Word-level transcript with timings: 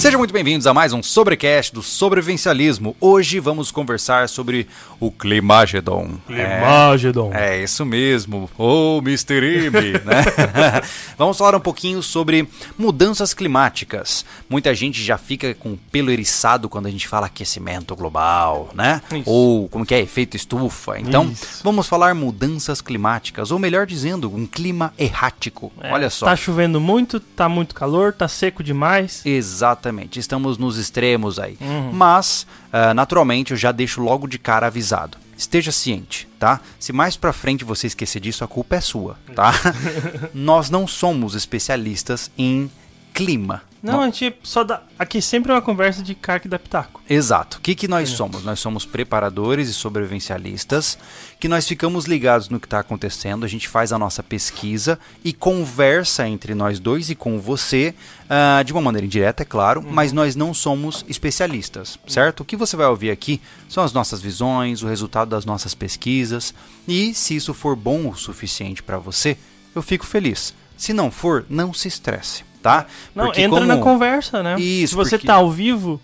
Sejam 0.00 0.16
muito 0.16 0.32
bem-vindos 0.32 0.66
a 0.66 0.72
mais 0.72 0.94
um 0.94 1.02
Sobrecast 1.02 1.74
do 1.74 1.82
Sobrevivencialismo. 1.82 2.96
Hoje 2.98 3.38
vamos 3.38 3.70
conversar 3.70 4.30
sobre 4.30 4.66
o 4.98 5.10
Climagedon. 5.10 6.12
Climagedon. 6.26 7.30
É, 7.34 7.58
é 7.58 7.62
isso 7.64 7.84
mesmo, 7.84 8.48
o 8.56 8.96
Mr. 9.04 9.66
M, 9.66 9.92
né? 9.92 10.24
vamos 11.18 11.36
falar 11.36 11.54
um 11.54 11.60
pouquinho 11.60 12.02
sobre 12.02 12.48
mudanças 12.78 13.34
climáticas. 13.34 14.24
Muita 14.48 14.74
gente 14.74 15.04
já 15.04 15.18
fica 15.18 15.52
com 15.52 15.74
o 15.74 15.76
pelo 15.76 16.10
eriçado 16.10 16.66
quando 16.66 16.86
a 16.86 16.90
gente 16.90 17.06
fala 17.06 17.26
aquecimento 17.26 17.94
global, 17.94 18.70
né? 18.74 19.02
Isso. 19.12 19.24
Ou 19.26 19.68
como 19.68 19.84
que 19.84 19.94
é, 19.94 20.00
efeito 20.00 20.34
estufa. 20.34 20.98
Então, 20.98 21.30
Isso. 21.30 21.60
vamos 21.62 21.86
falar 21.86 22.14
mudanças 22.14 22.80
climáticas, 22.80 23.50
ou 23.50 23.58
melhor 23.58 23.84
dizendo, 23.84 24.34
um 24.34 24.46
clima 24.46 24.94
errático. 24.98 25.70
É, 25.78 25.92
Olha 25.92 26.08
só. 26.08 26.24
Tá 26.24 26.36
chovendo 26.36 26.80
muito, 26.80 27.20
tá 27.20 27.50
muito 27.50 27.74
calor, 27.74 28.14
tá 28.14 28.26
seco 28.28 28.62
demais. 28.62 29.20
Exatamente, 29.26 29.89
estamos 30.18 30.58
nos 30.58 30.78
extremos 30.78 31.38
aí. 31.38 31.56
Uhum. 31.60 31.92
Mas, 31.92 32.46
ah, 32.72 32.94
naturalmente, 32.94 33.52
eu 33.52 33.56
já 33.56 33.72
deixo 33.72 34.00
logo 34.00 34.26
de 34.26 34.38
cara 34.38 34.66
avisado. 34.66 35.18
Esteja 35.36 35.72
ciente, 35.72 36.28
tá? 36.38 36.60
Se 36.78 36.92
mais 36.92 37.16
pra 37.16 37.32
frente 37.32 37.64
você 37.64 37.86
esquecer 37.86 38.20
disso, 38.20 38.44
a 38.44 38.48
culpa 38.48 38.76
é 38.76 38.80
sua, 38.80 39.16
tá? 39.34 39.52
Nós 40.34 40.68
não 40.68 40.86
somos 40.86 41.34
especialistas 41.34 42.30
em 42.36 42.70
clima. 43.14 43.62
Não, 43.82 44.02
a 44.02 44.06
gente 44.06 44.34
só 44.42 44.62
dá. 44.62 44.82
Aqui 44.98 45.22
sempre 45.22 45.50
é 45.50 45.54
uma 45.54 45.62
conversa 45.62 46.02
de 46.02 46.14
cara 46.14 46.38
que 46.38 46.48
dá 46.48 46.58
pitaco. 46.58 47.00
Exato. 47.08 47.58
O 47.58 47.60
que, 47.60 47.74
que 47.74 47.88
nós 47.88 48.10
somos? 48.10 48.44
Nós 48.44 48.60
somos 48.60 48.84
preparadores 48.84 49.68
e 49.68 49.74
sobrevivencialistas, 49.74 50.98
que 51.38 51.48
nós 51.48 51.66
ficamos 51.66 52.04
ligados 52.04 52.50
no 52.50 52.60
que 52.60 52.66
está 52.66 52.80
acontecendo, 52.80 53.44
a 53.44 53.48
gente 53.48 53.66
faz 53.68 53.92
a 53.92 53.98
nossa 53.98 54.22
pesquisa 54.22 54.98
e 55.24 55.32
conversa 55.32 56.28
entre 56.28 56.54
nós 56.54 56.78
dois 56.78 57.08
e 57.08 57.14
com 57.14 57.40
você, 57.40 57.94
ah, 58.28 58.62
de 58.62 58.72
uma 58.72 58.82
maneira 58.82 59.06
indireta, 59.06 59.42
é 59.42 59.46
claro, 59.46 59.82
mas 59.82 60.12
nós 60.12 60.36
não 60.36 60.52
somos 60.52 61.04
especialistas, 61.08 61.98
certo? 62.06 62.40
O 62.40 62.44
que 62.44 62.56
você 62.56 62.76
vai 62.76 62.86
ouvir 62.86 63.10
aqui 63.10 63.40
são 63.68 63.82
as 63.82 63.92
nossas 63.92 64.20
visões, 64.20 64.82
o 64.82 64.88
resultado 64.88 65.30
das 65.30 65.46
nossas 65.46 65.74
pesquisas, 65.74 66.54
e 66.86 67.14
se 67.14 67.34
isso 67.34 67.54
for 67.54 67.74
bom 67.74 68.08
o 68.08 68.16
suficiente 68.16 68.82
para 68.82 68.98
você, 68.98 69.38
eu 69.74 69.80
fico 69.80 70.04
feliz. 70.04 70.54
Se 70.76 70.92
não 70.92 71.10
for, 71.10 71.44
não 71.48 71.74
se 71.74 71.88
estresse, 71.88 72.42
tá? 72.62 72.86
Não, 73.14 73.26
Porque 73.26 73.42
entra 73.42 73.60
na 73.60 73.74
como- 73.76 73.84
conversa, 73.92 74.42
né? 74.42 74.58
Isso, 74.60 74.90
Se 74.90 74.94
você 74.96 75.10
porque- 75.16 75.26
tá 75.26 75.34
ao 75.34 75.50
vivo, 75.50 76.00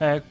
é, 0.00 0.22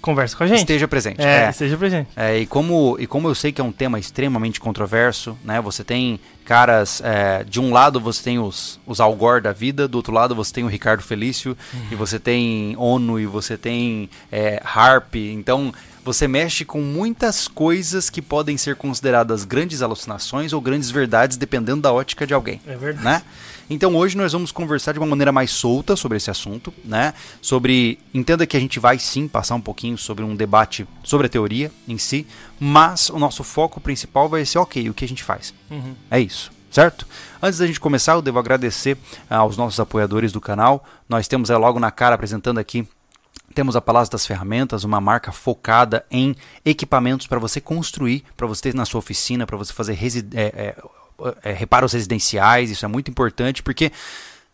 conversa 0.00 0.36
com 0.36 0.44
a 0.44 0.46
gente. 0.46 0.58
Esteja 0.60 0.86
presente. 0.88 1.20
é, 1.20 1.44
é. 1.46 1.50
esteja 1.50 1.76
presente. 1.76 2.08
É, 2.16 2.38
e, 2.38 2.46
como, 2.46 2.96
e 2.98 3.06
como 3.06 3.28
eu 3.28 3.34
sei 3.34 3.52
que 3.52 3.60
é 3.60 3.64
um 3.64 3.72
tema 3.72 3.98
extremamente 3.98 4.58
controverso, 4.60 5.36
né? 5.44 5.60
Você 5.60 5.82
tem 5.84 6.18
caras. 6.44 7.00
é, 7.04 7.44
de 7.44 7.60
um 7.60 7.72
lado 7.72 8.00
você 8.00 8.22
tem 8.22 8.38
os, 8.38 8.80
os 8.86 9.00
Al 9.00 9.14
Gore 9.14 9.42
da 9.42 9.52
vida, 9.52 9.86
do 9.86 9.96
outro 9.96 10.12
lado 10.12 10.34
você 10.34 10.52
tem 10.52 10.64
o 10.64 10.68
Ricardo 10.68 11.02
Felício, 11.02 11.56
e 11.90 11.94
você 11.94 12.18
tem 12.18 12.74
ONU, 12.78 13.18
e 13.20 13.26
você 13.26 13.56
tem 13.58 14.08
é, 14.32 14.60
Harp. 14.64 15.16
Então 15.16 15.72
você 16.02 16.26
mexe 16.26 16.64
com 16.64 16.80
muitas 16.80 17.46
coisas 17.46 18.08
que 18.08 18.22
podem 18.22 18.56
ser 18.56 18.74
consideradas 18.76 19.44
grandes 19.44 19.82
alucinações 19.82 20.52
ou 20.54 20.60
grandes 20.60 20.90
verdades, 20.90 21.36
dependendo 21.36 21.82
da 21.82 21.92
ótica 21.92 22.26
de 22.26 22.32
alguém 22.32 22.58
É 22.66 22.74
verdade. 22.74 23.04
né? 23.04 23.22
Então 23.72 23.94
hoje 23.94 24.16
nós 24.16 24.32
vamos 24.32 24.50
conversar 24.50 24.90
de 24.90 24.98
uma 24.98 25.06
maneira 25.06 25.30
mais 25.30 25.52
solta 25.52 25.94
sobre 25.94 26.16
esse 26.16 26.28
assunto, 26.28 26.74
né? 26.84 27.14
Sobre 27.40 28.00
entenda 28.12 28.44
que 28.44 28.56
a 28.56 28.60
gente 28.60 28.80
vai 28.80 28.98
sim 28.98 29.28
passar 29.28 29.54
um 29.54 29.60
pouquinho 29.60 29.96
sobre 29.96 30.24
um 30.24 30.34
debate 30.34 30.84
sobre 31.04 31.28
a 31.28 31.30
teoria 31.30 31.70
em 31.86 31.96
si, 31.96 32.26
mas 32.58 33.10
o 33.10 33.18
nosso 33.18 33.44
foco 33.44 33.80
principal 33.80 34.28
vai 34.28 34.44
ser 34.44 34.58
ok, 34.58 34.90
o 34.90 34.94
que 34.94 35.04
a 35.04 35.08
gente 35.08 35.22
faz. 35.22 35.54
Uhum. 35.70 35.94
É 36.10 36.18
isso, 36.18 36.50
certo? 36.68 37.06
Antes 37.40 37.60
da 37.60 37.66
gente 37.68 37.78
começar, 37.78 38.14
eu 38.14 38.22
devo 38.22 38.40
agradecer 38.40 38.98
ah, 39.30 39.36
aos 39.36 39.56
nossos 39.56 39.78
apoiadores 39.78 40.32
do 40.32 40.40
canal. 40.40 40.84
Nós 41.08 41.28
temos 41.28 41.48
é, 41.48 41.56
logo 41.56 41.78
na 41.78 41.92
cara 41.92 42.16
apresentando 42.16 42.58
aqui 42.58 42.88
temos 43.54 43.74
a 43.74 43.80
Palácio 43.80 44.12
das 44.12 44.24
Ferramentas, 44.26 44.84
uma 44.84 45.00
marca 45.00 45.32
focada 45.32 46.04
em 46.08 46.36
equipamentos 46.64 47.26
para 47.26 47.38
você 47.38 47.60
construir, 47.60 48.24
para 48.36 48.46
você 48.46 48.62
ter 48.62 48.74
na 48.74 48.84
sua 48.84 49.00
oficina, 49.00 49.44
para 49.44 49.56
você 49.56 49.72
fazer 49.72 49.98
é, 50.34 50.42
é, 50.42 50.76
é, 51.42 51.52
reparos 51.52 51.92
residenciais. 51.92 52.70
Isso 52.70 52.84
é 52.84 52.88
muito 52.88 53.10
importante 53.10 53.62
porque 53.62 53.92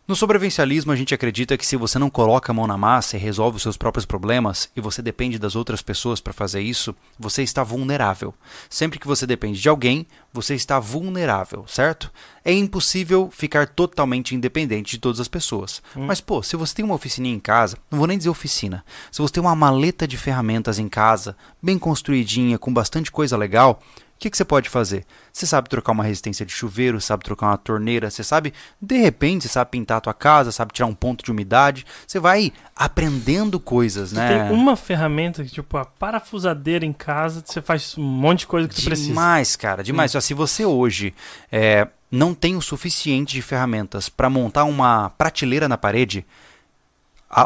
no 0.07 0.15
sobrevivencialismo 0.15 0.89
a 0.89 0.95
gente 0.95 1.13
acredita 1.13 1.57
que 1.57 1.65
se 1.65 1.75
você 1.75 1.99
não 1.99 2.09
coloca 2.09 2.49
a 2.49 2.55
mão 2.55 2.65
na 2.65 2.77
massa 2.77 3.17
e 3.17 3.19
resolve 3.19 3.57
os 3.57 3.61
seus 3.61 3.75
próprios 3.75 4.05
problemas 4.05 4.69
e 4.73 4.79
você 4.79 5.01
depende 5.01 5.37
das 5.37 5.53
outras 5.53 5.81
pessoas 5.81 6.21
para 6.21 6.31
fazer 6.31 6.61
isso, 6.61 6.95
você 7.19 7.43
está 7.43 7.61
vulnerável. 7.61 8.33
Sempre 8.69 8.99
que 8.99 9.07
você 9.07 9.27
depende 9.27 9.59
de 9.59 9.67
alguém, 9.67 10.07
você 10.31 10.55
está 10.55 10.79
vulnerável, 10.79 11.65
certo? 11.67 12.09
É 12.45 12.53
impossível 12.53 13.29
ficar 13.29 13.67
totalmente 13.67 14.33
independente 14.33 14.91
de 14.91 14.97
todas 14.97 15.19
as 15.19 15.27
pessoas. 15.27 15.81
Mas, 15.93 16.21
pô, 16.21 16.41
se 16.41 16.55
você 16.55 16.73
tem 16.73 16.85
uma 16.85 16.95
oficininha 16.95 17.35
em 17.35 17.39
casa, 17.39 17.77
não 17.91 17.97
vou 17.97 18.07
nem 18.07 18.17
dizer 18.17 18.29
oficina, 18.29 18.85
se 19.11 19.21
você 19.21 19.33
tem 19.33 19.43
uma 19.43 19.57
maleta 19.57 20.07
de 20.07 20.15
ferramentas 20.15 20.79
em 20.79 20.87
casa, 20.87 21.35
bem 21.61 21.77
construidinha, 21.77 22.57
com 22.57 22.73
bastante 22.73 23.11
coisa 23.11 23.35
legal, 23.35 23.81
o 24.17 24.19
que, 24.19 24.31
que 24.31 24.37
você 24.37 24.43
pode 24.43 24.67
fazer? 24.67 25.05
Você 25.31 25.45
sabe 25.45 25.69
trocar 25.69 25.91
uma 25.91 26.03
resistência 26.03 26.43
de 26.43 26.51
chuveiro, 26.51 26.99
sabe 26.99 27.23
trocar 27.23 27.49
uma 27.49 27.57
torneira, 27.57 28.09
você 28.09 28.23
sabe, 28.23 28.51
de 28.81 28.97
repente, 28.97 29.43
você 29.43 29.49
sabe 29.49 29.69
pintar 29.69 29.99
a 29.99 30.01
tua 30.01 30.13
casa, 30.13 30.51
sabe 30.51 30.73
tirar 30.73 30.87
um 30.87 30.93
ponto 30.95 31.23
de 31.23 31.29
umidade. 31.29 31.85
Você 32.07 32.19
vai 32.19 32.51
aprendendo 32.75 33.59
coisas, 33.59 34.11
né? 34.11 34.47
Tem 34.47 34.57
uma 34.57 34.75
ferramenta 34.75 35.43
que, 35.43 35.51
tipo, 35.51 35.77
a 35.77 35.85
parafusadeira 35.85 36.83
em 36.83 36.91
casa, 36.91 37.43
você 37.45 37.61
faz 37.61 37.95
um 37.95 38.01
monte 38.01 38.39
de 38.39 38.47
coisa 38.47 38.67
que 38.67 38.73
tu 38.73 38.83
precisa. 38.83 39.09
Demais, 39.09 39.55
cara, 39.55 39.83
demais. 39.83 40.09
Só 40.09 40.19
Se 40.19 40.33
você 40.33 40.65
hoje 40.65 41.13
é, 41.51 41.87
não 42.09 42.33
tem 42.33 42.55
o 42.55 42.61
suficiente 42.61 43.35
de 43.35 43.43
ferramentas 43.43 44.09
para 44.09 44.31
montar 44.31 44.63
uma 44.63 45.11
prateleira 45.11 45.69
na 45.69 45.77
parede, 45.77 46.25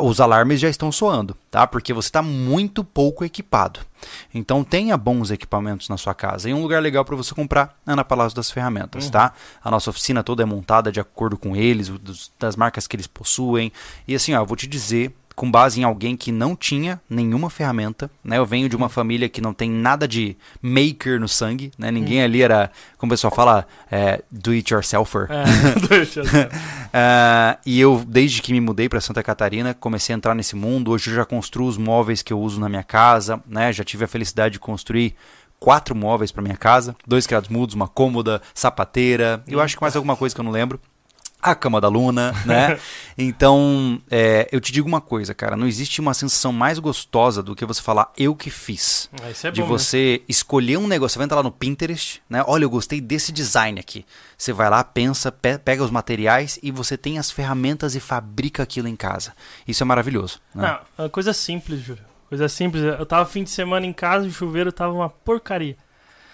os 0.01 0.21
alarmes 0.21 0.59
já 0.59 0.69
estão 0.69 0.91
soando, 0.91 1.35
tá? 1.49 1.65
Porque 1.65 1.93
você 1.93 2.07
está 2.09 2.21
muito 2.21 2.83
pouco 2.83 3.25
equipado. 3.25 3.79
Então 4.33 4.63
tenha 4.63 4.95
bons 4.97 5.31
equipamentos 5.31 5.89
na 5.89 5.97
sua 5.97 6.13
casa. 6.13 6.49
E 6.49 6.53
um 6.53 6.61
lugar 6.61 6.81
legal 6.81 7.03
para 7.05 7.15
você 7.15 7.33
comprar 7.33 7.75
é 7.87 7.95
na 7.95 8.03
Palácio 8.03 8.35
das 8.35 8.51
Ferramentas, 8.51 9.09
tá? 9.09 9.33
A 9.63 9.71
nossa 9.71 9.89
oficina 9.89 10.23
toda 10.23 10.43
é 10.43 10.45
montada 10.45 10.91
de 10.91 10.99
acordo 10.99 11.37
com 11.37 11.55
eles, 11.55 11.89
dos- 11.89 12.31
das 12.39 12.55
marcas 12.55 12.87
que 12.87 12.95
eles 12.95 13.07
possuem. 13.07 13.71
E 14.07 14.13
assim, 14.15 14.33
ó, 14.33 14.41
eu 14.41 14.45
vou 14.45 14.55
te 14.55 14.67
dizer, 14.67 15.13
com 15.35 15.49
base 15.49 15.79
em 15.79 15.83
alguém 15.83 16.15
que 16.17 16.31
não 16.31 16.55
tinha 16.55 17.01
nenhuma 17.09 17.49
ferramenta, 17.49 18.11
né? 18.23 18.37
Eu 18.37 18.45
venho 18.45 18.67
de 18.69 18.75
uma 18.75 18.89
família 18.89 19.29
que 19.29 19.41
não 19.41 19.53
tem 19.53 19.71
nada 19.71 20.07
de 20.07 20.35
maker 20.61 21.19
no 21.19 21.27
sangue, 21.27 21.71
né? 21.77 21.89
Ninguém 21.89 22.21
ali 22.21 22.41
era, 22.43 22.69
como 22.97 23.09
o 23.11 23.13
pessoal 23.13 23.33
fala, 23.33 23.65
é, 23.89 24.21
do 24.29 24.51
it 24.51 24.71
yourselfer. 24.73 25.27
É, 25.31 25.87
deixa 25.87 26.19
eu 26.19 26.25
ver. 26.25 26.49
Ah, 26.93 27.57
e 27.65 27.79
eu, 27.79 28.03
desde 28.05 28.41
que 28.41 28.51
me 28.51 28.59
mudei 28.59 28.89
para 28.89 28.99
Santa 28.99 29.23
Catarina, 29.23 29.73
comecei 29.73 30.13
a 30.13 30.17
entrar 30.17 30.35
nesse 30.35 30.55
mundo. 30.55 30.91
Hoje 30.91 31.09
eu 31.09 31.15
já 31.15 31.25
construo 31.25 31.67
os 31.67 31.77
móveis 31.77 32.21
que 32.21 32.33
eu 32.33 32.39
uso 32.39 32.59
na 32.59 32.67
minha 32.67 32.83
casa, 32.83 33.41
né? 33.47 33.71
Já 33.71 33.83
tive 33.83 34.05
a 34.05 34.07
felicidade 34.07 34.53
de 34.53 34.59
construir 34.59 35.15
quatro 35.59 35.95
móveis 35.95 36.31
para 36.31 36.41
minha 36.41 36.57
casa, 36.57 36.95
dois 37.07 37.27
criados 37.27 37.47
mudos, 37.47 37.75
uma 37.75 37.87
cômoda, 37.87 38.41
sapateira. 38.53 39.43
Eu 39.47 39.61
acho 39.61 39.77
que 39.77 39.81
mais 39.81 39.95
alguma 39.95 40.15
coisa 40.15 40.33
que 40.33 40.41
eu 40.41 40.45
não 40.45 40.51
lembro. 40.51 40.79
A 41.41 41.55
cama 41.55 41.81
da 41.81 41.87
Luna, 41.87 42.33
né? 42.45 42.77
então, 43.17 44.01
é, 44.09 44.47
eu 44.51 44.59
te 44.59 44.71
digo 44.71 44.87
uma 44.87 45.01
coisa, 45.01 45.33
cara. 45.33 45.55
Não 45.57 45.67
existe 45.67 45.99
uma 45.99 46.13
sensação 46.13 46.51
mais 46.53 46.79
gostosa 46.79 47.41
do 47.41 47.55
que 47.55 47.65
você 47.65 47.81
falar 47.81 48.11
eu 48.17 48.35
que 48.35 48.49
fiz 48.49 49.09
Ah, 49.21 49.29
Isso 49.31 49.47
é 49.47 49.51
de 49.51 49.61
bom. 49.61 49.67
mesmo. 49.67 49.79
você 49.79 50.21
escolher 50.27 50.77
um 50.77 50.87
negócio. 50.87 51.13
Você 51.13 51.19
vai 51.19 51.25
entrar 51.25 51.37
lá 51.37 51.43
no 51.43 51.51
Pinterest, 51.51 52.21
né? 52.29 52.43
Olha, 52.47 52.63
eu 52.63 52.69
gostei 52.69 53.01
desse 53.01 53.31
design 53.31 53.79
aqui. 53.79 54.05
Você 54.37 54.53
vai 54.53 54.69
lá, 54.69 54.83
pensa, 54.83 55.31
pe- 55.31 55.57
pega 55.57 55.83
os 55.83 55.91
materiais 55.91 56.59
e 56.63 56.71
você 56.71 56.97
tem 56.97 57.17
as 57.19 57.29
ferramentas 57.31 57.95
e 57.95 57.99
fabrica 57.99 58.63
aquilo 58.63 58.87
em 58.87 58.95
casa. 58.95 59.33
Isso 59.67 59.83
é 59.83 59.85
maravilhoso. 59.85 60.39
Né? 60.53 60.63
Não, 60.67 60.79
é 60.97 61.01
uma 61.03 61.09
coisa 61.09 61.33
simples, 61.33 61.81
Júlio. 61.81 62.03
Coisa 62.29 62.47
simples. 62.47 62.81
Eu 62.83 63.05
tava 63.05 63.25
fim 63.25 63.43
de 63.43 63.49
semana 63.49 63.85
em 63.85 63.91
casa 63.93 64.25
e 64.25 64.29
o 64.29 64.31
chuveiro 64.31 64.71
tava 64.71 64.93
uma 64.93 65.09
porcaria. 65.09 65.75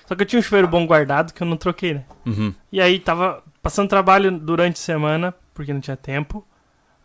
Só 0.08 0.16
que 0.16 0.24
eu 0.24 0.26
tinha 0.26 0.40
um 0.40 0.44
chuveiro 0.44 0.68
bom 0.68 0.88
guardado 0.88 1.34
que 1.34 1.44
eu 1.44 1.48
não 1.48 1.58
troquei, 1.58 1.96
né? 1.96 2.06
Uhum. 2.26 2.54
E 2.72 2.80
aí 2.80 2.98
tava 2.98 3.44
passando 3.62 3.90
trabalho 3.90 4.32
durante 4.32 4.76
a 4.76 4.80
semana, 4.80 5.34
porque 5.54 5.74
não 5.74 5.82
tinha 5.82 5.98
tempo, 5.98 6.48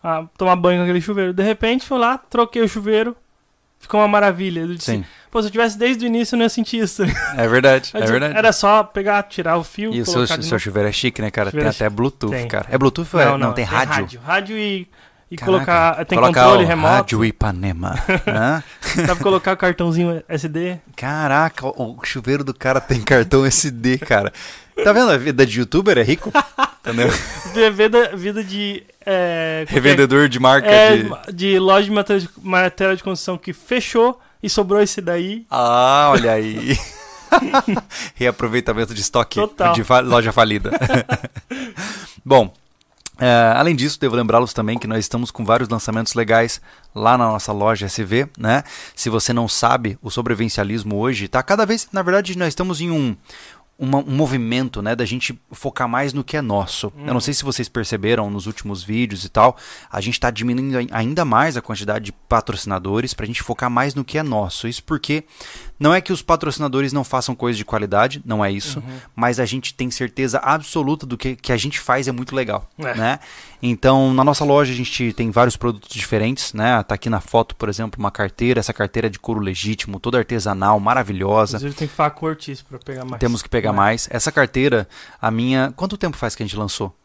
a 0.03 0.25
tomar 0.39 0.55
banho 0.55 0.79
com 0.79 0.85
aquele 0.85 1.01
chuveiro. 1.01 1.33
De 1.33 1.43
repente 1.43 1.85
fui 1.85 1.99
lá, 1.99 2.17
troquei 2.17 2.63
o 2.63 2.69
chuveiro, 2.69 3.17
ficou 3.81 4.01
uma 4.01 4.07
maravilha. 4.07 4.61
Eu 4.61 4.69
disse, 4.69 4.93
Sim, 4.93 5.05
pô, 5.31 5.43
se 5.43 5.49
eu 5.49 5.53
tivesse 5.53 5.77
desde 5.77 6.05
o 6.05 6.07
início 6.07 6.35
eu 6.35 6.39
não 6.39 6.45
ia 6.45 6.49
sentir 6.49 6.79
isso. 6.79 7.03
é 7.37 7.49
verdade. 7.49 7.91
É 7.95 8.07
verdade. 8.07 8.37
Era 8.37 8.53
só 8.53 8.85
pegar, 8.85 9.25
tirar 9.25 9.57
o 9.57 9.65
fio, 9.65 9.93
E 9.93 10.01
o 10.01 10.07
seu, 10.07 10.25
seu 10.27 10.59
chuveiro 10.59 10.89
é 10.89 10.93
chique, 10.93 11.21
né, 11.21 11.31
cara? 11.31 11.51
Tem 11.51 11.61
é 11.63 11.69
até 11.69 11.91
Bluetooth, 11.91 12.31
Tem. 12.31 12.47
cara. 12.47 12.67
É 12.71 12.79
Bluetooth 12.79 13.09
ou 13.15 13.21
é? 13.21 13.37
Não, 13.37 13.53
tem, 13.53 13.65
rádio. 13.65 13.95
rádio. 13.95 14.21
Rádio 14.25 14.59
e, 14.59 14.89
e 15.33 15.37
Caraca. 15.37 15.53
colocar. 15.53 16.05
Tem 16.05 16.19
Colocar 16.19 16.43
controle 16.43 16.65
o 16.65 16.67
remoto. 16.69 16.93
Rádio 16.95 17.25
Ipanema. 17.25 17.95
Dá 19.07 19.15
pra 19.15 19.17
colocar 19.17 19.53
o 19.55 19.57
cartãozinho 19.57 20.23
SD. 20.29 20.79
Caraca, 20.95 21.67
o 21.67 21.97
o 21.99 22.05
chuveiro 22.05 22.45
do 22.45 22.53
cara 22.53 22.81
tem 22.81 23.01
cartão 23.01 23.47
SD, 23.47 23.97
cara. 23.99 24.31
Tá 24.85 24.93
vendo? 24.93 25.11
A 25.11 25.17
vida 25.17 25.47
de 25.47 25.59
youtuber 25.61 25.97
é 25.97 26.03
rico. 26.03 26.31
Entendeu? 26.81 27.09
Vida, 27.75 28.17
vida 28.17 28.43
de. 28.45 28.83
É, 29.07 29.65
Revendedor 29.69 30.29
de 30.29 30.39
marca 30.41 30.69
é, 30.69 30.97
de. 30.97 31.33
de 31.33 31.59
loja 31.59 31.85
de 31.85 31.91
matéria, 31.93 32.21
de 32.23 32.29
matéria 32.43 32.97
de 32.97 33.03
construção 33.03 33.39
que 33.39 33.53
fechou 33.53 34.21
e 34.43 34.49
sobrou 34.51 34.81
esse 34.83 35.01
daí. 35.01 35.47
Ah, 35.51 36.09
olha 36.11 36.33
aí. 36.33 36.77
Reaproveitamento 38.15 38.93
de 38.95 39.01
estoque 39.01 39.37
Total. 39.41 39.73
de 39.75 39.85
fa- 39.85 40.01
loja 40.01 40.33
falida. 40.33 40.71
Bom, 42.25 42.53
É, 43.19 43.53
além 43.57 43.77
disso, 43.77 44.01
devo 44.01 44.17
lembrá-los 44.17 44.53
também 44.53 44.79
que 44.79 44.87
nós 44.87 45.01
estamos 45.01 45.31
com 45.31 45.45
vários 45.45 45.69
lançamentos 45.69 46.15
legais 46.15 46.61
lá 46.95 47.17
na 47.17 47.27
nossa 47.27 47.53
loja 47.53 47.87
SV, 47.87 48.29
né? 48.39 48.65
Se 48.97 49.11
você 49.11 49.33
não 49.33 49.47
sabe, 49.47 49.99
o 50.03 50.11
sobrevivencialismo 50.11 50.97
hoje 50.97 51.27
está 51.27 51.43
cada 51.43 51.67
vez, 51.67 51.89
na 51.93 52.03
verdade, 52.03 52.37
nós 52.37 52.49
estamos 52.49 52.81
em 52.81 52.91
um 52.91 53.17
uma, 53.79 53.99
um 53.99 54.15
movimento, 54.15 54.81
né, 54.81 54.95
da 54.95 55.05
gente 55.05 55.37
focar 55.51 55.89
mais 55.89 56.13
no 56.13 56.23
que 56.23 56.37
é 56.37 56.41
nosso. 56.41 56.89
Hum. 56.89 57.01
Eu 57.01 57.07
não 57.07 57.15
uhum. 57.15 57.21
sei 57.21 57.35
se 57.35 57.43
vocês 57.43 57.69
perceberam 57.69 58.31
nos 58.31 58.47
últimos 58.47 58.83
vídeos 58.85 59.25
e 59.25 59.29
tal, 59.29 59.57
a 59.91 60.01
gente 60.01 60.15
está 60.15 60.31
diminuindo 60.31 60.89
ainda 60.93 61.25
mais 61.25 61.57
a 61.57 61.63
quantidade 61.63 62.05
de 62.05 62.13
patrocinadores 62.13 63.13
para 63.13 63.25
a 63.25 63.27
gente 63.27 63.43
focar 63.43 63.69
mais 63.69 63.95
no 63.95 64.05
que 64.05 64.19
é 64.19 64.23
nosso. 64.23 64.69
Isso 64.69 64.85
porque 64.85 65.25
não 65.83 65.93
é 65.93 66.01
que 66.01 66.13
os 66.13 66.23
patrocinadores 66.23 66.93
não 66.93 67.03
façam 67.03 67.35
coisas 67.35 67.59
de 67.59 67.65
qualidade, 67.65 68.23
não 68.25 68.45
é 68.45 68.53
isso, 68.53 68.79
uhum. 68.79 68.99
mas 69.17 69.41
a 69.41 69.45
gente 69.45 69.75
tem 69.75 69.91
certeza 69.91 70.39
absoluta 70.39 71.05
do 71.05 71.19
que, 71.19 71.35
que 71.35 71.51
a 71.51 71.57
gente 71.57 71.81
faz 71.81 72.07
é 72.07 72.13
muito 72.13 72.37
legal, 72.37 72.71
é. 72.79 72.95
né? 72.95 73.19
Então, 73.61 74.15
na 74.15 74.23
nossa 74.23 74.45
loja 74.45 74.73
a 74.73 74.77
gente 74.77 75.13
tem 75.13 75.33
vários 75.33 75.57
produtos 75.57 75.93
diferentes, 75.93 76.55
né? 76.55 76.81
Tá 76.85 76.95
aqui 76.95 77.11
na 77.11 77.21
foto, 77.21 77.57
por 77.57 77.69
exemplo, 77.69 77.99
uma 77.99 78.13
carteira, 78.13 78.61
essa 78.61 78.73
carteira 78.73 79.09
é 79.09 79.11
de 79.11 79.19
couro 79.19 79.41
legítimo, 79.41 79.99
toda 79.99 80.19
artesanal, 80.19 80.79
maravilhosa. 80.79 81.57
Inclusive 81.57 81.77
tem 81.77 81.89
que 81.89 81.95
falar 81.95 82.11
com 82.11 82.27
o 82.27 82.37
para 82.69 82.79
pegar 82.79 83.05
mais. 83.05 83.19
Temos 83.21 83.43
que 83.43 83.49
pegar 83.49 83.71
é. 83.71 83.73
mais. 83.73 84.09
Essa 84.09 84.31
carteira, 84.31 84.89
a 85.21 85.33
minha, 85.33 85.73
quanto 85.75 85.99
tempo 85.99 86.17
faz 86.17 86.37
que 86.37 86.45
a 86.45 86.47
gente 86.47 86.57
lançou? 86.57 86.97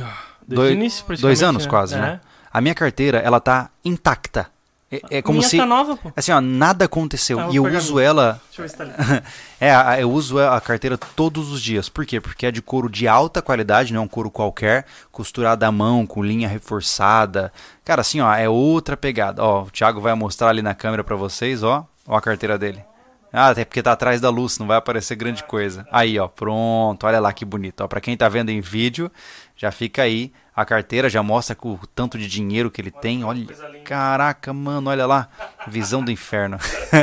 Ah, 0.00 0.12
desde 0.46 0.54
dois, 0.54 0.72
início, 0.72 1.04
dois 1.18 1.42
anos 1.42 1.64
né? 1.64 1.70
quase, 1.70 1.94
é. 1.94 1.98
né? 1.98 2.20
A 2.52 2.60
minha 2.60 2.74
carteira, 2.74 3.18
ela 3.18 3.40
tá 3.40 3.70
intacta. 3.82 4.50
É, 4.90 5.18
é 5.18 5.22
como 5.22 5.38
Minha 5.38 5.48
se. 5.48 5.56
Tá 5.58 5.66
nova, 5.66 5.96
pô. 5.96 6.10
Assim, 6.16 6.32
ó, 6.32 6.40
nada 6.40 6.86
aconteceu. 6.86 7.38
Ah, 7.38 7.48
e 7.50 7.56
eu 7.56 7.64
uso 7.64 8.00
ela. 8.00 8.40
Deixa 8.46 8.62
eu 8.62 8.64
ver 8.64 8.68
se 8.70 8.76
tá 8.76 8.84
ali. 8.84 9.22
é, 9.60 10.02
eu 10.02 10.10
uso 10.10 10.38
a 10.38 10.60
carteira 10.60 10.96
todos 10.96 11.52
os 11.52 11.60
dias. 11.60 11.88
Por 11.88 12.06
quê? 12.06 12.20
Porque 12.20 12.46
é 12.46 12.50
de 12.50 12.62
couro 12.62 12.88
de 12.88 13.06
alta 13.06 13.42
qualidade, 13.42 13.92
não 13.92 14.00
é 14.00 14.04
um 14.04 14.08
couro 14.08 14.30
qualquer, 14.30 14.86
costurada 15.12 15.66
à 15.66 15.72
mão, 15.72 16.06
com 16.06 16.22
linha 16.22 16.48
reforçada. 16.48 17.52
Cara, 17.84 18.00
assim, 18.00 18.20
ó, 18.20 18.34
é 18.34 18.48
outra 18.48 18.96
pegada. 18.96 19.42
Ó, 19.42 19.64
o 19.64 19.70
Thiago 19.70 20.00
vai 20.00 20.14
mostrar 20.14 20.48
ali 20.48 20.62
na 20.62 20.74
câmera 20.74 21.04
para 21.04 21.16
vocês, 21.16 21.62
ó. 21.62 21.86
Ó 22.06 22.16
a 22.16 22.22
carteira 22.22 22.56
dele. 22.56 22.82
Ah, 23.30 23.48
até 23.48 23.64
porque 23.64 23.82
tá 23.82 23.92
atrás 23.92 24.22
da 24.22 24.30
luz, 24.30 24.58
não 24.58 24.66
vai 24.66 24.78
aparecer 24.78 25.14
grande 25.14 25.44
coisa. 25.44 25.86
Aí, 25.92 26.18
ó, 26.18 26.28
pronto. 26.28 27.06
Olha 27.06 27.20
lá 27.20 27.30
que 27.30 27.44
bonito. 27.44 27.82
Ó, 27.82 27.88
para 27.88 28.00
quem 28.00 28.16
tá 28.16 28.26
vendo 28.26 28.48
em 28.48 28.62
vídeo, 28.62 29.12
já 29.54 29.70
fica 29.70 30.02
aí 30.02 30.32
a 30.58 30.64
carteira, 30.64 31.08
já 31.08 31.22
mostra 31.22 31.56
o 31.62 31.78
tanto 31.94 32.18
de 32.18 32.26
dinheiro 32.26 32.68
que 32.68 32.80
ele 32.80 32.90
tem. 32.90 33.22
Olha, 33.22 33.46
caraca, 33.84 34.52
mano, 34.52 34.90
olha 34.90 35.06
lá. 35.06 35.28
Visão 35.68 36.02
do 36.02 36.10
inferno. 36.10 36.58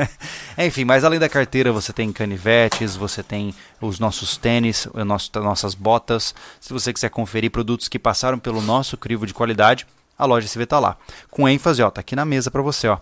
Enfim, 0.59 0.83
mas 0.83 1.05
além 1.05 1.19
da 1.19 1.29
carteira, 1.29 1.71
você 1.71 1.93
tem 1.93 2.11
canivetes, 2.11 2.97
você 2.97 3.23
tem 3.23 3.55
os 3.79 3.97
nossos 3.97 4.35
tênis, 4.35 4.89
os 4.93 5.05
nossos, 5.05 5.31
nossas 5.35 5.73
botas. 5.73 6.35
Se 6.59 6.73
você 6.73 6.91
quiser 6.91 7.07
conferir 7.07 7.49
produtos 7.49 7.87
que 7.87 7.97
passaram 7.97 8.37
pelo 8.37 8.61
nosso 8.61 8.97
crivo 8.97 9.25
de 9.25 9.33
qualidade, 9.33 9.87
a 10.19 10.25
loja 10.25 10.49
CV 10.49 10.65
tá 10.65 10.77
lá. 10.77 10.97
Com 11.31 11.47
ênfase, 11.47 11.81
ó, 11.81 11.89
tá 11.89 12.01
aqui 12.01 12.13
na 12.13 12.25
mesa 12.25 12.51
para 12.51 12.61
você, 12.61 12.89
ó. 12.89 12.97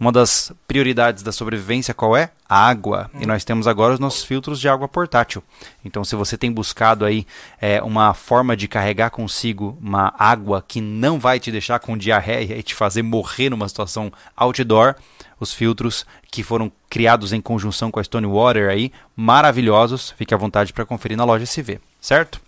Uma 0.00 0.10
das 0.10 0.50
prioridades 0.66 1.22
da 1.22 1.30
sobrevivência 1.30 1.92
qual 1.92 2.16
é? 2.16 2.30
A 2.48 2.66
água. 2.66 3.10
E 3.20 3.26
nós 3.26 3.44
temos 3.44 3.68
agora 3.68 3.92
os 3.92 4.00
nossos 4.00 4.24
filtros 4.24 4.58
de 4.58 4.66
água 4.66 4.88
portátil. 4.88 5.42
Então, 5.84 6.02
se 6.02 6.16
você 6.16 6.38
tem 6.38 6.50
buscado 6.50 7.04
aí 7.04 7.26
é, 7.60 7.82
uma 7.82 8.14
forma 8.14 8.56
de 8.56 8.66
carregar 8.66 9.10
consigo 9.10 9.76
uma 9.78 10.14
água 10.18 10.64
que 10.66 10.80
não 10.80 11.20
vai 11.20 11.38
te 11.38 11.52
deixar 11.52 11.78
com 11.80 11.98
diarreia 11.98 12.56
e 12.56 12.62
te 12.62 12.74
fazer 12.74 13.02
morrer 13.02 13.50
numa 13.50 13.68
situação 13.68 14.10
outdoor, 14.34 14.94
os 15.38 15.52
filtros 15.52 16.06
que 16.30 16.42
foram 16.42 16.72
criados 16.88 17.34
em 17.34 17.40
conjunção 17.40 17.90
com 17.90 18.00
a 18.00 18.04
Stonewater 18.04 18.70
aí, 18.70 18.90
maravilhosos. 19.14 20.14
Fique 20.16 20.32
à 20.32 20.36
vontade 20.38 20.72
para 20.72 20.86
conferir 20.86 21.18
na 21.18 21.24
loja 21.24 21.44
SV, 21.44 21.78
certo? 22.00 22.40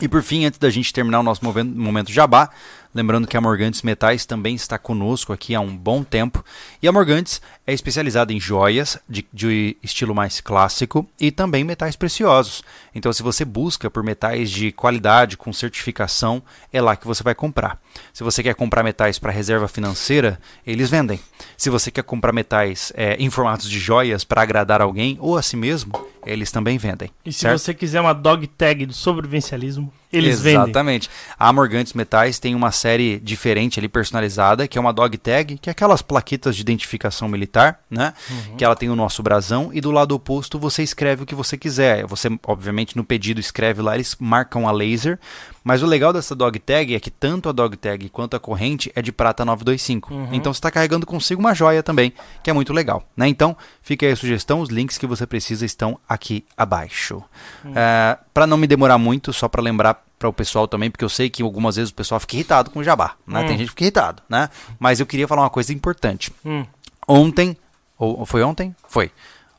E 0.00 0.08
por 0.08 0.22
fim, 0.22 0.46
antes 0.46 0.58
da 0.58 0.70
gente 0.70 0.92
terminar 0.92 1.20
o 1.20 1.22
nosso 1.22 1.44
momento 1.44 2.10
jabá, 2.10 2.48
lembrando 2.94 3.26
que 3.26 3.36
a 3.36 3.40
Morgantes 3.40 3.82
Metais 3.82 4.26
também 4.26 4.54
está 4.54 4.78
conosco 4.78 5.32
aqui 5.32 5.54
há 5.54 5.60
um 5.60 5.76
bom 5.76 6.02
tempo. 6.02 6.44
E 6.82 6.88
a 6.88 6.92
Morgantes 6.92 7.40
é 7.70 7.74
especializada 7.74 8.32
em 8.32 8.40
joias 8.40 8.98
de, 9.08 9.24
de, 9.32 9.76
estilo 9.82 10.12
mais 10.14 10.40
clássico 10.40 11.08
e 11.20 11.30
também 11.30 11.62
metais 11.62 11.94
preciosos. 11.94 12.64
Então, 12.94 13.12
se 13.12 13.22
você 13.22 13.44
busca 13.44 13.88
por 13.88 14.02
metais 14.02 14.50
de 14.50 14.72
qualidade, 14.72 15.36
com 15.36 15.52
certificação, 15.52 16.42
é 16.72 16.82
lá 16.82 16.96
que 16.96 17.06
você 17.06 17.22
vai 17.22 17.34
comprar. 17.34 17.80
Se 18.12 18.24
você 18.24 18.42
quer 18.42 18.54
comprar 18.54 18.82
metais 18.82 19.18
para 19.18 19.30
reserva 19.30 19.68
financeira, 19.68 20.40
eles 20.66 20.90
vendem. 20.90 21.20
Se 21.56 21.70
você 21.70 21.90
quer 21.90 22.02
comprar 22.02 22.32
metais 22.32 22.92
é, 22.96 23.14
em 23.16 23.30
formatos 23.30 23.70
de 23.70 23.78
joias 23.78 24.24
para 24.24 24.42
agradar 24.42 24.80
alguém 24.80 25.16
ou 25.20 25.36
a 25.36 25.42
si 25.42 25.56
mesmo, 25.56 25.92
eles 26.26 26.50
também 26.50 26.76
vendem. 26.76 27.10
E 27.24 27.32
se 27.32 27.40
certo? 27.40 27.58
você 27.58 27.74
quiser 27.74 28.00
uma 28.00 28.12
dog 28.12 28.46
tag 28.46 28.84
do 28.84 28.92
sobrevivencialismo, 28.92 29.92
eles 30.12 30.34
Exatamente. 30.34 30.44
vendem. 30.44 30.64
Exatamente. 30.64 31.10
A 31.38 31.52
Morgantes 31.52 31.92
Metais 31.92 32.38
tem 32.38 32.54
uma 32.54 32.72
série 32.72 33.18
diferente 33.20 33.78
ali 33.78 33.88
personalizada, 33.88 34.66
que 34.66 34.76
é 34.76 34.80
uma 34.80 34.92
dog 34.92 35.16
tag, 35.16 35.58
que 35.58 35.70
é 35.70 35.72
aquelas 35.72 36.02
plaquetas 36.02 36.56
de 36.56 36.62
identificação 36.62 37.28
militar, 37.28 37.59
né? 37.90 38.14
Uhum. 38.30 38.56
Que 38.56 38.64
ela 38.64 38.76
tem 38.76 38.88
o 38.88 38.96
nosso 38.96 39.22
brasão 39.22 39.70
e 39.72 39.80
do 39.80 39.90
lado 39.90 40.14
oposto 40.14 40.58
você 40.58 40.82
escreve 40.82 41.22
o 41.22 41.26
que 41.26 41.34
você 41.34 41.56
quiser. 41.56 42.06
Você, 42.06 42.28
obviamente, 42.46 42.96
no 42.96 43.04
pedido 43.04 43.40
escreve 43.40 43.82
lá, 43.82 43.94
eles 43.94 44.16
marcam 44.18 44.68
a 44.68 44.72
laser, 44.72 45.18
mas 45.62 45.82
o 45.82 45.86
legal 45.86 46.12
dessa 46.12 46.34
dog 46.34 46.58
tag 46.58 46.94
é 46.94 47.00
que 47.00 47.10
tanto 47.10 47.48
a 47.48 47.52
dog 47.52 47.76
tag 47.76 48.08
quanto 48.08 48.36
a 48.36 48.40
corrente 48.40 48.90
é 48.94 49.02
de 49.02 49.12
prata 49.12 49.44
925. 49.44 50.12
Uhum. 50.12 50.28
Então 50.32 50.52
você 50.52 50.58
está 50.58 50.70
carregando 50.70 51.06
consigo 51.06 51.40
uma 51.40 51.54
joia 51.54 51.82
também, 51.82 52.12
que 52.42 52.50
é 52.50 52.52
muito 52.52 52.72
legal. 52.72 53.04
Né? 53.16 53.28
Então 53.28 53.56
fica 53.82 54.06
aí 54.06 54.12
a 54.12 54.16
sugestão, 54.16 54.60
os 54.60 54.68
links 54.68 54.98
que 54.98 55.06
você 55.06 55.26
precisa 55.26 55.64
estão 55.64 55.98
aqui 56.08 56.44
abaixo. 56.56 57.22
Uhum. 57.64 57.72
É, 57.74 58.18
para 58.32 58.46
não 58.46 58.56
me 58.56 58.66
demorar 58.66 58.98
muito, 58.98 59.32
só 59.32 59.48
para 59.48 59.62
lembrar 59.62 60.02
para 60.20 60.28
o 60.28 60.32
pessoal 60.34 60.68
também, 60.68 60.90
porque 60.90 61.04
eu 61.04 61.08
sei 61.08 61.30
que 61.30 61.42
algumas 61.42 61.76
vezes 61.76 61.90
o 61.90 61.94
pessoal 61.94 62.20
fica 62.20 62.36
irritado 62.36 62.70
com 62.70 62.80
o 62.80 62.84
jabá. 62.84 63.14
Né? 63.26 63.40
Uhum. 63.40 63.46
Tem 63.46 63.56
gente 63.56 63.68
que 63.68 63.72
fica 63.72 63.84
irritado, 63.84 64.22
né? 64.28 64.50
Mas 64.78 65.00
eu 65.00 65.06
queria 65.06 65.26
falar 65.26 65.42
uma 65.42 65.50
coisa 65.50 65.72
importante. 65.72 66.30
Hum. 66.44 66.66
Ontem, 67.10 67.56
ou 67.98 68.24
foi 68.24 68.40
ontem? 68.42 68.74
Foi. 68.86 69.10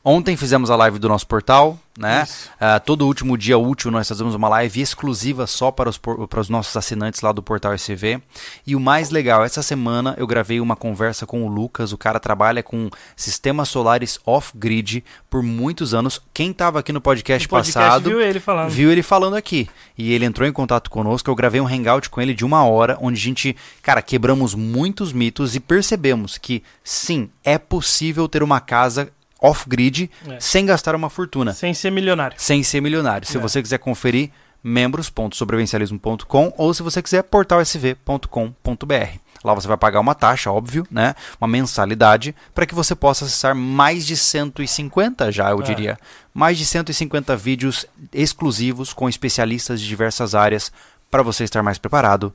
Ontem 0.04 0.36
fizemos 0.36 0.68
a 0.68 0.74
live 0.74 0.98
do 0.98 1.08
nosso 1.08 1.24
portal, 1.28 1.78
né? 1.96 2.26
Uh, 2.54 2.80
todo 2.84 3.06
último 3.06 3.38
dia 3.38 3.56
útil 3.56 3.88
nós 3.88 4.08
fazemos 4.08 4.34
uma 4.34 4.48
live 4.48 4.80
exclusiva 4.80 5.46
só 5.46 5.70
para 5.70 5.88
os, 5.88 5.96
para 5.96 6.40
os 6.40 6.48
nossos 6.48 6.76
assinantes 6.76 7.20
lá 7.20 7.30
do 7.30 7.40
portal 7.40 7.72
SV. 7.72 8.20
E 8.66 8.74
o 8.74 8.80
mais 8.80 9.10
legal, 9.10 9.44
essa 9.44 9.62
semana 9.62 10.16
eu 10.18 10.26
gravei 10.26 10.60
uma 10.60 10.74
conversa 10.74 11.24
com 11.24 11.46
o 11.46 11.48
Lucas. 11.48 11.92
O 11.92 11.98
cara 11.98 12.18
trabalha 12.18 12.64
com 12.64 12.90
sistemas 13.14 13.68
solares 13.68 14.18
off-grid 14.26 15.04
por 15.30 15.40
muitos 15.40 15.94
anos. 15.94 16.20
Quem 16.34 16.50
estava 16.50 16.80
aqui 16.80 16.92
no 16.92 17.00
podcast, 17.00 17.46
podcast 17.46 17.72
passado 17.72 18.10
viu 18.10 18.20
ele 18.20 18.40
falando. 18.40 18.70
Viu 18.70 18.90
ele 18.90 19.04
falando 19.04 19.36
aqui. 19.36 19.68
E 19.96 20.12
ele 20.12 20.24
entrou 20.24 20.48
em 20.48 20.52
contato 20.52 20.90
conosco. 20.90 21.30
Eu 21.30 21.36
gravei 21.36 21.60
um 21.60 21.68
hangout 21.68 22.10
com 22.10 22.20
ele 22.20 22.34
de 22.34 22.44
uma 22.44 22.64
hora, 22.64 22.98
onde 23.00 23.20
a 23.20 23.22
gente, 23.22 23.56
cara, 23.80 24.02
quebramos 24.02 24.52
muitos 24.52 25.12
mitos 25.12 25.54
e 25.54 25.60
percebemos 25.60 26.38
que 26.38 26.60
sim, 26.82 27.30
é 27.44 27.56
possível 27.56 28.26
ter 28.26 28.42
uma 28.42 28.58
casa 28.60 29.12
off-grid 29.42 30.10
é. 30.28 30.40
sem 30.40 30.64
gastar 30.64 30.94
uma 30.94 31.10
fortuna. 31.10 31.52
Sem 31.52 31.74
ser 31.74 31.90
milionário. 31.90 32.36
Sem 32.38 32.62
ser 32.62 32.80
milionário. 32.80 33.26
Se 33.26 33.36
é. 33.36 33.40
você 33.40 33.60
quiser 33.60 33.78
conferir, 33.78 34.30
membros.sobrevivencialismo.com 34.62 36.54
ou 36.56 36.72
se 36.72 36.82
você 36.82 37.02
quiser, 37.02 37.22
portalsv.com.br. 37.24 39.18
Lá 39.44 39.54
você 39.54 39.66
vai 39.66 39.76
pagar 39.76 39.98
uma 39.98 40.14
taxa, 40.14 40.52
óbvio, 40.52 40.86
né? 40.88 41.16
Uma 41.40 41.48
mensalidade 41.48 42.32
para 42.54 42.64
que 42.64 42.76
você 42.76 42.94
possa 42.94 43.24
acessar 43.24 43.56
mais 43.56 44.06
de 44.06 44.16
150 44.16 45.32
já, 45.32 45.50
eu 45.50 45.60
é. 45.60 45.62
diria. 45.64 45.98
Mais 46.32 46.56
de 46.56 46.64
150 46.64 47.36
vídeos 47.36 47.84
exclusivos 48.12 48.92
com 48.92 49.08
especialistas 49.08 49.80
de 49.80 49.88
diversas 49.88 50.36
áreas 50.36 50.70
para 51.10 51.24
você 51.24 51.42
estar 51.44 51.62
mais 51.62 51.76
preparado 51.76 52.32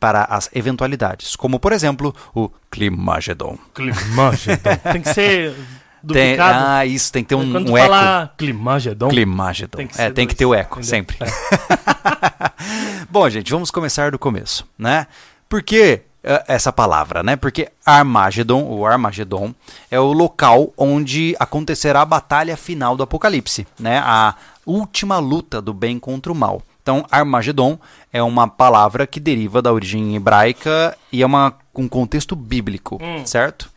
para 0.00 0.24
as 0.24 0.48
eventualidades, 0.54 1.36
como 1.36 1.60
por 1.60 1.72
exemplo, 1.72 2.14
o 2.34 2.48
Climagedon. 2.70 3.58
Climagedon. 3.74 4.76
Tem 4.92 5.02
que 5.02 5.12
ser 5.12 5.54
tem, 6.12 6.38
ah, 6.38 6.84
isso, 6.84 7.12
tem 7.12 7.22
que 7.22 7.30
ter 7.30 7.34
um, 7.34 7.50
Quando 7.50 7.70
um 7.70 7.76
eco. 7.76 7.86
falar 7.86 8.34
Climagedon. 8.36 9.08
Climagedon. 9.08 9.78
Tem 9.78 9.86
que, 9.86 10.00
é, 10.00 10.10
tem 10.10 10.26
que 10.26 10.34
ter 10.34 10.46
o 10.46 10.54
eco, 10.54 10.80
entendeu? 10.80 10.88
sempre. 10.88 11.16
É. 11.20 12.50
Bom, 13.08 13.28
gente, 13.30 13.50
vamos 13.50 13.70
começar 13.70 14.10
do 14.10 14.18
começo, 14.18 14.66
né? 14.78 15.06
Por 15.48 15.62
que 15.62 16.02
uh, 16.24 16.44
essa 16.48 16.72
palavra, 16.72 17.22
né? 17.22 17.36
Porque 17.36 17.68
Armagedon, 17.84 18.64
o 18.64 18.84
Armagedon, 18.84 19.54
é 19.90 20.00
o 20.00 20.12
local 20.12 20.72
onde 20.76 21.36
acontecerá 21.38 22.02
a 22.02 22.06
batalha 22.06 22.56
final 22.56 22.96
do 22.96 23.02
Apocalipse, 23.02 23.66
né? 23.78 23.98
A 24.04 24.34
última 24.66 25.18
luta 25.18 25.60
do 25.60 25.72
bem 25.72 25.98
contra 25.98 26.32
o 26.32 26.34
mal. 26.34 26.62
Então, 26.82 27.06
Armagedon 27.10 27.78
é 28.12 28.22
uma 28.22 28.46
palavra 28.46 29.06
que 29.06 29.18
deriva 29.18 29.62
da 29.62 29.72
origem 29.72 30.14
hebraica 30.14 30.96
e 31.10 31.22
é 31.22 31.26
uma, 31.26 31.54
um 31.74 31.88
contexto 31.88 32.36
bíblico, 32.36 32.98
hum. 33.02 33.24
certo? 33.24 33.70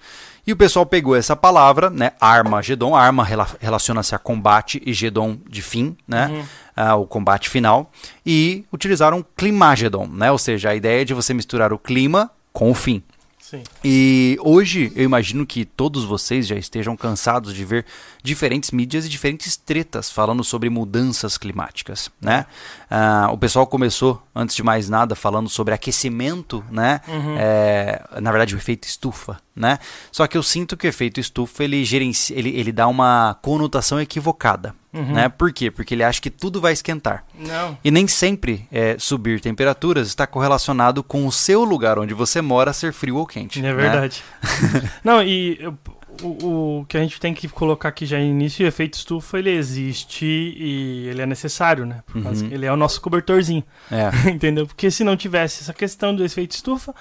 E 0.48 0.54
o 0.54 0.56
pessoal 0.56 0.86
pegou 0.86 1.14
essa 1.14 1.36
palavra, 1.36 1.90
né, 1.90 2.14
Armagedon, 2.22 2.96
arma 2.96 3.22
relaciona-se 3.60 4.16
a 4.16 4.18
combate 4.18 4.82
e 4.86 4.94
Gedon 4.94 5.38
de 5.46 5.62
fim, 5.62 5.98
né, 6.08 6.28
uhum. 6.28 6.96
uh, 6.96 7.02
o 7.02 7.06
combate 7.06 7.50
final, 7.50 7.92
e 8.26 8.64
utilizaram 8.72 9.26
Climagedon, 9.36 10.08
né, 10.08 10.32
ou 10.32 10.38
seja, 10.38 10.70
a 10.70 10.76
ideia 10.76 11.04
de 11.04 11.14
você 11.14 11.34
misturar 11.34 11.74
o 11.74 11.78
clima 11.78 12.32
com 12.54 12.72
o 12.72 12.74
fim. 12.74 13.04
Sim. 13.50 13.64
E 13.82 14.38
hoje 14.42 14.92
eu 14.94 15.06
imagino 15.06 15.46
que 15.46 15.64
todos 15.64 16.04
vocês 16.04 16.46
já 16.46 16.56
estejam 16.58 16.98
cansados 16.98 17.54
de 17.54 17.64
ver 17.64 17.86
diferentes 18.22 18.72
mídias 18.72 19.06
e 19.06 19.10
diferentes 19.10 19.56
tretas 19.56 20.12
falando 20.12 20.44
sobre 20.44 20.70
mudanças 20.70 21.38
climáticas, 21.38 22.10
né? 22.20 22.46
Ah, 22.90 23.30
o 23.32 23.38
pessoal 23.38 23.68
começou, 23.68 24.22
antes 24.34 24.56
de 24.56 24.64
mais 24.64 24.88
nada, 24.90 25.14
falando 25.16 25.50
sobre 25.50 25.74
aquecimento, 25.74 26.64
né? 26.72 27.02
É, 27.38 28.02
na 28.22 28.32
verdade, 28.32 28.56
o 28.56 28.58
efeito 28.58 28.88
estufa, 28.88 29.38
né? 29.56 29.78
Só 30.12 30.26
que 30.26 30.38
eu 30.38 30.44
sinto 30.44 30.78
que 30.78 30.88
o 30.88 30.90
efeito 30.90 31.20
estufa 31.20 31.64
ele, 31.64 31.84
gerencia, 31.84 32.38
ele, 32.38 32.50
ele 32.58 32.72
dá 32.72 32.88
uma 32.88 33.38
conotação 33.42 34.00
equivocada, 34.00 34.74
né? 34.94 35.28
Por 35.30 35.52
quê? 35.52 35.70
Porque 35.70 35.94
ele 35.94 36.04
acha 36.04 36.22
que 36.22 36.30
tudo 36.30 36.62
vai 36.62 36.72
esquentar. 36.74 37.24
Não. 37.38 37.78
E 37.84 37.92
nem 37.92 38.08
sempre 38.08 38.66
é, 38.72 38.96
subir 38.98 39.40
temperaturas 39.42 40.08
está 40.08 40.26
correlacionado 40.26 41.04
com 41.04 41.28
o 41.28 41.32
seu 41.32 41.64
lugar 41.64 42.00
onde 42.00 42.14
você 42.14 42.42
mora 42.42 42.72
ser 42.74 42.94
frio 42.94 43.18
ou 43.18 43.28
quente. 43.28 43.60
É 43.60 43.64
né? 43.64 43.74
verdade. 43.74 44.24
Não, 45.04 45.22
e 45.22 45.58
eu- 45.60 45.78
o, 46.24 46.80
o 46.82 46.86
que 46.86 46.98
a 46.98 47.02
gente 47.02 47.20
tem 47.20 47.34
que 47.34 47.48
colocar 47.48 47.90
aqui 47.90 48.06
já 48.06 48.18
no 48.18 48.24
início, 48.26 48.66
o 48.66 48.68
efeito 48.68 48.96
estufa, 48.96 49.38
ele 49.40 49.50
existe 49.52 50.26
e 50.26 51.08
ele 51.10 51.22
é 51.22 51.26
necessário, 51.26 51.86
né? 51.86 52.04
Por 52.06 52.22
causa 52.24 52.44
Uhum. 52.44 52.50
que 52.50 52.56
ele 52.56 52.66
é 52.66 52.72
o 52.72 52.78
nosso 52.78 53.00
cobertorzinho, 53.02 53.64
É. 53.92 54.10
entendeu? 54.30 54.66
Porque 54.68 54.90
se 54.92 55.04
não 55.04 55.16
tivesse 55.18 55.62
essa 55.64 55.74
questão 55.74 56.16
do 56.16 56.24
efeito 56.24 56.52
estufa, 56.52 56.94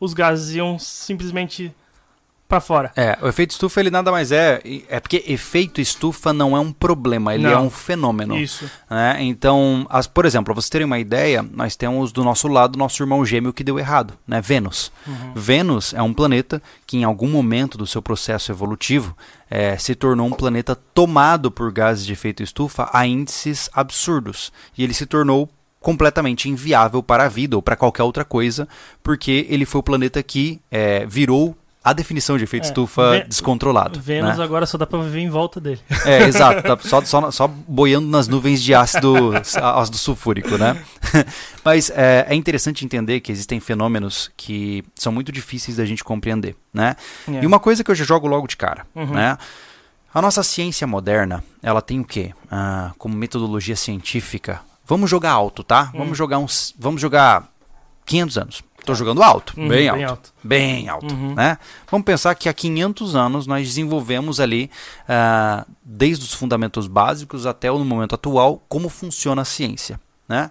os 0.00 0.12
gases 0.14 0.54
iam 0.56 0.78
simplesmente 0.78 1.72
pra 2.48 2.60
fora. 2.60 2.92
É, 2.94 3.18
o 3.22 3.26
efeito 3.28 3.50
estufa 3.52 3.80
ele 3.80 3.90
nada 3.90 4.12
mais 4.12 4.30
é. 4.30 4.60
É 4.88 5.00
porque 5.00 5.24
efeito 5.26 5.80
estufa 5.80 6.32
não 6.32 6.56
é 6.56 6.60
um 6.60 6.72
problema, 6.72 7.34
ele 7.34 7.44
Não. 7.44 7.50
é 7.50 7.58
um 7.58 7.70
fenômeno. 7.70 8.36
Isso. 8.38 8.70
né? 8.88 9.16
Então, 9.20 9.86
as- 9.90 10.06
por 10.06 10.24
exemplo, 10.26 10.46
pra 10.46 10.54
vocês 10.54 10.68
terem 10.70 10.84
uma 10.86 10.98
ideia, 10.98 11.42
nós 11.42 11.74
temos 11.74 12.12
do 12.12 12.22
nosso 12.22 12.46
lado 12.48 12.78
nosso 12.78 13.02
irmão 13.02 13.24
gêmeo 13.24 13.52
que 13.52 13.64
deu 13.64 13.78
errado, 13.78 14.14
né? 14.26 14.40
Vênus. 14.40 14.92
Uhum. 15.06 15.32
Vênus 15.34 15.94
é 15.94 16.02
um 16.02 16.12
planeta 16.14 16.62
que, 16.86 16.96
em 16.98 17.04
algum 17.04 17.28
momento 17.28 17.76
do 17.78 17.86
seu 17.86 18.00
processo 18.02 18.52
evolutivo, 18.52 19.16
eh, 19.50 19.76
se 19.78 19.94
tornou 19.94 20.26
um 20.26 20.32
planeta 20.32 20.74
tomado 20.94 21.50
por 21.50 21.72
gases 21.72 22.04
de 22.06 22.12
efeito 22.12 22.42
estufa 22.42 22.88
a 22.92 23.06
índices 23.06 23.68
absurdos. 23.72 24.52
E 24.76 24.84
ele 24.84 24.94
se 24.94 25.06
tornou 25.06 25.48
completamente 25.80 26.48
inviável 26.48 27.02
para 27.02 27.24
a 27.24 27.28
vida 27.28 27.56
ou 27.56 27.62
para 27.62 27.76
qualquer 27.76 28.02
outra 28.04 28.24
coisa, 28.24 28.66
porque 29.02 29.46
ele 29.50 29.66
foi 29.66 29.80
o 29.80 29.82
planeta 29.82 30.22
que 30.22 30.58
eh, 30.70 31.04
virou 31.06 31.54
a 31.84 31.92
definição 31.92 32.38
de 32.38 32.44
efeito 32.44 32.64
É, 32.64 32.66
estufa 32.68 33.24
descontrolado. 33.28 34.00
Vênus 34.00 34.38
né? 34.38 34.42
agora 34.44 34.64
só 34.64 34.78
dá 34.78 34.86
pra 34.86 34.98
viver 35.02 35.20
em 35.20 35.28
volta 35.28 35.60
dele. 35.60 35.80
É, 36.06 36.22
exato. 36.24 36.62
Tá 36.62 36.78
só, 36.80 37.04
só, 37.04 37.30
só 37.30 37.46
boiando 37.46 38.08
nas 38.08 38.26
nuvens 38.26 38.62
de 38.62 38.74
ácido, 38.74 39.14
ácido 39.36 39.98
sulfúrico, 39.98 40.56
né? 40.56 40.82
Mas 41.64 41.90
é, 41.90 42.26
é 42.28 42.34
interessante 42.34 42.84
entender 42.84 43.20
que 43.20 43.30
existem 43.30 43.60
fenômenos 43.60 44.30
que 44.36 44.82
são 44.94 45.12
muito 45.12 45.30
difíceis 45.30 45.76
da 45.76 45.84
gente 45.84 46.02
compreender, 46.02 46.56
né? 46.72 46.96
É. 47.28 47.42
E 47.42 47.46
uma 47.46 47.60
coisa 47.60 47.84
que 47.84 47.90
eu 47.90 47.94
já 47.94 48.04
jogo 48.04 48.26
logo 48.26 48.46
de 48.46 48.56
cara, 48.56 48.86
Uhum. 48.94 49.12
né? 49.12 49.36
A 50.12 50.22
nossa 50.22 50.42
ciência 50.44 50.86
moderna, 50.86 51.42
ela 51.62 51.82
tem 51.82 51.98
o 52.00 52.04
quê? 52.04 52.32
Ah, 52.50 52.92
como 52.96 53.16
metodologia 53.16 53.74
científica. 53.74 54.60
Vamos 54.86 55.10
jogar 55.10 55.32
alto, 55.32 55.64
tá? 55.64 55.90
Hum. 55.92 55.98
Vamos 55.98 56.16
jogar 56.16 56.38
uns, 56.38 56.72
vamos 56.78 57.00
jogar 57.00 57.48
500 58.06 58.38
anos. 58.38 58.62
Tô 58.84 58.94
jogando 58.94 59.22
alto, 59.22 59.54
Uhum, 59.56 59.68
bem, 59.68 59.90
bem 59.90 60.04
alto, 60.04 60.10
alto. 60.10 60.32
bem 60.42 60.88
alto, 60.88 61.14
Uhum. 61.14 61.34
né? 61.34 61.58
Vamos 61.90 62.04
pensar 62.04 62.34
que 62.34 62.48
há 62.48 62.52
500 62.52 63.16
anos 63.16 63.46
nós 63.46 63.66
desenvolvemos 63.66 64.40
ali, 64.40 64.70
ah, 65.08 65.66
desde 65.82 66.24
os 66.24 66.34
fundamentos 66.34 66.86
básicos 66.86 67.46
até 67.46 67.70
o 67.70 67.78
momento 67.78 68.14
atual, 68.14 68.62
como 68.68 68.88
funciona 68.88 69.42
a 69.42 69.44
ciência, 69.44 69.98
né? 70.28 70.50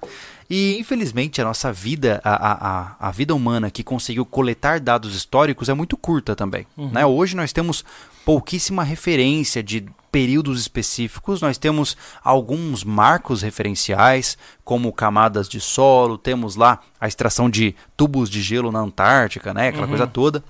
E 0.49 0.77
infelizmente 0.79 1.41
a 1.41 1.45
nossa 1.45 1.71
vida, 1.71 2.19
a, 2.23 2.33
a, 2.33 2.95
a, 3.07 3.11
vida 3.11 3.33
humana 3.33 3.71
que 3.71 3.83
conseguiu 3.83 4.25
coletar 4.25 4.79
dados 4.79 5.15
históricos 5.15 5.69
é 5.69 5.73
muito 5.73 5.95
curta 5.95 6.35
também, 6.35 6.67
né? 6.77 7.05
Hoje 7.05 7.35
nós 7.35 7.53
temos 7.53 7.83
pouquíssima 8.25 8.83
referência 8.83 9.63
de 9.63 9.85
períodos 10.13 10.61
específicos, 10.61 11.41
nós 11.41 11.57
temos 11.57 11.97
alguns 12.23 12.83
marcos 12.83 13.41
referenciais, 13.41 14.37
como 14.63 14.93
camadas 14.93 15.49
de 15.49 15.59
solo, 15.59 16.19
temos 16.19 16.55
lá 16.55 16.79
a 17.01 17.07
extração 17.07 17.49
de 17.49 17.75
tubos 17.97 18.29
de 18.29 18.39
gelo 18.39 18.71
na 18.71 18.77
Antártica, 18.79 19.55
né? 19.55 19.69
Aquela 19.69 19.83
Uhum. 19.85 19.89
coisa 19.89 20.05
toda. 20.05 20.43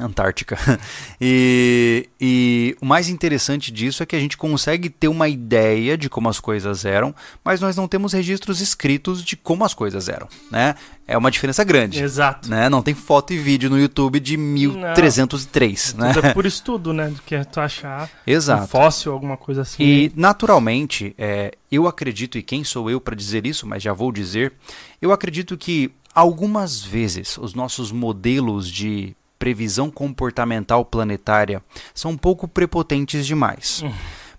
Antártica. 0.00 0.58
E, 1.22 2.08
e 2.18 2.76
o 2.80 2.86
mais 2.86 3.10
interessante 3.10 3.70
disso 3.70 4.02
é 4.02 4.06
que 4.06 4.16
a 4.16 4.18
gente 4.18 4.38
consegue 4.38 4.88
ter 4.88 5.06
uma 5.06 5.28
ideia 5.28 5.98
de 5.98 6.08
como 6.08 6.30
as 6.30 6.40
coisas 6.40 6.86
eram, 6.86 7.14
mas 7.44 7.60
nós 7.60 7.76
não 7.76 7.86
temos 7.86 8.14
registros 8.14 8.62
escritos 8.62 9.22
de 9.22 9.36
como 9.36 9.62
as 9.62 9.74
coisas 9.74 10.08
eram, 10.08 10.26
né? 10.50 10.74
É 11.06 11.18
uma 11.18 11.30
diferença 11.30 11.62
grande. 11.62 12.02
Exato. 12.02 12.48
Né? 12.48 12.70
Não 12.70 12.80
tem 12.80 12.94
foto 12.94 13.34
e 13.34 13.38
vídeo 13.38 13.68
no 13.68 13.78
YouTube 13.78 14.18
de 14.18 14.36
1303, 14.36 15.94
né? 15.94 16.12
Tudo 16.14 16.26
é 16.28 16.32
por 16.32 16.46
estudo, 16.46 16.92
né? 16.94 17.08
Do 17.08 17.20
que 17.20 17.44
tu 17.44 17.60
achar 17.60 18.08
um 18.26 18.30
Exato. 18.30 18.68
fóssil, 18.68 19.12
alguma 19.12 19.36
coisa 19.36 19.62
assim. 19.62 19.82
E, 19.82 20.12
naturalmente, 20.16 21.14
é, 21.18 21.52
eu 21.70 21.86
acredito, 21.86 22.38
e 22.38 22.42
quem 22.42 22.64
sou 22.64 22.90
eu 22.90 23.00
para 23.00 23.14
dizer 23.14 23.46
isso, 23.46 23.66
mas 23.66 23.82
já 23.82 23.92
vou 23.92 24.10
dizer, 24.10 24.54
eu 25.02 25.12
acredito 25.12 25.58
que 25.58 25.92
algumas 26.14 26.80
vezes 26.80 27.38
os 27.38 27.54
nossos 27.54 27.92
modelos 27.92 28.68
de 28.68 29.14
previsão 29.40 29.90
comportamental 29.90 30.84
planetária 30.84 31.62
são 31.94 32.12
um 32.12 32.16
pouco 32.16 32.46
prepotentes 32.46 33.26
demais. 33.26 33.82
Hum. 33.82 33.92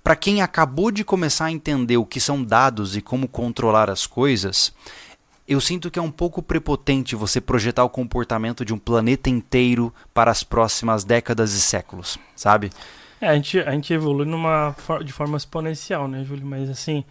Para 0.04 0.16
quem 0.16 0.42
acabou 0.42 0.92
de 0.92 1.04
começar 1.04 1.46
a 1.46 1.52
entender 1.52 1.98
o 1.98 2.06
que 2.06 2.20
são 2.20 2.44
dados 2.44 2.96
e 2.96 3.02
como 3.02 3.28
controlar 3.28 3.90
as 3.90 4.08
coisas, 4.08 4.74
eu 5.48 5.60
sinto 5.60 5.92
que 5.92 6.00
é 6.00 6.02
um 6.02 6.12
pouco 6.12 6.42
prepotente 6.42 7.16
você 7.16 7.42
projetar 7.42 7.84
o 7.84 7.90
comportamento 7.90 8.64
de 8.64 8.74
um 8.74 8.78
planeta 8.78 9.30
inteiro 9.30 9.94
para 10.14 10.32
as 10.32 10.44
próximas 10.44 11.04
décadas 11.04 11.54
e 11.54 11.62
séculos, 11.62 12.18
sabe? 12.36 12.70
É, 13.20 13.28
a 13.28 13.36
gente, 13.36 13.60
a 13.60 13.72
gente 13.72 13.94
evolui 13.94 14.26
numa, 14.26 14.76
de 15.04 15.12
forma 15.12 15.38
exponencial, 15.38 16.08
né, 16.08 16.24
Júlio? 16.24 16.46
Mas 16.46 16.70
assim, 16.70 17.04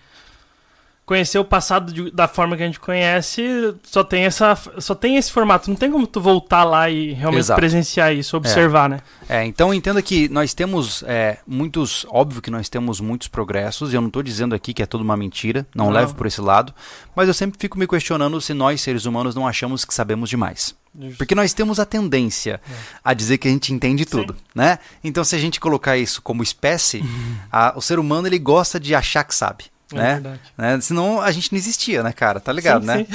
conhecer 1.10 1.40
o 1.40 1.44
passado 1.44 1.92
de- 1.92 2.10
da 2.12 2.28
forma 2.28 2.56
que 2.56 2.62
a 2.62 2.66
gente 2.66 2.78
conhece 2.78 3.74
só 3.82 4.04
tem, 4.04 4.24
essa, 4.26 4.56
só 4.78 4.94
tem 4.94 5.16
esse 5.16 5.32
formato. 5.32 5.68
Não 5.68 5.76
tem 5.76 5.90
como 5.90 6.06
tu 6.06 6.20
voltar 6.20 6.62
lá 6.62 6.88
e 6.88 7.12
realmente 7.14 7.40
Exato. 7.40 7.58
presenciar 7.58 8.14
isso, 8.14 8.36
observar, 8.36 8.88
né? 8.88 9.00
É, 9.28 9.44
então 9.44 9.74
entenda 9.74 10.00
que 10.00 10.28
nós 10.28 10.54
temos 10.54 11.02
é, 11.04 11.38
muitos, 11.44 12.06
óbvio 12.10 12.40
que 12.40 12.48
nós 12.50 12.68
temos 12.68 13.00
muitos 13.00 13.26
progressos, 13.26 13.92
e 13.92 13.96
eu 13.96 14.00
não 14.00 14.06
estou 14.06 14.22
dizendo 14.22 14.54
aqui 14.54 14.72
que 14.72 14.84
é 14.84 14.86
tudo 14.86 15.02
uma 15.02 15.16
mentira, 15.16 15.66
não, 15.74 15.86
Não. 15.86 15.92
levo 15.92 16.14
por 16.14 16.28
esse 16.28 16.40
lado, 16.40 16.72
mas 17.16 17.26
eu 17.26 17.34
sempre 17.34 17.58
fico 17.60 17.76
me 17.76 17.88
questionando 17.88 18.40
se 18.40 18.54
nós, 18.54 18.80
seres 18.80 19.04
humanos, 19.04 19.34
não 19.34 19.48
achamos 19.48 19.84
que 19.84 19.92
sabemos 19.92 20.30
demais. 20.30 20.76
Porque 21.18 21.34
nós 21.34 21.52
temos 21.52 21.80
a 21.80 21.84
tendência 21.84 22.60
a 23.04 23.12
dizer 23.14 23.38
que 23.38 23.48
a 23.48 23.50
gente 23.50 23.72
entende 23.72 24.04
tudo, 24.04 24.36
né? 24.54 24.78
Então 25.02 25.24
se 25.24 25.34
a 25.34 25.38
gente 25.40 25.58
colocar 25.58 25.96
isso 25.96 26.22
como 26.22 26.40
espécie, 26.42 27.02
a- 27.50 27.72
o 27.74 27.80
ser 27.80 27.98
humano 27.98 28.28
ele 28.28 28.38
gosta 28.38 28.78
de 28.78 28.94
achar 28.94 29.24
que 29.24 29.34
sabe. 29.34 29.64
É 29.92 29.96
né? 29.96 30.12
verdade. 30.14 30.40
né? 30.56 30.80
Senão 30.80 31.20
a 31.20 31.30
gente 31.32 31.52
não 31.52 31.58
existia, 31.58 32.02
né, 32.02 32.12
cara? 32.12 32.40
Tá 32.40 32.52
ligado, 32.52 32.82
Sim, 32.82 32.86
né? 32.86 33.06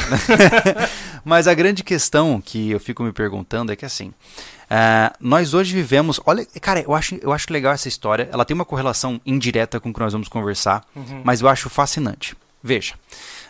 Mas 1.24 1.48
a 1.48 1.54
grande 1.54 1.84
questão 1.84 2.42
que 2.42 2.72
eu 2.72 2.80
fico 2.80 3.04
me 3.04 3.12
perguntando 3.12 3.72
é 3.72 3.76
que 3.76 3.86
assim, 3.86 4.14
ah, 4.70 5.14
nós 5.20 5.54
hoje 5.54 5.74
vivemos. 5.74 6.20
Olha, 6.26 6.46
cara, 6.62 6.82
eu 6.82 6.94
acho, 6.94 7.16
eu 7.16 7.32
acho 7.32 7.52
legal 7.52 7.74
essa 7.74 7.88
história. 7.88 8.30
Ela 8.32 8.46
tem 8.46 8.54
uma 8.56 8.66
correlação 8.66 9.20
indireta 9.26 9.80
com 9.80 9.90
o 9.90 9.94
que 9.94 10.00
nós 10.00 10.14
vamos 10.14 10.28
conversar, 10.28 10.84
Uhum. 10.96 11.22
mas 11.24 11.42
eu 11.42 11.48
acho 11.48 11.70
fascinante. 11.70 12.36
Veja, 12.64 12.96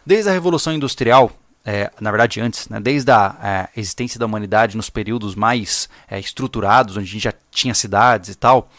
desde 0.05 0.29
a 0.29 0.33
Revolução 0.33 0.73
Industrial, 0.73 1.31
é, 1.65 1.89
na 1.99 2.11
verdade 2.11 2.39
antes, 2.41 2.67
né, 2.69 2.79
desde 2.79 3.09
a 3.11 3.35
é, 3.41 3.79
existência 3.79 4.19
da 4.19 4.25
humanidade 4.25 4.75
nos 4.77 4.89
períodos 4.89 5.35
mais 5.35 5.87
é, 6.09 6.19
estruturados, 6.19 6.97
onde 6.97 7.07
a 7.07 7.11
gente 7.11 7.23
já 7.23 7.33
tinha 7.49 7.73
cidades 7.73 8.29
e 8.29 8.35
tal, 8.35 8.69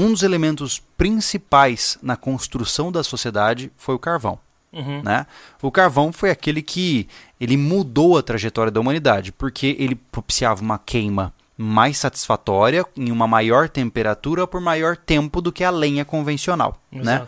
um 0.00 0.12
dos 0.12 0.22
elementos 0.22 0.82
principais 0.96 1.98
na 2.02 2.16
construção 2.16 2.90
da 2.90 3.02
sociedade 3.02 3.70
foi 3.76 3.94
o 3.94 3.98
carvão 3.98 4.38
Uhum. 4.72 5.02
né? 5.02 5.26
O 5.60 5.70
carvão 5.70 6.12
foi 6.12 6.30
aquele 6.30 6.62
que 6.62 7.08
ele 7.40 7.56
mudou 7.56 8.16
a 8.16 8.22
trajetória 8.22 8.70
da 8.70 8.80
humanidade, 8.80 9.32
porque 9.32 9.76
ele 9.78 9.96
propiciava 9.96 10.62
uma 10.62 10.78
queima 10.78 11.34
mais 11.56 11.98
satisfatória 11.98 12.86
em 12.96 13.10
uma 13.10 13.26
maior 13.26 13.68
temperatura 13.68 14.46
por 14.46 14.60
maior 14.60 14.96
tempo 14.96 15.40
do 15.42 15.52
que 15.52 15.64
a 15.64 15.70
lenha 15.70 16.04
convencional, 16.04 16.80
né? 16.90 17.26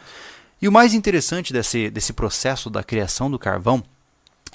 E 0.60 0.68
o 0.68 0.72
mais 0.72 0.94
interessante 0.94 1.52
desse, 1.52 1.90
desse 1.90 2.12
processo 2.12 2.70
da 2.70 2.84
criação 2.84 3.28
do 3.28 3.38
carvão 3.38 3.82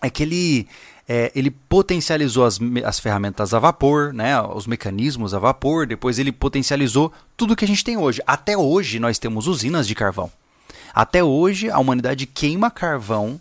é 0.01 0.09
que 0.09 0.23
ele, 0.23 0.67
é, 1.07 1.31
ele 1.33 1.49
potencializou 1.49 2.45
as, 2.45 2.59
as 2.83 2.99
ferramentas 2.99 3.53
a 3.53 3.59
vapor, 3.59 4.13
né, 4.13 4.41
os 4.41 4.67
mecanismos 4.67 5.33
a 5.33 5.39
vapor, 5.39 5.87
depois 5.87 6.19
ele 6.19 6.31
potencializou 6.31 7.13
tudo 7.37 7.55
que 7.55 7.63
a 7.63 7.67
gente 7.67 7.83
tem 7.83 7.97
hoje. 7.97 8.21
Até 8.27 8.57
hoje 8.57 8.99
nós 8.99 9.17
temos 9.17 9.47
usinas 9.47 9.87
de 9.87 9.95
carvão. 9.95 10.29
Até 10.93 11.23
hoje 11.23 11.69
a 11.69 11.79
humanidade 11.79 12.25
queima 12.25 12.69
carvão 12.69 13.39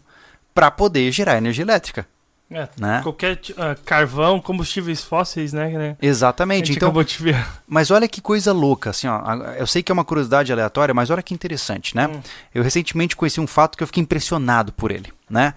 para 0.54 0.70
poder 0.70 1.10
gerar 1.10 1.36
energia 1.36 1.64
elétrica. 1.64 2.06
É, 2.48 2.68
Né? 2.78 3.00
Qualquer 3.02 3.40
ah, 3.56 3.76
carvão, 3.84 4.40
combustíveis 4.40 5.02
fósseis, 5.02 5.52
né? 5.52 5.68
né? 5.70 5.96
Exatamente. 6.00 6.70
Então. 6.70 6.92
Mas 7.66 7.90
olha 7.90 8.06
que 8.06 8.20
coisa 8.20 8.52
louca, 8.52 8.90
assim, 8.90 9.08
ó. 9.08 9.20
Eu 9.58 9.66
sei 9.66 9.82
que 9.82 9.90
é 9.90 9.94
uma 9.94 10.04
curiosidade 10.04 10.52
aleatória, 10.52 10.94
mas 10.94 11.10
olha 11.10 11.22
que 11.22 11.34
interessante, 11.34 11.96
né? 11.96 12.06
Hum. 12.06 12.20
Eu 12.54 12.62
recentemente 12.62 13.16
conheci 13.16 13.40
um 13.40 13.48
fato 13.48 13.76
que 13.76 13.82
eu 13.82 13.86
fiquei 13.88 14.00
impressionado 14.00 14.72
por 14.72 14.92
ele, 14.92 15.12
né? 15.28 15.54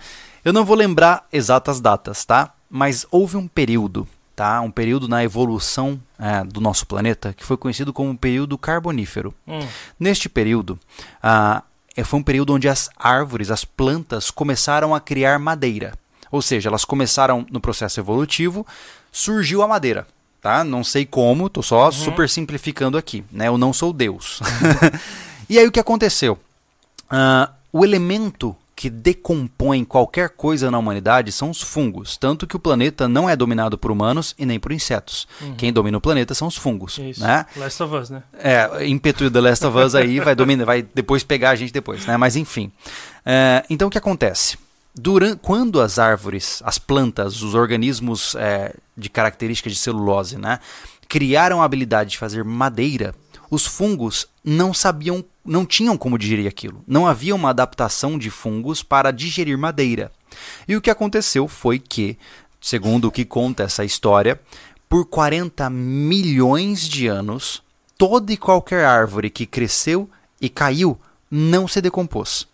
Eu 0.50 0.54
não 0.54 0.66
vou 0.66 0.76
lembrar 0.76 1.28
exatas 1.32 1.80
datas, 1.80 2.26
tá? 2.26 2.52
Mas 2.68 3.06
houve 3.12 3.38
um 3.38 3.48
período, 3.48 4.08
tá? 4.36 4.60
Um 4.62 4.72
período 4.72 5.08
na 5.08 5.24
evolução 5.24 6.02
é, 6.18 6.44
do 6.44 6.60
nosso 6.60 6.88
planeta 6.88 7.34
que 7.34 7.46
foi 7.46 7.56
conhecido 7.56 7.94
como 7.94 8.18
período 8.18 8.58
carbonífero. 8.58 9.32
Hum. 9.48 9.60
Neste 10.00 10.28
período, 10.28 10.80
ah, 11.22 11.62
foi 12.04 12.20
um 12.20 12.24
período 12.24 12.56
onde 12.56 12.68
as 12.68 12.90
árvores, 12.98 13.52
as 13.52 13.64
plantas 13.64 14.32
começaram 14.32 14.96
a 14.96 15.00
criar 15.00 15.38
madeira. 15.38 15.94
Ou 16.32 16.42
seja, 16.42 16.68
elas 16.68 16.84
começaram 16.84 17.46
no 17.52 17.62
processo 17.62 18.00
evolutivo, 18.00 18.66
surgiu 19.12 19.62
a 19.62 19.68
madeira. 19.68 20.08
Tá? 20.42 20.64
Não 20.64 20.84
sei 20.84 21.06
como, 21.06 21.46
estou 21.46 21.62
só 21.62 21.92
super 21.92 22.28
simplificando 22.28 22.98
aqui. 22.98 23.24
Né? 23.32 23.50
Eu 23.50 23.58
não 23.60 23.72
sou 23.72 23.94
Deus. 23.94 24.40
e 25.48 25.60
aí 25.60 25.68
o 25.68 25.72
que 25.72 25.80
aconteceu? 25.80 26.40
Ah, 27.08 27.52
o 27.72 27.86
elemento 27.86 28.56
que 28.80 28.90
decompõe 28.90 29.84
qualquer 29.84 30.30
coisa 30.30 30.72
na 30.72 30.80
humanidade 30.80 31.34
são 31.34 31.50
os 31.50 31.62
fungos. 31.62 32.16
Tanto 32.16 32.48
que 32.48 32.56
o 32.56 32.60
planeta 32.60 33.10
não 33.10 33.30
é 33.30 33.36
dominado 33.36 33.78
por 33.78 33.92
humanos 33.92 34.34
e 34.40 34.46
nem 34.46 34.58
por 34.58 34.72
insetos. 34.72 35.28
Quem 35.58 35.74
domina 35.74 35.98
o 35.98 36.02
planeta 36.02 36.34
são 36.34 36.48
os 36.48 36.56
fungos. 36.56 36.98
Isso. 36.98 37.20
Né? 37.20 37.46
Last 37.58 37.84
of 37.84 37.94
Us, 37.94 38.10
né? 38.10 38.24
É, 38.42 38.88
ímpeto 38.88 39.30
The 39.30 39.42
Last 39.42 39.66
of 39.66 39.78
Us 39.78 39.96
aí 39.96 40.22
vai 40.22 40.34
dominar, 40.34 40.64
vai 40.64 40.82
depois 40.82 41.26
pegar 41.26 41.50
a 41.50 41.56
gente 41.58 41.74
depois, 41.74 42.06
né? 42.06 42.16
Mas 42.16 42.38
enfim. 42.38 42.72
É, 43.26 43.66
então 43.70 43.90
o 43.90 43.92
que 43.92 43.98
acontece? 43.98 44.58
Durante, 44.96 45.40
quando 45.42 45.82
as 45.82 46.00
árvores, 46.00 46.62
as 46.64 46.80
plantas, 46.80 47.42
os 47.42 47.56
organismos 47.56 48.34
é, 48.36 48.74
de 48.96 49.10
características 49.10 49.74
de 49.74 49.80
celulose, 49.80 50.38
né, 50.38 50.58
criaram 51.10 51.62
a 51.62 51.66
habilidade 51.66 52.12
de 52.12 52.18
fazer 52.18 52.46
madeira, 52.46 53.14
os 53.52 53.66
fungos 53.66 54.28
não 54.44 54.74
sabiam, 54.74 55.24
não 55.50 55.66
tinham 55.66 55.98
como 55.98 56.18
digerir 56.18 56.48
aquilo. 56.48 56.84
Não 56.88 57.08
havia 57.08 57.36
uma 57.36 57.50
adaptação 57.50 58.18
de 58.18 58.30
fungos 58.30 58.84
para 58.84 59.12
digerir 59.12 59.58
madeira. 59.58 60.12
E 60.68 60.76
o 60.76 60.82
que 60.82 60.90
aconteceu 60.90 61.48
foi 61.48 61.80
que, 61.80 62.18
segundo 62.62 63.08
o 63.08 63.12
que 63.12 63.26
conta 63.26 63.64
essa 63.64 63.84
história, 63.84 64.40
por 64.88 65.06
40 65.06 65.70
milhões 65.70 66.88
de 66.88 67.08
anos, 67.08 67.62
toda 67.98 68.32
e 68.32 68.38
qualquer 68.38 68.86
árvore 68.86 69.30
que 69.30 69.46
cresceu 69.46 70.10
e 70.40 70.50
caiu 70.50 70.98
não 71.30 71.68
se 71.68 71.82
decompôs. 71.82 72.48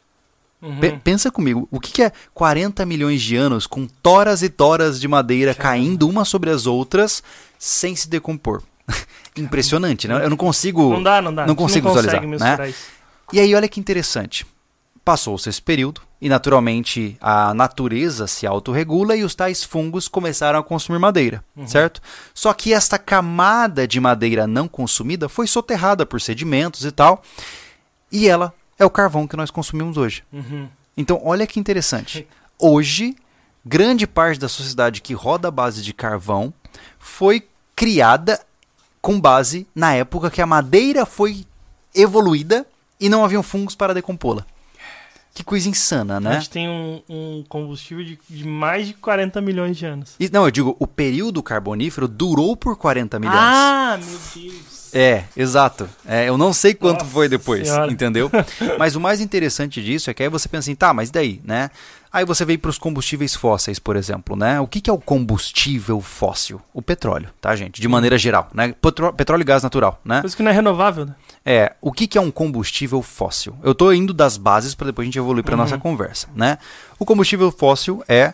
Pe- 0.80 1.00
pensa 1.04 1.30
comigo, 1.30 1.68
o 1.70 1.80
que, 1.80 1.92
que 1.92 2.02
é 2.02 2.12
40 2.34 2.86
milhões 2.86 3.22
de 3.22 3.36
anos 3.36 3.68
com 3.68 3.86
toras 3.86 4.42
e 4.42 4.50
toras 4.50 5.00
de 5.00 5.08
madeira 5.08 5.54
caindo 5.54 6.08
umas 6.10 6.28
sobre 6.28 6.50
as 6.50 6.66
outras 6.66 7.22
sem 7.60 7.96
se 7.96 8.10
decompor? 8.10 8.64
Impressionante, 9.38 10.08
né? 10.08 10.24
Eu 10.24 10.30
não 10.30 10.38
consigo. 10.38 10.90
Não 10.90 11.04
dá, 11.04 11.22
não 11.22 11.34
dá. 11.34 11.46
Não 11.46 11.56
consigo 11.56 11.90
consegue 11.90 12.26
visualizar, 12.26 12.60
né? 12.60 12.74
E 13.34 13.40
aí, 13.40 13.54
olha 13.56 13.68
que 13.68 13.80
interessante. 13.80 14.46
Passou-se 15.04 15.48
esse 15.50 15.62
período 15.62 16.02
e, 16.20 16.30
naturalmente, 16.30 17.16
a 17.22 17.54
natureza 17.54 18.26
se 18.26 18.48
autorregula 18.48 19.16
e 19.16 19.24
os 19.24 19.36
tais 19.36 19.64
fungos 19.64 20.08
começaram 20.08 20.58
a 20.58 20.64
consumir 20.64 20.98
madeira, 20.98 21.44
certo? 21.68 22.02
Só 22.34 22.52
que 22.54 22.74
esta 22.74 22.98
camada 22.98 23.88
de 23.88 24.00
madeira 24.00 24.48
não 24.48 24.68
consumida 24.68 25.30
foi 25.30 25.46
soterrada 25.46 26.08
por 26.08 26.20
sedimentos 26.20 26.86
e 26.86 26.92
tal, 26.92 27.22
e 28.12 28.28
ela 28.28 28.52
é 28.80 28.86
o 28.86 28.90
carvão 28.90 29.28
que 29.28 29.38
nós 29.38 29.52
consumimos 29.52 29.98
hoje. 29.98 30.24
Uhum. 30.34 30.68
Então, 30.98 31.22
olha 31.24 31.46
que 31.46 31.60
interessante. 31.60 32.28
Hoje, 32.58 33.16
grande 33.66 34.08
parte 34.08 34.40
da 34.40 34.48
sociedade 34.48 35.02
que 35.02 35.14
roda 35.14 35.50
a 35.50 35.52
base 35.52 35.82
de 35.82 35.94
carvão 35.94 36.54
foi 36.98 37.48
criada 37.76 38.40
com 39.06 39.22
base 39.22 39.68
na 39.76 39.94
época 39.94 40.32
que 40.32 40.42
a 40.42 40.48
madeira 40.48 41.06
foi 41.06 41.46
evoluída 41.94 42.66
e 43.00 43.08
não 43.08 43.24
haviam 43.24 43.44
fungos 43.44 43.76
para 43.76 43.94
decompô-la. 43.94 44.44
Que 45.32 45.44
coisa 45.44 45.70
insana, 45.70 46.16
A 46.16 46.20
né? 46.20 46.34
gente 46.36 46.50
tem 46.50 46.68
um, 46.68 47.04
um 47.08 47.44
combustível 47.48 48.04
de, 48.04 48.18
de 48.28 48.48
mais 48.48 48.88
de 48.88 48.96
40 48.96 49.40
milhões 49.42 49.78
de 49.78 49.86
anos. 49.86 50.16
E, 50.20 50.28
não, 50.30 50.46
eu 50.46 50.50
digo, 50.50 50.76
o 50.80 50.88
período 50.88 51.44
carbonífero 51.44 52.08
durou 52.08 52.58
por 52.58 52.76
40 52.78 53.20
milhões. 53.20 53.38
Ah, 53.38 54.00
meu 54.04 54.20
Deus. 54.34 54.90
É, 54.92 55.26
exato. 55.38 55.88
É, 56.04 56.28
eu 56.28 56.36
não 56.36 56.52
sei 56.52 56.74
quanto 56.74 57.02
Nossa 57.02 57.12
foi 57.12 57.30
depois, 57.30 57.68
Senhora. 57.68 57.92
entendeu? 57.92 58.32
mas 58.80 58.96
o 58.96 59.00
mais 59.00 59.22
interessante 59.22 59.84
disso 59.84 60.10
é 60.10 60.16
que 60.16 60.24
aí 60.24 60.30
você 60.30 60.50
pensa 60.50 60.62
assim, 60.62 60.76
tá, 60.76 60.94
mas 60.94 61.12
daí, 61.12 61.42
né? 61.44 61.70
Aí 62.16 62.24
você 62.24 62.46
vem 62.46 62.58
para 62.58 62.70
os 62.70 62.78
combustíveis 62.78 63.36
fósseis, 63.36 63.78
por 63.78 63.98
exemplo, 63.98 64.38
né? 64.38 64.58
O 64.62 64.68
que, 64.68 64.80
que 64.80 64.90
é 64.90 64.94
o 64.94 64.98
combustível 64.98 66.00
fóssil? 66.00 66.62
O 66.74 66.82
petróleo, 66.82 67.28
tá, 67.42 67.54
gente? 67.58 67.82
De 67.82 67.88
maneira 67.90 68.18
geral, 68.18 68.50
né? 68.54 68.74
Petro- 68.82 69.12
petróleo 69.12 69.42
e 69.42 69.44
gás 69.44 69.62
natural, 69.64 70.00
né? 70.06 70.22
Coisa 70.22 70.34
que 70.34 70.42
não 70.42 70.50
é 70.50 70.54
renovável, 70.54 71.06
né? 71.08 71.16
É, 71.46 71.74
o 71.82 71.92
que, 71.92 72.08
que 72.08 72.18
é 72.18 72.22
um 72.22 72.32
combustível 72.32 73.02
fóssil? 73.02 73.54
Eu 73.62 73.76
tô 73.76 73.92
indo 73.92 74.14
das 74.14 74.38
bases 74.38 74.74
para 74.74 74.86
depois 74.88 75.04
a 75.04 75.08
gente 75.08 75.18
evoluir 75.20 75.44
para 75.44 75.58
nossa 75.58 75.78
conversa, 75.78 76.30
né? 76.34 76.58
O 76.98 77.06
combustível 77.06 77.52
fóssil 77.52 78.02
é 78.08 78.34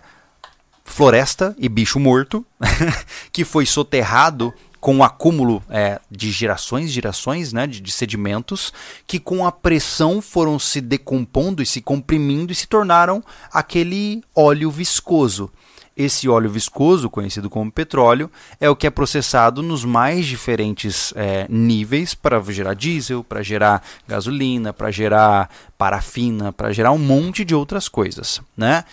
floresta 0.86 1.56
e 1.58 1.68
bicho 1.68 2.00
morto 2.00 2.46
que 3.32 3.44
foi 3.44 3.66
soterrado 3.66 4.54
com 4.82 4.98
o 4.98 5.04
acúmulo 5.04 5.64
é, 5.70 6.02
de 6.10 6.32
gerações 6.32 6.88
e 6.88 6.94
gerações 6.94 7.54
né, 7.54 7.68
de, 7.68 7.80
de 7.80 7.92
sedimentos 7.92 8.74
que 9.06 9.20
com 9.20 9.46
a 9.46 9.52
pressão 9.52 10.20
foram 10.22 10.58
se 10.58 10.82
decompondo 10.82 11.62
e 11.62 11.66
se 11.68 11.82
comprimindo 11.82 12.52
e 12.52 12.56
se 12.56 12.68
tornaram 12.68 13.24
aquele 13.54 14.24
óleo 14.36 14.72
viscoso. 14.72 15.52
Esse 15.96 16.28
óleo 16.28 16.50
viscoso, 16.50 17.10
conhecido 17.10 17.50
como 17.50 17.72
petróleo, 17.72 18.32
é 18.60 18.68
o 18.70 18.76
que 18.76 18.88
é 18.88 18.90
processado 18.90 19.62
nos 19.62 19.86
mais 19.86 20.26
diferentes 20.26 21.14
é, 21.16 21.46
níveis 21.48 22.16
para 22.16 22.42
gerar 22.42 22.74
diesel, 22.74 23.24
para 23.24 23.44
gerar 23.44 23.84
gasolina, 24.08 24.74
para 24.74 24.90
gerar 24.90 25.50
parafina, 25.78 26.52
para 26.52 26.72
gerar 26.72 26.92
um 26.92 26.98
monte 26.98 27.46
de 27.46 27.54
outras 27.54 27.88
coisas, 27.88 28.42
né? 28.58 28.84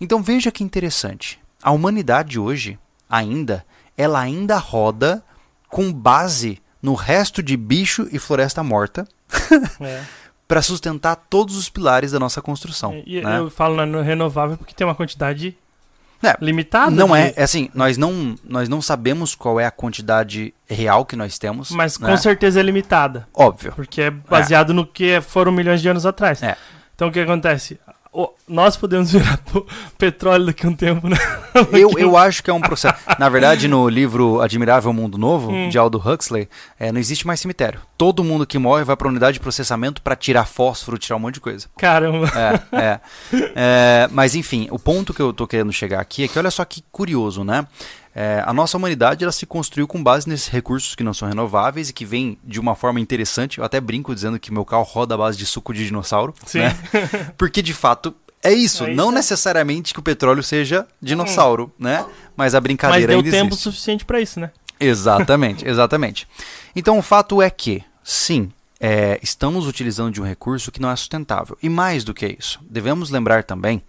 Então 0.00 0.20
veja 0.20 0.50
que 0.50 0.64
interessante. 0.64 1.38
A 1.62 1.70
humanidade 1.70 2.40
hoje, 2.40 2.78
ainda, 3.08 3.64
ela 3.96 4.20
ainda 4.20 4.56
roda 4.56 5.22
com 5.68 5.92
base 5.92 6.60
no 6.82 6.94
resto 6.94 7.42
de 7.42 7.56
bicho 7.56 8.08
e 8.12 8.18
floresta 8.18 8.62
morta 8.62 9.06
É. 9.80 10.02
para 10.46 10.62
sustentar 10.62 11.16
todos 11.28 11.56
os 11.56 11.68
pilares 11.68 12.12
da 12.12 12.18
nossa 12.18 12.40
construção. 12.40 13.02
E 13.06 13.20
né? 13.20 13.38
eu 13.38 13.50
falo 13.50 13.84
no 13.84 14.00
renovável 14.00 14.56
porque 14.56 14.74
tem 14.74 14.86
uma 14.86 14.94
quantidade 14.94 15.56
É, 16.22 16.34
limitada. 16.40 16.90
não 16.90 17.08
de- 17.08 17.18
é, 17.18 17.34
é 17.36 17.42
assim, 17.42 17.68
nós 17.74 17.96
não, 17.98 18.34
nós 18.44 18.68
não 18.68 18.80
sabemos 18.80 19.34
qual 19.34 19.60
é 19.60 19.66
a 19.66 19.70
quantidade 19.70 20.54
real 20.68 21.04
que 21.04 21.16
nós 21.16 21.38
temos. 21.38 21.70
Mas 21.70 21.98
né? 21.98 22.08
com 22.08 22.16
certeza 22.16 22.60
é 22.60 22.62
limitada. 22.62 23.28
Óbvio. 23.34 23.72
Porque 23.76 24.02
é 24.02 24.10
baseado 24.10 24.72
no 24.72 24.86
que 24.86 25.20
foram 25.20 25.52
milhões 25.52 25.80
de 25.82 25.88
anos 25.88 26.06
atrás. 26.06 26.42
É. 26.42 26.56
Então 26.94 27.08
o 27.08 27.12
que 27.12 27.20
acontece? 27.20 27.78
Nós 28.48 28.76
podemos 28.76 29.12
virar 29.12 29.38
petróleo 29.98 30.46
daqui 30.46 30.66
a 30.66 30.68
um 30.70 30.74
tempo, 30.74 31.08
né? 31.08 31.16
Eu, 31.72 31.90
eu 31.98 32.16
acho 32.16 32.42
que 32.42 32.50
é 32.50 32.52
um 32.54 32.60
processo. 32.60 32.94
Na 33.18 33.28
verdade, 33.28 33.66
no 33.66 33.88
livro 33.88 34.40
Admirável 34.40 34.92
Mundo 34.92 35.18
Novo, 35.18 35.50
Hum. 35.50 35.68
de 35.68 35.76
Aldo 35.76 35.98
Huxley, 35.98 36.48
é, 36.78 36.92
não 36.92 37.00
existe 37.00 37.26
mais 37.26 37.40
cemitério. 37.40 37.80
Todo 37.96 38.22
mundo 38.22 38.46
que 38.46 38.58
morre 38.58 38.84
vai 38.84 38.96
para 38.96 39.08
unidade 39.08 39.34
de 39.34 39.40
processamento 39.40 40.00
para 40.00 40.14
tirar 40.14 40.44
fósforo, 40.46 40.96
tirar 40.98 41.16
um 41.16 41.20
monte 41.20 41.34
de 41.34 41.40
coisa. 41.40 41.66
Caramba. 41.76 42.28
É, 42.72 42.76
é. 42.76 43.00
É, 43.56 44.08
mas 44.12 44.34
enfim, 44.36 44.68
o 44.70 44.78
ponto 44.78 45.12
que 45.12 45.20
eu 45.20 45.32
tô 45.32 45.46
querendo 45.46 45.72
chegar 45.72 46.00
aqui 46.00 46.24
é 46.24 46.28
que 46.28 46.38
olha 46.38 46.50
só 46.50 46.64
que 46.64 46.82
curioso, 46.92 47.42
né? 47.42 47.66
É, 48.20 48.42
a 48.44 48.52
nossa 48.52 48.76
humanidade 48.76 49.22
ela 49.22 49.30
se 49.30 49.46
construiu 49.46 49.86
com 49.86 50.02
base 50.02 50.28
nesses 50.28 50.48
recursos 50.48 50.96
que 50.96 51.04
não 51.04 51.14
são 51.14 51.28
renováveis 51.28 51.90
e 51.90 51.92
que 51.92 52.04
vêm 52.04 52.36
de 52.42 52.58
uma 52.58 52.74
forma 52.74 52.98
interessante. 52.98 53.58
Eu 53.58 53.64
até 53.64 53.80
brinco 53.80 54.12
dizendo 54.12 54.40
que 54.40 54.52
meu 54.52 54.64
carro 54.64 54.82
roda 54.82 55.14
à 55.14 55.18
base 55.18 55.38
de 55.38 55.46
suco 55.46 55.72
de 55.72 55.86
dinossauro, 55.86 56.34
Sim. 56.44 56.58
né? 56.58 56.76
Porque 57.38 57.62
de 57.62 57.72
fato 57.72 58.12
é 58.42 58.52
isso. 58.52 58.82
É 58.82 58.90
isso, 58.90 58.96
não 58.96 59.12
necessariamente 59.12 59.94
que 59.94 60.00
o 60.00 60.02
petróleo 60.02 60.42
seja 60.42 60.84
dinossauro, 61.00 61.72
né? 61.78 62.04
Mas 62.36 62.56
a 62.56 62.58
Mas 62.58 62.62
brincadeira 62.64 63.06
deu 63.06 63.18
ainda 63.18 63.30
tempo 63.30 63.50
existe. 63.50 63.62
suficiente 63.62 64.04
pra 64.04 64.20
isso, 64.20 64.40
né? 64.40 64.50
Exatamente, 64.80 65.62
exatamente. 65.68 66.26
Então 66.74 66.98
o 66.98 67.02
fato 67.02 67.40
é 67.40 67.48
que, 67.48 67.84
sim, 68.02 68.50
é, 68.80 69.20
estamos 69.22 69.68
utilizando 69.68 70.12
de 70.12 70.20
um 70.20 70.24
recurso 70.24 70.72
que 70.72 70.80
não 70.80 70.90
é 70.90 70.96
sustentável. 70.96 71.56
E 71.62 71.68
mais 71.68 72.02
do 72.02 72.12
que 72.12 72.36
isso, 72.38 72.58
devemos 72.68 73.10
lembrar 73.10 73.44
também 73.44 73.80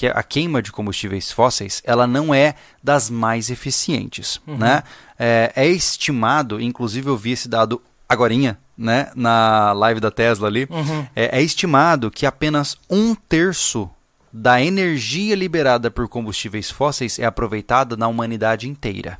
que 0.00 0.06
a 0.06 0.22
queima 0.22 0.62
de 0.62 0.72
combustíveis 0.72 1.30
fósseis 1.30 1.82
ela 1.84 2.06
não 2.06 2.34
é 2.34 2.54
das 2.82 3.10
mais 3.10 3.50
eficientes. 3.50 4.40
Né? 4.46 4.82
É, 5.18 5.52
é 5.54 5.68
estimado, 5.68 6.58
inclusive 6.58 7.06
eu 7.08 7.18
vi 7.18 7.32
esse 7.32 7.46
dado 7.46 7.82
agorinha, 8.08 8.58
né, 8.78 9.12
na 9.14 9.74
live 9.74 10.00
da 10.00 10.10
Tesla 10.10 10.48
ali, 10.48 10.66
Uhum. 10.70 11.06
é, 11.14 11.38
é 11.38 11.42
estimado 11.42 12.10
que 12.10 12.24
apenas 12.24 12.78
um 12.88 13.14
terço 13.14 13.90
da 14.32 14.62
energia 14.62 15.34
liberada 15.34 15.90
por 15.90 16.08
combustíveis 16.08 16.70
fósseis 16.70 17.18
é 17.18 17.26
aproveitada 17.26 17.94
na 17.94 18.08
humanidade 18.08 18.66
inteira. 18.66 19.18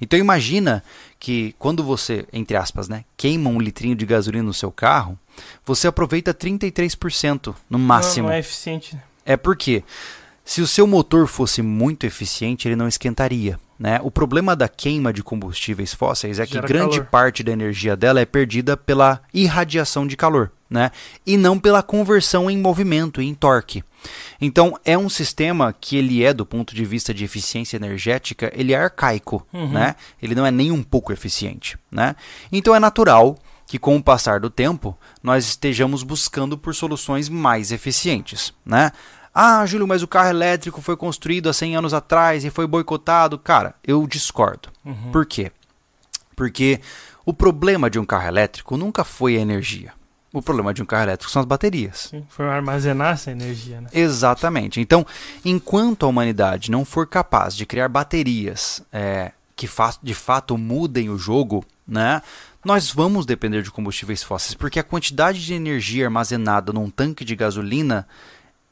Então 0.00 0.16
imagina 0.16 0.84
que 1.18 1.52
quando 1.58 1.82
você, 1.82 2.26
entre 2.32 2.56
aspas, 2.56 2.88
né, 2.88 3.04
queima 3.16 3.50
um 3.50 3.60
litrinho 3.60 3.96
de 3.96 4.06
gasolina 4.06 4.44
no 4.44 4.54
seu 4.54 4.70
carro, 4.70 5.18
você 5.66 5.88
aproveita 5.88 6.32
33% 6.32 7.52
no 7.68 7.76
máximo. 7.76 8.28
Não, 8.28 8.28
não 8.28 8.36
é 8.36 8.38
eficiente. 8.38 8.96
É 9.24 9.36
porque 9.36 9.82
se 10.44 10.60
o 10.60 10.66
seu 10.66 10.86
motor 10.86 11.26
fosse 11.26 11.62
muito 11.62 12.04
eficiente, 12.06 12.66
ele 12.68 12.76
não 12.76 12.88
esquentaria. 12.88 13.58
Né? 13.78 13.98
O 14.02 14.10
problema 14.12 14.54
da 14.54 14.68
queima 14.68 15.12
de 15.12 15.24
combustíveis 15.24 15.92
fósseis 15.92 16.38
é 16.38 16.46
que 16.46 16.52
Gera 16.54 16.68
grande 16.68 16.98
calor. 16.98 17.10
parte 17.10 17.42
da 17.42 17.50
energia 17.50 17.96
dela 17.96 18.20
é 18.20 18.24
perdida 18.24 18.76
pela 18.76 19.20
irradiação 19.34 20.06
de 20.06 20.16
calor, 20.16 20.52
né? 20.70 20.92
E 21.26 21.36
não 21.36 21.58
pela 21.58 21.82
conversão 21.82 22.48
em 22.48 22.56
movimento, 22.56 23.20
em 23.20 23.34
torque. 23.34 23.82
Então, 24.40 24.78
é 24.84 24.96
um 24.96 25.08
sistema 25.08 25.72
que 25.80 25.96
ele 25.96 26.22
é, 26.22 26.32
do 26.32 26.46
ponto 26.46 26.76
de 26.76 26.84
vista 26.84 27.12
de 27.12 27.24
eficiência 27.24 27.76
energética, 27.76 28.52
ele 28.54 28.72
é 28.72 28.76
arcaico, 28.76 29.44
Uhum. 29.52 29.70
né? 29.72 29.96
Ele 30.22 30.36
não 30.36 30.46
é 30.46 30.52
nem 30.52 30.70
um 30.70 30.82
pouco 30.82 31.12
eficiente, 31.12 31.76
né? 31.90 32.14
Então, 32.52 32.76
é 32.76 32.78
natural 32.78 33.36
que 33.72 33.78
com 33.78 33.96
o 33.96 34.02
passar 34.02 34.38
do 34.38 34.50
tempo, 34.50 34.94
nós 35.22 35.46
estejamos 35.46 36.02
buscando 36.02 36.58
por 36.58 36.74
soluções 36.74 37.30
mais 37.30 37.72
eficientes, 37.72 38.52
né? 38.66 38.92
Ah, 39.34 39.64
Júlio, 39.64 39.88
mas 39.88 40.02
o 40.02 40.06
carro 40.06 40.28
elétrico 40.28 40.82
foi 40.82 40.94
construído 40.94 41.48
há 41.48 41.54
100 41.54 41.76
anos 41.76 41.94
atrás 41.94 42.44
e 42.44 42.50
foi 42.50 42.66
boicotado. 42.66 43.38
Cara, 43.38 43.74
eu 43.82 44.06
discordo. 44.06 44.68
Uhum. 44.84 45.10
Por 45.10 45.24
quê? 45.24 45.50
Porque 46.36 46.82
o 47.24 47.32
problema 47.32 47.88
de 47.88 47.98
um 47.98 48.04
carro 48.04 48.28
elétrico 48.28 48.76
nunca 48.76 49.04
foi 49.04 49.38
a 49.38 49.40
energia. 49.40 49.94
O 50.34 50.42
problema 50.42 50.74
de 50.74 50.82
um 50.82 50.84
carro 50.84 51.04
elétrico 51.04 51.32
são 51.32 51.40
as 51.40 51.46
baterias. 51.46 52.08
Sim, 52.10 52.26
foi 52.28 52.46
armazenar 52.50 53.14
essa 53.14 53.30
energia, 53.30 53.80
né? 53.80 53.88
Exatamente. 53.90 54.82
Então, 54.82 55.06
enquanto 55.42 56.04
a 56.04 56.10
humanidade 56.10 56.70
não 56.70 56.84
for 56.84 57.06
capaz 57.06 57.56
de 57.56 57.64
criar 57.64 57.88
baterias 57.88 58.82
é, 58.92 59.32
que 59.56 59.66
de 60.02 60.14
fato 60.14 60.58
mudem 60.58 61.08
o 61.08 61.16
jogo, 61.16 61.64
né, 61.88 62.20
nós 62.64 62.90
vamos 62.90 63.26
depender 63.26 63.62
de 63.62 63.70
combustíveis 63.70 64.22
fósseis, 64.22 64.54
porque 64.54 64.78
a 64.78 64.84
quantidade 64.84 65.44
de 65.44 65.54
energia 65.54 66.06
armazenada 66.06 66.72
num 66.72 66.88
tanque 66.88 67.24
de 67.24 67.34
gasolina 67.34 68.06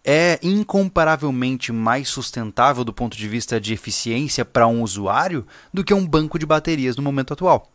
é 0.05 0.39
incomparavelmente 0.43 1.73
mais 1.73 2.09
sustentável 2.09 2.85
do 2.85 2.93
ponto 2.93 3.17
de 3.17 3.29
vista 3.29 3.61
de 3.61 3.75
eficiência 3.75 4.45
para 4.45 4.67
um 4.67 4.83
usuário 4.83 5.47
do 5.73 5.85
que 5.85 5.93
um 5.93 6.07
banco 6.07 6.39
de 6.39 6.47
baterias 6.47 6.97
no 6.97 7.03
momento 7.03 7.33
atual. 7.33 7.71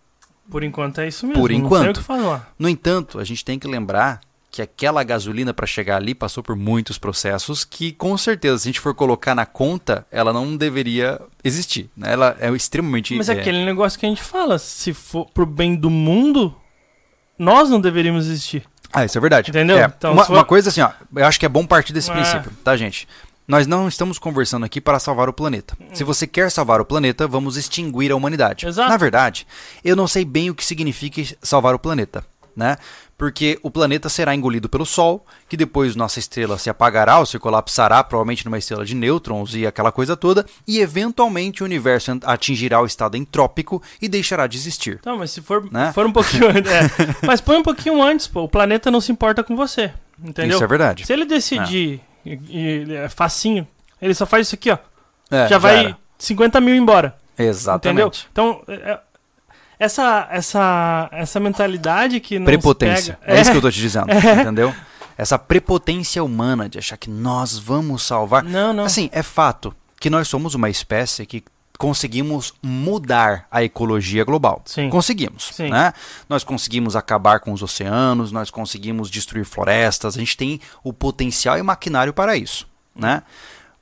Por 0.49 0.63
enquanto 0.63 1.01
é 1.01 1.07
isso 1.07 1.25
mesmo. 1.25 1.41
Por 1.41 1.51
enquanto. 1.51 2.03
No 2.57 2.69
entanto, 2.69 3.19
a 3.19 3.23
gente 3.23 3.43
tem 3.43 3.59
que 3.59 3.67
lembrar 3.67 4.21
que 4.55 4.61
aquela 4.61 5.03
gasolina 5.03 5.53
para 5.53 5.67
chegar 5.67 5.97
ali 5.97 6.15
passou 6.15 6.41
por 6.41 6.55
muitos 6.55 6.97
processos 6.97 7.65
que, 7.65 7.91
com 7.91 8.17
certeza, 8.17 8.57
se 8.59 8.67
a 8.67 8.69
gente 8.69 8.79
for 8.79 8.95
colocar 8.95 9.35
na 9.35 9.45
conta, 9.45 10.07
ela 10.09 10.31
não 10.31 10.55
deveria 10.55 11.19
existir. 11.43 11.89
né? 11.97 12.13
Ela 12.13 12.37
é 12.39 12.49
extremamente. 12.51 13.13
Mas 13.15 13.27
é 13.27 13.33
aquele 13.33 13.65
negócio 13.65 13.99
que 13.99 14.05
a 14.05 14.09
gente 14.09 14.23
fala, 14.23 14.57
se 14.57 14.93
for 14.93 15.25
pro 15.33 15.45
bem 15.45 15.75
do 15.75 15.89
mundo, 15.89 16.55
nós 17.37 17.69
não 17.69 17.81
deveríamos 17.81 18.27
existir. 18.27 18.63
Ah, 18.93 19.03
isso 19.03 19.17
é 19.17 19.21
verdade. 19.21 19.49
Entendeu? 19.49 19.77
É, 19.77 19.85
Então, 19.97 20.13
uma, 20.13 20.23
for- 20.23 20.31
uma 20.33 20.45
coisa 20.45 20.69
assim, 20.69 20.79
ó, 20.79 20.89
eu 21.13 21.25
acho 21.25 21.37
que 21.37 21.45
é 21.45 21.49
bom 21.49 21.65
partir 21.65 21.91
desse 21.91 22.09
É. 22.09 22.13
princípio, 22.13 22.49
tá, 22.63 22.77
gente? 22.77 23.07
Nós 23.45 23.67
não 23.67 23.89
estamos 23.89 24.17
conversando 24.17 24.65
aqui 24.65 24.79
para 24.79 24.99
salvar 24.99 25.27
o 25.27 25.33
planeta. 25.33 25.77
Se 25.93 26.05
você 26.05 26.25
quer 26.25 26.49
salvar 26.49 26.79
o 26.79 26.85
planeta, 26.85 27.27
vamos 27.27 27.57
extinguir 27.57 28.09
a 28.11 28.15
humanidade. 28.15 28.65
Exato. 28.65 28.89
Na 28.89 28.95
verdade, 28.95 29.45
eu 29.83 29.97
não 29.97 30.07
sei 30.07 30.23
bem 30.23 30.49
o 30.49 30.55
que 30.55 30.63
significa 30.65 31.21
salvar 31.41 31.75
o 31.75 31.79
planeta, 31.79 32.25
né? 32.55 32.77
Porque 33.17 33.57
o 33.63 33.71
planeta 33.71 34.09
será 34.09 34.35
engolido 34.35 34.67
pelo 34.67 34.85
Sol, 34.85 35.25
que 35.47 35.55
depois 35.55 35.95
nossa 35.95 36.19
estrela 36.19 36.57
se 36.57 36.69
apagará 36.69 37.17
ou 37.19 37.25
se 37.25 37.39
colapsará, 37.39 38.03
provavelmente 38.03 38.43
numa 38.43 38.57
estrela 38.57 38.83
de 38.85 38.93
nêutrons 38.93 39.55
e 39.55 39.65
aquela 39.65 39.89
coisa 39.91 40.17
toda, 40.17 40.45
e 40.67 40.79
eventualmente 40.79 41.63
o 41.63 41.65
universo 41.65 42.11
atingirá 42.23 42.81
o 42.81 42.85
estado 42.85 43.15
entrópico 43.15 43.81
e 44.01 44.09
deixará 44.09 44.47
de 44.47 44.57
existir. 44.57 44.99
Não, 45.05 45.17
mas 45.17 45.31
se 45.31 45.41
for, 45.41 45.71
Né? 45.71 45.93
for 45.93 46.05
um 46.05 46.11
pouquinho 46.11 46.49
antes. 46.49 46.69
é. 46.69 46.81
Mas 47.25 47.39
põe 47.39 47.57
um 47.57 47.63
pouquinho 47.63 48.03
antes, 48.03 48.27
pô. 48.27 48.43
O 48.43 48.49
planeta 48.49 48.91
não 48.91 48.99
se 48.99 49.11
importa 49.11 49.43
com 49.43 49.55
você. 49.55 49.93
Entendeu? 50.21 50.55
Isso 50.55 50.63
é 50.63 50.67
verdade. 50.67 51.05
Se 51.05 51.13
ele 51.13 51.25
decidir, 51.25 52.01
e, 52.25 52.39
e- 52.49 52.93
é 52.95 53.07
facinho, 53.09 53.65
ele 54.01 54.13
só 54.13 54.25
faz 54.25 54.47
isso 54.47 54.55
aqui, 54.55 54.69
ó. 54.71 54.77
É, 55.31 55.47
já 55.47 55.57
vai 55.57 55.85
era. 55.85 55.97
50 56.17 56.59
mil 56.59 56.75
embora. 56.75 57.15
Exatamente. 57.37 58.27
Entendeu? 58.27 58.61
Então, 58.61 58.61
é- 58.67 58.91
é- 58.91 58.99
essa, 59.79 60.27
essa, 60.31 61.09
essa 61.11 61.39
mentalidade 61.39 62.19
que 62.19 62.39
não 62.39 62.45
Prepotência. 62.45 63.17
Pega, 63.21 63.37
É, 63.37 63.41
isso 63.41 63.51
que 63.51 63.57
eu 63.57 63.61
tô 63.61 63.71
te 63.71 63.79
dizendo, 63.79 64.07
entendeu? 64.41 64.73
Essa 65.17 65.39
prepotência 65.39 66.23
humana 66.23 66.67
de 66.67 66.77
achar 66.77 66.97
que 66.97 67.09
nós 67.09 67.57
vamos 67.57 68.03
salvar. 68.03 68.43
Não, 68.43 68.73
não. 68.73 68.83
Assim, 68.83 69.09
é 69.13 69.23
fato 69.23 69.73
que 69.99 70.09
nós 70.09 70.27
somos 70.27 70.55
uma 70.55 70.69
espécie 70.69 71.25
que 71.25 71.43
conseguimos 71.77 72.53
mudar 72.61 73.47
a 73.51 73.63
ecologia 73.63 74.23
global. 74.23 74.61
Sim. 74.65 74.89
Conseguimos, 74.89 75.51
Sim. 75.53 75.69
né? 75.69 75.93
Nós 76.27 76.43
conseguimos 76.43 76.95
acabar 76.95 77.39
com 77.39 77.51
os 77.51 77.61
oceanos, 77.61 78.31
nós 78.31 78.49
conseguimos 78.49 79.09
destruir 79.09 79.45
florestas, 79.45 80.15
a 80.15 80.19
gente 80.19 80.37
tem 80.37 80.59
o 80.83 80.93
potencial 80.93 81.57
e 81.57 81.63
maquinário 81.63 82.13
para 82.13 82.35
isso, 82.37 82.67
né? 82.95 83.23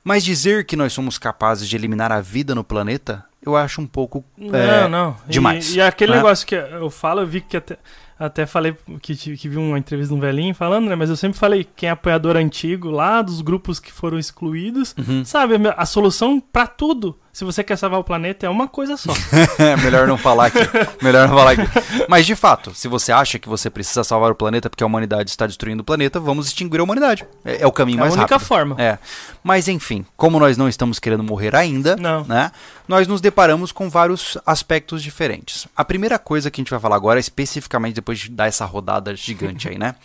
Mas 0.02 0.22
dizer 0.22 0.66
que 0.66 0.76
nós 0.76 0.92
somos 0.92 1.16
capazes 1.18 1.68
de 1.68 1.76
eliminar 1.76 2.12
a 2.12 2.20
vida 2.20 2.54
no 2.54 2.62
planeta, 2.62 3.24
eu 3.44 3.56
acho 3.56 3.80
um 3.80 3.86
pouco 3.86 4.24
Não, 4.38 4.58
é, 4.58 4.88
não. 4.88 5.16
E- 5.28 5.32
demais, 5.32 5.74
E, 5.74 5.80
aquele 5.80 6.12
né? 6.12 6.18
negócio 6.18 6.46
que 6.46 6.54
eu 6.54 6.90
falo, 6.90 7.20
eu 7.20 7.26
vi 7.26 7.40
que 7.40 7.56
até, 7.56 7.76
até 8.18 8.46
falei 8.46 8.76
que, 9.02 9.14
que 9.16 9.48
vi 9.48 9.56
uma 9.56 9.78
entrevista 9.78 10.12
de 10.14 10.18
um 10.18 10.20
velhinho 10.20 10.54
falando, 10.54 10.86
né? 10.88 10.94
Mas 10.94 11.10
eu 11.10 11.16
sempre 11.16 11.38
falei, 11.38 11.66
quem 11.76 11.88
é 11.88 11.92
apoiador 11.92 12.36
antigo 12.36 12.90
lá, 12.90 13.20
dos 13.22 13.40
grupos 13.40 13.78
que 13.80 13.92
foram 13.92 14.18
excluídos, 14.18 14.94
Uhum. 14.98 15.24
sabe, 15.24 15.54
a, 15.68 15.74
a 15.76 15.86
solução 15.86 16.40
pra 16.40 16.66
tudo, 16.66 17.18
se 17.34 17.44
você 17.44 17.64
quer 17.64 17.76
salvar 17.76 17.98
o 17.98 18.04
planeta, 18.04 18.46
é 18.46 18.48
uma 18.48 18.68
coisa 18.68 18.96
só. 18.96 19.12
É, 19.58 19.76
melhor 19.76 20.06
não 20.06 20.16
falar 20.16 20.46
aqui. 20.46 20.58
Melhor 21.02 21.28
não 21.28 21.36
falar 21.36 21.50
aqui. 21.50 21.62
Mas 22.08 22.24
de 22.24 22.36
fato, 22.36 22.72
se 22.74 22.86
você 22.86 23.10
acha 23.10 23.38
que 23.38 23.48
você 23.48 23.68
precisa 23.68 24.04
salvar 24.04 24.30
o 24.30 24.34
planeta 24.34 24.70
porque 24.70 24.84
a 24.84 24.86
humanidade 24.86 25.30
está 25.30 25.46
destruindo 25.46 25.82
o 25.82 25.84
planeta, 25.84 26.20
vamos 26.20 26.46
extinguir 26.46 26.78
a 26.80 26.84
humanidade. 26.84 27.26
É, 27.44 27.62
é 27.62 27.66
o 27.66 27.72
caminho 27.72 27.96
É 27.98 28.00
a 28.00 28.04
mais 28.04 28.14
única 28.14 28.34
rápido. 28.36 28.46
forma. 28.46 28.76
É. 28.78 28.98
Mas 29.42 29.66
enfim, 29.66 30.06
como 30.16 30.38
nós 30.38 30.56
não 30.56 30.68
estamos 30.68 30.98
querendo 31.00 31.22
morrer 31.24 31.54
ainda, 31.56 31.96
Não. 31.96 32.24
né? 32.24 32.52
Nós 32.86 33.08
nos 33.08 33.20
deparamos 33.20 33.72
com 33.72 33.90
vários 33.90 34.38
aspectos 34.46 35.02
diferentes. 35.02 35.66
A 35.76 35.84
primeira 35.84 36.18
coisa 36.18 36.50
que 36.50 36.60
a 36.60 36.62
gente 36.62 36.70
vai 36.70 36.78
falar 36.80 36.94
agora, 36.96 37.18
especificamente 37.18 37.94
depois 37.96 38.20
de 38.20 38.30
dar 38.30 38.46
essa 38.46 38.64
rodada 38.64 39.14
gigante 39.16 39.68
aí, 39.68 39.76
né? 39.76 39.96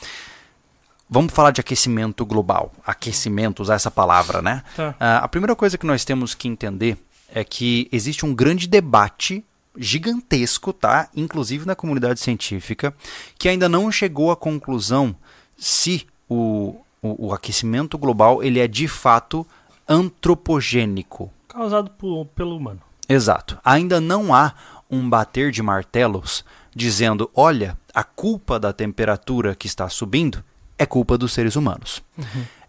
Vamos 1.09 1.33
falar 1.33 1.51
de 1.51 1.59
aquecimento 1.59 2.23
global. 2.25 2.71
Aquecimento, 2.85 3.61
usar 3.63 3.75
essa 3.75 3.89
palavra, 3.89 4.41
né? 4.43 4.63
Tá. 4.75 4.95
Ah, 4.99 5.17
a 5.19 5.27
primeira 5.27 5.55
coisa 5.55 5.77
que 5.77 5.85
nós 5.85 6.05
temos 6.05 6.35
que 6.35 6.47
entender 6.47 6.97
é 7.33 7.43
que 7.43 7.87
existe 7.91 8.25
um 8.25 8.33
grande 8.33 8.67
debate 8.67 9.43
gigantesco, 9.77 10.73
tá? 10.73 11.09
Inclusive 11.15 11.65
na 11.65 11.75
comunidade 11.75 12.19
científica, 12.19 12.93
que 13.37 13.47
ainda 13.47 13.69
não 13.69 13.91
chegou 13.91 14.31
à 14.31 14.35
conclusão 14.35 15.15
se 15.57 16.05
o, 16.27 16.75
o, 17.01 17.27
o 17.27 17.33
aquecimento 17.33 17.97
global 17.97 18.43
ele 18.43 18.59
é 18.59 18.67
de 18.67 18.87
fato 18.87 19.45
antropogênico. 19.87 21.31
Causado 21.47 21.89
por- 21.91 22.25
pelo 22.27 22.55
humano. 22.55 22.81
Exato. 23.07 23.57
Ainda 23.63 23.99
não 23.99 24.33
há 24.33 24.53
um 24.89 25.09
bater 25.09 25.51
de 25.51 25.61
martelos 25.61 26.43
dizendo, 26.75 27.29
olha, 27.35 27.77
a 27.93 28.03
culpa 28.03 28.59
da 28.59 28.71
temperatura 28.71 29.55
que 29.55 29.67
está 29.67 29.89
subindo 29.89 30.43
é 30.77 30.85
culpa 30.85 31.17
dos 31.17 31.33
seres 31.33 31.55
humanos. 31.55 32.01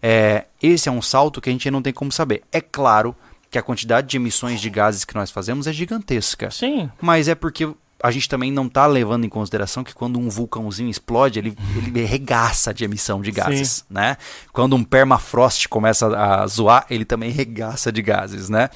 É, 0.01 0.45
esse 0.61 0.89
é 0.89 0.91
um 0.91 1.01
salto 1.01 1.39
que 1.39 1.49
a 1.49 1.51
gente 1.53 1.69
não 1.71 1.81
tem 1.81 1.93
como 1.93 2.11
saber. 2.11 2.43
É 2.51 2.59
claro 2.59 3.15
que 3.51 3.59
a 3.59 3.61
quantidade 3.61 4.07
de 4.07 4.15
emissões 4.15 4.61
de 4.61 4.69
gases 4.69 5.03
que 5.03 5.13
nós 5.13 5.29
fazemos 5.29 5.67
é 5.67 5.73
gigantesca. 5.73 6.49
Sim. 6.49 6.89
Mas 7.01 7.27
é 7.27 7.35
porque 7.35 7.69
a 8.01 8.09
gente 8.09 8.27
também 8.29 8.49
não 8.49 8.65
está 8.65 8.87
levando 8.87 9.25
em 9.25 9.29
consideração 9.29 9.83
que 9.83 9.93
quando 9.93 10.17
um 10.17 10.29
vulcãozinho 10.29 10.89
explode, 10.89 11.37
ele, 11.37 11.55
ele 11.75 12.03
regaça 12.05 12.73
de 12.73 12.85
emissão 12.85 13.21
de 13.21 13.29
gases, 13.29 13.85
né? 13.89 14.17
Quando 14.53 14.75
um 14.75 14.83
permafrost 14.83 15.67
começa 15.67 16.07
a 16.07 16.47
zoar, 16.47 16.85
ele 16.89 17.05
também 17.05 17.29
regaça 17.29 17.91
de 17.91 18.01
gases, 18.01 18.49
né? 18.49 18.69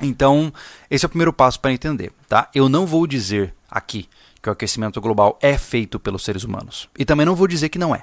Então, 0.00 0.52
esse 0.90 1.04
é 1.04 1.06
o 1.06 1.08
primeiro 1.08 1.32
passo 1.32 1.58
para 1.58 1.72
entender, 1.72 2.12
tá? 2.28 2.48
Eu 2.54 2.68
não 2.68 2.86
vou 2.86 3.06
dizer 3.06 3.54
aqui 3.70 4.08
que 4.42 4.48
o 4.50 4.52
aquecimento 4.52 5.00
global 5.00 5.38
é 5.40 5.56
feito 5.56 5.98
pelos 5.98 6.22
seres 6.22 6.44
humanos. 6.44 6.88
E 6.98 7.04
também 7.04 7.24
não 7.24 7.34
vou 7.34 7.48
dizer 7.48 7.70
que 7.70 7.78
não 7.78 7.94
é. 7.94 8.02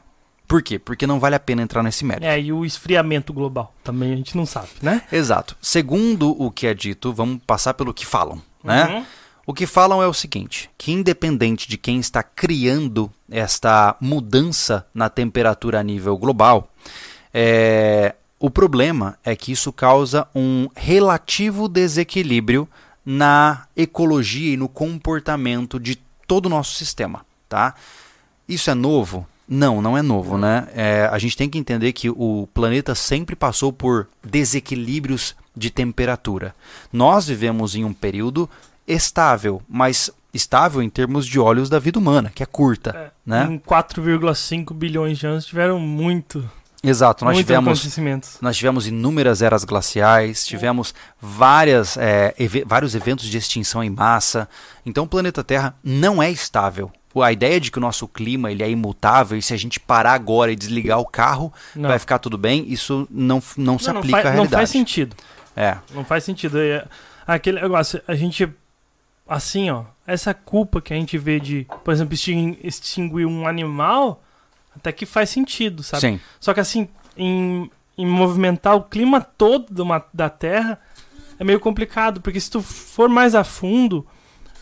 Por 0.51 0.61
quê? 0.61 0.77
Porque 0.77 1.07
não 1.07 1.17
vale 1.17 1.33
a 1.33 1.39
pena 1.39 1.61
entrar 1.61 1.81
nesse 1.81 2.03
mérito. 2.03 2.25
É, 2.25 2.37
e 2.37 2.51
o 2.51 2.65
esfriamento 2.65 3.31
global. 3.31 3.73
Também 3.85 4.11
a 4.11 4.17
gente 4.17 4.35
não 4.35 4.45
sabe, 4.45 4.67
né? 4.81 5.01
Exato. 5.09 5.55
Segundo 5.61 6.31
o 6.37 6.51
que 6.51 6.67
é 6.67 6.73
dito, 6.73 7.13
vamos 7.13 7.39
passar 7.47 7.73
pelo 7.73 7.93
que 7.93 8.05
falam, 8.05 8.41
né? 8.61 8.83
Uhum. 8.83 9.05
O 9.47 9.53
que 9.53 9.65
falam 9.65 10.03
é 10.03 10.07
o 10.07 10.13
seguinte, 10.13 10.69
que 10.77 10.91
independente 10.91 11.69
de 11.69 11.77
quem 11.77 12.01
está 12.01 12.21
criando 12.21 13.09
esta 13.29 13.95
mudança 14.01 14.85
na 14.93 15.09
temperatura 15.09 15.79
a 15.79 15.83
nível 15.83 16.17
global, 16.17 16.69
é, 17.33 18.13
o 18.37 18.49
problema 18.49 19.17
é 19.23 19.37
que 19.37 19.53
isso 19.53 19.71
causa 19.71 20.27
um 20.35 20.67
relativo 20.75 21.69
desequilíbrio 21.69 22.67
na 23.05 23.67
ecologia 23.73 24.53
e 24.53 24.57
no 24.57 24.67
comportamento 24.67 25.79
de 25.79 25.95
todo 26.27 26.47
o 26.47 26.49
nosso 26.49 26.75
sistema, 26.75 27.25
tá? 27.47 27.73
Isso 28.49 28.69
é 28.69 28.73
novo? 28.73 29.25
Não, 29.53 29.81
não 29.81 29.97
é 29.97 30.01
novo, 30.01 30.37
né? 30.37 30.69
É, 30.73 31.09
a 31.11 31.19
gente 31.19 31.35
tem 31.35 31.49
que 31.49 31.57
entender 31.57 31.91
que 31.91 32.09
o 32.09 32.47
planeta 32.53 32.95
sempre 32.95 33.35
passou 33.35 33.73
por 33.73 34.07
desequilíbrios 34.23 35.35
de 35.55 35.69
temperatura. 35.69 36.55
Nós 36.93 37.27
vivemos 37.27 37.75
em 37.75 37.83
um 37.83 37.91
período 37.93 38.49
estável, 38.87 39.61
mas 39.67 40.09
estável 40.33 40.81
em 40.81 40.89
termos 40.89 41.25
de 41.27 41.37
olhos 41.39 41.69
da 41.69 41.79
vida 41.79 41.99
humana, 41.99 42.31
que 42.33 42.41
é 42.41 42.45
curta, 42.45 42.91
É, 42.95 43.11
né? 43.25 43.47
Em 43.51 43.57
4,5 43.59 44.73
bilhões 44.73 45.17
de 45.17 45.27
anos 45.27 45.45
tiveram 45.45 45.77
muito. 45.79 46.49
Exato, 46.83 47.25
nós 47.25 47.33
Muitos 47.35 47.47
tivemos 47.47 47.79
acontecimentos. 47.79 48.37
Nós 48.41 48.57
tivemos 48.57 48.87
inúmeras 48.87 49.41
eras 49.41 49.63
glaciais, 49.63 50.45
tivemos 50.45 50.95
várias, 51.19 51.95
é, 51.97 52.33
eve- 52.39 52.63
vários 52.65 52.95
eventos 52.95 53.25
de 53.27 53.37
extinção 53.37 53.83
em 53.83 53.89
massa. 53.89 54.49
Então 54.85 55.03
o 55.03 55.07
planeta 55.07 55.43
Terra 55.43 55.75
não 55.83 56.23
é 56.23 56.31
estável. 56.31 56.91
A 57.15 57.31
ideia 57.31 57.59
de 57.59 57.71
que 57.71 57.77
o 57.77 57.81
nosso 57.81 58.07
clima 58.07 58.51
ele 58.51 58.63
é 58.63 58.69
imutável 58.69 59.37
e 59.37 59.41
se 59.41 59.53
a 59.53 59.57
gente 59.57 59.79
parar 59.79 60.13
agora 60.13 60.51
e 60.51 60.55
desligar 60.55 60.99
o 60.99 61.05
carro 61.05 61.51
Não. 61.75 61.89
vai 61.89 61.97
ficar 61.99 62.19
tudo 62.19 62.37
bem, 62.37 62.65
isso 62.71 63.07
não, 63.09 63.41
não 63.57 63.77
se 63.79 63.87
Não, 63.87 63.93
não 63.95 63.99
aplica 64.01 64.17
faz, 64.17 64.25
à 64.25 64.29
não 64.29 64.35
realidade. 64.35 64.59
faz 64.61 64.69
sentido. 64.69 65.15
É, 65.55 65.77
Não 65.93 66.05
faz 66.05 66.23
sentido. 66.23 66.59
É, 66.59 66.85
Aquele 67.27 67.59
negócio, 67.61 68.01
a 68.07 68.15
gente. 68.15 68.47
Assim, 69.27 69.69
ó. 69.69 69.83
Essa 70.05 70.33
culpa 70.33 70.81
que 70.81 70.93
a 70.93 70.95
gente 70.97 71.17
vê 71.17 71.39
de, 71.39 71.65
por 71.83 71.93
exemplo, 71.93 72.13
extin- 72.13 72.57
extinguir 72.63 73.25
um 73.25 73.47
animal, 73.47 74.21
até 74.75 74.91
que 74.91 75.05
faz 75.05 75.29
sentido, 75.29 75.83
sabe? 75.83 76.01
sim. 76.01 76.19
Só 76.39 76.53
que 76.53 76.59
assim, 76.59 76.87
em, 77.15 77.69
em 77.97 78.05
movimentar 78.05 78.75
o 78.75 78.81
clima 78.83 79.21
todo 79.21 79.79
uma- 79.83 80.03
da 80.13 80.29
Terra 80.29 80.79
é 81.39 81.43
meio 81.43 81.59
complicado, 81.59 82.19
porque 82.19 82.39
se 82.39 82.49
tu 82.49 82.61
for 82.61 83.07
mais 83.07 83.33
a 83.35 83.43
fundo, 83.43 84.05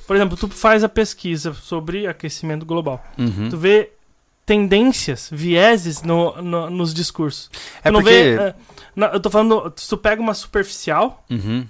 por 0.10 0.16
exemplo, 0.16 0.36
tu 0.36 0.48
faz 0.50 0.84
a 0.84 0.90
pesquisa 0.90 1.54
sobre 1.54 2.08
aquecimento 2.08 2.66
global. 2.66 3.06
Uhum. 3.16 3.48
Tu 3.48 3.56
vê 3.56 3.92
tendências, 4.44 5.30
vieses 5.32 6.02
no, 6.02 6.42
no- 6.42 6.68
nos 6.72 6.96
discursos. 6.96 7.48
É 7.84 7.90
tu 7.90 7.94
não 7.94 8.00
porque. 8.02 8.10
vê. 8.16 8.36
é, 8.42 8.56
não, 8.96 9.08
eu 9.10 9.20
tô 9.20 9.30
falando, 9.30 9.72
se 9.76 9.88
tu 9.88 9.96
pega 9.98 10.20
uma 10.20 10.34
superficial, 10.34 11.24
Uhum. 11.30 11.64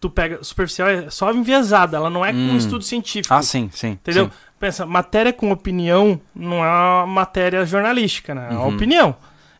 tu 0.00 0.08
pega. 0.08 0.42
Superficial 0.42 0.88
é 0.88 1.10
só 1.10 1.30
enviesada, 1.32 1.98
ela 1.98 2.08
não 2.08 2.24
é 2.24 2.32
com 2.32 2.38
Hum. 2.38 2.52
um 2.52 2.56
estudo 2.56 2.82
científico. 2.82 3.34
Ah, 3.34 3.42
sim, 3.42 3.68
sim. 3.74 3.90
Entendeu? 3.90 4.24
sim. 4.26 4.30
Pensa, 4.58 4.86
matéria 4.86 5.32
com 5.32 5.50
opinião 5.50 6.18
não 6.34 6.64
é 6.64 6.68
uma 6.70 7.06
matéria 7.06 7.66
jornalística, 7.66 8.34
né? 8.34 8.46
É 8.50 8.54
uma 8.54 8.66
Uhum. 8.68 8.74
opinião. 8.76 9.14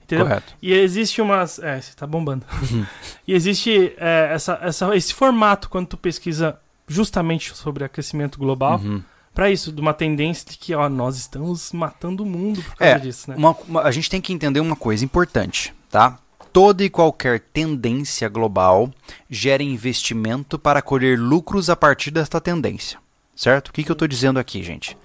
Entendeu? 0.04 0.24
Correto. 0.26 0.54
E 0.62 0.72
existe 0.72 1.20
umas. 1.20 1.58
É, 1.58 1.78
você 1.80 1.92
tá 1.94 2.06
bombando. 2.06 2.46
Uhum. 2.70 2.86
e 3.28 3.34
existe 3.34 3.92
é, 3.98 4.30
essa, 4.32 4.58
essa, 4.62 4.96
esse 4.96 5.12
formato 5.12 5.68
quando 5.68 5.88
tu 5.88 5.96
pesquisa 5.98 6.58
justamente 6.92 7.56
sobre 7.56 7.84
aquecimento 7.84 8.38
global, 8.38 8.78
Uhum. 8.78 9.02
pra 9.34 9.50
isso, 9.50 9.72
de 9.72 9.80
uma 9.80 9.94
tendência 9.94 10.48
de 10.50 10.58
que, 10.58 10.74
ó, 10.74 10.88
nós 10.88 11.16
estamos 11.16 11.72
matando 11.72 12.22
o 12.22 12.26
mundo 12.26 12.62
por 12.62 12.76
causa 12.76 12.94
É, 12.94 12.98
disso, 12.98 13.30
né? 13.30 13.36
Uma- 13.36 13.56
uma- 13.66 13.82
a 13.82 13.90
gente 13.90 14.08
tem 14.10 14.20
que 14.20 14.32
entender 14.32 14.60
uma 14.60 14.76
coisa 14.76 15.04
importante, 15.04 15.74
tá? 15.90 16.18
Toda 16.52 16.84
e 16.84 16.90
qualquer 16.90 17.40
tendência 17.40 18.28
global 18.28 18.90
gera 19.30 19.62
investimento 19.62 20.58
para 20.58 20.82
colher 20.82 21.18
lucros 21.18 21.70
a 21.70 21.76
partir 21.76 22.10
desta 22.10 22.40
tendência, 22.40 22.98
certo? 23.34 23.68
O 23.68 23.72
que, 23.72 23.82
que 23.82 23.90
eu 23.90 23.94
estou 23.94 24.06
dizendo 24.06 24.38
aqui, 24.38 24.62
gente? 24.62 24.96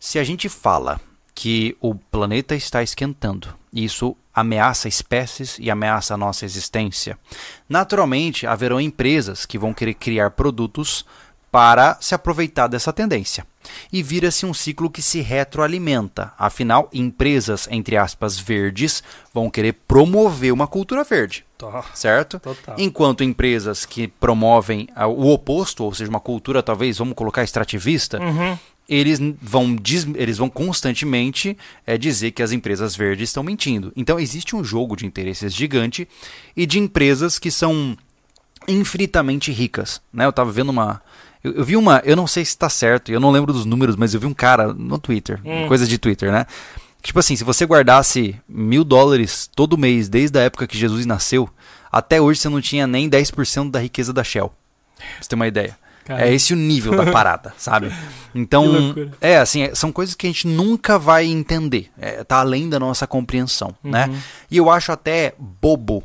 Se 0.00 0.18
a 0.18 0.24
gente 0.24 0.48
fala 0.48 0.98
que 1.38 1.76
o 1.80 1.94
planeta 1.94 2.56
está 2.56 2.82
esquentando, 2.82 3.54
isso 3.72 4.16
ameaça 4.34 4.88
espécies 4.88 5.56
e 5.60 5.70
ameaça 5.70 6.14
a 6.14 6.16
nossa 6.16 6.44
existência, 6.44 7.16
naturalmente 7.68 8.44
haverão 8.44 8.80
empresas 8.80 9.46
que 9.46 9.56
vão 9.56 9.72
querer 9.72 9.94
criar 9.94 10.32
produtos 10.32 11.06
para 11.48 11.96
se 12.00 12.12
aproveitar 12.12 12.66
dessa 12.66 12.92
tendência. 12.92 13.46
E 13.92 14.02
vira-se 14.02 14.46
um 14.46 14.52
ciclo 14.52 14.90
que 14.90 15.00
se 15.00 15.20
retroalimenta. 15.20 16.32
Afinal, 16.36 16.88
empresas, 16.92 17.68
entre 17.70 17.96
aspas, 17.96 18.36
verdes, 18.36 19.00
vão 19.32 19.48
querer 19.48 19.74
promover 19.86 20.52
uma 20.52 20.66
cultura 20.66 21.04
verde, 21.04 21.46
Tó, 21.56 21.84
certo? 21.94 22.40
Total. 22.40 22.74
Enquanto 22.78 23.22
empresas 23.22 23.86
que 23.86 24.08
promovem 24.08 24.88
ah, 24.92 25.06
o 25.06 25.28
oposto, 25.32 25.84
ou 25.84 25.94
seja, 25.94 26.10
uma 26.10 26.20
cultura 26.20 26.64
talvez, 26.64 26.98
vamos 26.98 27.14
colocar 27.14 27.44
extrativista, 27.44 28.18
Uhum. 28.20 28.58
Eles 28.88 29.20
vão, 29.42 29.76
diz- 29.76 30.06
eles 30.14 30.38
vão 30.38 30.48
constantemente 30.48 31.56
eh, 31.86 31.98
dizer 31.98 32.30
que 32.30 32.42
as 32.42 32.52
empresas 32.52 32.96
verdes 32.96 33.28
estão 33.28 33.42
mentindo. 33.42 33.92
Então 33.94 34.18
existe 34.18 34.56
um 34.56 34.64
jogo 34.64 34.96
de 34.96 35.04
interesses 35.04 35.52
gigante 35.54 36.08
e 36.56 36.64
de 36.64 36.78
empresas 36.78 37.38
que 37.38 37.50
são 37.50 37.96
infinitamente 38.66 39.52
ricas. 39.52 40.00
Né? 40.12 40.24
Eu 40.24 40.30
estava 40.30 40.50
vendo 40.50 40.70
uma. 40.70 41.00
Eu, 41.42 41.52
eu 41.54 41.64
vi 41.64 41.76
uma. 41.76 42.02
Eu 42.04 42.16
não 42.16 42.26
sei 42.26 42.44
se 42.44 42.50
está 42.50 42.68
certo, 42.68 43.10
eu 43.12 43.20
não 43.20 43.30
lembro 43.30 43.52
dos 43.52 43.64
números, 43.64 43.96
mas 43.96 44.14
eu 44.14 44.20
vi 44.20 44.26
um 44.26 44.34
cara 44.34 44.72
no 44.72 44.98
Twitter, 44.98 45.40
Hum. 45.44 45.66
coisa 45.68 45.86
de 45.86 45.98
Twitter, 45.98 46.32
né? 46.32 46.46
Tipo 47.02 47.20
assim, 47.20 47.36
se 47.36 47.44
você 47.44 47.64
guardasse 47.64 48.34
mil 48.48 48.82
dólares 48.84 49.48
todo 49.54 49.78
mês, 49.78 50.08
desde 50.08 50.36
a 50.38 50.42
época 50.42 50.66
que 50.66 50.76
Jesus 50.76 51.06
nasceu, 51.06 51.48
até 51.92 52.20
hoje 52.20 52.40
você 52.40 52.48
não 52.48 52.60
tinha 52.60 52.86
nem 52.86 53.08
10% 53.08 53.70
da 53.70 53.78
riqueza 53.78 54.12
da 54.12 54.24
Shell. 54.24 54.52
Pra 54.96 55.06
você 55.22 55.28
ter 55.28 55.34
uma 55.36 55.46
ideia. 55.46 55.78
Cara, 56.08 56.26
É 56.26 56.34
esse 56.34 56.52
o 56.52 56.56
nível 56.56 56.96
da 56.96 57.12
parada, 57.12 57.54
sabe? 57.58 57.92
Então, 58.34 58.94
é 59.20 59.36
assim, 59.38 59.62
é- 59.62 59.74
são 59.74 59.92
coisas 59.92 60.14
que 60.14 60.26
a 60.26 60.30
gente 60.30 60.48
nunca 60.48 60.98
vai 60.98 61.26
entender. 61.26 61.90
É, 61.98 62.24
tá 62.24 62.38
além 62.38 62.68
da 62.68 62.80
nossa 62.80 63.06
compreensão, 63.06 63.74
né? 63.84 64.06
Uhum. 64.06 64.18
E 64.50 64.56
eu 64.56 64.70
acho 64.70 64.90
até 64.90 65.34
bobo 65.38 66.02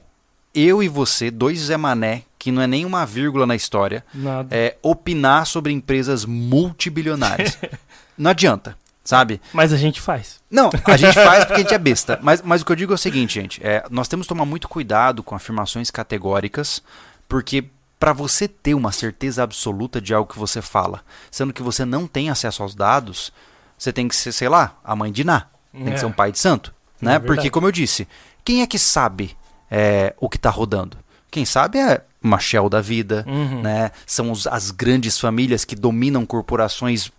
eu 0.54 0.84
e 0.84 0.88
você, 0.88 1.32
dois 1.32 1.60
Zé 1.62 1.78
Mané, 1.78 2.24
que 2.38 2.52
não 2.52 2.62
é 2.62 2.68
nem 2.68 2.86
uma 2.86 3.06
vírgula 3.06 3.46
na 3.48 3.56
história, 3.56 4.04
é, 4.52 4.76
opinar 4.84 5.48
sobre 5.48 5.72
empresas 5.72 6.26
multibilionárias. 6.26 7.58
não 8.18 8.30
adianta, 8.32 8.78
sabe? 9.04 9.42
Mas 9.52 9.74
a 9.74 9.78
gente 9.78 10.00
faz. 10.00 10.42
Não, 10.52 10.70
a 10.86 10.98
gente 10.98 11.13
faz 11.13 11.46
porque 11.46 11.62
a 11.62 11.63
gente 11.63 11.74
é 11.74 11.80
besta. 11.80 12.20
Mas, 12.22 12.42
mas 12.42 12.62
o 12.62 12.66
que 12.66 12.72
eu 12.72 12.76
digo 12.76 12.92
é 12.92 12.96
o 12.96 12.98
seguinte, 13.00 13.34
gente. 13.34 13.66
É, 13.66 13.84
nós 13.89 14.08
temos 14.08 14.26
que 14.26 14.30
tomar 14.30 14.46
muito 14.46 14.68
cuidado 14.68 15.24
com 15.24 15.34
afirmações 15.34 15.89
categóricas, 15.89 16.84
porque 17.28 17.66
para 18.04 18.12
você 18.12 18.50
ter 18.50 18.74
uma 18.74 18.92
certeza 18.92 19.42
absoluta 19.44 20.02
de 20.02 20.13
algo 20.13 20.30
que 20.30 20.38
você 20.38 20.62
fala, 20.62 21.00
sendo 21.32 21.54
que 21.54 21.63
você 21.63 21.86
não 21.86 22.06
tem 22.06 22.30
acesso 22.30 22.62
aos 22.62 22.76
dados, 22.76 23.32
você 23.78 23.94
tem 23.94 24.10
que 24.10 24.16
ser, 24.18 24.34
sei 24.34 24.50
lá, 24.50 24.78
a 24.84 24.94
mãe 24.94 25.10
de 25.10 25.24
Ná. 25.24 25.48
Tem 25.72 25.88
É. 25.88 25.92
que 25.92 26.00
ser 26.02 26.06
um 26.08 26.12
pai 26.12 26.30
de 26.30 26.38
santo. 26.38 26.74
É 27.02 27.06
Né? 27.06 27.12
verdade. 27.12 27.28
porque, 27.28 27.50
como 27.50 27.66
eu 27.68 27.72
disse, 27.72 28.06
quem 28.44 28.62
é 28.62 28.68
que 28.68 28.78
sabe 28.78 29.38
é, 29.72 30.13
o 30.20 30.28
que 30.28 30.36
está 30.36 30.50
rodando? 30.50 30.98
Quem 31.32 31.46
sabe 31.46 31.80
é 31.80 32.04
uma 32.22 32.39
Shell 32.39 32.68
da 32.68 32.82
vida, 32.82 33.24
Uhum. 33.26 33.62
né? 33.62 33.89
São 34.06 34.32
os- 34.32 34.48
as 34.48 34.70
grandes 34.70 35.18
famílias 35.18 35.63
que 35.63 35.74
dominam 35.74 36.26
corporações 36.26 37.10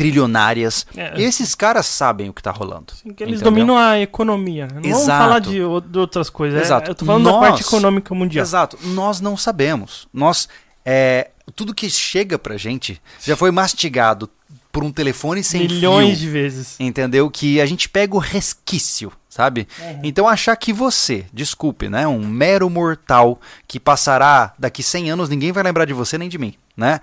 trilionárias. 0.00 0.86
É. 0.96 1.20
Esses 1.20 1.54
caras 1.54 1.86
sabem 1.86 2.28
o 2.28 2.32
que 2.32 2.40
está 2.40 2.50
rolando. 2.50 2.92
Sim, 2.94 3.08
eles 3.08 3.20
entendeu? 3.20 3.40
dominam 3.42 3.76
a 3.78 3.98
economia. 4.00 4.66
Não 4.74 4.82
vamos 4.82 4.98
Exato. 5.02 5.24
falar 5.24 5.38
de, 5.38 5.50
de 5.90 5.98
outras 5.98 6.30
coisas. 6.30 6.58
é- 6.58 6.62
Exato. 6.62 6.90
Eu 6.90 6.94
tô 6.94 7.04
falando 7.04 7.24
da 7.24 7.30
Nós- 7.32 7.40
parte 7.48 7.62
econômica 7.62 8.14
mundial. 8.14 8.42
Exato. 8.44 8.78
Nós 8.82 9.20
não 9.20 9.36
sabemos. 9.36 10.08
Nós, 10.12 10.48
é, 10.84 11.30
tudo 11.54 11.74
que 11.74 11.88
chega 11.90 12.38
pra 12.38 12.56
gente 12.56 13.00
já 13.24 13.36
foi 13.36 13.50
mastigado 13.50 14.28
por 14.72 14.84
um 14.84 14.92
telefone 14.92 15.42
sem 15.42 15.62
Milhões 15.62 16.18
fio. 16.18 16.26
de 16.26 16.28
vezes. 16.28 16.76
Entendeu? 16.78 17.28
Que 17.28 17.60
a 17.60 17.66
gente 17.66 17.88
pega 17.88 18.14
o 18.14 18.18
resquício, 18.20 19.10
sabe? 19.28 19.66
Então 20.02 20.28
achar 20.28 20.54
que 20.54 20.72
você, 20.72 21.26
desculpe, 21.32 21.88
né? 21.88 22.06
Um 22.06 22.24
mero 22.24 22.70
mortal 22.70 23.40
que 23.66 23.80
passará 23.80 24.54
daqui 24.56 24.80
100 24.82 25.10
anos, 25.10 25.28
ninguém 25.28 25.50
vai 25.50 25.64
lembrar 25.64 25.86
de 25.86 25.92
você 25.92 26.16
nem 26.16 26.28
de 26.28 26.38
mim, 26.38 26.54
né? 26.76 27.00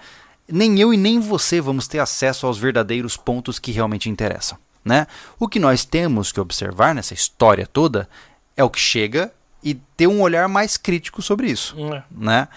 Nem 0.50 0.80
eu 0.80 0.94
e 0.94 0.98
nem 0.98 1.20
você 1.20 1.60
vamos 1.60 1.88
ter 1.88 2.00
acesso 2.00 2.46
aos 2.48 2.58
verdadeiros 2.58 3.18
pontos 3.18 3.60
que 3.60 3.72
realmente 3.72 4.10
interessam, 4.10 4.58
né? 4.84 5.06
O 5.40 5.48
que 5.48 5.60
nós 5.60 5.84
temos 5.84 6.32
que 6.32 6.40
observar 6.40 6.96
nessa 6.96 7.14
história 7.14 7.68
toda 7.68 8.08
é 8.56 8.64
o 8.64 8.70
que 8.70 8.80
chega 8.80 9.32
e 9.64 9.74
ter 9.74 10.08
um 10.08 10.22
olhar 10.22 10.48
mais 10.48 10.78
crítico 10.78 11.22
sobre 11.22 11.48
isso 11.52 11.76
É. 11.94 12.04
né? 12.12 12.48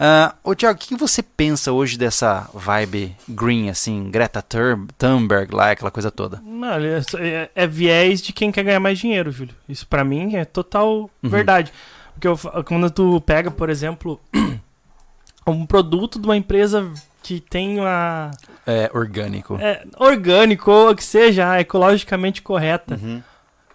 Ah, 0.00 0.34
ô 0.44 0.54
Tiago, 0.54 0.78
o 0.78 0.80
que 0.80 0.94
você 0.94 1.22
pensa 1.24 1.72
hoje 1.72 1.98
dessa 1.98 2.48
vibe 2.54 3.16
green, 3.28 3.68
assim, 3.68 4.08
Greta 4.10 4.40
Thur- 4.40 4.86
Thunberg 4.96 5.52
lá, 5.52 5.72
aquela 5.72 5.90
coisa 5.90 6.08
toda? 6.08 6.40
Não, 6.44 6.74
é, 6.74 7.02
é- 7.18 7.50
é 7.52 7.66
viés 7.66 8.22
de 8.22 8.32
quem 8.32 8.52
quer 8.52 8.62
ganhar 8.62 8.78
mais 8.78 8.96
dinheiro, 8.98 9.32
Júlio. 9.32 9.56
Isso 9.68 9.84
pra 9.88 10.04
mim 10.04 10.36
é 10.36 10.44
total 10.44 11.10
Uhum. 11.20 11.28
verdade. 11.30 11.72
Porque 12.14 12.28
eu 12.28 12.36
quando 12.64 12.88
tu 12.92 13.20
pega, 13.22 13.50
por 13.50 13.68
exemplo, 13.70 14.20
um 15.46 15.66
produto 15.66 16.18
de 16.20 16.26
uma 16.28 16.36
empresa 16.36 16.88
que 17.22 17.40
tem 17.40 17.78
uma 17.80 18.30
É, 18.66 18.90
orgânico. 18.94 19.56
é, 19.60 19.84
orgânico 19.98 20.70
ou 20.70 20.94
que 20.94 21.04
seja 21.04 21.60
ecologicamente 21.60 22.40
correta, 22.42 22.94
Uhum. 23.02 23.22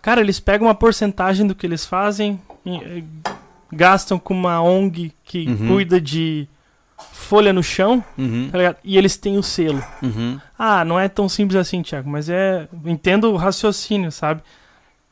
cara, 0.02 0.22
eles 0.22 0.40
pegam 0.40 0.68
uma 0.68 0.76
porcentagem 0.76 1.46
do 1.48 1.54
que 1.56 1.66
eles 1.68 1.86
fazem, 1.86 2.40
gastam 3.72 4.20
com 4.20 4.34
uma 4.34 4.62
ONG 4.62 5.12
que 5.24 5.48
Uhum. 5.48 5.68
cuida 5.68 6.00
de 6.00 6.48
folha 7.12 7.52
no 7.52 7.64
chão, 7.64 8.04
Uhum. 8.18 8.50
tá 8.52 8.58
ligado? 8.58 8.78
E 8.84 8.98
eles 8.98 9.18
têm 9.18 9.38
o 9.38 9.44
selo. 9.44 9.84
Uhum. 10.02 10.40
Ah, 10.58 10.86
não 10.86 11.00
é 11.00 11.08
tão 11.10 11.28
simples 11.28 11.60
assim, 11.60 11.82
Thiago, 11.82 12.10
mas 12.10 12.30
é. 12.30 12.68
Entendo 12.86 13.32
o 13.32 13.36
raciocínio, 13.36 14.12
sabe? 14.12 14.42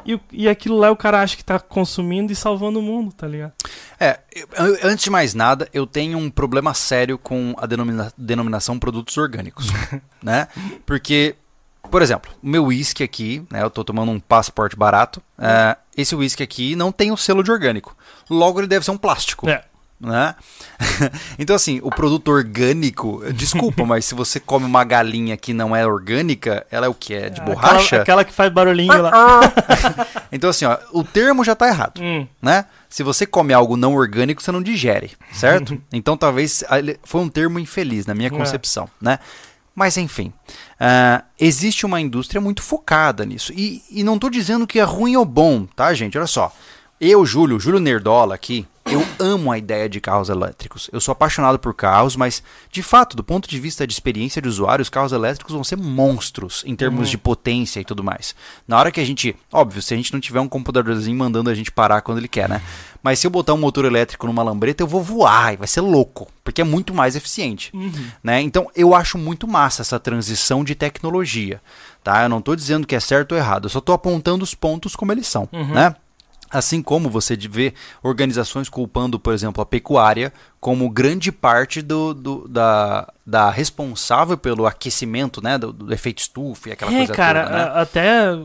E, 0.05 0.19
e 0.31 0.49
aquilo 0.49 0.77
lá 0.77 0.89
o 0.91 0.95
cara 0.95 1.21
acha 1.21 1.35
que 1.37 1.43
tá 1.43 1.59
consumindo 1.59 2.31
e 2.31 2.35
salvando 2.35 2.79
o 2.79 2.81
mundo, 2.81 3.11
tá 3.13 3.27
ligado? 3.27 3.53
É, 3.99 4.19
eu- 4.57 4.77
antes 4.89 5.03
de 5.03 5.09
mais 5.09 5.33
nada, 5.33 5.67
eu 5.73 5.85
tenho 5.85 6.17
um 6.17 6.29
problema 6.29 6.73
sério 6.73 7.17
com 7.17 7.53
a 7.57 7.65
denomina- 7.65 8.11
denominação 8.17 8.79
produtos 8.79 9.17
orgânicos, 9.17 9.67
né? 10.23 10.47
Porque, 10.85 11.35
por 11.89 12.01
exemplo, 12.01 12.31
o 12.41 12.47
meu 12.47 12.65
uísque 12.65 13.03
aqui, 13.03 13.43
né? 13.51 13.61
Eu 13.63 13.69
tô 13.69 13.83
tomando 13.83 14.11
um 14.11 14.19
passaporte 14.19 14.75
barato. 14.75 15.21
é, 15.37 15.77
esse 15.95 16.15
uísque 16.15 16.41
aqui 16.41 16.75
não 16.75 16.91
tem 16.91 17.11
o 17.11 17.17
selo 17.17 17.43
de 17.43 17.51
orgânico. 17.51 17.95
Logo, 18.29 18.59
ele 18.59 18.67
deve 18.67 18.85
ser 18.85 18.91
um 18.91 18.97
plástico. 18.97 19.49
É. 19.49 19.63
né? 20.01 20.35
então, 21.37 21.55
assim, 21.55 21.79
o 21.83 21.89
produto 21.89 22.29
orgânico, 22.29 23.21
desculpa, 23.33 23.85
mas 23.85 24.05
se 24.05 24.15
você 24.15 24.39
come 24.39 24.65
uma 24.65 24.83
galinha 24.83 25.37
que 25.37 25.53
não 25.53 25.75
é 25.75 25.85
orgânica, 25.85 26.65
ela 26.71 26.87
é 26.87 26.89
o 26.89 26.93
que? 26.93 27.13
É 27.13 27.29
de 27.29 27.39
borracha? 27.41 27.97
Aquela, 27.97 28.01
aquela 28.01 28.25
que 28.25 28.33
faz 28.33 28.51
barulhinho 28.51 29.01
lá. 29.01 29.11
então, 30.31 30.49
assim, 30.49 30.65
ó, 30.65 30.77
o 30.91 31.03
termo 31.03 31.43
já 31.43 31.55
tá 31.55 31.67
errado, 31.67 32.01
Hum. 32.01 32.27
né? 32.41 32.65
Se 32.89 33.03
você 33.03 33.25
come 33.25 33.53
algo 33.53 33.77
não 33.77 33.93
orgânico, 33.95 34.41
você 34.41 34.51
não 34.51 34.61
digere, 34.61 35.11
certo? 35.31 35.81
então, 35.93 36.17
talvez 36.17 36.63
ah, 36.67 36.77
foi 37.03 37.21
um 37.21 37.29
termo 37.29 37.59
infeliz 37.59 38.05
na 38.05 38.13
minha 38.15 38.27
É. 38.27 38.31
concepção, 38.31 38.89
né? 38.99 39.19
Mas, 39.73 39.95
enfim, 39.97 40.33
ah, 40.79 41.23
existe 41.39 41.85
uma 41.85 42.01
indústria 42.01 42.41
muito 42.41 42.61
focada 42.61 43.23
nisso. 43.25 43.53
E, 43.55 43.81
e 43.89 44.03
não 44.03 44.19
tô 44.19 44.29
dizendo 44.29 44.67
que 44.67 44.79
é 44.79 44.83
ruim 44.83 45.15
ou 45.15 45.23
bom, 45.23 45.65
tá, 45.65 45.93
gente? 45.93 46.17
Olha 46.17 46.27
só. 46.27 46.53
Eu, 46.99 47.25
Júlio, 47.25 47.59
Júlio 47.59 47.79
Nerdola 47.79 48.35
aqui, 48.35 48.67
eu 48.85 49.05
amo 49.19 49.51
a 49.51 49.57
ideia 49.57 49.87
de 49.87 50.01
carros 50.01 50.29
elétricos. 50.29 50.89
Eu 50.91 50.99
sou 50.99 51.11
apaixonado 51.11 51.59
por 51.59 51.73
carros, 51.73 52.15
mas, 52.15 52.43
de 52.71 52.81
fato, 52.81 53.15
do 53.15 53.23
ponto 53.23 53.47
de 53.47 53.59
vista 53.59 53.85
de 53.85 53.93
experiência 53.93 54.41
de 54.41 54.47
usuário, 54.47 54.81
os 54.81 54.89
carros 54.89 55.11
elétricos 55.11 55.53
vão 55.53 55.63
ser 55.63 55.77
monstros 55.77 56.63
em 56.65 56.75
termos 56.75 57.09
de 57.09 57.17
potência 57.17 57.79
e 57.79 57.85
tudo 57.85 58.03
mais. 58.03 58.35
Na 58.67 58.79
hora 58.79 58.91
que 58.91 58.99
a 58.99 59.05
gente. 59.05 59.35
Óbvio, 59.51 59.81
se 59.81 59.93
a 59.93 59.97
gente 59.97 60.11
não 60.11 60.19
tiver 60.19 60.39
um 60.39 60.47
computadorzinho 60.47 61.17
mandando 61.17 61.49
a 61.49 61.55
gente 61.55 61.71
parar 61.71 62.01
quando 62.01 62.17
ele 62.17 62.27
quer, 62.27 62.49
né? 62.49 62.61
Mas 63.03 63.19
se 63.19 63.27
eu 63.27 63.31
botar 63.31 63.53
um 63.53 63.57
motor 63.57 63.85
elétrico 63.85 64.27
numa 64.27 64.43
lambreta, 64.43 64.83
eu 64.83 64.87
vou 64.87 65.01
voar 65.01 65.53
e 65.53 65.57
vai 65.57 65.67
ser 65.67 65.81
louco, 65.81 66.27
porque 66.43 66.61
é 66.61 66.63
muito 66.63 66.93
mais 66.93 67.15
eficiente. 67.15 67.71
Né? 68.23 68.41
Então, 68.41 68.69
eu 68.75 68.93
acho 68.93 69.17
muito 69.17 69.47
massa 69.47 69.81
essa 69.81 69.99
transição 69.99 70.63
de 70.63 70.75
tecnologia. 70.75 71.61
Tá? 72.03 72.23
Eu 72.23 72.29
não 72.29 72.39
estou 72.39 72.55
dizendo 72.55 72.85
que 72.85 72.95
é 72.95 72.99
certo 72.99 73.31
ou 73.31 73.37
errado, 73.37 73.65
eu 73.65 73.69
só 73.69 73.79
estou 73.79 73.95
apontando 73.95 74.43
os 74.43 74.53
pontos 74.53 74.95
como 74.95 75.11
eles 75.11 75.27
são. 75.27 75.49
Né? 75.51 75.95
Assim 76.51 76.81
como 76.81 77.09
você 77.09 77.35
vê 77.37 77.73
organizações 78.03 78.67
culpando, 78.67 79.17
por 79.19 79.33
exemplo, 79.33 79.61
a 79.61 79.65
pecuária 79.65 80.33
como 80.59 80.89
grande 80.89 81.31
parte 81.31 81.81
do, 81.81 82.13
do- 82.13 82.47
da, 82.47 83.07
da 83.25 83.49
responsável 83.49 84.37
pelo 84.37 84.65
aquecimento, 84.65 85.41
né? 85.41 85.57
Do, 85.57 85.71
do 85.71 85.93
efeito 85.93 86.19
estufa 86.19 86.69
e 86.69 86.71
aquela 86.73 86.91
É, 86.91 86.97
coisa 86.97 87.13
cara, 87.13 87.43
toda, 87.43 87.55
né? 87.55 87.63
a- 87.63 87.81
até 87.81 88.37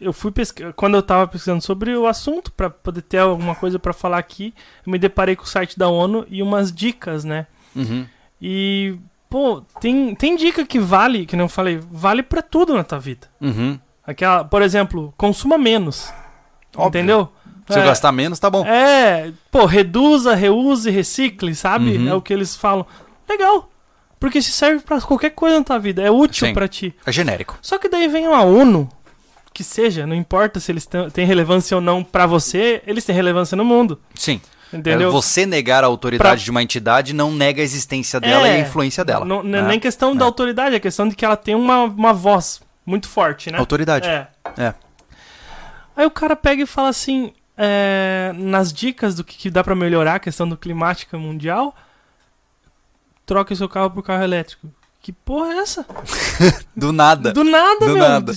eu 0.00 0.12
fui 0.12 0.30
pesquisar. 0.30 0.72
Quando 0.74 0.96
eu 0.96 1.02
tava 1.02 1.26
pesquisando 1.26 1.60
sobre 1.62 1.96
o 1.96 2.06
assunto, 2.06 2.52
pra 2.52 2.70
poder 2.70 3.02
ter 3.02 3.18
alguma 3.18 3.54
coisa 3.56 3.78
pra 3.78 3.92
falar 3.92 4.18
aqui, 4.18 4.54
eu 4.86 4.92
me 4.92 4.98
deparei 4.98 5.34
com 5.34 5.42
o 5.42 5.46
site 5.48 5.76
da 5.76 5.88
ONU 5.88 6.24
e 6.30 6.40
umas 6.42 6.70
dicas, 6.72 7.24
né? 7.24 7.48
Uhum. 7.74 8.06
E, 8.40 8.96
pô, 9.28 9.62
tem, 9.80 10.14
tem 10.14 10.36
dica 10.36 10.64
que 10.64 10.78
vale, 10.78 11.26
que 11.26 11.34
não 11.34 11.46
eu 11.46 11.48
falei, 11.48 11.80
vale 11.90 12.22
pra 12.22 12.40
tudo 12.40 12.72
na 12.74 12.84
tua 12.84 13.00
vida. 13.00 13.26
Uhum. 13.40 13.78
Aquela, 14.06 14.44
por 14.44 14.62
exemplo, 14.62 15.12
consuma 15.16 15.58
menos. 15.58 16.12
Óbvio. 16.76 16.88
Entendeu? 17.00 17.32
Se 17.68 17.78
eu 17.78 17.82
É. 17.82 17.86
gastar 17.86 18.12
menos, 18.12 18.38
tá 18.38 18.48
bom. 18.48 18.64
É, 18.66 19.30
pô, 19.50 19.64
reduza, 19.66 20.34
reuse, 20.34 20.90
recicle, 20.90 21.54
sabe? 21.54 21.96
Uhum. 21.98 22.08
É 22.08 22.14
o 22.14 22.22
que 22.22 22.32
eles 22.32 22.56
falam. 22.56 22.86
Legal. 23.28 23.70
Porque 24.18 24.38
isso 24.38 24.50
serve 24.52 24.80
pra 24.82 25.00
qualquer 25.00 25.30
coisa 25.30 25.58
na 25.58 25.64
tua 25.64 25.78
vida, 25.78 26.02
é 26.02 26.10
útil 26.10 26.52
pra 26.54 26.66
ti. 26.66 26.94
É 27.06 27.12
genérico. 27.12 27.58
Só 27.62 27.78
que 27.78 27.88
daí 27.88 28.08
vem 28.08 28.26
a 28.26 28.40
ONU, 28.42 28.88
que 29.52 29.62
seja, 29.62 30.06
não 30.06 30.14
importa 30.16 30.58
se 30.58 30.72
eles 30.72 30.88
têm 31.12 31.24
relevância 31.26 31.76
ou 31.76 31.80
não 31.80 32.02
pra 32.02 32.26
você, 32.26 32.82
eles 32.86 33.04
têm 33.04 33.14
relevância 33.14 33.56
no 33.56 33.64
mundo. 33.64 34.00
Sim. 34.14 34.40
Entendeu? 34.72 35.08
É, 35.08 35.12
Você 35.12 35.46
negar 35.46 35.82
a 35.84 35.86
autoridade 35.86 36.28
Pra- 36.30 36.34
de 36.44 36.50
uma 36.50 36.62
entidade 36.62 37.14
não 37.14 37.32
nega 37.32 37.62
a 37.62 37.64
existência 37.64 38.20
dela 38.20 38.46
É, 38.48 38.52
e 38.52 38.56
a 38.56 38.58
influência 38.60 39.02
dela. 39.04 39.24
Não, 39.24 39.42
não 39.42 39.58
é 39.58 39.62
né? 39.62 39.68
nem 39.68 39.80
questão 39.80 40.14
da 40.16 40.24
É. 40.24 40.26
autoridade, 40.26 40.74
é 40.74 40.80
questão 40.80 41.08
de 41.08 41.14
que 41.16 41.24
ela 41.24 41.36
tem 41.36 41.54
uma, 41.54 41.84
uma 41.84 42.12
voz 42.12 42.60
muito 42.84 43.08
forte, 43.08 43.50
né? 43.50 43.58
Autoridade. 43.58 44.06
É. 44.08 44.26
É. 44.58 44.74
Aí 45.96 46.04
o 46.06 46.10
cara 46.10 46.36
pega 46.36 46.62
e 46.62 46.66
fala 46.66 46.88
assim, 46.88 47.32
é, 47.58 48.32
nas 48.36 48.72
dicas 48.72 49.16
do 49.16 49.24
que, 49.24 49.36
que 49.36 49.50
dá 49.50 49.64
pra 49.64 49.74
melhorar 49.74 50.14
a 50.14 50.20
questão 50.20 50.48
do 50.48 50.56
climática 50.56 51.18
mundial, 51.18 51.74
troque 53.26 53.52
o 53.52 53.56
seu 53.56 53.68
carro 53.68 53.90
por 53.90 54.02
carro 54.04 54.22
elétrico. 54.22 54.68
Que 55.00 55.12
porra 55.12 55.52
é 55.54 55.58
essa? 55.58 55.86
Do 56.76 56.92
nada. 56.92 57.32
Do 57.32 57.44
nada, 57.44 57.86
Do 57.86 57.94
meu. 57.94 57.96
nada. 57.96 58.32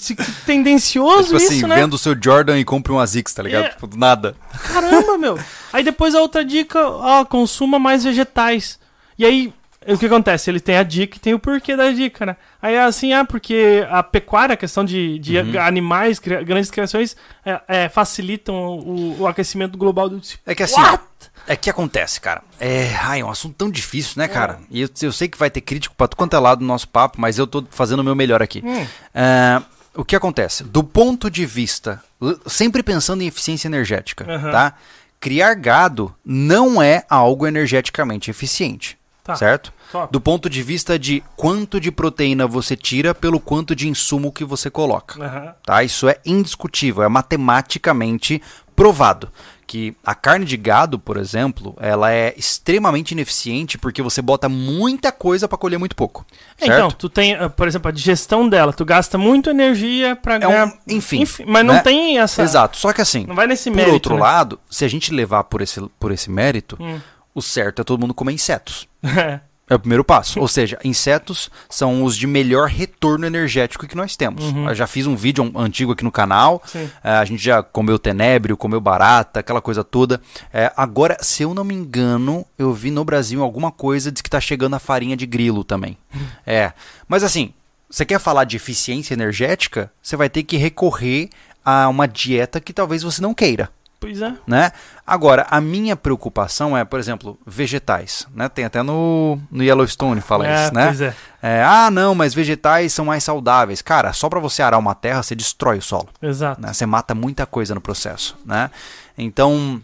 Tendencioso 0.45 1.29
tipo 1.29 1.37
isso, 1.37 1.53
assim, 1.53 1.67
né? 1.67 1.75
venda 1.75 1.95
o 1.95 1.97
seu 1.97 2.15
Jordan 2.19 2.59
e 2.59 2.63
compre 2.63 2.93
um 2.93 2.99
Azix, 2.99 3.33
tá 3.33 3.43
ligado? 3.43 3.65
É. 3.65 3.69
Tipo, 3.69 3.87
do 3.87 3.97
nada. 3.97 4.35
Caramba, 4.71 5.17
meu. 5.17 5.39
Aí 5.73 5.83
depois 5.83 6.13
a 6.15 6.21
outra 6.21 6.45
dica, 6.45 6.79
ó, 6.87 7.25
consuma 7.25 7.79
mais 7.79 8.03
vegetais. 8.03 8.79
E 9.17 9.25
aí, 9.25 9.53
o 9.87 9.97
que 9.97 10.05
acontece? 10.05 10.49
Ele 10.49 10.59
tem 10.59 10.77
a 10.77 10.83
dica 10.83 11.17
e 11.17 11.19
tem 11.19 11.33
o 11.33 11.39
porquê 11.39 11.75
da 11.75 11.89
dica, 11.91 12.25
né? 12.25 12.35
Aí 12.61 12.75
é 12.75 12.83
assim, 12.83 13.13
ah, 13.13 13.25
porque 13.25 13.85
a 13.89 14.03
pecuária, 14.03 14.53
a 14.53 14.57
questão 14.57 14.85
de, 14.85 15.17
de 15.19 15.37
Uhum. 15.37 15.59
animais, 15.59 16.19
cria- 16.19 16.43
grandes 16.43 16.69
criações, 16.69 17.15
é, 17.45 17.61
é, 17.67 17.89
facilitam 17.89 18.55
o, 18.55 19.21
o 19.21 19.27
aquecimento 19.27 19.77
global 19.77 20.07
do 20.09 20.21
É 20.45 20.53
que 20.53 20.63
assim, 20.63 20.79
What? 20.81 21.03
é 21.47 21.55
que 21.55 21.69
acontece, 21.69 22.21
cara. 22.21 22.41
É, 22.59 22.93
ai, 23.01 23.21
é 23.21 23.25
um 23.25 23.29
assunto 23.29 23.55
tão 23.55 23.69
difícil, 23.71 24.13
né, 24.17 24.27
cara? 24.27 24.59
E 24.69 24.81
eu, 24.81 24.89
eu 25.01 25.11
sei 25.11 25.27
que 25.27 25.37
vai 25.37 25.49
ter 25.49 25.61
crítico 25.61 25.95
pra 25.95 26.07
tu 26.07 26.15
quanto 26.15 26.35
é 26.35 26.39
lado 26.39 26.59
do 26.59 26.65
nosso 26.65 26.87
papo, 26.87 27.19
mas 27.19 27.37
eu 27.39 27.47
tô 27.47 27.65
fazendo 27.71 28.01
o 28.01 28.03
meu 28.03 28.15
melhor 28.15 28.41
aqui. 28.41 28.61
Hum. 28.63 28.85
É, 29.15 29.61
o 29.95 30.05
que 30.05 30.15
acontece? 30.15 30.63
Do 30.63 30.83
ponto 30.83 31.29
de 31.29 31.45
vista, 31.45 32.01
sempre 32.45 32.83
pensando 32.83 33.23
em 33.23 33.27
eficiência 33.27 33.67
energética, 33.67 34.25
Aham. 34.31 34.51
tá? 34.51 34.73
Criar 35.19 35.53
gado 35.55 36.13
não 36.25 36.81
é 36.81 37.03
algo 37.09 37.45
energeticamente 37.45 38.29
eficiente, 38.31 38.97
Tá. 39.23 39.35
certo? 39.35 39.71
Top. 39.91 40.11
Do 40.11 40.19
ponto 40.19 40.49
de 40.49 40.63
vista 40.63 40.97
de 40.97 41.23
quanto 41.35 41.79
de 41.79 41.91
proteína 41.91 42.47
você 42.47 42.75
tira 42.75 43.13
pelo 43.13 43.39
quanto 43.39 43.75
de 43.75 43.87
insumo 43.87 44.31
que 44.31 44.43
você 44.43 44.67
coloca 44.69 45.23
Aham. 45.23 45.53
tá? 45.63 45.83
Isso 45.83 46.09
é 46.09 46.17
indiscutível, 46.25 47.03
é 47.03 47.07
matematicamente 47.07 48.41
provado 48.75 49.29
que 49.67 49.95
a 50.03 50.13
carne 50.13 50.43
de 50.43 50.57
gado, 50.57 50.99
por 50.99 51.15
exemplo, 51.15 51.75
ela 51.79 52.11
é 52.11 52.33
extremamente 52.35 53.11
ineficiente 53.11 53.77
porque 53.77 54.01
você 54.01 54.21
bota 54.21 54.49
muita 54.49 55.11
coisa 55.13 55.47
para 55.47 55.57
colher 55.57 55.77
muito 55.79 55.95
pouco, 55.95 56.25
certo? 56.57 56.73
Então, 56.73 56.91
tu 56.91 57.07
tem, 57.07 57.35
ah, 57.35 57.47
por 57.49 57.67
exemplo, 57.69 57.87
a 57.87 57.91
digestão 57.91 58.49
dela, 58.49 58.73
tu 58.73 58.83
gasta 58.83 59.17
muito 59.17 59.49
energia 59.49 60.13
pra 60.15 60.35
um- 60.35 60.39
ganhar. 60.39 60.73
enfim, 60.89 61.23
mas 61.47 61.63
não 61.65 61.75
né? 61.75 61.79
tem 61.81 62.17
essa. 62.19 62.41
Exato. 62.41 62.75
Só 62.75 62.91
que 62.91 62.99
assim, 63.01 63.25
Não 63.25 63.35
vai 63.35 63.47
nesse 63.47 63.69
por 63.69 63.75
mérito. 63.77 63.93
outro 63.93 64.15
né? 64.15 64.21
lado, 64.21 64.59
se 64.69 64.83
a 64.83 64.89
gente 64.89 65.13
levar 65.13 65.45
por 65.45 65.61
esse, 65.61 65.79
por 65.97 66.11
esse 66.11 66.29
mérito, 66.29 66.75
Hum. 66.77 66.99
O 67.33 67.41
certo 67.41 67.81
é 67.81 67.85
todo 67.85 67.99
mundo 67.99 68.13
comer 68.13 68.33
insetos. 68.33 68.87
É. 69.03 69.39
É 69.69 69.75
o 69.75 69.79
primeiro 69.79 70.03
passo. 70.03 70.37
Ou 70.41 70.49
seja, 70.49 70.77
insetos 70.83 71.49
são 71.69 72.03
os 72.03 72.17
de 72.17 72.27
melhor 72.27 72.67
retorno 72.67 73.25
energético 73.25 73.87
que 73.87 73.95
nós 73.95 74.17
temos. 74.17 74.43
Uhum. 74.43 74.67
Eu 74.67 74.75
já 74.75 74.85
fiz 74.85 75.07
um 75.07 75.15
vídeo 75.15 75.45
an- 75.45 75.51
antigo 75.63 75.93
aqui 75.93 76.03
no 76.03 76.11
canal. 76.11 76.61
Sim. 76.65 76.89
É, 77.01 77.11
a 77.11 77.23
gente 77.23 77.41
já 77.41 77.63
comeu 77.63 77.97
tenébrio, 77.97 78.57
comeu 78.57 78.81
barata, 78.81 79.39
aquela 79.39 79.61
coisa 79.61 79.81
toda. 79.81 80.19
É, 80.51 80.69
agora, 80.75 81.17
se 81.21 81.43
eu 81.43 81.53
não 81.53 81.63
me 81.63 81.73
engano, 81.73 82.45
eu 82.59 82.73
vi 82.73 82.91
no 82.91 83.05
Brasil 83.05 83.41
alguma 83.41 83.71
coisa 83.71 84.11
diz 84.11 84.21
que 84.21 84.29
tá 84.29 84.41
chegando 84.41 84.75
a 84.75 84.79
farinha 84.79 85.15
de 85.15 85.25
grilo 85.25 85.63
também. 85.63 85.97
É. 86.45 86.73
Mas 87.07 87.23
assim, 87.23 87.53
você 87.89 88.03
quer 88.05 88.19
falar 88.19 88.43
de 88.43 88.57
eficiência 88.57 89.13
energética? 89.13 89.89
Você 90.03 90.17
vai 90.17 90.29
ter 90.29 90.43
que 90.43 90.57
recorrer 90.57 91.29
a 91.63 91.87
uma 91.87 92.07
dieta 92.07 92.59
que 92.59 92.73
talvez 92.73 93.03
você 93.03 93.21
não 93.21 93.33
queira 93.33 93.69
Pois 94.01 94.19
é. 94.19 94.33
né? 94.47 94.71
Agora, 95.05 95.45
a 95.49 95.61
minha 95.61 95.95
preocupação 95.95 96.75
é, 96.75 96.83
por 96.83 96.99
exemplo, 96.99 97.37
vegetais, 97.45 98.27
né? 98.33 98.49
Tem 98.49 98.65
até 98.65 98.81
no, 98.81 99.39
no 99.51 99.63
Yellowstone 99.63 100.19
fala 100.21 100.47
é, 100.47 100.63
isso, 100.65 100.73
né? 100.73 100.85
Pois 100.87 101.01
é. 101.01 101.15
É, 101.41 101.63
ah, 101.63 101.91
não, 101.91 102.15
mas 102.15 102.33
vegetais 102.33 102.91
são 102.93 103.05
mais 103.05 103.23
saudáveis. 103.23 103.79
Cara, 103.81 104.11
só 104.11 104.27
para 104.27 104.39
você 104.39 104.63
arar 104.63 104.79
uma 104.79 104.95
terra, 104.95 105.21
você 105.21 105.35
destrói 105.35 105.77
o 105.77 105.81
solo, 105.83 106.09
Exato. 106.19 106.59
né? 106.59 106.73
Você 106.73 106.85
mata 106.85 107.13
muita 107.13 107.45
coisa 107.45 107.75
no 107.75 107.79
processo, 107.81 108.35
né? 108.43 108.71
Então, 109.15 109.79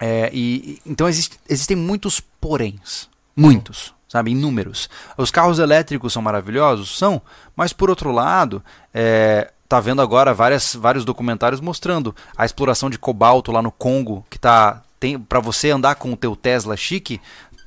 é, 0.00 0.30
e, 0.32 0.80
então 0.86 1.06
existe- 1.06 1.38
existem 1.46 1.76
muitos 1.76 2.20
poréns, 2.20 3.06
muitos, 3.36 3.94
sabe, 4.08 4.30
inúmeros. 4.30 4.88
Os 5.16 5.30
carros 5.30 5.58
elétricos 5.58 6.12
são 6.12 6.22
maravilhosos, 6.22 6.96
são, 6.98 7.20
mas 7.54 7.72
por 7.74 7.90
outro 7.90 8.10
lado, 8.10 8.64
é, 8.94 9.50
tá 9.72 9.80
vendo 9.80 10.02
agora 10.02 10.34
várias, 10.34 10.74
vários 10.74 11.02
documentários 11.02 11.58
mostrando 11.58 12.14
a 12.36 12.44
exploração 12.44 12.90
de 12.90 12.98
cobalto 12.98 13.50
lá 13.50 13.62
no 13.62 13.72
Congo, 13.72 14.22
que 14.28 14.38
tá 14.38 14.82
tem 15.00 15.18
para 15.18 15.40
você 15.40 15.70
andar 15.70 15.94
com 15.94 16.12
o 16.12 16.16
teu 16.16 16.36
Tesla 16.36 16.76
chique, 16.76 17.18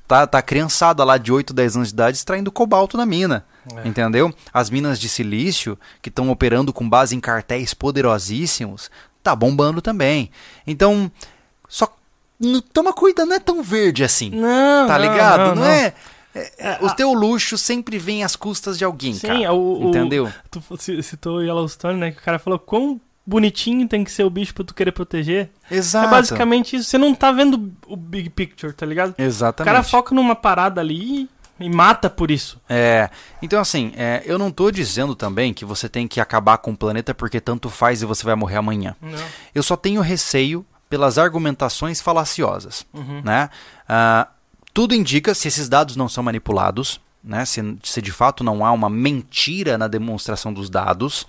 tá 0.08 0.28
tá 0.28 0.39
criançada 0.39 1.04
lá 1.04 1.18
de 1.18 1.32
8, 1.32 1.52
10 1.52 1.78
anos 1.78 1.88
de 1.88 1.96
idade 1.96 2.15
extraindo 2.18 2.52
cobalto 2.52 2.96
na 2.96 3.08
mina. 3.08 3.44
É. 3.76 3.88
Entendeu? 3.88 4.32
As 4.54 4.70
minas 4.70 5.00
de 5.00 5.10
silício, 5.10 5.80
que 6.00 6.10
estão 6.10 6.30
operando 6.30 6.72
com 6.72 6.88
base 6.88 7.15
em 7.15 7.20
cartéis 7.20 7.74
poderosíssimos, 7.74 8.91
tá 9.24 9.36
bombando 9.36 9.82
também. 9.82 10.30
Então, 10.68 11.12
só 11.68 11.91
toma 12.72 12.94
cuidado, 12.94 13.28
não 13.28 13.36
é 13.36 13.39
tão 13.39 13.63
verde 13.63 14.04
assim. 14.04 14.30
Não, 14.30 14.86
tá 14.86 14.96
ligado? 14.96 15.39
Não, 15.39 15.56
Não, 15.56 15.62
não. 15.63 15.65
é. 15.65 15.96
É- 16.36 16.52
É, 16.58 16.78
o 16.82 16.88
a- 16.88 16.93
teu 16.93 17.13
luxo 17.13 17.58
sempre 17.58 17.98
vem 17.98 18.24
às 18.24 18.36
custas 18.36 18.78
de 18.78 18.84
alguém, 18.86 19.13
Sim, 19.13 19.28
cara. 19.28 19.54
o, 19.54 19.86
o- 19.86 19.89
Entendeu? 19.89 20.32
Tu 20.52 20.62
c- 20.78 21.02
citou 21.02 21.38
o 21.38 21.41
Yellowstone, 21.41 21.98
né? 22.00 22.12
Que 22.12 22.19
o 22.19 22.21
cara 22.24 22.38
falou 22.38 22.60
quão 22.60 23.00
bonitinho 23.26 23.88
tem 23.88 24.04
que 24.04 24.12
ser 24.12 24.24
o 24.24 24.30
bicho 24.30 24.54
pra 24.54 24.63
tu 24.63 24.74
querer 24.76 24.91
proteger. 24.91 25.50
Exato. 25.71 26.08
É 26.08 26.12
basicamente 26.12 26.76
isso. 26.76 26.89
Você 26.89 26.98
não 26.98 27.15
tá 27.15 27.32
vendo 27.32 27.71
o 27.88 27.95
big 27.95 28.30
picture, 28.30 28.71
tá 28.74 28.86
ligado? 28.86 29.15
O 29.17 29.21
Exatamente. 29.21 29.71
cara 29.74 29.84
foca 29.84 30.13
numa 30.13 30.36
parada 30.36 30.80
ali 30.80 31.28
e 31.60 31.69
mata 31.69 32.08
por 32.10 32.30
isso. 32.30 32.62
É, 32.70 33.09
então 33.41 33.59
assim, 33.59 33.93
é, 33.95 34.22
eu 34.26 34.38
não 34.38 34.51
tô 34.51 34.70
dizendo 34.70 35.16
também 35.16 35.53
que 35.53 35.66
você 35.66 35.89
tem 35.89 36.07
que 36.07 36.20
acabar 36.22 36.57
com 36.59 36.72
o 36.74 36.78
planeta 36.78 37.16
porque 37.16 37.39
tanto 37.41 37.68
faz 37.70 38.01
e 38.01 38.05
você 38.05 38.24
vai 38.26 38.36
morrer 38.36 38.57
amanhã. 38.57 38.95
Não. 39.01 39.18
Eu 39.55 39.64
só 39.64 39.76
tenho 39.76 40.01
receio 40.01 40.64
pelas 40.88 41.18
argumentações 41.18 41.99
falaciosas, 42.01 42.86
Uhum. 42.93 43.22
né? 43.24 43.49
Ah, 43.89 44.28
tudo 44.76 44.93
indica, 44.93 45.34
se 45.34 45.47
esses 45.47 45.69
dados 45.69 45.95
não 45.95 46.09
são 46.09 46.21
manipulados, 46.21 46.99
né, 47.23 47.45
se, 47.45 47.78
se 47.82 48.01
de 48.01 48.11
fato 48.11 48.43
não 48.43 48.65
há 48.65 48.73
uma 48.73 48.89
mentira 48.89 49.78
na 49.78 49.88
demonstração 49.88 50.53
dos 50.53 50.69
dados, 50.69 51.26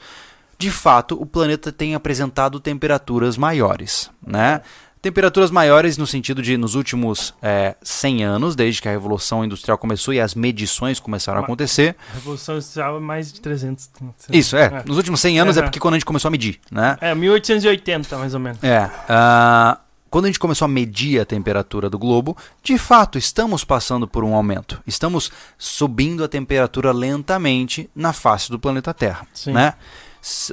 de 0.58 0.68
fato 0.68 1.14
o 1.14 1.24
planeta 1.24 1.70
tem 1.70 1.94
apresentado 1.94 2.58
temperaturas 2.58 3.36
maiores, 3.36 4.10
né? 4.26 4.62
Temperaturas 5.00 5.52
maiores 5.52 5.96
no 5.96 6.08
sentido 6.08 6.42
de 6.42 6.56
nos 6.56 6.74
últimos 6.74 7.32
é, 7.40 7.76
100 7.80 8.24
anos, 8.24 8.56
desde 8.56 8.82
que 8.82 8.88
a 8.88 8.90
Revolução 8.90 9.44
Industrial 9.44 9.78
começou 9.78 10.12
e 10.12 10.20
as 10.20 10.34
medições 10.34 10.98
começaram 10.98 11.38
a 11.38 11.44
acontecer. 11.44 11.94
A 12.10 12.14
Revolução 12.14 12.56
Industrial 12.56 12.96
é 12.96 13.00
mais 13.00 13.32
de 13.32 13.40
300. 13.40 13.88
Isso, 14.32 14.56
é. 14.56 14.82
Nos 14.84 14.96
últimos 14.96 15.20
100 15.20 15.38
anos 15.38 15.56
é 15.56 15.62
porque 15.62 15.78
quando 15.78 15.94
a 15.94 15.98
gente 15.98 16.06
começou 16.06 16.28
a 16.28 16.32
medir, 16.32 16.58
né? 16.68 16.98
É, 17.00 17.14
1880 17.14 18.18
mais 18.18 18.34
ou 18.34 18.40
menos. 18.40 18.58
É. 18.64 18.86
Uh, 18.86 19.85
quando 20.16 20.24
a 20.24 20.28
gente 20.28 20.38
começou 20.38 20.64
a 20.64 20.68
medir 20.68 21.20
a 21.20 21.26
temperatura 21.26 21.90
do 21.90 21.98
globo, 21.98 22.34
de 22.62 22.78
fato 22.78 23.18
estamos 23.18 23.64
passando 23.64 24.08
por 24.08 24.24
um 24.24 24.34
aumento. 24.34 24.82
Estamos 24.86 25.30
subindo 25.58 26.24
a 26.24 26.28
temperatura 26.28 26.90
lentamente 26.90 27.90
na 27.94 28.14
face 28.14 28.50
do 28.50 28.58
planeta 28.58 28.94
Terra, 28.94 29.26
Sim. 29.34 29.52
né? 29.52 29.74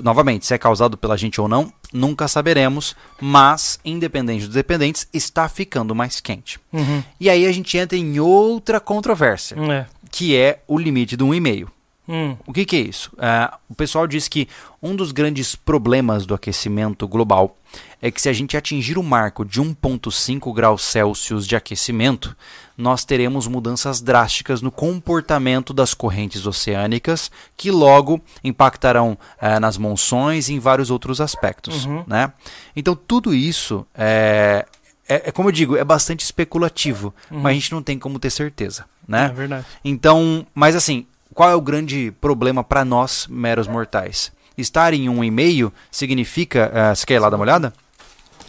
novamente, 0.03 0.45
se 0.45 0.53
é 0.53 0.57
causado 0.57 0.97
pela 0.97 1.15
gente 1.15 1.39
ou 1.39 1.47
não, 1.47 1.71
nunca 1.93 2.27
saberemos, 2.27 2.93
mas, 3.21 3.79
independente 3.85 4.47
dos 4.47 4.53
dependentes, 4.53 5.07
está 5.13 5.47
ficando 5.47 5.95
mais 5.95 6.19
quente. 6.19 6.59
Uhum. 6.73 7.01
E 7.17 7.29
aí 7.29 7.45
a 7.45 7.51
gente 7.53 7.77
entra 7.77 7.97
em 7.97 8.19
outra 8.19 8.81
controvérsia, 8.81 9.55
É. 9.71 9.85
que 10.11 10.35
é 10.35 10.61
o 10.67 10.77
limite 10.77 11.15
de 11.15 11.23
1,5. 11.23 11.69
Hum. 12.07 12.35
O 12.45 12.51
que, 12.51 12.65
que 12.65 12.75
é 12.75 12.81
isso? 12.81 13.11
É, 13.17 13.49
o 13.69 13.73
pessoal 13.73 14.05
diz 14.05 14.27
que 14.27 14.49
um 14.81 14.93
dos 14.93 15.13
grandes 15.13 15.55
problemas 15.55 16.25
do 16.25 16.33
aquecimento 16.33 17.07
global 17.07 17.55
é 18.03 18.11
que 18.11 18.21
se 18.21 18.27
a 18.27 18.33
gente 18.33 18.57
atingir 18.57 18.97
o 18.97 19.01
marco 19.01 19.45
de 19.45 19.61
1,5 19.61 20.53
graus 20.53 20.83
Celsius 20.83 21.47
de 21.47 21.55
aquecimento, 21.55 22.35
nós 22.77 23.05
teremos 23.05 23.47
mudanças 23.47 24.01
drásticas 24.01 24.61
no 24.61 24.69
comportamento 24.69 25.73
das 25.73 25.93
correntes 25.93 26.45
oceânicas, 26.45 27.31
que 27.55 27.71
logo 27.71 28.21
impactarão 28.43 29.17
é, 29.39 29.57
nas 29.57 29.77
monções 29.77 30.49
e 30.49 30.53
em 30.53 30.59
vários 30.59 30.91
outros 30.91 31.21
aspectos. 31.21 31.85
Uhum. 31.85 32.03
Né? 32.05 32.29
Então, 32.75 32.93
tudo 32.93 33.33
isso 33.33 33.87
é, 33.95 34.65
é, 35.07 35.29
é, 35.29 35.31
como 35.31 35.47
eu 35.47 35.53
digo, 35.53 35.77
é 35.77 35.83
bastante 35.85 36.25
especulativo, 36.25 37.13
mas 37.31 37.51
a 37.51 37.53
gente 37.53 37.71
não 37.71 37.81
tem 37.81 37.97
como 37.97 38.19
ter 38.19 38.31
certeza. 38.31 38.83
Né? 39.07 39.27
É 39.27 39.33
verdade. 39.33 39.65
Então, 39.81 40.45
mas 40.53 40.75
assim, 40.75 41.07
qual 41.33 41.49
é 41.49 41.55
o 41.55 41.61
grande 41.61 42.11
problema 42.19 42.65
para 42.65 42.83
nós, 42.83 43.27
meros 43.29 43.65
mortais? 43.65 44.29
Estar 44.57 44.93
em 44.93 45.05
1,5 45.05 45.71
significa. 45.89 46.69
Uh, 46.69 46.95
você 46.95 47.05
quer 47.05 47.13
ir 47.15 47.19
lá 47.19 47.29
dar 47.29 47.37
uma 47.37 47.43
olhada? 47.43 47.73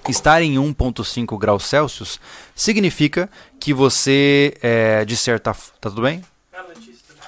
Estar 0.08 0.42
em 0.42 0.54
1,5 0.54 1.38
graus 1.38 1.64
Celsius 1.64 2.20
significa 2.54 3.30
que 3.58 3.72
você, 3.72 4.56
é, 4.62 5.04
de 5.04 5.16
certa. 5.16 5.52
Tá 5.52 5.88
tudo 5.88 6.02
bem? 6.02 6.22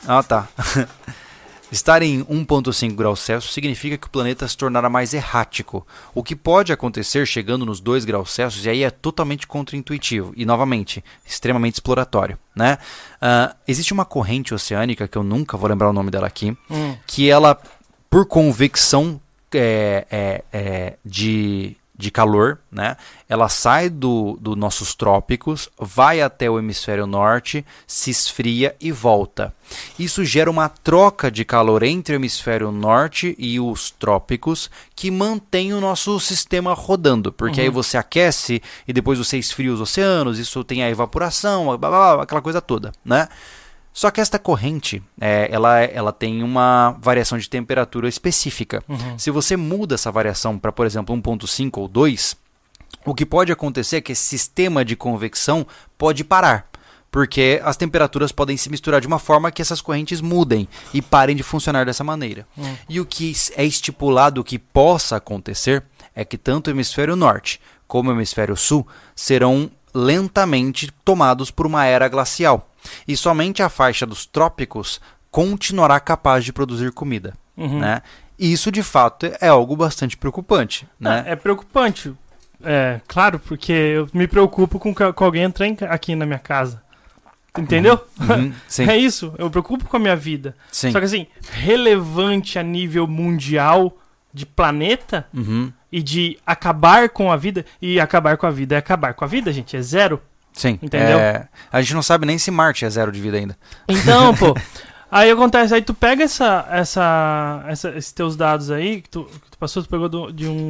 Ah, 0.06 0.22
tá. 0.22 0.48
Estar 1.70 2.00
em 2.00 2.24
1,5 2.24 2.94
graus 2.94 3.20
Celsius 3.20 3.52
significa 3.52 3.98
que 3.98 4.06
o 4.06 4.10
planeta 4.10 4.46
se 4.46 4.56
tornará 4.56 4.88
mais 4.88 5.12
errático. 5.12 5.84
O 6.14 6.22
que 6.22 6.36
pode 6.36 6.72
acontecer 6.72 7.26
chegando 7.26 7.66
nos 7.66 7.80
2 7.80 8.04
graus 8.04 8.30
Celsius, 8.30 8.64
e 8.64 8.70
aí 8.70 8.84
é 8.84 8.90
totalmente 8.90 9.46
contraintuitivo 9.48 10.32
e, 10.36 10.46
novamente, 10.46 11.04
extremamente 11.26 11.74
exploratório. 11.74 12.38
Né? 12.54 12.78
Uh, 13.16 13.54
existe 13.66 13.92
uma 13.92 14.04
corrente 14.04 14.54
oceânica, 14.54 15.08
que 15.08 15.18
eu 15.18 15.24
nunca 15.24 15.56
vou 15.56 15.68
lembrar 15.68 15.90
o 15.90 15.92
nome 15.92 16.10
dela 16.10 16.28
aqui, 16.28 16.56
Hum. 16.70 16.96
que 17.04 17.28
ela, 17.28 17.60
por 18.08 18.26
convecção 18.26 19.20
é, 19.52 20.06
é, 20.10 20.44
é, 20.52 20.94
de, 21.04 21.76
de 21.98 22.10
calor, 22.10 22.58
né? 22.70 22.96
ela 23.28 23.48
sai 23.48 23.88
do, 23.88 24.36
dos 24.40 24.56
nossos 24.56 24.94
trópicos, 24.94 25.70
vai 25.78 26.20
até 26.20 26.50
o 26.50 26.58
hemisfério 26.58 27.06
norte, 27.06 27.64
se 27.86 28.10
esfria 28.10 28.76
e 28.80 28.92
volta. 28.92 29.54
Isso 29.98 30.24
gera 30.24 30.50
uma 30.50 30.68
troca 30.68 31.30
de 31.30 31.44
calor 31.44 31.82
entre 31.82 32.14
o 32.14 32.18
hemisfério 32.18 32.70
norte 32.70 33.34
e 33.38 33.58
os 33.58 33.90
trópicos 33.90 34.70
que 34.94 35.10
mantém 35.10 35.72
o 35.72 35.80
nosso 35.80 36.20
sistema 36.20 36.74
rodando, 36.74 37.32
porque 37.32 37.60
aí 37.60 37.70
você 37.70 37.96
aquece 37.96 38.62
e 38.86 38.92
depois 38.92 39.18
você 39.18 39.38
esfria 39.38 39.72
os 39.72 39.80
oceanos, 39.80 40.38
isso 40.38 40.62
tem 40.62 40.82
a 40.82 40.90
evaporação, 40.90 41.66
blá, 41.66 41.76
blá, 41.76 42.14
blá, 42.14 42.22
aquela 42.22 42.42
coisa 42.42 42.60
toda, 42.60 42.92
né? 43.04 43.28
Só 43.96 44.10
que 44.10 44.20
esta 44.20 44.38
corrente, 44.38 45.02
é, 45.18 45.48
ela, 45.50 45.80
ela 45.80 46.12
tem 46.12 46.42
uma 46.42 46.90
variação 47.00 47.38
de 47.38 47.48
temperatura 47.48 48.06
específica. 48.06 48.84
Se 49.16 49.30
você 49.30 49.56
muda 49.56 49.94
essa 49.94 50.12
variação 50.12 50.58
para, 50.58 50.70
por 50.70 50.84
exemplo, 50.84 51.16
1.5 51.16 51.78
ou 51.78 51.88
2, 51.88 52.36
o 53.06 53.14
que 53.14 53.24
pode 53.24 53.50
acontecer 53.50 53.96
é 53.96 54.00
que 54.02 54.12
esse 54.12 54.22
sistema 54.22 54.84
de 54.84 54.96
convecção 54.96 55.66
pode 55.96 56.22
parar. 56.24 56.68
Porque 57.10 57.58
as 57.64 57.78
temperaturas 57.78 58.30
podem 58.32 58.58
se 58.58 58.68
misturar 58.68 59.00
de 59.00 59.06
uma 59.06 59.18
forma 59.18 59.50
que 59.50 59.62
essas 59.62 59.80
correntes 59.80 60.20
mudem 60.20 60.68
e 60.92 61.00
parem 61.00 61.34
de 61.34 61.42
funcionar 61.42 61.86
dessa 61.86 62.04
maneira. 62.04 62.46
E 62.90 63.00
o 63.00 63.06
que 63.06 63.34
é 63.56 63.64
estipulado 63.64 64.44
que 64.44 64.58
possa 64.58 65.16
acontecer 65.16 65.82
é 66.14 66.22
que 66.22 66.36
tanto 66.36 66.66
o 66.66 66.70
hemisfério 66.70 67.16
norte 67.16 67.58
como 67.88 68.10
o 68.10 68.12
hemisfério 68.12 68.58
sul 68.58 68.86
serão 69.14 69.70
lentamente 69.96 70.92
tomados 71.04 71.50
por 71.50 71.66
uma 71.66 71.86
era 71.86 72.08
glacial. 72.08 72.70
E 73.08 73.16
somente 73.16 73.62
a 73.62 73.68
faixa 73.68 74.06
dos 74.06 74.26
trópicos 74.26 75.00
continuará 75.30 75.98
capaz 75.98 76.44
de 76.44 76.52
produzir 76.52 76.92
comida. 76.92 77.34
Uhum. 77.56 77.80
Né? 77.80 78.02
E 78.38 78.52
isso, 78.52 78.70
de 78.70 78.82
fato, 78.82 79.26
é 79.40 79.48
algo 79.48 79.74
bastante 79.74 80.16
preocupante. 80.16 80.86
Né? 81.00 81.24
É, 81.26 81.32
é 81.32 81.36
preocupante. 81.36 82.14
É, 82.62 83.00
claro, 83.08 83.38
porque 83.38 83.72
eu 83.72 84.08
me 84.12 84.26
preocupo 84.28 84.78
com, 84.78 84.94
com 84.94 85.24
alguém 85.24 85.42
entrar 85.44 85.90
aqui 85.90 86.14
na 86.14 86.26
minha 86.26 86.38
casa. 86.38 86.82
Entendeu? 87.58 87.98
Uhum, 88.20 88.52
É 88.86 88.98
isso, 88.98 89.34
eu 89.38 89.46
me 89.46 89.50
preocupo 89.50 89.86
com 89.86 89.96
a 89.96 90.00
minha 90.00 90.16
vida. 90.16 90.54
sim. 90.70 90.92
Só 90.92 90.98
que 90.98 91.06
assim, 91.06 91.26
relevante 91.52 92.58
a 92.58 92.62
nível 92.62 93.06
mundial 93.06 93.96
de 94.36 94.44
planeta 94.46 95.26
Uhum, 95.32 95.72
e 95.90 96.02
de 96.02 96.38
acabar 96.46 97.08
com 97.08 97.32
a 97.32 97.36
vida. 97.36 97.64
E 97.80 97.98
acabar 97.98 98.36
com 98.36 98.46
a 98.46 98.50
vida 98.50 98.74
é 98.74 98.78
acabar 98.78 99.14
com 99.14 99.24
a 99.24 99.28
vida, 99.28 99.50
gente, 99.52 99.76
é 99.76 99.82
zero. 99.82 100.20
sim. 100.52 100.78
Entendeu? 100.82 101.18
É, 101.18 101.48
a 101.72 101.80
gente 101.80 101.94
não 101.94 102.02
sabe 102.02 102.26
nem 102.26 102.36
se 102.38 102.50
Marte 102.50 102.84
é 102.84 102.90
zero 102.90 103.10
de 103.10 103.20
vida 103.20 103.38
ainda. 103.38 103.56
Então, 103.88 104.34
pô. 104.36 104.54
Aí 105.08 105.30
acontece, 105.30 105.72
aí 105.72 105.82
tu 105.82 105.94
pega 105.94 106.24
essa, 106.24 106.66
essa, 106.68 107.64
essa- 107.68 107.90
esses 107.90 108.10
teus 108.10 108.34
dados 108.36 108.72
aí, 108.72 109.00
que 109.00 109.08
tu, 109.08 109.22
que 109.24 109.50
tu 109.52 109.56
passou, 109.56 109.80
tu 109.80 109.88
pegou 109.88 110.08
do- 110.08 110.32
de 110.32 110.48
um. 110.48 110.68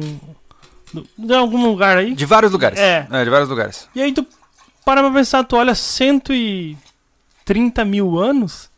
do- 0.93 1.07
de 1.17 1.33
algum 1.33 1.65
lugar 1.65 1.97
aí. 1.97 2.13
De 2.13 2.23
vários 2.25 2.51
lugares. 2.51 2.77
É. 2.79 3.01
de 3.23 3.29
vários 3.31 3.49
lugares. 3.49 3.89
E 3.95 4.01
aí 4.01 4.13
tu 4.13 4.25
para 4.85 5.01
pra 5.01 5.11
pensar, 5.11 5.43
tu 5.43 5.55
olha 5.57 5.73
130 5.73 7.83
mil 7.83 8.19
anos, 8.19 8.69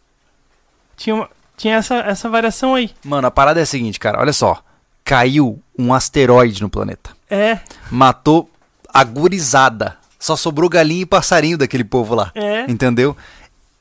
tinha, 0.96 1.14
uma- 1.16 1.30
tinha 1.58 1.76
essa, 1.76 1.96
essa 1.98 2.30
variação 2.30 2.74
aí. 2.74 2.92
Mano, 3.04 3.28
a 3.28 3.32
parada 3.32 3.60
é 3.60 3.64
a 3.64 3.66
seguinte, 3.66 4.00
cara. 4.00 4.18
Olha 4.20 4.34
só. 4.34 4.64
Caiu 5.10 5.60
um 5.76 5.92
asteroide 5.92 6.62
no 6.62 6.70
planeta. 6.70 7.10
É, 7.28 7.58
Matou 7.90 8.48
a 8.94 9.04
gurizada. 9.04 9.98
Só 10.20 10.36
sobrou 10.36 10.70
galinha 10.70 11.02
e 11.02 11.06
passarinho 11.06 11.58
daquele 11.58 11.84
povo 11.84 12.14
lá. 12.14 12.32
é, 12.36 12.70
Entendeu? 12.70 13.18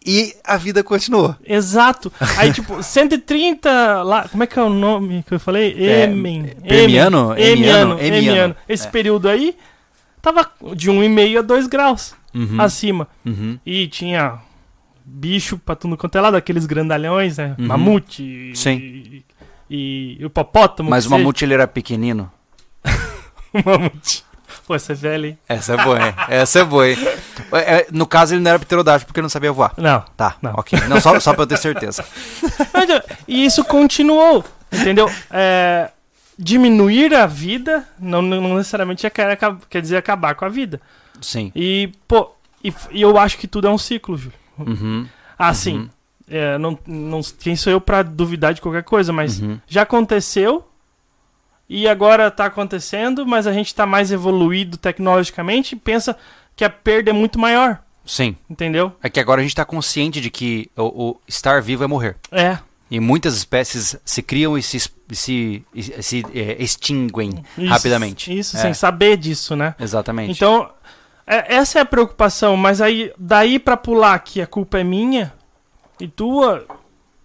E 0.07 0.35
a 0.43 0.57
vida 0.57 0.83
continuou. 0.83 1.37
exato. 1.45 2.11
Aí, 2.39 2.51
tipo, 2.51 2.83
130 2.83 4.03
lá, 4.05 4.27
como 4.27 4.43
é 4.43 4.47
que 4.47 4.59
é 4.59 4.63
o 4.63 4.71
nome 4.71 5.23
que 5.29 5.35
eu 5.35 5.41
falei? 5.41 5.75
É, 5.79 6.05
Emen. 6.05 6.51
Emiano, 6.65 7.35
Emiano, 7.37 7.99
Emiano. 8.01 8.01
Emiano. 8.01 8.57
Esse 8.67 8.87
É. 8.87 8.91
período 8.91 9.29
aí 9.29 9.55
tava 10.23 10.51
de 10.75 10.91
1,5 10.91 11.39
a 11.41 11.43
2 11.43 11.67
graus 11.67 12.15
Uhum, 12.35 12.59
acima. 12.59 13.07
uhum. 13.27 13.59
E 13.67 13.87
tinha 13.89 14.39
bicho 15.05 15.59
pra 15.59 15.75
tudo 15.75 15.95
quanto 15.97 16.17
é 16.17 16.21
lado, 16.23 16.37
aqueles 16.39 16.65
grandalhões, 16.65 17.37
né? 17.37 17.55
Uhum. 17.59 17.67
Mamute. 17.67 18.53
Sim. 18.55 18.77
E, 18.77 19.25
e 19.71 20.17
hipopótamo. 20.25 20.91
Mas 20.91 21.07
que 21.07 21.13
o 21.13 21.19
mamute 21.19 21.45
ele 21.45 21.55
era 21.55 21.67
pequenino. 21.67 22.31
seja. 22.85 23.65
mamute. 23.65 24.25
Pô, 24.67 24.75
essa 24.75 24.93
é 24.93 24.95
velha, 24.95 25.27
hein? 25.29 25.39
Essa 25.49 25.75
é 25.75 25.77
boa, 25.85 25.99
hein? 26.07 26.15
Essa 26.29 26.59
é 26.61 26.65
boa, 26.65 26.89
hein? 26.89 26.97
É, 27.53 27.87
no 27.91 28.07
caso, 28.07 28.35
ele 28.35 28.43
não 28.43 28.51
era 28.51 28.59
pterodáctilo 28.59 29.07
porque 29.07 29.23
não 29.23 29.29
sabia 29.29 29.51
voar. 29.53 29.73
Não. 29.79 30.01
Tá, 30.17 30.37
Não. 30.43 30.53
ok. 30.55 30.79
Não, 30.89 31.01
só, 31.01 31.19
só 31.21 31.33
pra 31.33 31.43
eu 31.43 31.47
ter 31.47 31.57
certeza. 31.57 32.05
Mas, 32.73 32.91
é, 32.91 33.03
E 33.27 33.45
isso 33.47 33.65
continuou, 33.65 34.45
entendeu? 34.71 35.11
É, 35.31 35.91
diminuir 36.39 37.15
a 37.15 37.27
vida 37.27 37.87
não, 37.99 38.21
não 38.21 38.57
necessariamente 38.57 39.07
é 39.07 39.11
quer, 39.11 39.39
quer 39.71 39.81
dizer 39.81 39.97
acabar 39.97 40.35
com 40.35 40.45
a 40.45 40.49
vida. 40.51 40.81
Sim. 41.21 41.51
E, 41.55 41.91
pô, 42.07 42.31
e, 42.63 42.73
e 42.91 43.01
eu 43.03 43.17
acho 43.19 43.39
que 43.39 43.47
tudo 43.49 43.67
é 43.69 43.71
um 43.71 43.79
ciclo, 43.79 44.17
Júlio. 44.19 44.39
Uhum, 44.59 45.07
Assim, 45.39 45.79
Uhum. 45.79 45.91
É, 46.31 46.59
não, 46.59 46.79
não, 46.87 47.21
quem 47.23 47.57
sou 47.57 47.73
eu 47.73 47.81
pra 47.81 48.03
duvidar 48.03 48.55
de 48.55 48.61
qualquer 48.61 48.83
coisa, 48.83 49.13
mas 49.13 49.41
uhum. 49.41 49.59
já 49.67 49.83
aconteceu 49.83 50.65
e 51.69 51.87
agora 51.87 52.31
tá 52.31 52.47
acontecendo, 52.47 53.27
mas 53.27 53.47
a 53.47 53.53
gente 53.53 53.75
tá 53.75 53.85
mais 53.85 54.11
evoluído 54.11 54.77
tecnologicamente 54.77 55.75
e 55.75 55.79
pensa 55.79 56.17
que 56.57 56.65
a 56.65 56.71
perda 56.71 57.11
é 57.11 57.13
muito 57.13 57.39
maior, 57.39 57.79
Sim. 58.05 58.37
entendeu? 58.49 58.93
É 59.03 59.09
que 59.11 59.21
agora 59.21 59.41
a 59.41 59.45
gente 59.45 59.55
tá 59.55 59.65
consciente 59.65 60.21
de 60.21 60.31
que 60.31 60.71
o, 60.77 61.11
o 61.11 61.21
estar 61.29 61.61
vivo 61.61 61.85
é 61.85 61.87
morrer. 61.87 62.17
É. 62.33 62.59
E 62.91 62.99
muitas 63.01 63.37
espécies 63.37 63.97
se 64.03 64.23
criam 64.23 64.57
e 64.57 64.63
se, 64.63 64.81
se, 65.13 65.63
se 66.01 66.25
é, 66.35 66.57
extinguem 66.63 67.45
Isso, 67.57 67.69
rapidamente. 67.69 68.37
Isso, 68.37 68.57
É. 68.57 68.61
sem 68.61 68.73
saber 68.73 69.19
disso, 69.19 69.55
né? 69.55 69.75
Exatamente. 69.79 70.33
Então, 70.33 70.71
É, 71.31 71.57
essa 71.57 71.79
é 71.79 71.83
a 71.83 71.85
preocupação, 71.85 72.57
mas 72.57 72.81
aí 72.81 73.13
daí 73.19 73.59
pra 73.59 73.77
pular 73.77 74.19
que 74.21 74.41
a 74.41 74.47
culpa 74.47 74.79
é 74.79 74.85
minha 74.85 75.31
e 76.01 76.09
tua, 76.09 76.65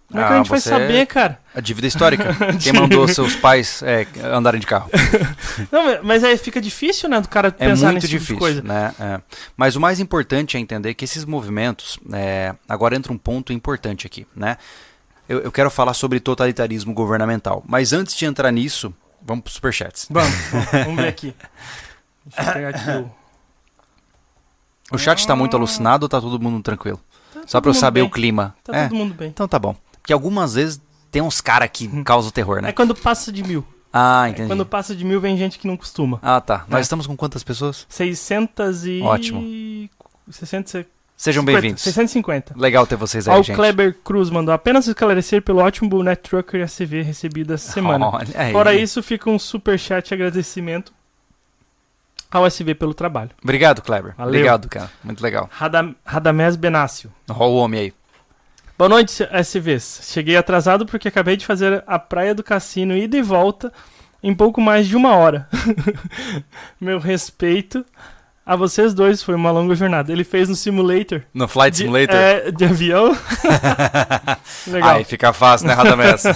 como 0.08 0.20
é 0.22 0.26
que 0.26 0.32
Ah, 0.32 0.34
a 0.34 0.36
gente 0.38 0.50
vai 0.50 0.60
saber, 0.60 1.06
cara? 1.06 1.40
A 1.54 1.60
dívida 1.60 1.86
histórica. 1.86 2.36
Quem 2.62 2.72
mandou 2.72 3.06
seus 3.08 3.34
pais 3.34 3.82
é, 3.82 4.06
andarem 4.22 4.60
de 4.60 4.66
carro? 4.66 4.90
Não, 5.72 6.02
mas 6.02 6.22
aí 6.22 6.36
fica 6.36 6.60
difícil, 6.60 7.08
né, 7.08 7.20
do 7.20 7.28
cara 7.28 7.48
É 7.48 7.50
pensar 7.50 7.86
muito 7.86 7.94
nesse 7.96 8.08
tipo 8.08 8.20
difícil, 8.20 8.38
coisa. 8.38 8.62
né? 8.62 8.94
É. 9.00 9.20
Mas 9.56 9.76
o 9.76 9.80
mais 9.80 9.98
importante 10.00 10.56
é 10.56 10.60
entender 10.60 10.94
que 10.94 11.04
esses 11.04 11.24
movimentos, 11.24 11.98
é, 12.12 12.54
agora 12.68 12.94
entra 12.94 13.12
um 13.12 13.18
ponto 13.18 13.52
importante 13.52 14.06
aqui, 14.06 14.26
né? 14.36 14.56
Eu, 15.28 15.40
eu 15.40 15.50
quero 15.50 15.70
falar 15.70 15.94
sobre 15.94 16.20
totalitarismo 16.20 16.92
governamental, 16.92 17.64
mas 17.66 17.92
antes 17.92 18.14
de 18.14 18.26
entrar 18.26 18.50
nisso, 18.52 18.94
vamos 19.22 19.42
para 19.44 19.48
os 19.48 19.54
superchats. 19.54 20.06
Vamos, 20.10 20.34
vamos 20.84 20.96
ver 20.96 21.08
aqui. 21.08 21.34
Deixa 22.26 22.50
eu 22.50 22.52
pegar 22.54 22.68
aqui 22.68 22.90
o... 22.90 23.10
O 24.92 24.98
chat 24.98 25.18
está 25.18 25.34
muito 25.34 25.56
alucinado 25.56 26.04
ou 26.04 26.08
tá 26.10 26.20
todo 26.20 26.38
mundo 26.38 26.62
tranquilo? 26.62 27.00
Só 27.46 27.60
para 27.60 27.70
eu 27.70 27.74
saber 27.74 28.00
bem. 28.00 28.08
o 28.08 28.10
clima. 28.10 28.54
Tá 28.64 28.76
é, 28.76 28.88
todo 28.88 28.96
mundo 28.96 29.14
bem. 29.14 29.28
então 29.28 29.46
tá 29.48 29.58
bom. 29.58 29.74
Porque 30.00 30.12
algumas 30.12 30.54
vezes 30.54 30.80
tem 31.10 31.22
uns 31.22 31.40
caras 31.40 31.68
que 31.72 31.88
causam 32.02 32.30
terror, 32.30 32.58
É 32.58 32.62
né? 32.62 32.72
quando 32.72 32.94
passa 32.94 33.30
de 33.32 33.42
mil. 33.42 33.64
Ah, 33.92 34.26
É 34.26 34.30
entendi. 34.30 34.48
quando 34.48 34.66
passa 34.66 34.94
de 34.94 35.04
mil 35.04 35.20
vem 35.20 35.36
gente 35.36 35.58
que 35.58 35.66
não 35.66 35.76
costuma. 35.76 36.18
Ah, 36.22 36.40
tá. 36.40 36.64
Nós 36.68 36.80
É. 36.80 36.82
estamos 36.82 37.06
com 37.06 37.16
quantas 37.16 37.44
pessoas? 37.44 37.86
600 37.88 38.84
e... 38.86 39.00
Ótimo. 39.02 39.40
600... 40.30 40.84
Sejam 41.16 41.42
50, 41.42 41.60
bem-vindos. 41.60 41.82
650. 41.84 42.54
Legal 42.56 42.84
ter 42.88 42.96
vocês 42.96 43.28
Ó, 43.28 43.34
aí, 43.34 43.40
o 43.40 43.42
gente. 43.44 43.54
Kleber 43.54 43.96
Cruz 44.02 44.30
mandou 44.30 44.52
apenas 44.52 44.88
esclarecer 44.88 45.42
pelo 45.42 45.60
ótimo 45.60 46.02
Net 46.02 46.20
Trucker 46.28 46.60
ACV 46.64 47.02
recebido 47.02 47.54
essa 47.54 47.70
semana. 47.72 48.04
Olha 48.10 48.26
aí. 48.34 48.52
Fora 48.52 48.74
isso, 48.74 49.00
fica 49.00 49.30
um 49.30 49.38
super 49.38 49.78
chat 49.78 50.08
de 50.08 50.14
agradecimento 50.14 50.92
ao 52.34 52.46
SV 52.46 52.74
pelo 52.74 52.92
trabalho. 52.92 53.30
Obrigado, 53.42 53.80
Kleber. 53.80 54.14
Valeu. 54.16 54.30
Obrigado, 54.34 54.68
cara. 54.68 54.90
Muito 55.02 55.22
legal. 55.22 55.48
Radam 55.52 55.94
Radamés 56.04 56.56
Benácio. 56.56 57.10
Olha 57.30 57.42
o 57.44 57.56
homem 57.56 57.80
aí. 57.80 57.92
Boa 58.76 58.88
noite, 58.88 59.26
SVs. 59.32 60.00
Cheguei 60.02 60.36
atrasado 60.36 60.84
porque 60.84 61.06
acabei 61.08 61.36
de 61.36 61.46
fazer 61.46 61.84
a 61.86 61.96
praia 61.98 62.34
do 62.34 62.42
cassino 62.42 62.96
ida 62.96 63.16
e 63.16 63.22
volta 63.22 63.72
em 64.22 64.34
pouco 64.34 64.60
mais 64.60 64.88
de 64.88 64.96
uma 64.96 65.14
hora. 65.14 65.48
Meu 66.80 66.98
respeito 66.98 67.84
a 68.44 68.56
vocês 68.56 68.92
dois, 68.92 69.22
foi 69.22 69.34
uma 69.36 69.50
longa 69.50 69.74
jornada. 69.74 70.10
Ele 70.12 70.24
fez 70.24 70.48
no 70.48 70.56
simulator. 70.56 71.22
No 71.32 71.46
Flight 71.48 71.76
de- 71.76 71.82
Simulator? 71.84 72.14
é, 72.16 72.50
de 72.50 72.64
avião. 72.64 73.16
Legal. 74.66 74.96
Aí 74.96 75.04
fica 75.04 75.32
fácil, 75.32 75.68
né, 75.68 75.74
Radamés? 75.74 76.24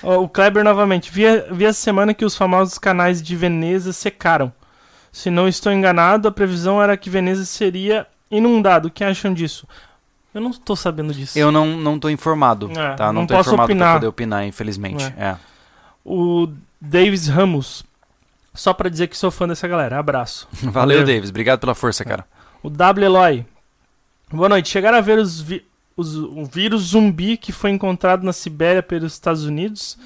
O 0.00 0.28
Kleber 0.28 0.62
novamente. 0.62 1.10
Vi, 1.10 1.24
vi 1.50 1.64
essa 1.64 1.80
semana 1.80 2.14
que 2.14 2.24
os 2.24 2.36
famosos 2.36 2.78
canais 2.78 3.20
de 3.20 3.34
Veneza 3.34 3.92
secaram. 3.92 4.52
Se 5.12 5.30
não 5.30 5.48
estou 5.48 5.72
enganado, 5.72 6.28
a 6.28 6.30
previsão 6.30 6.82
era 6.82 6.96
que 6.96 7.08
Veneza 7.10 7.44
seria 7.44 8.06
inundado. 8.30 8.88
O 8.88 8.90
que 8.90 9.02
acham 9.02 9.32
disso? 9.34 9.66
Eu 10.34 10.40
não 10.40 10.50
estou 10.50 10.76
sabendo 10.76 11.12
disso. 11.14 11.38
Eu 11.38 11.50
não, 11.50 11.66
não 11.76 11.98
tô 11.98 12.08
informado, 12.10 12.70
É, 12.70 12.94
tá? 12.94 13.06
Não, 13.06 13.20
não 13.22 13.26
tô 13.26 13.34
posso 13.34 13.48
informado 13.50 13.78
pra 13.78 13.92
poder 13.94 14.06
opinar, 14.06 14.44
infelizmente. 14.46 15.04
É. 15.16 15.36
O 16.04 16.48
Davis 16.80 17.26
Ramos. 17.28 17.84
Só 18.54 18.72
pra 18.72 18.88
dizer 18.88 19.06
que 19.08 19.16
sou 19.16 19.30
fã 19.30 19.46
dessa 19.48 19.66
galera. 19.68 19.98
Abraço. 19.98 20.46
Valeu, 20.52 20.72
Valeu. 20.98 21.04
Davis. 21.04 21.30
Obrigado 21.30 21.58
pela 21.60 21.74
força, 21.74 22.04
cara. 22.04 22.24
O 22.62 22.68
W. 22.68 23.04
Eloy. 23.06 23.46
Boa 24.32 24.48
noite. 24.48 24.68
Chegaram 24.68 24.98
a 24.98 25.00
ver 25.00 25.18
os 25.18 25.40
vi- 25.40 25.64
os- 25.96 26.16
o 26.16 26.44
vírus 26.44 26.82
zumbi 26.88 27.36
que 27.36 27.52
foi 27.52 27.70
encontrado 27.70 28.22
na 28.24 28.32
Sibéria 28.32 28.82
pelos 28.82 29.12
Estados 29.14 29.44
Unidos? 29.44 29.96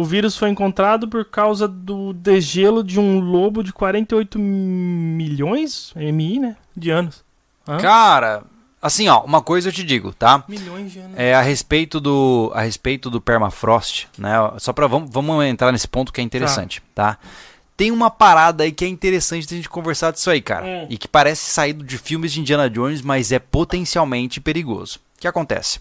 O 0.00 0.04
vírus 0.04 0.34
foi 0.34 0.48
encontrado 0.48 1.06
por 1.06 1.26
causa 1.26 1.68
do 1.68 2.14
degelo 2.14 2.82
de 2.82 2.98
um 2.98 3.20
lobo 3.20 3.62
de 3.62 3.70
48 3.70 4.38
milhões, 4.38 5.92
MI, 5.94 6.38
né? 6.38 6.56
De 6.74 6.88
anos. 6.88 7.22
Hã? 7.68 7.76
Cara, 7.76 8.42
assim, 8.80 9.08
ó, 9.08 9.20
uma 9.20 9.42
coisa 9.42 9.68
eu 9.68 9.72
te 9.74 9.84
digo, 9.84 10.14
tá? 10.14 10.42
Milhões 10.48 10.90
de 10.90 11.00
anos. 11.00 11.18
É 11.18 11.34
a 11.34 11.42
respeito 11.42 12.00
do 12.00 12.50
a 12.54 12.62
respeito 12.62 13.10
do 13.10 13.20
permafrost, 13.20 14.06
né? 14.16 14.36
Só 14.56 14.72
para 14.72 14.86
vamos, 14.86 15.10
vamos 15.12 15.44
entrar 15.44 15.70
nesse 15.70 15.86
ponto 15.86 16.14
que 16.14 16.22
é 16.22 16.24
interessante, 16.24 16.82
tá? 16.94 17.18
Tem 17.76 17.90
uma 17.90 18.08
parada 18.08 18.64
aí 18.64 18.72
que 18.72 18.86
é 18.86 18.88
interessante 18.88 19.46
de 19.46 19.52
a 19.52 19.56
gente 19.58 19.68
conversar 19.68 20.12
disso 20.12 20.30
aí, 20.30 20.40
cara. 20.40 20.64
Hum. 20.64 20.86
E 20.88 20.96
que 20.96 21.08
parece 21.08 21.50
saído 21.50 21.84
de 21.84 21.98
filmes 21.98 22.32
de 22.32 22.40
Indiana 22.40 22.70
Jones, 22.70 23.02
mas 23.02 23.32
é 23.32 23.38
potencialmente 23.38 24.40
perigoso. 24.40 24.98
O 25.20 25.22
que 25.22 25.28
acontece? 25.28 25.80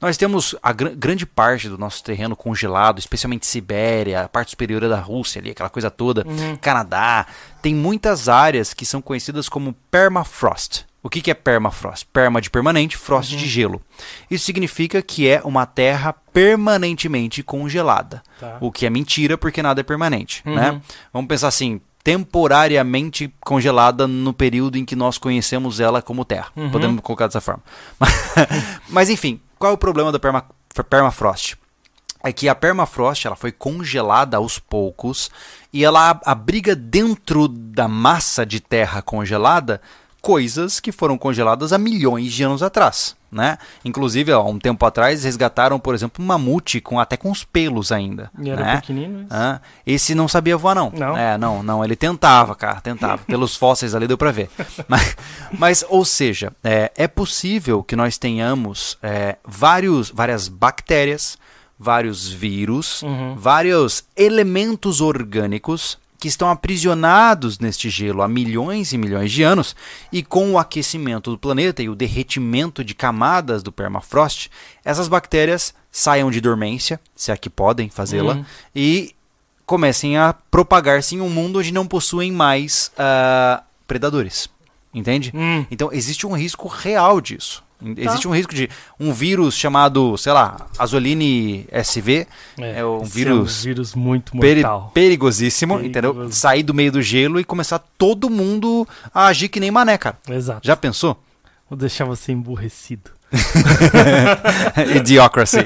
Nós 0.00 0.16
temos 0.16 0.56
a 0.62 0.72
gr- 0.72 0.94
grande 0.96 1.26
parte 1.26 1.68
do 1.68 1.76
nosso 1.76 2.02
terreno 2.02 2.34
congelado, 2.34 2.98
especialmente 2.98 3.46
Sibéria, 3.46 4.22
a 4.22 4.28
parte 4.30 4.52
superior 4.52 4.80
da 4.88 4.98
Rússia 4.98 5.40
ali, 5.42 5.50
aquela 5.50 5.68
coisa 5.68 5.90
toda, 5.90 6.26
Uhum. 6.26 6.56
Canadá. 6.56 7.26
Tem 7.60 7.74
muitas 7.74 8.30
áreas 8.30 8.72
que 8.72 8.86
são 8.86 9.02
conhecidas 9.02 9.46
como 9.46 9.74
permafrost. 9.90 10.86
O 11.02 11.10
que, 11.10 11.20
que 11.20 11.30
é 11.30 11.34
permafrost? 11.34 12.06
Perma 12.10 12.40
de 12.40 12.48
permanente, 12.48 12.96
frost 12.96 13.36
de 13.36 13.46
gelo. 13.46 13.82
Isso 14.30 14.46
significa 14.46 15.02
que 15.02 15.28
é 15.28 15.42
uma 15.44 15.66
terra 15.66 16.14
permanentemente 16.32 17.42
congelada. 17.42 18.22
Tá. 18.40 18.56
O 18.58 18.72
que 18.72 18.86
é 18.86 18.90
mentira 18.90 19.36
porque 19.36 19.62
nada 19.62 19.80
é 19.82 19.84
permanente, 19.84 20.42
Uhum. 20.46 20.54
né? 20.54 20.80
Vamos 21.12 21.28
pensar 21.28 21.48
assim, 21.48 21.78
temporariamente 22.04 23.32
congelada 23.40 24.06
no 24.06 24.32
período 24.32 24.76
em 24.78 24.84
que 24.84 24.96
nós 24.96 25.18
conhecemos 25.18 25.80
ela 25.80 26.00
como 26.02 26.24
terra. 26.24 26.48
Uhum. 26.56 26.70
Podemos 26.70 27.00
colocar 27.02 27.26
dessa 27.26 27.40
forma. 27.40 27.62
Mas 28.88 29.10
enfim, 29.10 29.40
qual 29.58 29.72
é 29.72 29.74
o 29.74 29.78
problema 29.78 30.12
da 30.12 30.18
perma- 30.18 30.44
permafrost? 30.88 31.56
É 32.22 32.32
que 32.32 32.48
a 32.48 32.54
permafrost 32.54 33.26
ela 33.26 33.36
foi 33.36 33.52
congelada 33.52 34.36
aos 34.36 34.58
poucos 34.58 35.30
e 35.72 35.84
ela 35.84 36.10
ab- 36.10 36.22
abriga 36.24 36.74
dentro 36.74 37.46
da 37.48 37.86
massa 37.86 38.44
de 38.44 38.58
terra 38.60 39.00
congelada 39.02 39.80
coisas 40.28 40.78
que 40.78 40.92
foram 40.92 41.16
congeladas 41.16 41.72
há 41.72 41.78
milhões 41.78 42.34
de 42.34 42.42
anos 42.42 42.62
atrás, 42.62 43.16
né? 43.32 43.56
Inclusive, 43.82 44.30
há 44.30 44.38
um 44.40 44.58
tempo 44.58 44.84
atrás 44.84 45.24
resgataram, 45.24 45.80
por 45.80 45.94
exemplo, 45.94 46.22
um 46.22 46.26
mamute 46.26 46.82
com 46.82 47.00
até 47.00 47.16
com 47.16 47.30
os 47.30 47.44
pelos 47.44 47.90
ainda, 47.90 48.30
E 48.38 48.50
era 48.50 48.62
né? 48.62 48.76
pequenino. 48.82 49.20
isso? 49.20 49.28
Ah, 49.30 49.58
esse 49.86 50.14
não 50.14 50.28
sabia 50.28 50.54
voar, 50.58 50.74
não. 50.74 50.90
Não? 50.94 51.16
É, 51.16 51.38
não, 51.38 51.62
não. 51.62 51.82
Ele 51.82 51.96
tentava, 51.96 52.54
cara, 52.54 52.78
tentava. 52.82 53.22
Pelos 53.26 53.56
fósseis 53.56 53.94
ali 53.94 54.06
deu 54.06 54.18
pra 54.18 54.30
ver. 54.30 54.50
Mas, 54.86 55.16
mas, 55.58 55.84
ou 55.88 56.04
seja, 56.04 56.52
é, 56.62 56.92
é 56.94 57.08
possível 57.08 57.82
que 57.82 57.96
nós 57.96 58.18
tenhamos 58.18 58.98
é, 59.02 59.36
vários, 59.46 60.10
várias 60.10 60.46
bactérias, 60.46 61.38
vários 61.78 62.28
vírus, 62.28 63.00
Uhum. 63.02 63.34
vários 63.34 64.04
elementos 64.14 65.00
orgânicos 65.00 65.96
que 66.18 66.28
estão 66.28 66.50
aprisionados 66.50 67.58
neste 67.58 67.88
gelo 67.88 68.22
há 68.22 68.28
milhões 68.28 68.92
e 68.92 68.98
milhões 68.98 69.30
de 69.30 69.42
anos, 69.42 69.76
e 70.12 70.22
com 70.22 70.52
o 70.52 70.58
aquecimento 70.58 71.30
do 71.30 71.38
planeta 71.38 71.82
e 71.82 71.88
o 71.88 71.94
derretimento 71.94 72.82
de 72.82 72.94
camadas 72.94 73.62
do 73.62 73.70
permafrost, 73.70 74.50
essas 74.84 75.06
bactérias 75.08 75.72
saiam 75.90 76.30
de 76.30 76.40
dormência, 76.40 77.00
se 77.14 77.30
é 77.30 77.36
que 77.36 77.48
podem 77.48 77.88
fazê-la, 77.88 78.34
Uhum. 78.34 78.44
e 78.74 79.14
comecem 79.64 80.16
a 80.16 80.34
propagar-se 80.50 81.14
em 81.14 81.20
um 81.20 81.28
mundo 81.28 81.58
onde 81.58 81.72
não 81.72 81.86
possuem 81.86 82.32
mais 82.32 82.90
ah, 82.98 83.62
predadores. 83.86 84.48
Entende? 84.92 85.30
Hum. 85.34 85.66
Então 85.70 85.90
existe 85.92 86.26
um 86.26 86.32
risco 86.32 86.66
real 86.66 87.20
disso. 87.20 87.62
Existe 87.96 88.26
um 88.26 88.32
risco 88.32 88.52
de 88.54 88.68
um 88.98 89.12
vírus 89.12 89.56
chamado, 89.56 90.16
sei 90.18 90.32
lá, 90.32 90.66
Azoline 90.78 91.64
SV, 91.70 92.26
é 92.58 92.84
um 92.84 93.02
esse 93.02 93.12
vírus 93.12 93.60
um 93.60 93.64
vírus 93.64 93.94
muito 93.94 94.32
peri- 94.38 94.62
mortal. 94.62 94.90
perigosíssimo, 94.92 95.80
entendeu? 95.80 96.12
Perigoso. 96.12 96.36
Sair 96.36 96.64
do 96.64 96.74
meio 96.74 96.90
do 96.90 97.00
gelo 97.00 97.38
e 97.38 97.44
começar 97.44 97.78
todo 97.96 98.28
mundo 98.28 98.86
a 99.14 99.26
agir 99.26 99.48
que 99.48 99.60
nem 99.60 99.70
mané, 99.70 99.96
cara. 99.96 100.18
Exato. 100.28 100.66
Já 100.66 100.74
pensou? 100.74 101.22
Vou 101.70 101.78
deixar 101.78 102.04
você 102.04 102.32
emburrecido. 102.32 103.12
Idiocracy. 104.96 105.58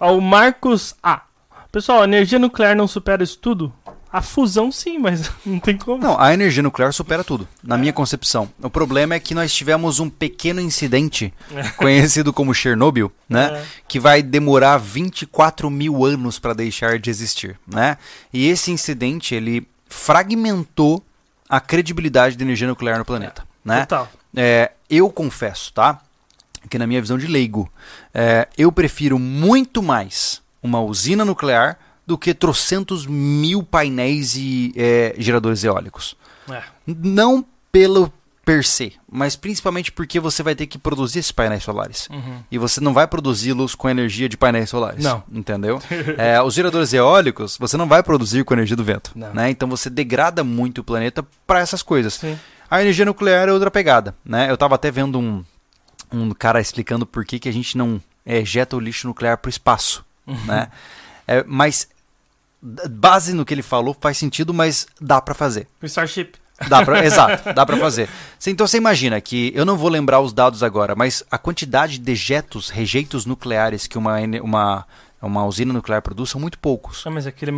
Ó, 0.00 0.16
o 0.16 0.20
Marcos 0.22 0.94
A. 1.02 1.22
Pessoal, 1.70 2.00
a 2.02 2.04
energia 2.04 2.38
nuclear 2.38 2.74
não 2.74 2.88
supera 2.88 3.22
isso 3.22 3.38
tudo? 3.38 3.72
A 4.12 4.20
fusão 4.20 4.72
sim, 4.72 4.98
mas 4.98 5.30
não 5.46 5.60
tem 5.60 5.76
como. 5.76 6.02
Não, 6.02 6.20
a 6.20 6.34
energia 6.34 6.62
nuclear 6.62 6.92
supera 6.92 7.22
tudo, 7.22 7.46
na 7.62 7.78
minha 7.78 7.92
concepção. 7.92 8.50
O 8.60 8.68
problema 8.68 9.14
é 9.14 9.20
que 9.20 9.34
nós 9.34 9.52
tivemos 9.52 10.00
um 10.00 10.10
pequeno 10.10 10.60
incidente, 10.60 11.32
conhecido 11.76 12.32
como 12.32 12.54
Chernobyl, 12.54 13.12
né? 13.28 13.60
É. 13.60 13.64
Que 13.86 14.00
vai 14.00 14.22
demorar 14.22 14.78
24 14.78 15.70
mil 15.70 16.04
anos 16.04 16.38
para 16.38 16.52
deixar 16.52 16.98
de 16.98 17.08
existir, 17.08 17.58
né? 17.66 17.96
E 18.32 18.48
esse 18.48 18.70
incidente, 18.70 19.34
ele 19.34 19.66
fragmentou 19.88 21.04
a 21.48 21.60
credibilidade 21.60 22.36
da 22.36 22.44
energia 22.44 22.68
nuclear 22.68 22.98
no 22.98 23.04
planeta, 23.04 23.44
né? 23.64 23.80
Total. 23.80 24.08
É, 24.36 24.72
eu 24.88 25.10
confesso, 25.10 25.72
tá? 25.72 26.00
Que 26.68 26.78
na 26.78 26.86
minha 26.86 27.00
visão 27.00 27.16
de 27.16 27.26
leigo, 27.26 27.70
é, 28.12 28.48
eu 28.56 28.70
prefiro 28.70 29.18
muito 29.18 29.82
mais 29.82 30.42
uma 30.62 30.80
usina 30.80 31.24
nuclear 31.24 31.78
do 32.10 32.18
que 32.18 32.34
trocentos 32.34 33.06
mil 33.06 33.62
painéis 33.62 34.34
e 34.34 34.72
é, 34.74 35.14
geradores 35.16 35.62
eólicos. 35.62 36.16
É. 36.50 36.60
Não 36.84 37.46
pelo 37.70 38.12
per 38.44 38.64
se, 38.64 38.94
mas 39.08 39.36
principalmente 39.36 39.92
porque 39.92 40.18
você 40.18 40.42
vai 40.42 40.56
ter 40.56 40.66
que 40.66 40.76
produzir 40.76 41.20
esses 41.20 41.30
painéis 41.30 41.62
solares. 41.62 42.08
Uhum. 42.10 42.42
E 42.50 42.58
você 42.58 42.80
não 42.80 42.92
vai 42.92 43.06
produzi-los 43.06 43.76
com 43.76 43.88
energia 43.88 44.28
de 44.28 44.36
painéis 44.36 44.70
solares. 44.70 45.04
Não. 45.04 45.22
Entendeu? 45.30 45.80
É, 46.18 46.42
os 46.42 46.52
geradores 46.52 46.92
eólicos, 46.92 47.56
você 47.56 47.76
não 47.76 47.86
vai 47.86 48.02
produzir 48.02 48.44
com 48.44 48.54
energia 48.54 48.74
do 48.74 48.82
vento. 48.82 49.12
Né? 49.14 49.50
Então 49.50 49.68
você 49.68 49.88
degrada 49.88 50.42
muito 50.42 50.78
o 50.78 50.84
planeta 50.84 51.24
para 51.46 51.60
essas 51.60 51.80
coisas. 51.80 52.14
Sim. 52.14 52.36
A 52.68 52.82
energia 52.82 53.04
nuclear 53.04 53.48
é 53.48 53.52
outra 53.52 53.70
pegada. 53.70 54.16
Né? 54.24 54.50
Eu 54.50 54.54
estava 54.54 54.74
até 54.74 54.90
vendo 54.90 55.16
um, 55.16 55.44
um 56.10 56.30
cara 56.30 56.60
explicando 56.60 57.06
por 57.06 57.24
que, 57.24 57.38
que 57.38 57.48
a 57.48 57.52
gente 57.52 57.78
não 57.78 58.02
ejeta 58.26 58.76
o 58.76 58.80
lixo 58.80 59.06
nuclear 59.06 59.38
para 59.38 59.48
o 59.48 59.50
espaço. 59.50 60.04
Né? 60.26 60.68
É, 61.30 61.44
mas, 61.46 61.88
base 62.62 63.32
no 63.32 63.44
que 63.44 63.54
ele 63.54 63.62
falou, 63.62 63.96
faz 64.00 64.18
sentido, 64.18 64.52
mas 64.52 64.86
dá 65.00 65.20
para 65.20 65.34
fazer. 65.34 65.66
O 65.82 65.86
Starship. 65.86 66.32
Dá 66.68 66.84
pra, 66.84 67.02
exato, 67.04 67.54
dá 67.54 67.64
pra 67.64 67.76
fazer. 67.76 68.08
Então 68.46 68.66
você 68.66 68.76
imagina 68.76 69.20
que, 69.20 69.50
eu 69.54 69.64
não 69.64 69.76
vou 69.76 69.88
lembrar 69.88 70.20
os 70.20 70.32
dados 70.32 70.62
agora, 70.62 70.94
mas 70.94 71.24
a 71.30 71.38
quantidade 71.38 71.94
de 71.94 72.00
dejetos, 72.00 72.68
rejeitos 72.68 73.24
nucleares 73.24 73.86
que 73.86 73.96
uma, 73.96 74.18
uma, 74.42 74.86
uma 75.22 75.46
usina 75.46 75.72
nuclear 75.72 76.02
produz 76.02 76.30
são 76.30 76.40
muito 76.40 76.58
poucos. 76.58 77.02
Ah, 77.06 77.10
mas 77.10 77.26
aquele 77.26 77.52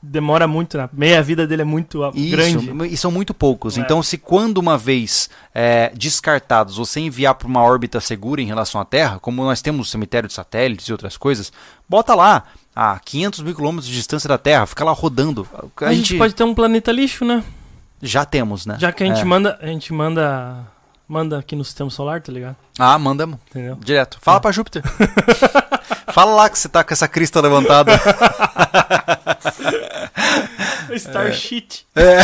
demora 0.00 0.46
muito, 0.46 0.78
né? 0.78 0.88
Meia 0.92 1.20
vida 1.22 1.46
dele 1.46 1.62
é 1.62 1.64
muito 1.64 2.00
Isso, 2.14 2.30
grande. 2.30 2.86
e 2.86 2.96
são 2.96 3.10
muito 3.10 3.34
poucos. 3.34 3.76
É. 3.76 3.80
Então, 3.80 4.02
se 4.02 4.16
quando 4.16 4.58
uma 4.58 4.78
vez 4.78 5.28
é, 5.52 5.92
descartados 5.94 6.76
você 6.76 7.00
enviar 7.00 7.34
para 7.34 7.48
uma 7.48 7.62
órbita 7.62 8.00
segura 8.00 8.40
em 8.40 8.46
relação 8.46 8.80
à 8.80 8.84
Terra, 8.84 9.18
como 9.18 9.42
nós 9.42 9.60
temos 9.60 9.90
cemitério 9.90 10.28
de 10.28 10.34
satélites 10.34 10.86
e 10.86 10.92
outras 10.92 11.16
coisas, 11.16 11.52
bota 11.88 12.14
lá 12.14 12.44
a 12.80 12.96
500 13.00 13.40
mil 13.40 13.56
quilômetros 13.56 13.88
de 13.88 13.94
distância 13.96 14.28
da 14.28 14.38
Terra, 14.38 14.64
fica 14.64 14.84
lá 14.84 14.92
rodando. 14.92 15.44
A, 15.82 15.86
A 15.86 15.92
gente 15.92 16.16
pode 16.16 16.32
ter 16.32 16.44
um 16.44 16.54
planeta 16.54 16.92
lixo, 16.92 17.24
né? 17.24 17.42
Já 18.00 18.24
temos, 18.24 18.66
né? 18.66 18.76
Já 18.78 18.92
que 18.92 19.02
a 19.02 19.06
gente 19.06 19.20
É. 19.20 19.24
manda, 19.24 19.58
a 19.60 19.66
gente 19.66 19.92
manda, 19.92 20.64
manda 21.08 21.36
aqui 21.40 21.56
no 21.56 21.64
sistema 21.64 21.90
solar, 21.90 22.22
tá 22.22 22.30
ligado? 22.30 22.54
Ah, 22.78 22.96
manda 22.96 23.24
Entendeu? 23.24 23.74
direto. 23.80 24.18
Fala 24.20 24.40
pra 24.40 24.52
Júpiter. 24.52 24.84
Fala 26.14 26.36
lá 26.36 26.48
que 26.48 26.56
você 26.56 26.68
tá 26.68 26.84
com 26.84 26.94
essa 26.94 27.08
crista 27.08 27.40
levantada. 27.40 27.98
Starship. 30.94 31.80
É 31.96 32.18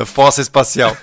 Fossa 0.04 0.40
espacial. 0.40 0.96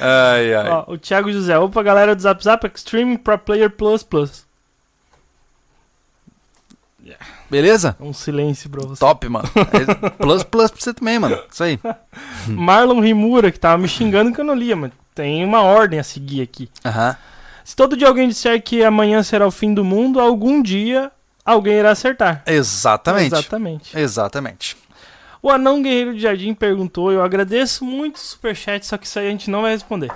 Ai, 0.00 0.54
ai. 0.54 0.68
Ó, 0.70 0.84
o 0.92 0.98
Thiago 0.98 1.32
José, 1.32 1.58
opa, 1.58 1.82
galera 1.82 2.14
do 2.14 2.22
Zap 2.22 2.42
Zap 2.42 2.64
Extreme 2.66 3.18
Pro 3.18 3.38
Player 3.38 3.70
Plus 3.70 4.02
Plus. 4.02 4.46
Beleza? 7.50 7.96
Um 7.98 8.12
silêncio 8.12 8.68
pra 8.68 8.86
você. 8.86 9.00
Top, 9.00 9.28
mano. 9.28 9.48
É 9.54 10.10
Plus, 10.10 10.42
plus 10.42 10.70
pra 10.70 10.80
você 10.80 10.92
também, 10.92 11.18
mano. 11.18 11.38
Isso 11.50 11.64
aí. 11.64 11.78
Marlon 12.46 13.00
Rimura, 13.00 13.50
que 13.50 13.58
tava 13.58 13.78
me 13.78 13.88
xingando 13.88 14.32
que 14.32 14.40
eu 14.40 14.44
não 14.44 14.54
lia, 14.54 14.76
mas 14.76 14.92
tem 15.14 15.44
uma 15.44 15.62
ordem 15.62 15.98
a 15.98 16.04
seguir 16.04 16.42
aqui. 16.42 16.68
Aham. 16.84 17.16
Se 17.64 17.76
todo 17.76 17.96
dia 17.96 18.08
alguém 18.08 18.28
disser 18.28 18.62
que 18.62 18.82
amanhã 18.82 19.22
será 19.22 19.46
o 19.46 19.50
fim 19.50 19.74
do 19.74 19.84
mundo, 19.84 20.20
algum 20.20 20.62
dia 20.62 21.10
alguém 21.44 21.74
irá 21.74 21.90
acertar. 21.90 22.42
Exatamente. 22.46 23.34
Exatamente. 23.34 23.98
Exatamente. 23.98 24.76
O 25.42 25.50
Anão 25.50 25.82
Guerreiro 25.82 26.14
de 26.14 26.20
Jardim 26.20 26.52
perguntou, 26.54 27.12
eu 27.12 27.22
agradeço 27.22 27.84
muito 27.84 28.16
o 28.16 28.20
superchat, 28.20 28.84
só 28.84 28.96
que 28.98 29.06
isso 29.06 29.18
aí 29.18 29.28
a 29.28 29.30
gente 29.30 29.50
não 29.50 29.62
vai 29.62 29.72
responder. 29.72 30.10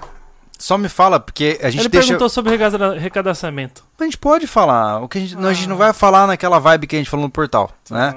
Só 0.62 0.78
me 0.78 0.88
fala, 0.88 1.18
porque 1.18 1.58
a 1.60 1.70
gente 1.70 1.80
Ele 1.80 1.88
deixa. 1.88 2.06
perguntou 2.06 2.28
sobre 2.28 2.52
recada- 2.56 2.96
recadastramento. 2.96 3.82
A 3.98 4.04
gente 4.04 4.16
pode 4.16 4.46
falar. 4.46 5.00
O 5.02 5.08
que 5.08 5.18
a 5.18 5.20
gente, 5.20 5.34
não, 5.34 5.48
a 5.48 5.52
gente 5.52 5.64
Ah. 5.66 5.68
não 5.70 5.76
vai 5.76 5.92
falar 5.92 6.24
naquela 6.28 6.60
vibe 6.60 6.86
que 6.86 6.94
a 6.94 6.98
gente 7.00 7.10
falou 7.10 7.26
no 7.26 7.30
portal, 7.32 7.72
né? 7.90 8.14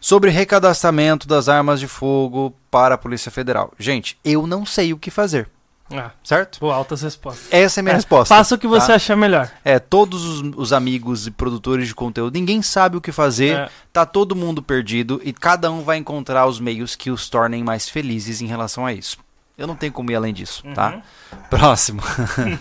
Sobre 0.00 0.28
recadastramento 0.30 1.28
das 1.28 1.48
armas 1.48 1.78
de 1.78 1.86
fogo 1.86 2.52
para 2.68 2.96
a 2.96 2.98
Polícia 2.98 3.30
Federal. 3.30 3.72
Gente, 3.78 4.18
eu 4.24 4.44
não 4.44 4.66
sei 4.66 4.92
o 4.92 4.98
que 4.98 5.08
fazer, 5.08 5.48
Ah, 5.92 6.10
certo? 6.24 6.58
boa, 6.58 6.74
altas 6.74 7.00
respostas. 7.02 7.46
Essa 7.50 7.78
é 7.78 7.80
a 7.80 7.84
minha 7.84 7.92
É, 7.92 7.96
resposta. 7.96 8.34
Faça 8.34 8.56
o 8.56 8.58
que 8.58 8.66
você 8.66 8.88
tá? 8.88 8.94
achar 8.96 9.16
melhor. 9.16 9.48
É, 9.64 9.78
todos 9.78 10.24
os, 10.24 10.52
os 10.56 10.72
amigos 10.72 11.28
e 11.28 11.30
produtores 11.30 11.86
de 11.86 11.94
conteúdo, 11.94 12.34
ninguém 12.34 12.60
sabe 12.60 12.96
o 12.96 13.00
que 13.00 13.12
fazer, 13.12 13.56
É. 13.56 13.68
tá 13.92 14.04
todo 14.04 14.34
mundo 14.34 14.60
perdido 14.62 15.20
e 15.24 15.32
cada 15.32 15.70
um 15.70 15.82
vai 15.84 15.96
encontrar 15.98 16.46
os 16.46 16.58
meios 16.58 16.96
que 16.96 17.08
os 17.10 17.28
tornem 17.30 17.62
mais 17.62 17.88
felizes 17.88 18.40
em 18.42 18.46
relação 18.46 18.84
a 18.84 18.92
isso. 18.92 19.16
Eu 19.56 19.68
não 19.68 19.76
tenho 19.76 19.92
como 19.92 20.10
ir 20.10 20.16
além 20.16 20.34
disso, 20.34 20.64
tá? 20.74 20.94
Uhum. 20.94 21.38
Próximo. 21.48 22.02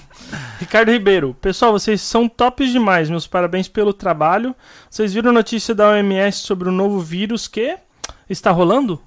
Ricardo 0.59 0.91
Ribeiro, 0.91 1.35
pessoal, 1.41 1.71
vocês 1.71 2.01
são 2.01 2.29
tops 2.29 2.71
demais. 2.71 3.09
Meus 3.09 3.25
parabéns 3.25 3.67
pelo 3.67 3.93
trabalho. 3.93 4.55
Vocês 4.89 5.11
viram 5.11 5.31
a 5.31 5.33
notícia 5.33 5.73
da 5.73 5.89
OMS 5.89 6.37
sobre 6.37 6.69
o 6.69 6.71
novo 6.71 6.99
vírus 6.99 7.47
que 7.47 7.77
está 8.29 8.51
rolando? 8.51 9.01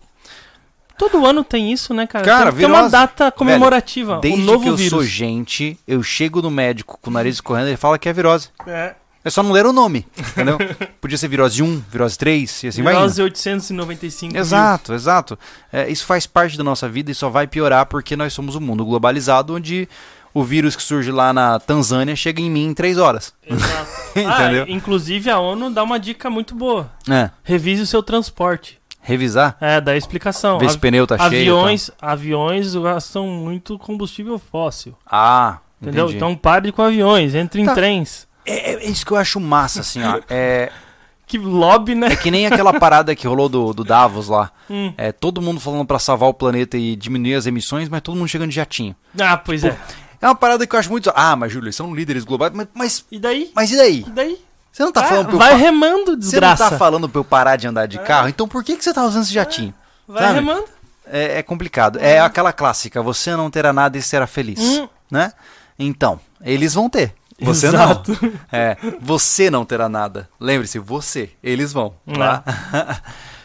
Todo 0.98 1.24
ano 1.26 1.44
tem 1.44 1.72
isso, 1.72 1.94
né, 1.94 2.06
cara? 2.06 2.24
Cara, 2.24 2.50
tem, 2.50 2.60
tem 2.60 2.68
uma 2.68 2.88
data 2.88 3.30
comemorativa. 3.30 4.18
Desde 4.20 4.40
o 4.40 4.44
novo 4.44 4.64
que 4.64 4.70
eu 4.70 4.76
vírus. 4.76 4.90
sou 4.90 5.04
gente, 5.04 5.78
eu 5.86 6.02
chego 6.02 6.42
no 6.42 6.50
médico 6.50 6.98
com 7.00 7.10
o 7.10 7.12
nariz 7.12 7.40
correndo, 7.40 7.68
ele 7.68 7.76
fala 7.76 7.98
que 7.98 8.08
é 8.08 8.12
virose. 8.12 8.48
É, 8.66 8.94
É 9.26 9.30
só 9.30 9.42
não 9.42 9.50
ler 9.50 9.66
o 9.66 9.72
nome, 9.72 10.06
entendeu? 10.16 10.56
Podia 11.00 11.18
ser 11.18 11.26
virose 11.26 11.60
1, 11.62 11.82
virose 11.90 12.16
3 12.16 12.62
e 12.62 12.68
assim 12.68 12.82
vai 12.82 12.94
virose 12.94 13.20
895. 13.20 14.32
mil. 14.32 14.40
Exato, 14.40 14.94
exato. 14.94 15.38
É, 15.72 15.88
isso 15.90 16.06
faz 16.06 16.26
parte 16.26 16.56
da 16.56 16.62
nossa 16.62 16.88
vida 16.88 17.10
e 17.10 17.14
só 17.14 17.28
vai 17.28 17.46
piorar 17.48 17.86
porque 17.86 18.14
nós 18.14 18.32
somos 18.32 18.54
um 18.54 18.60
mundo 18.60 18.84
globalizado 18.84 19.54
onde 19.54 19.88
o 20.32 20.44
vírus 20.44 20.76
que 20.76 20.82
surge 20.82 21.10
lá 21.10 21.32
na 21.32 21.58
Tanzânia 21.58 22.14
chega 22.14 22.40
em 22.40 22.48
mim 22.50 22.66
em 22.66 22.74
três 22.74 22.98
horas. 22.98 23.34
Exato. 23.44 23.90
Entendeu? 24.14 24.64
Ah, 24.68 24.70
inclusive 24.70 25.28
a 25.28 25.38
ONU 25.40 25.70
dá 25.70 25.82
uma 25.82 25.98
dica 25.98 26.30
muito 26.30 26.54
boa. 26.54 26.90
É, 27.10 27.30
Revise 27.42 27.82
o 27.82 27.86
seu 27.86 28.02
transporte. 28.02 28.78
revisar, 29.00 29.56
É, 29.60 29.80
dá 29.80 29.96
explicação. 29.96 30.58
ver 30.58 30.70
se 30.70 30.76
o 30.76 30.80
pneu 30.80 31.06
tá 31.06 31.16
cheio. 31.18 31.26
aviões, 31.56 31.90
aviões 32.00 32.74
gastam 32.76 33.26
muito 33.26 33.78
combustível 33.78 34.38
fóssil. 34.38 34.92
Tá. 34.92 34.98
Ah, 35.10 35.58
Entendeu? 35.82 36.04
entendi. 36.04 36.16
Então 36.16 36.34
pare 36.36 36.70
com 36.72 36.82
aviões, 36.82 37.34
entre 37.34 37.60
em 37.60 37.64
Tá. 37.66 37.74
trens. 37.74 38.25
É, 38.46 38.74
é 38.74 38.86
isso 38.86 39.04
que 39.04 39.12
eu 39.12 39.16
acho 39.16 39.40
massa, 39.40 39.80
assim, 39.80 40.02
ó. 40.02 40.20
É, 40.28 40.70
Que 41.26 41.38
lobby, 41.38 41.96
né? 41.96 42.06
é 42.12 42.16
que 42.16 42.30
nem 42.30 42.46
aquela 42.46 42.72
parada 42.78 43.12
que 43.16 43.26
rolou 43.26 43.48
do, 43.48 43.72
do 43.74 43.82
Davos 43.82 44.28
lá. 44.28 44.52
Hum. 44.70 44.94
É, 44.96 45.10
todo 45.10 45.42
mundo 45.42 45.58
falando 45.58 45.84
pra 45.84 45.98
salvar 45.98 46.28
o 46.28 46.34
planeta 46.34 46.76
e 46.78 46.94
diminuir 46.94 47.34
as 47.34 47.46
emissões, 47.46 47.88
mas 47.88 48.00
todo 48.00 48.16
mundo 48.16 48.28
chegando 48.28 48.50
de 48.50 48.54
jatinho. 48.54 48.94
Ah, 49.20 49.36
pois 49.36 49.64
é. 49.64 49.76
É 50.22 50.26
uma 50.26 50.36
parada 50.36 50.64
que 50.64 50.74
eu 50.76 50.78
acho 50.78 50.88
muito. 50.88 51.10
Ah, 51.16 51.34
mas 51.34 51.50
Júlio, 51.52 51.66
eles 51.66 51.74
são 51.76 51.92
líderes 51.92 52.22
globais. 52.24 52.52
Mas, 52.54 52.68
mas, 52.72 53.04
E 53.10 53.18
daí? 53.18 53.50
mas 53.56 53.72
e 53.72 53.76
daí? 53.76 54.04
E 54.06 54.10
daí? 54.10 54.38
Você 54.70 54.84
não 54.84 54.92
tá 54.92 55.00
Ah, 55.00 55.04
falando 55.04 55.24
pra 55.26 55.34
eu 55.34 55.38
vai 55.38 55.50
pa- 55.50 55.56
remando, 55.56 56.04
Você 56.04 56.12
não 56.12 56.16
desgraça. 56.18 56.70
tá 56.70 56.78
falando 56.78 57.08
pra 57.08 57.18
eu 57.20 57.24
parar 57.24 57.56
de 57.56 57.66
andar 57.66 57.86
de 57.86 57.98
carro? 57.98 58.28
Então 58.28 58.46
por 58.46 58.62
que, 58.62 58.76
que 58.76 58.84
você 58.84 58.94
tá 58.94 59.04
usando 59.04 59.24
esse 59.24 59.32
jatinho? 59.32 59.74
Vai 60.06 60.22
sabe? 60.22 60.34
remando. 60.36 60.64
É, 61.06 61.38
é 61.38 61.42
complicado. 61.42 61.98
É 61.98 62.20
aquela 62.20 62.52
clássica, 62.52 63.02
você 63.02 63.34
não 63.34 63.50
terá 63.50 63.72
nada 63.72 63.98
e 63.98 64.02
será 64.02 64.28
feliz. 64.28 64.60
Hum. 64.60 64.88
Né? 65.10 65.32
Então, 65.78 66.20
eles 66.40 66.74
vão 66.74 66.88
ter. 66.88 67.14
Você 67.40 67.66
Exato. 67.66 68.16
não. 68.20 68.32
É, 68.50 68.76
você 69.00 69.50
não 69.50 69.64
terá 69.64 69.88
nada. 69.88 70.28
Lembre-se, 70.40 70.78
você. 70.78 71.30
Eles 71.42 71.72
vão. 71.72 71.94
Tá? 72.14 72.42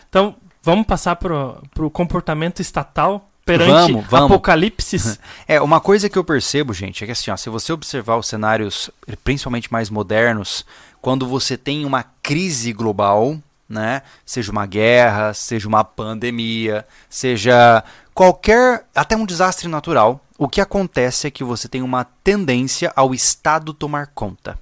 Então, 0.10 0.36
vamos 0.62 0.86
passar 0.86 1.16
pro, 1.16 1.64
pro 1.74 1.90
comportamento 1.90 2.62
estatal 2.62 3.26
perante 3.46 3.94
Vamos, 3.94 4.06
vamos. 4.08 4.32
apocalipses. 4.32 5.18
É, 5.48 5.62
uma 5.62 5.80
coisa 5.80 6.10
que 6.10 6.18
eu 6.18 6.24
percebo, 6.24 6.74
gente, 6.74 7.04
é 7.04 7.06
que 7.06 7.12
assim, 7.12 7.32
ó, 7.32 7.38
se 7.38 7.50
você 7.50 7.74
observar 7.74 8.18
os 8.18 8.28
cenários, 8.28 8.90
principalmente 9.24 9.72
mais 9.72 9.90
modernos, 9.90 10.66
quando 11.02 11.28
você 11.28 11.58
tem 11.58 11.84
uma 11.86 12.06
crise 12.22 12.72
global, 12.72 13.38
né, 13.68 14.02
seja 14.26 14.52
uma 14.52 14.66
guerra, 14.66 15.34
seja 15.34 15.68
uma 15.68 15.84
pandemia, 15.84 16.86
seja 17.10 17.84
qualquer, 18.14 18.86
até 18.96 19.16
um 19.16 19.26
desastre 19.26 19.68
natural, 19.68 20.24
o 20.44 20.50
que 20.50 20.60
acontece 20.60 21.28
é 21.28 21.32
que 21.32 21.44
você 21.44 21.68
tem 21.68 21.84
uma 21.84 22.04
tendência 22.04 22.92
ao 22.96 23.14
Estado 23.14 23.74
tomar 23.76 24.08
conta. 24.08 24.58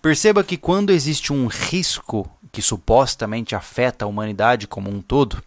Perceba 0.00 0.44
que 0.44 0.56
quando 0.56 0.90
existe 0.90 1.32
um 1.32 1.48
risco 1.48 2.28
que 2.52 2.62
supostamente 2.62 3.54
afeta 3.56 4.04
a 4.04 4.08
humanidade 4.08 4.68
como 4.68 4.88
um 4.90 5.00
todo, 5.02 5.42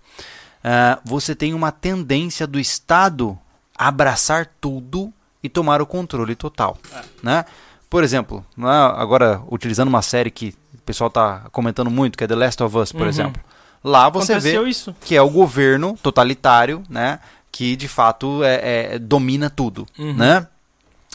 ah, 0.61 0.99
você 1.05 1.33
tem 1.33 1.53
uma 1.53 1.71
tendência 1.71 2.45
do 2.45 2.59
Estado 2.59 3.37
abraçar 3.77 4.45
tudo 4.59 5.13
e 5.41 5.47
tomar 5.47 5.81
o 5.81 5.85
controle 5.85 6.35
total. 6.35 6.77
Né? 7.23 7.45
Por 7.89 8.03
exemplo, 8.03 8.45
né, 8.57 8.67
agora 8.67 9.41
utilizando 9.49 9.87
uma 9.87 10.01
série 10.01 10.31
que 10.31 10.53
o 10.73 10.81
pessoal 10.81 11.07
está 11.07 11.45
comentando 11.51 11.89
muito, 11.89 12.17
que 12.17 12.23
é 12.25 12.27
The 12.27 12.35
Last 12.35 12.61
of 12.61 12.77
Us, 12.77 12.91
por 12.91 13.03
Uhum. 13.03 13.07
exemplo. 13.07 13.41
Lá 13.83 14.09
você 14.09 14.33
Aconteceu 14.33 14.63
vê 14.63 14.69
isso. 14.69 14.95
que 15.01 15.15
é 15.15 15.21
o 15.21 15.29
governo 15.29 15.95
totalitário, 16.01 16.83
né, 16.89 17.19
que 17.55 17.73
de 17.77 17.87
fato 17.87 18.43
é, 18.43 18.95
é- 18.95 18.99
domina 18.99 19.49
tudo, 19.49 19.87
Uhum. 19.97 20.13
né? 20.13 20.45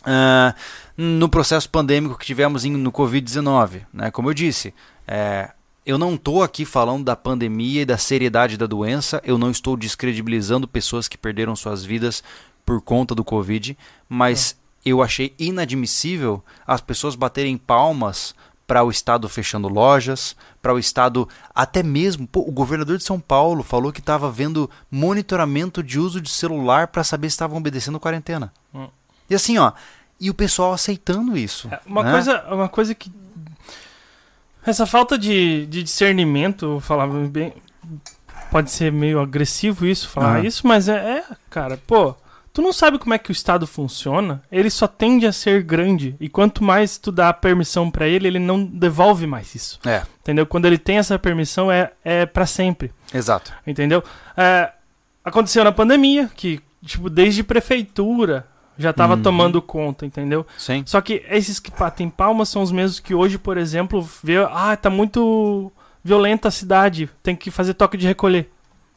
Ah, 0.02 0.54
no 0.96 1.28
processo 1.28 1.68
pandêmico 1.68 2.16
que 2.16 2.24
tivemos 2.24 2.64
em- 2.64 2.70
no 2.70 2.90
Covid-19, 2.90 3.82
né? 3.92 4.10
Como 4.10 4.30
eu 4.30 4.32
disse, 4.34 4.72
é, 5.06 5.50
eu 5.84 5.98
não 5.98 6.14
estou 6.14 6.42
aqui 6.42 6.64
falando 6.64 7.04
da 7.04 7.14
pandemia 7.14 7.82
e 7.82 7.84
da 7.84 7.98
seriedade 7.98 8.56
da 8.56 8.64
doença, 8.66 9.20
eu 9.22 9.36
não 9.36 9.50
estou 9.50 9.76
descredibilizando 9.76 10.66
pessoas 10.66 11.06
que 11.08 11.18
perderam 11.18 11.54
suas 11.54 11.84
vidas 11.84 12.24
por 12.64 12.80
conta 12.80 13.14
do 13.14 13.22
Covid, 13.22 13.76
mas 14.08 14.56
eu 14.82 15.02
achei 15.02 15.34
inadmissível 15.38 16.42
as 16.66 16.80
pessoas 16.80 17.14
baterem 17.14 17.58
palmas 17.58 18.34
para 18.70 18.84
o 18.84 18.90
Estado 18.90 19.28
fechando 19.28 19.66
lojas, 19.66 20.36
para 20.62 20.72
o 20.72 20.78
Estado 20.78 21.28
até 21.52 21.82
mesmo. 21.82 22.24
Pô, 22.24 22.38
o 22.46 22.52
governador 22.52 22.98
de 22.98 23.02
São 23.02 23.18
Paulo 23.18 23.64
falou 23.64 23.90
que 23.90 23.98
estava 23.98 24.30
vendo 24.30 24.70
monitoramento 24.88 25.82
de 25.82 25.98
uso 25.98 26.20
de 26.20 26.30
celular 26.30 26.86
para 26.86 27.02
saber 27.02 27.28
se 27.28 27.34
estavam 27.34 27.58
obedecendo 27.58 27.98
quarentena. 27.98 28.52
Hum. 28.72 28.86
E 29.28 29.34
assim, 29.34 29.58
ó, 29.58 29.72
e 30.20 30.30
o 30.30 30.34
pessoal 30.34 30.72
aceitando 30.72 31.36
isso. 31.36 31.66
É, 31.68 31.80
Uma, 31.84 32.04
né? 32.04 32.12
coisa, 32.12 32.44
uma 32.48 32.68
coisa 32.68 32.94
que. 32.94 33.10
Essa 34.64 34.86
falta 34.86 35.18
de, 35.18 35.66
de 35.66 35.82
discernimento, 35.82 36.76
eu 36.76 36.80
falava 36.80 37.18
bem. 37.26 37.52
Pode 38.52 38.70
ser 38.70 38.92
meio 38.92 39.18
agressivo 39.20 39.84
isso, 39.84 40.08
falar 40.08 40.44
isso, 40.44 40.64
mas 40.64 40.88
é, 40.88 41.18
é, 41.18 41.24
cara, 41.50 41.76
pô. 41.88 42.14
Tu 42.52 42.60
não 42.60 42.72
sabe 42.72 42.98
como 42.98 43.14
é 43.14 43.18
que 43.18 43.30
o 43.30 43.32
Estado 43.32 43.66
funciona, 43.66 44.42
ele 44.50 44.70
só 44.70 44.88
tende 44.88 45.24
a 45.26 45.32
ser 45.32 45.62
grande. 45.62 46.16
E 46.18 46.28
quanto 46.28 46.64
mais 46.64 46.98
tu 46.98 47.12
dá 47.12 47.32
permissão 47.32 47.90
pra 47.90 48.08
ele, 48.08 48.26
ele 48.26 48.38
não 48.40 48.64
devolve 48.64 49.26
mais 49.26 49.54
isso. 49.54 49.78
É, 49.86 50.02
Entendeu? 50.20 50.44
Quando 50.46 50.66
ele 50.66 50.76
tem 50.78 50.98
essa 50.98 51.18
permissão, 51.18 51.70
é, 51.70 51.92
é 52.04 52.26
para 52.26 52.46
sempre. 52.46 52.90
exato. 53.14 53.52
Entendeu? 53.66 54.02
É, 54.36 54.72
aconteceu 55.24 55.62
na 55.64 55.70
pandemia, 55.72 56.28
que, 56.34 56.60
tipo, 56.84 57.08
desde 57.08 57.42
prefeitura 57.44 58.46
já 58.76 58.92
tava 58.92 59.14
Uhum. 59.14 59.22
tomando 59.22 59.60
conta, 59.62 60.06
entendeu? 60.06 60.46
Sim. 60.56 60.82
Só 60.86 61.00
que 61.00 61.22
esses 61.28 61.60
que 61.60 61.70
batem 61.70 62.08
palmas 62.10 62.48
são 62.48 62.62
os 62.62 62.72
mesmos 62.72 62.98
que 62.98 63.14
hoje, 63.14 63.36
por 63.38 63.58
exemplo, 63.58 64.08
vê, 64.24 64.38
ah, 64.38 64.76
tá 64.76 64.88
muito 64.88 65.70
violenta 66.02 66.48
a 66.48 66.50
cidade, 66.50 67.08
tem 67.22 67.36
que 67.36 67.50
fazer 67.50 67.74
toque 67.74 67.96
de 67.98 68.06
recolher. 68.06 68.50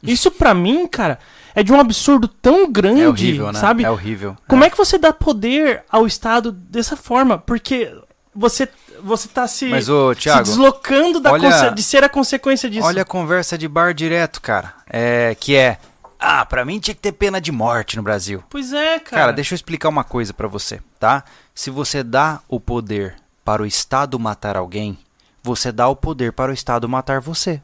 Isso 0.04 0.30
pra 0.30 0.52
mim, 0.54 0.86
cara, 0.86 1.18
é 1.54 1.62
de 1.62 1.72
um 1.72 1.80
absurdo 1.80 2.28
tão 2.28 2.70
grande, 2.70 3.00
É 3.02 3.08
horrível, 3.08 3.52
né? 3.52 3.58
sabe? 3.58 3.84
É 3.84 3.90
horrível. 3.90 4.36
Como 4.48 4.64
é 4.64 4.70
que 4.70 4.76
você 4.76 4.98
dá 4.98 5.12
poder 5.12 5.82
ao 5.90 6.06
Estado 6.06 6.52
dessa 6.52 6.96
forma? 6.96 7.38
Porque 7.38 7.92
você 8.34 8.68
você 9.02 9.28
tá 9.28 9.46
se, 9.46 9.66
Mas, 9.66 9.88
ô, 9.88 10.14
se 10.14 10.20
Thiago, 10.20 10.44
deslocando 10.44 11.20
da 11.20 11.32
olha- 11.32 11.68
de 11.70 11.82
ser 11.82 12.02
a 12.04 12.08
consequência 12.08 12.70
disso. 12.70 12.86
olha 12.86 13.02
a 13.02 13.04
conversa 13.04 13.58
de 13.58 13.66
bar 13.68 13.92
direto, 13.92 14.40
cara. 14.40 14.72
É, 14.88 15.34
que 15.38 15.54
é, 15.56 15.78
ah, 16.18 16.44
pra 16.46 16.64
mim 16.64 16.78
tinha 16.78 16.94
que 16.94 17.00
ter 17.02 17.12
pena 17.12 17.40
de 17.40 17.50
morte 17.52 17.96
no 17.96 18.02
Brasil. 18.02 18.42
Pois 18.48 18.72
é, 18.72 18.98
cara. 19.00 19.22
Cara, 19.22 19.32
deixa 19.32 19.52
eu 19.52 19.56
explicar 19.56 19.88
uma 19.90 20.04
coisa 20.04 20.32
pra 20.32 20.48
você, 20.48 20.80
tá? 20.98 21.22
Se 21.54 21.70
você 21.70 22.02
dá 22.02 22.40
o 22.48 22.58
poder 22.58 23.16
para 23.44 23.62
o 23.62 23.66
Estado 23.66 24.18
matar 24.18 24.56
alguém, 24.56 24.96
você 25.42 25.70
dá 25.70 25.86
o 25.88 25.96
poder 25.96 26.32
para 26.32 26.50
o 26.50 26.54
Estado 26.54 26.88
matar 26.88 27.20
você. 27.20 27.60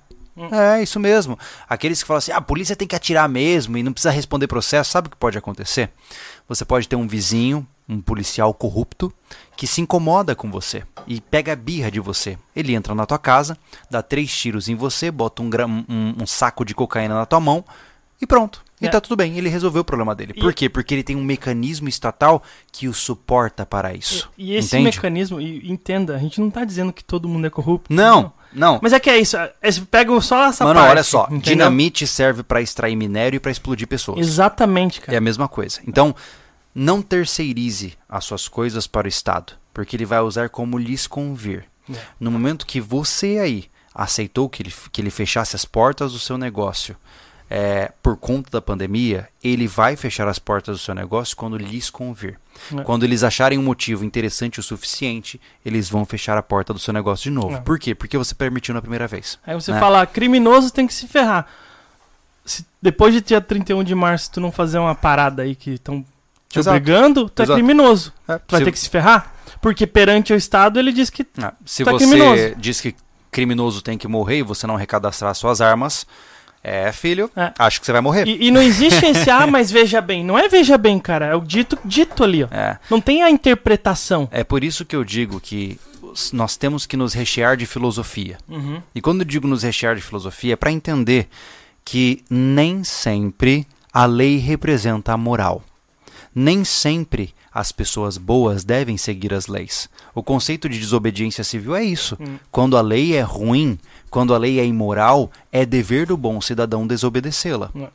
É, 0.50 0.82
isso 0.82 0.98
mesmo. 1.00 1.38
Aqueles 1.68 2.02
que 2.02 2.06
falam 2.06 2.18
assim, 2.18 2.32
ah, 2.32 2.36
a 2.38 2.40
polícia 2.40 2.74
tem 2.76 2.88
que 2.88 2.96
atirar 2.96 3.28
mesmo 3.28 3.76
e 3.76 3.82
não 3.82 3.92
precisa 3.92 4.10
responder 4.10 4.46
processo, 4.46 4.90
sabe 4.90 5.08
o 5.08 5.10
que 5.10 5.16
pode 5.16 5.36
acontecer? 5.36 5.90
Você 6.48 6.64
pode 6.64 6.88
ter 6.88 6.96
um 6.96 7.06
vizinho, 7.06 7.66
um 7.88 8.00
policial 8.00 8.54
corrupto, 8.54 9.12
que 9.56 9.66
se 9.66 9.80
incomoda 9.80 10.34
com 10.34 10.50
você 10.50 10.82
e 11.06 11.20
pega 11.20 11.52
a 11.52 11.56
birra 11.56 11.90
de 11.90 12.00
você. 12.00 12.38
Ele 12.56 12.74
entra 12.74 12.94
na 12.94 13.04
tua 13.06 13.18
casa, 13.18 13.56
dá 13.90 14.02
três 14.02 14.34
tiros 14.34 14.68
em 14.68 14.74
você, 14.74 15.10
bota 15.10 15.42
um, 15.42 15.50
um- 15.88 16.14
um 16.22 16.26
saco 16.26 16.64
de 16.64 16.74
cocaína 16.74 17.14
na 17.14 17.26
tua 17.26 17.40
mão 17.40 17.64
e 18.20 18.26
pronto. 18.26 18.62
E 18.80 18.86
É. 18.86 18.88
tá 18.88 18.98
tudo 18.98 19.16
bem, 19.16 19.36
ele 19.36 19.50
resolveu 19.50 19.82
o 19.82 19.84
problema 19.84 20.14
dele. 20.14 20.32
E- 20.34 20.40
Por 20.40 20.54
quê? 20.54 20.66
Porque 20.70 20.94
ele 20.94 21.02
tem 21.02 21.14
um 21.16 21.22
mecanismo 21.24 21.86
estatal 21.88 22.42
que 22.72 22.88
o 22.88 22.94
suporta 22.94 23.66
para 23.66 23.92
isso. 23.92 24.30
E, 24.38 24.52
e 24.52 24.56
esse 24.56 24.68
Entende? 24.76 24.84
mecanismo, 24.96 25.38
e, 25.40 25.70
entenda, 25.70 26.14
a 26.16 26.18
gente 26.18 26.40
não 26.40 26.50
tá 26.50 26.64
dizendo 26.64 26.90
que 26.92 27.04
todo 27.04 27.28
mundo 27.28 27.46
é 27.46 27.50
corrupto. 27.50 27.92
Não, 27.92 28.22
não. 28.22 28.32
Mas 28.82 28.92
é 28.92 28.98
que 29.00 29.08
é 29.08 29.18
isso, 29.18 29.36
é, 29.36 29.52
você 29.62 29.80
pega 29.82 30.20
só 30.20 30.46
essa 30.46 30.64
Mano, 30.64 30.80
parte. 30.80 30.90
olha 30.90 31.02
só, 31.02 31.24
entendeu? 31.24 31.40
dinamite 31.40 32.06
serve 32.06 32.42
para 32.42 32.60
extrair 32.60 32.96
minério 32.96 33.36
e 33.36 33.40
para 33.40 33.50
explodir 33.50 33.86
pessoas. 33.86 34.18
Exatamente, 34.18 34.98
É 35.00 35.06
cara. 35.06 35.18
a 35.18 35.20
mesma 35.20 35.46
coisa. 35.48 35.80
Então, 35.86 36.14
não 36.74 37.00
terceirize 37.02 37.94
as 38.08 38.24
suas 38.24 38.48
coisas 38.48 38.86
para 38.86 39.06
o 39.06 39.08
Estado, 39.08 39.52
porque 39.72 39.96
ele 39.96 40.04
vai 40.04 40.20
usar 40.20 40.48
como 40.48 40.78
lhes 40.78 41.06
convir. 41.06 41.64
É. 41.92 41.94
No 42.18 42.30
momento 42.30 42.66
que 42.66 42.80
você 42.80 43.38
aí 43.38 43.64
aceitou 43.94 44.48
que 44.48 44.62
ele, 44.62 44.72
que 44.92 45.00
ele 45.00 45.10
fechasse 45.10 45.56
as 45.56 45.64
portas 45.64 46.12
do 46.12 46.18
seu 46.18 46.38
negócio 46.38 46.96
é, 47.52 47.90
por 48.00 48.16
conta 48.16 48.48
da 48.48 48.62
pandemia, 48.62 49.28
ele 49.42 49.66
vai 49.66 49.96
fechar 49.96 50.28
as 50.28 50.38
portas 50.38 50.78
do 50.78 50.80
seu 50.80 50.94
negócio 50.94 51.36
quando 51.36 51.58
lhes 51.58 51.90
convir. 51.90 52.38
É. 52.72 52.82
Quando 52.84 53.02
eles 53.02 53.24
acharem 53.24 53.58
um 53.58 53.62
motivo 53.62 54.04
interessante 54.04 54.60
o 54.60 54.62
suficiente, 54.62 55.40
eles 55.66 55.90
vão 55.90 56.06
fechar 56.06 56.38
a 56.38 56.42
porta 56.42 56.72
do 56.72 56.78
seu 56.78 56.94
negócio 56.94 57.24
de 57.24 57.30
novo. 57.30 57.56
É. 57.56 57.60
Por 57.60 57.76
quê? 57.76 57.92
Porque 57.92 58.16
você 58.16 58.36
permitiu 58.36 58.72
na 58.72 58.80
primeira 58.80 59.08
vez. 59.08 59.36
Aí 59.44 59.54
você 59.54 59.72
né? 59.72 59.80
fala, 59.80 60.06
criminoso 60.06 60.72
tem 60.72 60.86
que 60.86 60.94
se 60.94 61.08
ferrar. 61.08 61.46
Se 62.44 62.64
depois 62.80 63.12
de 63.12 63.20
dia 63.20 63.40
31 63.40 63.82
de 63.82 63.96
março 63.96 64.30
tu 64.30 64.40
não 64.40 64.52
fazer 64.52 64.78
uma 64.78 64.94
parada 64.94 65.42
aí 65.42 65.56
que 65.56 65.72
estão 65.72 66.04
te 66.48 66.60
Exato. 66.60 66.76
obrigando, 66.76 67.28
tu 67.28 67.42
Exato. 67.42 67.52
é 67.52 67.62
criminoso. 67.62 68.12
Tu 68.26 68.52
vai 68.52 68.60
Se- 68.60 68.64
ter 68.64 68.72
que 68.72 68.78
se 68.78 68.88
ferrar. 68.88 69.34
Porque 69.60 69.88
perante 69.88 70.32
o 70.32 70.36
Estado 70.36 70.78
ele 70.78 70.92
diz 70.92 71.10
que. 71.10 71.26
Ah, 71.42 71.52
se 71.66 71.82
é 71.82 71.84
você 71.84 72.06
criminoso. 72.06 72.54
diz 72.56 72.80
que 72.80 72.94
criminoso 73.30 73.82
tem 73.82 73.98
que 73.98 74.06
morrer 74.06 74.38
e 74.38 74.42
você 74.42 74.66
não 74.66 74.76
recadastrar 74.76 75.34
suas 75.34 75.60
armas, 75.60 76.06
é, 76.62 76.92
filho, 76.92 77.30
É. 77.36 77.52
acho 77.58 77.80
que 77.80 77.86
você 77.86 77.92
vai 77.92 78.00
morrer. 78.00 78.26
E, 78.28 78.46
e 78.46 78.50
não 78.50 78.60
existe 78.60 79.04
esse, 79.06 79.30
ah, 79.30 79.46
mas 79.46 79.70
veja 79.70 80.00
bem. 80.00 80.24
Não 80.24 80.38
é 80.38 80.48
veja 80.48 80.76
bem, 80.76 80.98
cara. 80.98 81.26
É 81.26 81.34
o 81.34 81.40
dito, 81.40 81.78
dito 81.84 82.22
ali, 82.22 82.44
ó. 82.44 82.48
É. 82.50 82.78
Não 82.90 83.00
tem 83.00 83.22
a 83.22 83.30
interpretação. 83.30 84.28
É 84.30 84.44
por 84.44 84.62
isso 84.62 84.84
que 84.84 84.94
eu 84.94 85.04
digo 85.04 85.40
que 85.40 85.78
nós 86.32 86.56
temos 86.56 86.86
que 86.86 86.96
nos 86.96 87.14
rechear 87.14 87.56
de 87.56 87.66
filosofia. 87.66 88.36
Uhum. 88.48 88.82
E 88.94 89.00
quando 89.00 89.20
eu 89.20 89.24
digo 89.24 89.46
nos 89.48 89.62
rechear 89.62 89.94
de 89.94 90.02
filosofia, 90.02 90.54
é 90.54 90.56
para 90.56 90.72
entender 90.72 91.28
que 91.84 92.22
nem 92.28 92.84
sempre 92.84 93.66
a 93.92 94.04
lei 94.06 94.36
representa 94.38 95.12
a 95.12 95.16
moral. 95.16 95.62
Nem 96.34 96.64
sempre 96.64 97.34
as 97.52 97.72
pessoas 97.72 98.16
boas 98.16 98.62
devem 98.62 98.96
seguir 98.96 99.34
as 99.34 99.48
leis. 99.48 99.88
O 100.14 100.22
conceito 100.22 100.68
de 100.68 100.78
desobediência 100.78 101.42
civil 101.42 101.74
é 101.74 101.82
isso. 101.82 102.16
Hum. 102.20 102.38
Quando 102.50 102.76
a 102.76 102.80
lei 102.80 103.16
é 103.16 103.22
ruim, 103.22 103.76
quando 104.10 104.34
a 104.34 104.38
lei 104.38 104.58
é 104.60 104.64
imoral, 104.66 105.30
é 105.52 105.64
dever 105.64 106.06
do 106.06 106.16
bom 106.16 106.40
cidadão 106.40 106.86
desobedecê-la. 106.86 107.70
É. 107.76 107.88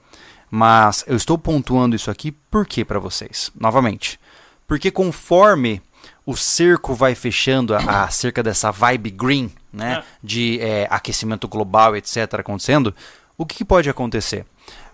Mas 0.50 1.04
eu 1.08 1.16
estou 1.16 1.38
pontuando 1.38 1.96
isso 1.96 2.10
aqui 2.10 2.32
por 2.32 2.66
quê 2.66 2.86
para 2.86 3.00
vocês? 3.00 3.52
Novamente, 3.60 4.20
porque 4.68 4.90
conforme 4.92 5.82
o 6.26 6.36
cerco 6.36 6.94
vai 6.94 7.14
fechando 7.16 7.76
a- 7.76 8.04
acerca 8.04 8.42
dessa 8.42 8.72
vibe 8.72 9.12
green, 9.12 9.52
né, 9.74 9.98
É. 10.00 10.04
de 10.24 10.60
é, 10.62 10.88
aquecimento 10.90 11.48
global, 11.48 11.96
etc., 11.96 12.36
acontecendo, 12.40 12.96
o 13.38 13.46
que, 13.46 13.58
que 13.58 13.66
pode 13.66 13.90
acontecer? 13.90 14.46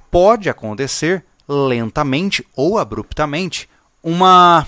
Pode 0.09 0.49
acontecer 0.49 1.23
lentamente 1.47 2.45
ou 2.55 2.77
abruptamente 2.79 3.69
uma 4.03 4.65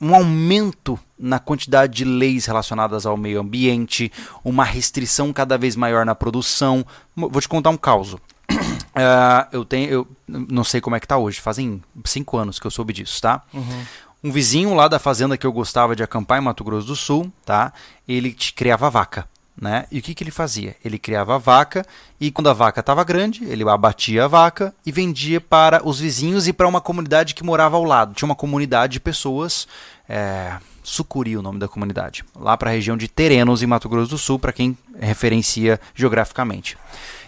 um 0.00 0.14
aumento 0.14 0.98
na 1.20 1.38
quantidade 1.38 1.94
de 1.94 2.04
leis 2.04 2.46
relacionadas 2.46 3.04
ao 3.04 3.16
meio 3.16 3.40
ambiente, 3.40 4.10
uma 4.42 4.64
restrição 4.64 5.32
cada 5.32 5.58
vez 5.58 5.76
maior 5.76 6.06
na 6.06 6.14
produção. 6.14 6.84
Vou 7.14 7.40
te 7.40 7.48
contar 7.48 7.70
um 7.70 7.76
caso. 7.76 8.18
Ah, 8.92 9.46
eu 9.52 9.64
tenho, 9.64 9.88
eu 9.88 10.08
não 10.26 10.64
sei 10.64 10.80
como 10.80 10.96
é 10.96 11.00
que 11.00 11.06
tá 11.06 11.16
hoje, 11.16 11.40
fazem 11.40 11.80
cinco 12.04 12.36
anos 12.36 12.58
que 12.58 12.66
eu 12.66 12.70
soube 12.72 12.92
disso, 12.92 13.20
tá? 13.20 13.40
Uhum. 13.54 13.84
Um 14.24 14.32
vizinho 14.32 14.74
lá 14.74 14.88
da 14.88 14.98
fazenda 14.98 15.38
que 15.38 15.46
eu 15.46 15.52
gostava 15.52 15.94
de 15.94 16.02
acampar 16.02 16.38
em 16.38 16.44
Mato 16.44 16.64
Grosso 16.64 16.88
do 16.88 16.96
Sul, 16.96 17.32
tá? 17.46 17.72
Ele 18.06 18.32
te- 18.32 18.52
criava 18.52 18.90
vaca, 18.90 19.28
né? 19.58 19.86
E 19.92 20.00
o 20.00 20.02
que, 20.02 20.12
que 20.12 20.24
ele 20.24 20.32
fazia? 20.32 20.74
Ele 20.84 20.98
criava 20.98 21.38
vaca 21.38 21.86
e 22.20 22.32
quando 22.32 22.48
a 22.50 22.52
vaca 22.52 22.80
estava 22.80 23.04
grande, 23.04 23.44
ele 23.44 23.62
abatia 23.66 24.24
a 24.24 24.28
vaca 24.28 24.74
e 24.84 24.90
vendia 24.90 25.40
para 25.40 25.86
os 25.86 26.00
vizinhos 26.00 26.48
e 26.48 26.52
para 26.52 26.66
uma 26.66 26.80
comunidade 26.80 27.34
que 27.36 27.44
morava 27.44 27.76
ao 27.76 27.84
lado. 27.84 28.12
Tinha 28.12 28.26
uma 28.26 28.34
comunidade 28.36 28.94
de 28.94 29.00
pessoas, 29.00 29.68
é, 30.08 30.56
Sucuri 30.90 31.36
o 31.36 31.42
nome 31.42 31.60
da 31.60 31.68
comunidade, 31.68 32.24
lá 32.34 32.56
para 32.56 32.70
a 32.70 32.72
região 32.72 32.96
de 32.96 33.06
Terenos, 33.06 33.62
em 33.62 33.66
Mato 33.66 33.88
Grosso 33.88 34.10
do 34.10 34.18
Sul, 34.18 34.40
para 34.40 34.52
quem 34.52 34.76
referencia 34.98 35.80
geograficamente. 35.94 36.76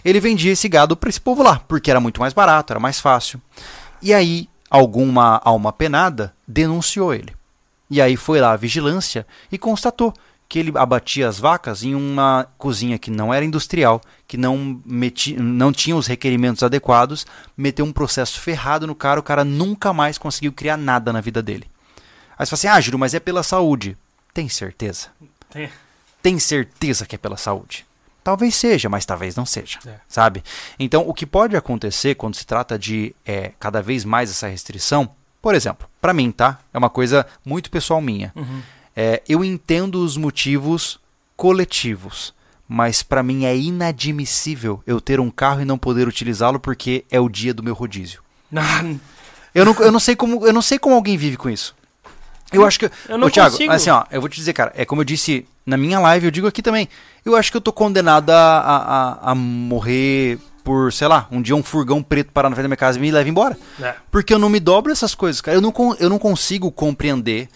Ele 0.05 0.19
vendia 0.19 0.51
esse 0.51 0.69
gado 0.69 0.97
para 0.97 1.09
esse 1.09 1.21
povo 1.21 1.45
lá, 1.45 1.61
porque 1.69 1.89
era 1.89 2.01
muito 2.01 2.21
mais 2.21 2.33
barato, 2.33 2.73
era 2.73 2.81
mais 2.81 2.99
fácil. 2.99 3.41
E 4.03 4.13
aí, 4.13 4.49
alguma 4.69 5.41
alma 5.45 5.73
penada 5.73 6.35
denunciou 6.47 7.15
ele. 7.15 7.33
E 7.89 8.03
aí 8.03 8.17
foi 8.17 8.41
lá 8.41 8.51
a 8.51 8.57
vigilância 8.57 9.25
e 9.51 9.57
constatou 9.57 10.13
que 10.49 10.59
ele 10.59 10.73
abatia 10.75 11.29
as 11.29 11.39
vacas 11.39 11.85
em 11.85 11.95
uma 11.95 12.49
cozinha 12.59 12.99
que 12.99 13.13
não 13.13 13.33
era 13.33 13.45
industrial, 13.45 14.01
que 14.27 14.37
não, 14.37 14.83
não 15.39 15.73
tinha 15.73 15.95
os 15.95 16.09
requerimentos 16.09 16.65
adequados, 16.65 17.25
meteu 17.57 17.85
um 17.85 17.93
processo 17.93 18.41
ferrado 18.41 18.89
no 18.89 18.95
cara, 18.95 19.21
o 19.21 19.23
cara 19.23 19.45
nunca 19.45 19.93
mais 19.93 20.19
conseguiu 20.19 20.53
criar 20.53 20.77
nada 20.77 21.13
na 21.13 21.21
vida 21.21 21.41
dele. 21.41 21.72
Aí 22.43 22.47
você 22.47 22.51
fala 22.57 22.59
assim, 22.59 22.79
ah, 22.79 22.81
Júlio, 22.81 22.99
mas 22.99 23.15
é 23.15 23.21
pela 23.21 23.43
saúde. 23.45 23.97
Tem 24.35 24.49
certeza? 24.49 25.09
Tem. 25.49 25.71
Tem 26.21 26.39
certeza 26.41 27.07
que 27.07 27.15
é 27.15 27.19
pela 27.19 27.37
saúde? 27.37 27.87
Talvez 28.25 28.55
seja, 28.57 28.89
mas 28.89 29.05
talvez 29.07 29.37
não 29.37 29.47
seja, 29.47 29.79
É. 29.87 29.95
sabe? 30.09 30.43
Então, 30.79 31.09
o 31.09 31.15
que 31.15 31.25
pode 31.27 31.57
acontecer 31.57 32.15
quando 32.17 32.35
se 32.35 32.45
trata 32.47 32.77
de 32.79 33.15
é, 33.25 33.53
cada 33.61 33.81
vez 33.81 34.05
mais 34.05 34.31
essa 34.31 34.49
restrição, 34.49 35.11
por 35.41 35.55
exemplo, 35.55 35.89
para 36.01 36.13
mim, 36.13 36.33
tá? 36.33 36.59
É 36.75 36.79
uma 36.79 36.91
coisa 36.91 37.27
muito 37.45 37.71
pessoal 37.71 38.01
minha. 38.01 38.33
Uhum. 38.35 38.61
É, 38.97 39.23
eu 39.29 39.45
entendo 39.45 40.03
os 40.05 40.17
motivos 40.17 40.99
coletivos, 41.37 42.33
mas 42.69 43.03
para 43.03 43.23
mim 43.23 43.45
é 43.45 43.57
inadmissível 43.57 44.83
eu 44.87 45.01
ter 45.01 45.21
um 45.21 45.31
carro 45.31 45.61
e 45.61 45.65
não 45.65 45.77
poder 45.79 46.09
utilizá-lo 46.09 46.59
porque 46.59 47.05
é 47.11 47.21
o 47.21 47.29
dia 47.29 47.53
do 47.55 47.63
meu 47.63 47.75
rodízio. 47.75 48.21
Ah, 48.55 48.83
Eu 49.55 49.65
não, 49.67 49.75
eu 49.81 49.93
não 49.93 50.01
sei 50.01 50.17
como 50.17 50.47
eu 50.47 50.53
não 50.53 50.63
sei 50.63 50.79
como 50.79 50.95
alguém 50.95 51.17
vive 51.17 51.37
com 51.37 51.51
isso. 51.51 51.75
Eu 52.53 52.65
acho 52.67 52.79
que 52.79 52.91
Eu 53.09 53.19
não 53.19 53.27
Ô, 53.27 53.31
Thiago, 53.31 53.51
consigo. 53.53 53.73
assim, 53.73 53.91
ó, 53.91 54.05
eu 54.11 54.21
vou 54.21 54.29
te 54.29 54.37
dizer, 54.37 54.53
cara, 54.53 54.73
é 54.77 54.85
como 54.85 55.01
eu 55.01 55.05
disse 55.05 55.47
na 55.65 55.77
minha 55.77 55.99
live, 56.01 56.27
eu 56.27 56.31
digo 56.31 56.47
aqui 56.47 56.61
também, 56.63 56.89
eu 57.25 57.37
acho 57.37 57.51
que 57.51 57.57
eu 57.57 57.61
tô 57.61 57.73
condenado 57.73 58.31
a, 58.31 59.19
a, 59.25 59.31
a 59.31 59.35
morrer 59.35 60.39
por, 60.65 60.93
sei 60.93 61.09
lá, 61.09 61.27
um 61.31 61.41
dia 61.43 61.55
um 61.57 61.63
furgão 61.63 62.03
preto 62.03 62.31
parar 62.33 62.49
na 62.49 62.55
frente 62.57 62.65
da 62.65 62.69
minha 62.69 62.77
casa 62.77 62.99
e 62.99 63.01
me 63.01 63.11
leva 63.11 63.29
embora. 63.29 63.57
É. 63.81 63.95
Porque 64.11 64.33
eu 64.35 64.39
não 64.39 64.49
me 64.49 64.61
dobro 64.61 64.93
essas 64.93 65.15
coisas, 65.15 65.41
cara. 65.41 65.57
Eu 65.57 65.61
não, 65.61 65.73
eu 65.99 66.09
não 66.09 66.19
consigo 66.19 66.71
compreender 66.71 67.49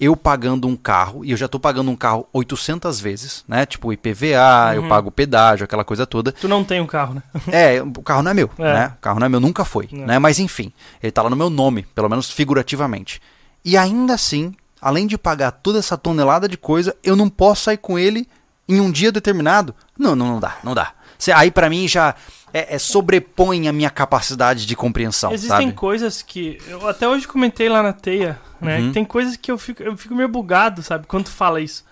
eu 0.00 0.16
pagando 0.16 0.66
um 0.66 0.74
carro, 0.74 1.24
e 1.24 1.30
eu 1.30 1.36
já 1.36 1.46
tô 1.46 1.58
pagando 1.60 1.88
um 1.90 1.94
carro 1.96 2.26
800 2.32 3.00
vezes, 3.00 3.44
né? 3.46 3.64
Tipo 3.64 3.92
IPVA, 3.92 4.74
eu 4.74 4.88
pago 4.88 5.08
pedágio, 5.10 5.64
aquela 5.64 5.84
coisa 5.84 6.04
toda. 6.04 6.32
Tu 6.32 6.48
não 6.48 6.64
tem 6.64 6.80
um 6.80 6.86
carro, 6.86 7.14
né? 7.14 7.22
É, 7.52 7.80
o 7.80 8.02
carro 8.02 8.20
não 8.22 8.32
é 8.32 8.34
meu, 8.34 8.50
É. 8.58 8.62
né? 8.74 8.92
O 8.98 9.00
carro 9.00 9.20
não 9.20 9.26
é 9.26 9.28
meu, 9.28 9.40
nunca 9.40 9.64
foi, 9.64 9.88
É. 9.92 9.96
né? 9.96 10.18
Mas 10.18 10.40
enfim, 10.40 10.72
ele 11.02 11.12
tá 11.12 11.22
lá 11.22 11.30
no 11.30 11.36
meu 11.36 11.48
nome, 11.48 11.86
pelo 11.94 12.08
menos 12.08 12.28
figurativamente. 12.30 13.22
E 13.64 13.76
ainda 13.76 14.14
assim, 14.14 14.54
além 14.80 15.06
de 15.06 15.16
pagar 15.16 15.50
toda 15.50 15.78
essa 15.78 15.96
tonelada 15.96 16.48
de 16.48 16.56
coisa, 16.56 16.94
eu 17.02 17.16
não 17.16 17.28
posso 17.28 17.62
sair 17.64 17.78
com 17.78 17.98
ele 17.98 18.28
em 18.68 18.80
um 18.80 18.90
dia 18.90 19.10
determinado. 19.10 19.74
Não, 19.98 20.14
não, 20.14 20.26
não 20.26 20.40
dá, 20.40 20.58
não 20.62 20.74
dá. 20.74 20.92
Aí 21.34 21.50
pra 21.50 21.70
mim 21.70 21.88
já 21.88 22.14
é, 22.52 22.74
é 22.74 22.78
sobrepõe 22.78 23.66
a 23.68 23.72
minha 23.72 23.88
capacidade 23.88 24.66
de 24.66 24.76
compreensão, 24.76 25.32
Existem 25.32 25.66
sabe? 25.68 25.72
coisas 25.72 26.20
que. 26.20 26.58
Eu 26.68 26.86
até 26.88 27.08
hoje 27.08 27.26
comentei 27.26 27.68
lá 27.68 27.82
na 27.82 27.92
teia, 27.94 28.38
né? 28.60 28.80
Uhum. 28.80 28.92
Tem 28.92 29.04
coisas 29.04 29.36
que 29.36 29.50
eu 29.50 29.56
fico, 29.56 29.82
eu 29.82 29.96
fico 29.96 30.14
meio 30.14 30.28
bugado, 30.28 30.82
sabe? 30.82 31.06
Quando 31.06 31.24
tu 31.24 31.30
fala 31.30 31.60
isso. 31.60 31.84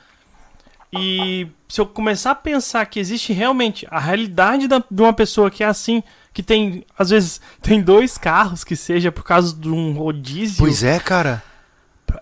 E 0.93 1.49
se 1.69 1.81
eu 1.81 1.87
começar 1.87 2.33
a 2.33 2.35
pensar 2.35 2.85
que 2.87 3.01
existe 3.01 3.33
realmente 3.33 3.87
a 3.91 3.99
realidade 3.99 4.69
da- 4.69 4.85
de 4.91 5.03
uma 5.03 5.13
pessoa 5.15 5.51
que 5.51 5.65
é 5.65 5.67
assim, 5.67 6.03
que 6.35 6.43
tem, 6.43 6.85
às 6.99 7.09
vezes, 7.11 7.41
tem 7.63 7.81
dois 7.81 8.19
carros, 8.19 8.63
que 8.63 8.77
seja 8.77 9.11
por 9.11 9.25
causa 9.25 9.55
de 9.57 9.71
um 9.71 9.93
rodízio. 9.95 10.59
Pois 10.59 10.83
é, 10.83 10.99
cara. 11.01 11.43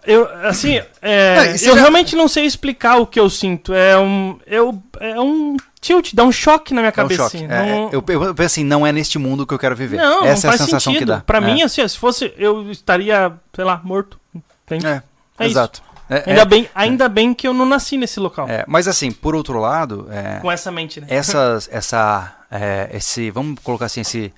Eu, 0.06 0.28
assim, 0.46 0.80
é, 1.02 1.36
Não, 1.36 1.44
eu 1.52 1.56
já- 1.58 1.74
realmente 1.74 2.16
não 2.16 2.28
sei 2.28 2.44
explicar 2.44 2.96
o 2.98 3.06
que 3.06 3.18
eu 3.20 3.28
sinto. 3.30 3.72
É 3.74 3.98
um. 3.98 4.38
Eu, 4.46 4.82
é 5.00 5.20
um 5.20 5.56
tilt, 5.80 6.12
dá 6.14 6.24
um 6.24 6.32
choque 6.32 6.72
na 6.74 6.80
minha 6.82 6.88
É 6.88 6.92
um 6.92 6.94
cabeça. 6.94 7.22
choque. 7.24 7.44
É, 7.44 7.54
é, 7.68 7.88
eu, 7.92 8.04
eu 8.22 8.34
penso 8.34 8.46
assim, 8.46 8.64
não 8.64 8.86
é 8.86 8.92
neste 8.92 9.18
mundo 9.18 9.46
que 9.46 9.54
eu 9.54 9.58
quero 9.58 9.74
viver. 9.76 9.96
Não, 9.98 10.24
Essa 10.24 10.46
não 10.48 10.52
é 10.52 10.54
a 10.54 10.58
sensação 10.58 10.80
sentido. 10.92 10.98
que 10.98 11.04
dá. 11.04 11.20
Pra 11.20 11.38
É. 11.38 11.40
mim, 11.40 11.62
assim, 11.62 11.86
se 11.86 11.96
fosse, 11.98 12.32
eu 12.36 12.70
estaria, 12.70 13.32
sei 13.54 13.64
lá, 13.64 13.80
morto. 13.84 14.18
Entende? 14.66 14.86
É, 14.86 14.90
É 15.38 15.44
isso. 15.46 15.52
exato. 15.52 15.82
É, 16.08 16.24
Ainda, 16.26 16.40
é, 16.42 16.44
bem, 16.44 16.68
ainda 16.74 17.08
bem 17.08 17.32
que 17.32 17.46
eu 17.46 17.52
não 17.54 17.64
nasci 17.64 17.96
nesse 17.96 18.18
local. 18.18 18.48
é, 18.48 18.64
mas 18.66 18.88
assim, 18.88 19.12
por 19.12 19.36
outro 19.36 19.60
lado, 19.60 20.08
é, 20.10 20.40
Com 20.40 20.50
essa 20.50 20.70
mente, 20.72 21.00
né? 21.00 21.06
essas, 21.08 21.68
essa, 21.70 22.32
é, 22.50 22.90
esse, 22.92 23.30
vamos 23.30 23.60
colocar 23.62 23.84
assim, 23.86 24.00
esse, 24.00 24.32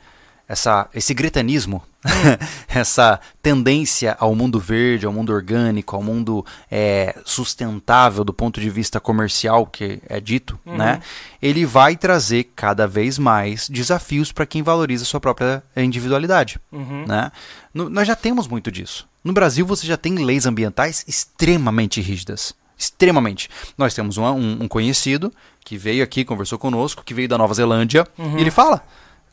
essa, 0.49 0.88
esse 0.95 1.14
gretanismo, 1.14 1.82
essa 2.68 3.20
tendência 3.43 4.16
ao 4.18 4.34
mundo 4.34 4.59
verde, 4.59 5.07
ao 5.07 5.12
mundo 5.12 5.32
orgânico, 5.32 5.95
ao 5.97 6.03
mundo 6.03 6.45
é, 6.70 7.16
sustentável 7.24 8.24
do 8.24 8.32
ponto 8.32 8.61
de 8.61 8.68
vista 8.70 9.01
comercial 9.01 9.66
que 9.66 10.01
é 10.09 10.20
dito, 10.20 10.59
né? 10.64 11.01
Ele 11.40 11.64
vai 11.64 11.97
trazer 11.97 12.51
cada 12.57 12.86
vez 12.86 13.18
mais 13.18 13.68
desafios 13.68 14.32
para 14.32 14.47
quem 14.47 14.62
valoriza 14.62 15.05
sua 15.05 15.20
própria 15.20 15.62
individualidade, 15.76 16.59
Uhum. 16.70 17.05
né? 17.07 17.30
No- 17.72 17.88
nós 17.88 18.07
já 18.07 18.16
temos 18.16 18.47
muito 18.49 18.70
disso. 18.70 19.07
No 19.24 19.32
Brasil 19.32 19.64
você 19.64 19.86
já 19.86 19.97
tem 19.97 20.14
leis 20.16 20.47
ambientais 20.47 21.05
extremamente 21.07 22.01
rígidas. 22.01 22.55
Extremamente. 22.76 23.49
Nós 23.78 23.95
temos 23.95 24.18
um, 24.18 24.24
um- 24.24 24.59
um 24.62 24.68
conhecido 24.68 25.32
que 25.64 25.78
veio 25.78 26.03
aqui, 26.03 26.24
conversou 26.24 26.59
conosco, 26.59 27.05
que 27.05 27.14
veio 27.14 27.28
da 27.28 27.38
Nova 27.38 27.55
Zelândia, 27.55 28.05
Uhum. 28.18 28.36
e 28.38 28.40
ele 28.40 28.51
fala: 28.51 28.84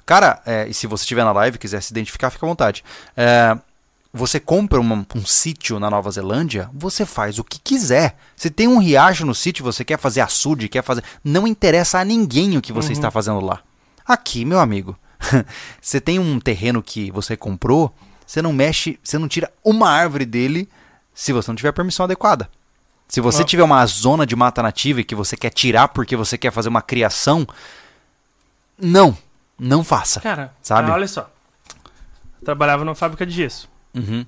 Cara, 0.09 0.41
é, 0.43 0.67
e 0.67 0.73
se 0.73 0.87
você 0.87 1.03
estiver 1.03 1.23
na 1.23 1.31
live 1.31 1.53
e 1.55 1.59
quiser 1.59 1.83
se 1.83 1.93
identificar, 1.93 2.31
fica 2.31 2.43
à 2.43 2.49
vontade. 2.49 2.83
É, 3.15 3.55
você 4.11 4.39
compra 4.39 4.79
uma- 4.79 5.05
um 5.15 5.23
sítio 5.23 5.79
na 5.79 5.87
Nova 5.87 6.09
Zelândia, 6.09 6.67
você 6.73 7.05
faz 7.05 7.37
o 7.37 7.43
que 7.43 7.59
quiser. 7.59 8.17
Se 8.35 8.49
tem 8.49 8.67
um 8.67 8.79
riacho 8.79 9.23
no 9.23 9.35
sítio, 9.35 9.63
você 9.63 9.85
quer 9.85 9.99
fazer 9.99 10.21
açude, 10.21 10.67
quer 10.67 10.81
fazer. 10.83 11.03
Não 11.23 11.45
interessa 11.45 11.99
a 11.99 12.03
ninguém 12.03 12.57
o 12.57 12.61
que 12.61 12.73
você 12.73 12.91
está 12.91 13.11
fazendo 13.11 13.39
lá. 13.39 13.59
Aqui, 14.03 14.45
meu 14.45 14.59
amigo, 14.59 14.97
você 15.79 16.01
tem 16.01 16.17
um 16.17 16.39
terreno 16.39 16.81
que 16.81 17.11
você 17.11 17.37
comprou, 17.37 17.93
você 18.25 18.41
não 18.41 18.51
mexe, 18.51 18.99
você 19.03 19.19
não 19.19 19.27
tira 19.27 19.51
uma 19.63 19.91
árvore 19.91 20.25
dele 20.25 20.67
se 21.13 21.31
você 21.31 21.51
não 21.51 21.55
tiver 21.55 21.71
permissão 21.71 22.05
adequada. 22.05 22.49
Se 23.07 23.21
você 23.21 23.43
tiver 23.45 23.61
uma 23.61 23.85
zona 23.85 24.25
de 24.25 24.35
mata 24.35 24.63
nativa 24.63 25.01
e 25.01 25.03
que 25.03 25.13
você 25.13 25.37
quer 25.37 25.51
tirar 25.51 25.89
porque 25.89 26.15
você 26.15 26.35
quer 26.35 26.51
fazer 26.51 26.69
uma 26.69 26.81
criação, 26.81 27.47
não, 28.75 29.15
não 29.59 29.83
faça. 29.83 30.19
Cara, 30.21 30.53
Sabe? 30.61 30.89
olha 30.89 31.07
só. 31.07 31.29
Eu 32.39 32.45
trabalhava 32.45 32.85
numa 32.85 32.95
fábrica 32.95 33.25
de 33.25 33.33
gesso. 33.33 33.69
Uhum. 33.93 34.25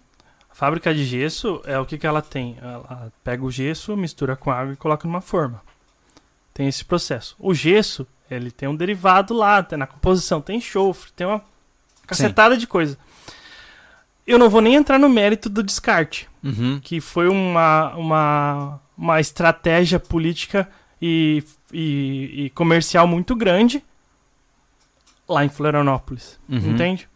A 0.49 0.53
fábrica 0.55 0.93
de 0.93 1.05
gesso 1.05 1.61
é 1.65 1.79
o 1.79 1.85
que, 1.85 1.97
que 1.97 2.05
ela 2.05 2.21
tem? 2.21 2.57
Ela 2.61 3.11
pega 3.23 3.43
o 3.43 3.49
gesso, 3.51 3.95
mistura 3.95 4.35
com 4.35 4.51
água 4.51 4.73
e 4.73 4.77
coloca 4.77 5.07
numa 5.07 5.21
forma. 5.21 5.61
Tem 6.53 6.67
esse 6.67 6.83
processo. 6.83 7.35
O 7.39 7.53
gesso, 7.53 8.05
ele 8.29 8.51
tem 8.51 8.67
um 8.67 8.75
derivado 8.75 9.33
lá, 9.33 9.63
tem 9.63 9.79
na 9.79 9.87
composição, 9.87 10.41
tem 10.41 10.57
enxofre, 10.57 11.11
tem 11.13 11.25
uma 11.25 11.41
cacetada 12.05 12.57
de 12.57 12.67
coisa. 12.67 12.97
Eu 14.27 14.37
não 14.37 14.49
vou 14.49 14.61
nem 14.61 14.75
entrar 14.75 14.99
no 14.99 15.09
mérito 15.09 15.49
do 15.49 15.63
descarte, 15.63 16.29
Uhum. 16.43 16.79
que 16.83 16.99
foi 16.99 17.27
uma, 17.27 17.93
uma, 17.95 18.79
uma 18.97 19.19
estratégia 19.21 19.99
política 19.99 20.67
e, 21.01 21.43
e, 21.71 22.45
e 22.45 22.49
comercial 22.51 23.07
muito 23.07 23.35
grande 23.35 23.83
lá 25.31 25.43
em 25.45 25.49
Florianópolis. 25.49 26.39
Uhum. 26.49 26.71
Entende? 26.71 27.07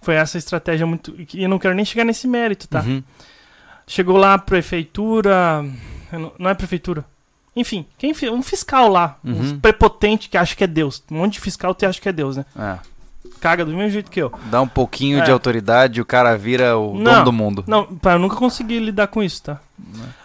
Foi 0.00 0.14
essa 0.14 0.38
estratégia 0.38 0.86
muito. 0.86 1.14
E 1.34 1.42
eu 1.42 1.48
não 1.48 1.58
quero 1.58 1.74
nem 1.74 1.84
chegar 1.84 2.04
nesse 2.04 2.26
mérito, 2.28 2.66
tá? 2.68 2.80
Uhum. 2.80 3.02
Chegou 3.86 4.16
lá 4.16 4.34
a 4.34 4.38
prefeitura. 4.38 5.64
Não 6.12 6.32
não 6.38 6.50
é 6.50 6.54
prefeitura. 6.54 7.04
Enfim, 7.56 7.86
quem, 7.98 8.12
um 8.30 8.42
fiscal 8.42 8.88
lá, 8.88 9.18
Uhum. 9.24 9.40
um 9.54 9.60
prepotente 9.60 10.28
que 10.28 10.36
acha 10.38 10.54
que 10.54 10.62
é 10.62 10.66
Deus. 10.66 11.02
Um 11.10 11.16
monte 11.18 11.34
de 11.34 11.40
fiscal 11.40 11.74
que 11.74 11.84
acha 11.84 12.00
que 12.00 12.08
é 12.08 12.12
Deus, 12.12 12.36
né? 12.36 12.44
É. 12.56 12.78
Caga 13.40 13.64
do 13.64 13.72
mesmo 13.72 13.90
jeito 13.90 14.10
que 14.10 14.20
eu. 14.22 14.32
Dá 14.50 14.60
um 14.60 14.68
pouquinho 14.68 15.18
É. 15.20 15.24
de 15.24 15.30
autoridade 15.30 15.98
e 15.98 16.02
o 16.02 16.06
cara 16.06 16.36
vira 16.38 16.76
o 16.78 16.94
Não. 16.94 17.12
dono 17.12 17.24
do 17.24 17.32
mundo. 17.32 17.64
Não, 17.66 17.88
eu 18.04 18.18
nunca 18.18 18.36
consegui 18.36 18.78
lidar 18.78 19.08
com 19.08 19.22
isso, 19.22 19.42
tá? 19.42 19.60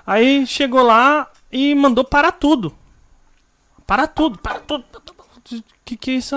Aí 0.05 0.45
chegou 0.45 0.83
lá 0.83 1.27
e 1.51 1.73
mandou 1.73 2.03
parar 2.03 2.31
tudo. 2.33 2.73
Parar 3.85 4.07
tudo, 4.07 4.37
parar 4.37 4.59
tudo. 4.61 4.83
Que 5.83 5.97
que 5.97 6.11
é 6.11 6.13
isso? 6.15 6.35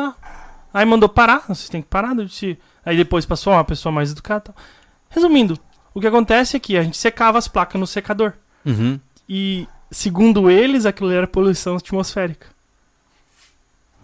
Ah? 0.76 0.80
Aí 0.80 0.86
mandou 0.86 1.08
parar, 1.08 1.44
vocês 1.48 1.68
têm 1.68 1.82
que 1.82 1.88
parar. 1.88 2.14
disse- 2.14 2.58
Aí 2.84 2.96
depois 2.96 3.24
passou 3.26 3.52
uma 3.52 3.64
pessoa 3.64 3.92
mais 3.92 4.10
educada. 4.12 4.40
tal. 4.40 4.54
Resumindo, 5.10 5.58
o 5.94 6.00
que 6.00 6.06
acontece 6.06 6.56
é 6.56 6.60
que 6.60 6.76
a 6.76 6.82
gente 6.82 6.96
secava 6.96 7.38
as 7.38 7.48
placas 7.48 7.80
no 7.80 7.86
secador. 7.86 8.34
Uhum. 8.64 9.00
E, 9.28 9.66
segundo 9.90 10.50
eles, 10.50 10.86
aquilo 10.86 11.10
era 11.10 11.26
poluição 11.26 11.76
atmosférica. 11.76 12.46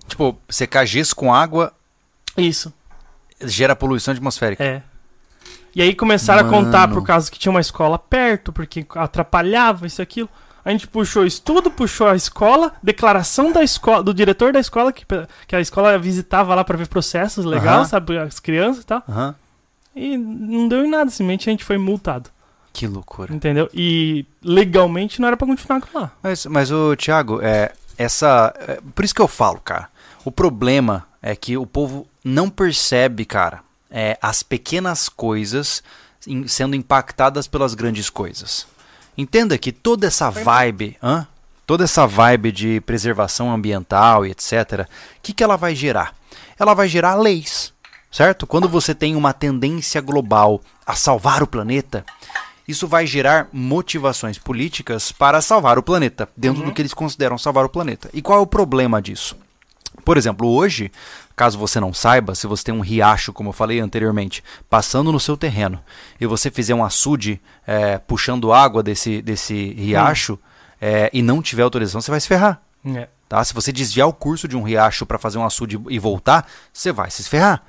Tipo, 0.09 0.39
secar 0.49 0.85
gesso 0.85 1.15
com 1.15 1.33
água 1.35 1.73
Isso, 2.37 2.73
gera 3.41 3.75
poluição 3.77 4.13
atmosférica. 4.13 4.63
é. 4.65 4.83
E 5.75 5.81
aí 5.81 5.95
começaram 5.95 6.47
a 6.47 6.51
contar 6.51 6.81
Mano. 6.87 6.95
por 7.01 7.07
causa 7.07 7.31
que 7.31 7.39
tinha 7.39 7.51
uma 7.51 7.61
escola 7.61 7.99
perto, 7.99 8.53
porque 8.53 8.85
atrapalhava 8.95 9.87
isso 9.87 10.01
e 10.01 10.05
aquilo. 10.05 10.29
A 10.65 10.71
gente 10.71 10.87
puxou 10.87 11.27
isso 11.27 11.43
tudo, 11.43 11.71
puxou 11.71 12.07
a 12.07 12.15
escola, 12.15 12.73
declaração 12.83 13.51
da 13.51 13.63
escola, 13.65 14.03
do 14.03 14.15
diretor 14.15 14.53
da 14.53 14.61
escola, 14.61 14.93
que, 14.93 15.05
que 15.47 15.57
a 15.57 15.61
escola 15.61 15.99
visitava 15.99 16.55
lá 16.55 16.63
pra 16.65 16.77
ver 16.77 16.87
processos 16.89 17.45
legal, 17.45 17.79
Aham. 17.81 17.85
sabe, 17.85 18.17
as 18.19 18.39
crianças 18.39 18.83
e 18.85 18.87
tal. 18.87 19.03
Aham. 19.09 19.35
E 19.95 20.17
não 20.17 20.69
deu 20.69 20.85
em 20.85 20.89
nada, 20.89 21.11
simplesmente 21.11 21.49
a 21.51 21.53
gente 21.53 21.65
foi 21.65 21.77
multado, 21.79 22.31
Que 22.73 22.87
loucura. 22.87 23.35
entendeu? 23.35 23.69
E 23.75 24.25
legalmente 24.43 25.21
não 25.21 25.29
era 25.29 25.37
pra 25.37 25.47
continuar 25.47 25.81
com 25.81 25.99
lá. 25.99 26.11
Mas, 26.23 26.47
mas 26.47 26.71
o 26.71 26.95
Thiago, 26.97 27.41
é, 27.43 27.73
essa. 27.99 28.55
é, 28.61 28.81
por 28.95 29.05
isso 29.05 29.15
que 29.15 29.21
eu 29.21 29.29
falo, 29.29 29.61
cara. 29.61 29.89
O 30.25 30.31
problema 30.31 31.05
é 31.21 31.35
que 31.37 31.57
o 31.57 31.67
povo 31.67 32.07
não 32.25 32.49
percebe, 32.49 33.25
cara, 33.25 33.61
é, 33.91 34.17
as 34.23 34.43
pequenas 34.43 35.09
coisas 35.09 35.83
sendo 36.47 36.77
impactadas 36.77 37.49
pelas 37.49 37.75
grandes 37.75 38.09
coisas. 38.09 38.67
Entenda 39.17 39.59
que 39.59 39.73
toda 39.73 40.07
essa 40.07 40.31
vibe, 40.31 40.97
hã? 41.03 41.27
toda 41.67 41.85
essa 41.85 42.07
vibe 42.07 42.53
de 42.53 42.81
preservação 42.81 43.53
ambiental 43.53 44.27
e 44.27 44.31
etc, 44.31 44.87
o 44.87 44.87
que, 45.23 45.33
que 45.33 45.43
ela 45.43 45.57
vai 45.57 45.75
gerar? 45.75 46.15
Ela 46.59 46.75
vai 46.75 46.89
gerar 46.89 47.15
leis, 47.15 47.73
certo? 48.11 48.47
Quando 48.47 48.69
você 48.69 48.95
tem 48.95 49.17
uma 49.17 49.33
tendência 49.33 50.01
global 50.01 50.61
a 50.87 50.95
salvar 50.95 51.43
o 51.43 51.47
planeta, 51.47 52.05
isso 52.67 52.87
vai 52.87 53.07
gerar 53.07 53.49
motivações 53.53 54.39
políticas 54.39 55.13
para 55.13 55.41
salvar 55.41 55.79
o 55.79 55.83
planeta, 55.83 56.29
dentro 56.37 56.63
do 56.63 56.73
que 56.73 56.81
eles 56.81 56.95
consideram 56.95 57.37
salvar 57.37 57.65
o 57.65 57.69
planeta. 57.69 58.09
E 58.13 58.23
qual 58.23 58.39
é 58.39 58.43
o 58.43 58.47
problema 58.47 59.03
disso? 59.03 59.37
Por 60.05 60.17
exemplo, 60.17 60.49
hoje, 60.49 60.91
caso 61.35 61.59
você 61.59 61.81
não 61.81 61.93
saiba, 61.93 62.35
se 62.35 62.47
você 62.47 62.65
tem 62.65 62.75
um 62.75 62.81
riacho, 62.81 63.33
como 63.33 63.51
eu 63.51 63.53
falei 63.53 63.81
anteriormente, 63.81 64.43
passando 64.69 65.13
no 65.13 65.21
seu 65.21 65.37
terreno, 65.37 65.83
e 66.21 66.27
você 66.27 66.51
fizer 66.51 66.75
um 66.75 66.85
açude 66.85 67.41
é, 67.67 67.99
puxando 67.99 68.53
água 68.53 68.83
desse, 68.83 69.23
desse 69.23 69.73
riacho 69.75 70.39
é, 70.81 71.11
e 71.13 71.23
não 71.23 71.41
tiver 71.41 71.63
autorização, 71.63 72.01
você 72.01 72.11
vai 72.11 72.21
se 72.21 72.29
ferrar. 72.29 72.61
É. 72.85 73.09
Tá? 73.29 73.43
Se 73.45 73.55
você 73.55 73.73
desviar 73.73 74.09
o 74.09 74.13
curso 74.13 74.47
de 74.47 74.57
um 74.57 74.63
riacho 74.63 75.07
para 75.07 75.19
fazer 75.19 75.39
um 75.39 75.45
açude 75.45 75.81
e 75.89 75.99
voltar, 75.99 76.47
você 76.73 76.93
vai 76.93 77.11
se 77.11 77.23
ferrar. 77.25 77.63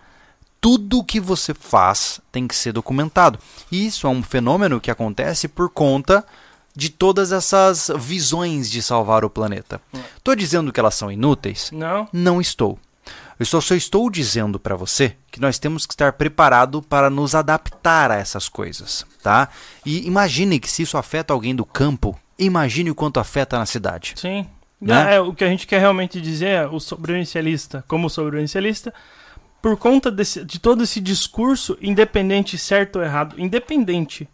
Tudo 0.59 1.03
que 1.03 1.19
você 1.19 1.53
faz 1.53 2.19
tem 2.31 2.47
que 2.47 2.55
ser 2.55 2.71
documentado. 2.71 3.39
E 3.71 3.85
isso 3.85 4.07
é 4.07 4.09
um 4.09 4.23
fenômeno 4.23 4.81
que 4.81 4.91
acontece 4.91 5.47
por 5.47 5.69
conta 5.69 6.25
de 6.75 6.89
todas 6.89 7.31
essas 7.31 7.91
visões 7.97 8.69
de 8.69 8.81
salvar 8.81 9.23
o 9.23 9.29
planeta. 9.29 9.79
Estou 10.17 10.35
dizendo 10.35 10.71
que 10.71 10.79
elas 10.79 10.95
são 10.95 11.11
inúteis? 11.11 11.69
Não? 11.71 12.07
Não 12.11 12.41
estou. 12.41 12.79
Eu 13.39 13.45
só, 13.45 13.59
só 13.59 13.75
estou 13.75 14.09
dizendo 14.09 14.59
para 14.59 14.75
você 14.75 15.15
que 15.31 15.39
nós 15.39 15.57
temos 15.57 15.85
que 15.85 15.93
estar 15.93 16.13
preparado 16.13 16.81
para 16.81 17.09
nos 17.09 17.33
adaptar 17.35 18.11
a 18.11 18.15
essas 18.15 18.47
coisas, 18.47 19.05
tá? 19.21 19.49
E 19.85 20.05
imagine 20.07 20.59
que 20.59 20.69
se 20.69 20.83
isso 20.83 20.97
afeta 20.97 21.33
alguém 21.33 21.55
do 21.55 21.65
campo, 21.65 22.17
imagine 22.37 22.91
o 22.91 22.95
quanto 22.95 23.19
afeta 23.19 23.57
na 23.57 23.65
cidade. 23.65 24.13
Sim. 24.15 24.47
Né? 24.79 25.15
É, 25.15 25.21
o 25.21 25.33
que 25.33 25.43
a 25.43 25.47
gente 25.47 25.65
quer 25.65 25.79
realmente 25.79 26.19
dizer 26.19 26.47
é 26.47 26.67
o 26.67 26.79
sobrevivencialista, 26.79 27.83
como 27.87 28.09
sobrevivencialista, 28.09 28.93
por 29.61 29.77
conta 29.77 30.11
desse, 30.11 30.43
de 30.43 30.59
todo 30.59 30.83
esse 30.83 30.99
discurso, 30.99 31.77
independente 31.81 32.57
certo 32.57 32.97
ou 32.97 33.03
errado, 33.03 33.35
independente, 33.39 34.27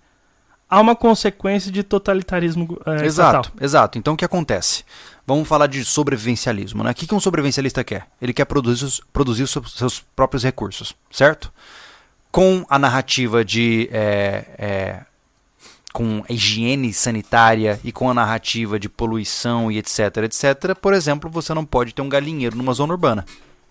há 0.70 0.80
uma 0.80 0.96
consequência 0.96 1.72
de 1.72 1.82
totalitarismo 1.82 2.80
é, 2.86 3.06
Exato, 3.06 3.52
exato. 3.60 3.98
Então 3.98 4.14
o 4.14 4.18
que 4.18 4.26
acontece? 4.26 4.84
Vamos 5.26 5.48
falar 5.48 5.68
de 5.68 5.84
sobrevivencialismo, 5.84 6.84
né? 6.84 6.92
O 6.92 6.94
que 6.94 7.08
que 7.08 7.16
um 7.16 7.20
sobrevivencialista 7.20 7.84
quer? 7.84 8.08
Ele 8.22 8.34
quer 8.34 8.46
produzir, 8.46 9.02
produzir 9.12 9.48
seus 9.48 10.00
próprios 10.16 10.44
recursos, 10.44 10.96
certo? 11.12 11.52
Com 12.32 12.66
a 12.70 12.78
narrativa 12.78 13.44
de. 13.44 13.90
é, 13.92 14.46
é, 14.58 15.00
com 15.92 16.24
a 16.30 16.32
higiene 16.32 16.94
sanitária 16.94 17.80
e 17.84 17.92
com 17.92 18.10
a 18.10 18.14
narrativa 18.14 18.80
de 18.80 18.88
poluição 18.88 19.72
e 19.72 19.80
etc, 19.80 20.18
etc, 20.18 20.76
por 20.80 20.94
exemplo, 20.94 21.32
você 21.32 21.52
não 21.52 21.66
pode 21.66 21.96
ter 21.96 22.02
um 22.04 22.10
galinheiro 22.10 22.56
numa 22.56 22.74
zona 22.74 22.94
urbana, 22.94 23.26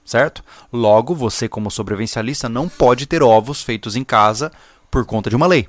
certo? 0.04 0.42
Logo, 0.72 1.14
você, 1.14 1.48
como 1.48 1.70
sobrevivencialista, 1.70 2.48
não 2.48 2.68
pode 2.68 3.06
ter 3.06 3.22
ovos 3.22 3.62
feitos 3.62 3.94
em 3.94 4.02
casa 4.02 4.50
por 4.90 5.04
conta 5.04 5.30
de 5.30 5.36
uma 5.36 5.46
lei. 5.46 5.68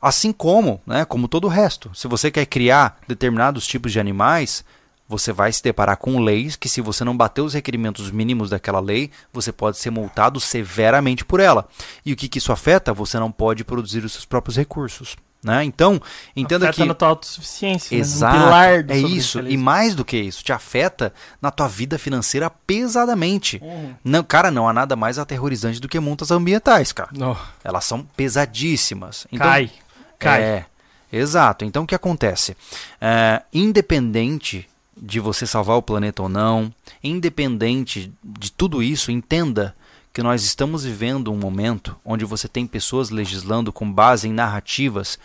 Assim 0.00 0.32
como, 0.32 0.80
né, 0.86 1.04
como 1.04 1.28
todo 1.28 1.44
o 1.44 1.48
resto, 1.48 1.90
se 1.94 2.06
você 2.06 2.30
quer 2.30 2.46
criar 2.46 2.98
determinados 3.08 3.66
tipos 3.66 3.90
de 3.90 3.98
animais, 3.98 4.64
você 5.08 5.32
vai 5.32 5.50
se 5.50 5.62
deparar 5.62 5.96
com 5.96 6.20
leis 6.20 6.54
que, 6.54 6.68
se 6.68 6.80
você 6.80 7.02
não 7.02 7.16
bater 7.16 7.40
os 7.40 7.54
requerimentos 7.54 8.10
mínimos 8.10 8.50
daquela 8.50 8.78
lei, 8.78 9.10
você 9.32 9.50
pode 9.50 9.78
ser 9.78 9.90
multado 9.90 10.38
severamente 10.38 11.24
por 11.24 11.40
ela. 11.40 11.66
E 12.04 12.12
o 12.12 12.16
que, 12.16 12.28
que 12.28 12.38
isso 12.38 12.52
afeta? 12.52 12.92
Você 12.92 13.18
não 13.18 13.32
pode 13.32 13.64
produzir 13.64 14.04
os 14.04 14.12
seus 14.12 14.26
próprios 14.26 14.56
recursos. 14.56 15.16
Né? 15.42 15.62
Então, 15.62 16.02
entenda 16.34 16.66
Afeta 16.68 16.82
que. 16.82 16.88
na 16.88 16.94
tua 16.94 17.08
autossuficiência. 17.08 17.96
né? 17.96 18.00
Exato. 18.00 18.36
Um 18.36 18.40
pilar 18.40 18.82
do 18.82 18.92
é 18.92 18.98
isso. 18.98 19.40
E 19.40 19.56
mais 19.56 19.94
do 19.94 20.04
que 20.04 20.16
isso, 20.16 20.42
te 20.42 20.52
afeta 20.52 21.12
na 21.40 21.50
tua 21.50 21.68
vida 21.68 21.96
financeira 21.96 22.50
pesadamente. 22.50 23.60
Uhum. 23.62 23.94
Não, 24.02 24.24
cara, 24.24 24.50
não 24.50 24.68
há 24.68 24.72
nada 24.72 24.96
mais 24.96 25.16
aterrorizante 25.16 25.80
do 25.80 25.88
que 25.88 26.00
multas 26.00 26.32
ambientais, 26.32 26.92
cara. 26.92 27.10
Não, 27.12 27.36
Elas 27.62 27.84
são 27.84 28.02
pesadíssimas. 28.02 29.28
Então, 29.30 29.46
cai. 29.46 29.70
Cai. 30.18 30.42
é, 30.42 30.66
exato. 31.12 31.64
Então 31.64 31.84
o 31.84 31.86
que 31.86 31.94
acontece? 31.94 32.56
É, 33.00 33.42
independente 33.52 34.68
de 34.96 35.20
você 35.20 35.46
salvar 35.46 35.76
o 35.76 35.82
planeta 35.82 36.22
ou 36.22 36.28
não, 36.28 36.72
independente 37.02 38.12
de 38.22 38.50
tudo 38.50 38.82
isso, 38.82 39.10
entenda 39.10 39.74
que 40.12 40.22
nós 40.22 40.42
estamos 40.42 40.84
vivendo 40.84 41.32
um 41.32 41.36
momento 41.36 41.96
onde 42.04 42.24
você 42.24 42.48
tem 42.48 42.66
pessoas 42.66 43.10
legislando 43.10 43.72
com 43.72 43.90
base 43.90 44.28
em 44.28 44.32
narrativas 44.32 45.18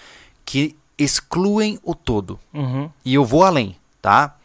que 0.45 0.75
excluem 0.97 1.79
o 1.83 1.95
todo. 1.95 2.39
Uhum. 2.53 2.89
E 3.03 3.13
eu 3.15 3.25
vou 3.25 3.43
além, 3.43 3.75
tá? 4.01 4.35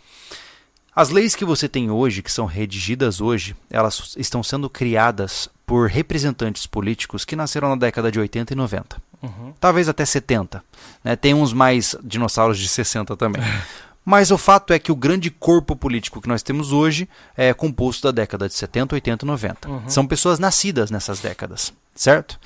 As 0.95 1.11
leis 1.11 1.37
que 1.37 1.45
você 1.45 1.69
tem 1.69 1.91
hoje, 1.91 2.23
que 2.23 2.33
são 2.33 2.47
redigidas 2.47 3.21
hoje, 3.21 3.55
elas 3.71 4.15
estão 4.17 4.43
sendo 4.43 4.69
criadas 4.69 5.49
por 5.69 5.87
representantes 5.91 6.67
políticos 6.67 7.27
que 7.27 7.37
nasceram 7.37 7.69
na 7.69 7.77
década 7.77 8.11
de 8.11 8.19
80 8.19 8.55
e 8.55 8.57
90 8.57 8.97
Uhum. 9.21 9.53
talvez 9.59 9.89
até 9.89 10.05
70. 10.05 10.63
Né? 11.03 11.17
Tem 11.17 11.35
uns 11.35 11.53
mais 11.53 11.95
dinossauros 12.05 12.57
de 12.57 12.69
60 12.69 13.17
também. 13.17 13.43
Mas 14.05 14.31
o 14.31 14.39
fato 14.39 14.73
é 14.73 14.79
que 14.79 14.93
o 14.93 14.97
grande 14.97 15.29
corpo 15.29 15.75
político 15.77 16.21
que 16.23 16.29
nós 16.29 16.41
temos 16.43 16.73
hoje 16.73 17.09
é 17.37 17.53
composto 17.53 18.05
da 18.05 18.13
década 18.13 18.49
de 18.49 18.55
70, 18.55 18.95
80 18.95 19.25
e 19.25 19.27
90. 19.29 19.69
Uhum. 19.69 19.89
São 19.89 20.07
pessoas 20.07 20.39
nascidas 20.39 20.91
nessas 20.91 21.19
décadas, 21.19 21.75
certo? 21.95 22.39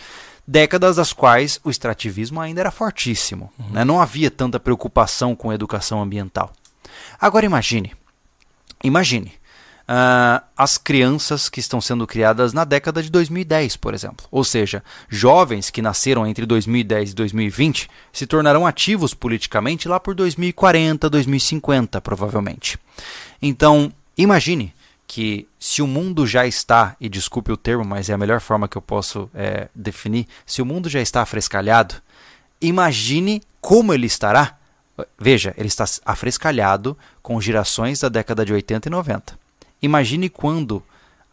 Décadas 0.49 0.97
das 0.97 1.13
quais 1.13 1.61
o 1.63 1.71
extrativismo 1.71 2.41
ainda 2.41 2.63
era 2.63 2.71
fortíssimo. 2.71 3.53
né? 3.71 3.85
Não 3.85 4.01
havia 4.01 4.31
tanta 4.31 4.59
preocupação 4.59 5.37
com 5.37 5.53
educação 5.53 6.03
ambiental. 6.03 6.53
Agora 7.21 7.45
imagine, 7.47 7.93
imagine 8.83 9.33
ah, 9.95 10.43
as 10.57 10.79
crianças 10.79 11.51
que 11.51 11.61
estão 11.61 11.79
sendo 11.79 12.07
criadas 12.07 12.55
na 12.55 12.65
década 12.65 13.03
de 13.03 13.11
2010, 13.11 13.77
por 13.77 13.93
exemplo. 13.93 14.27
Ou 14.31 14.43
seja, 14.43 14.83
jovens 15.07 15.69
que 15.69 15.83
nasceram 15.83 16.27
entre 16.27 16.47
2010 16.47 17.11
e 17.11 17.15
2020 17.15 17.91
se 18.11 18.27
tornarão 18.27 18.67
ativos 18.67 19.13
politicamente 19.13 19.89
lá 19.89 20.01
por 20.01 20.15
2040, 20.15 21.11
2050, 21.11 22.01
provavelmente. 22.01 22.79
Então, 23.43 23.93
imagine 24.17 24.73
que 25.07 25.47
se 25.61 25.83
o 25.83 25.87
mundo 25.87 26.27
já 26.27 26.47
está, 26.47 26.97
e 26.99 27.07
desculpe 27.07 27.53
o 27.53 27.57
termo, 27.59 27.85
mas 27.85 28.09
é 28.09 28.15
a 28.15 28.19
melhor 28.19 28.41
forma 28.41 28.67
que 28.67 28.79
eu 28.79 28.83
posso 28.83 29.29
eh, 29.35 29.69
definir, 29.75 30.27
se 30.47 30.63
o 30.63 30.65
mundo 30.65 30.89
já 30.89 31.03
está 31.03 31.21
afrescalhado, 31.21 31.97
imagine 32.63 33.43
como 33.61 33.93
ele 33.93 34.07
estará. 34.07 34.57
Veja, 35.19 35.53
ele 35.59 35.69
está 35.69 35.85
afrescalhado 36.07 36.97
com 37.23 37.39
gerações 37.43 38.01
da 38.01 38.09
década 38.09 38.43
de 38.43 38.55
80 38.55 38.89
e 38.89 38.91
90. 38.91 39.42
Imagine 39.83 40.29
quando 40.29 40.83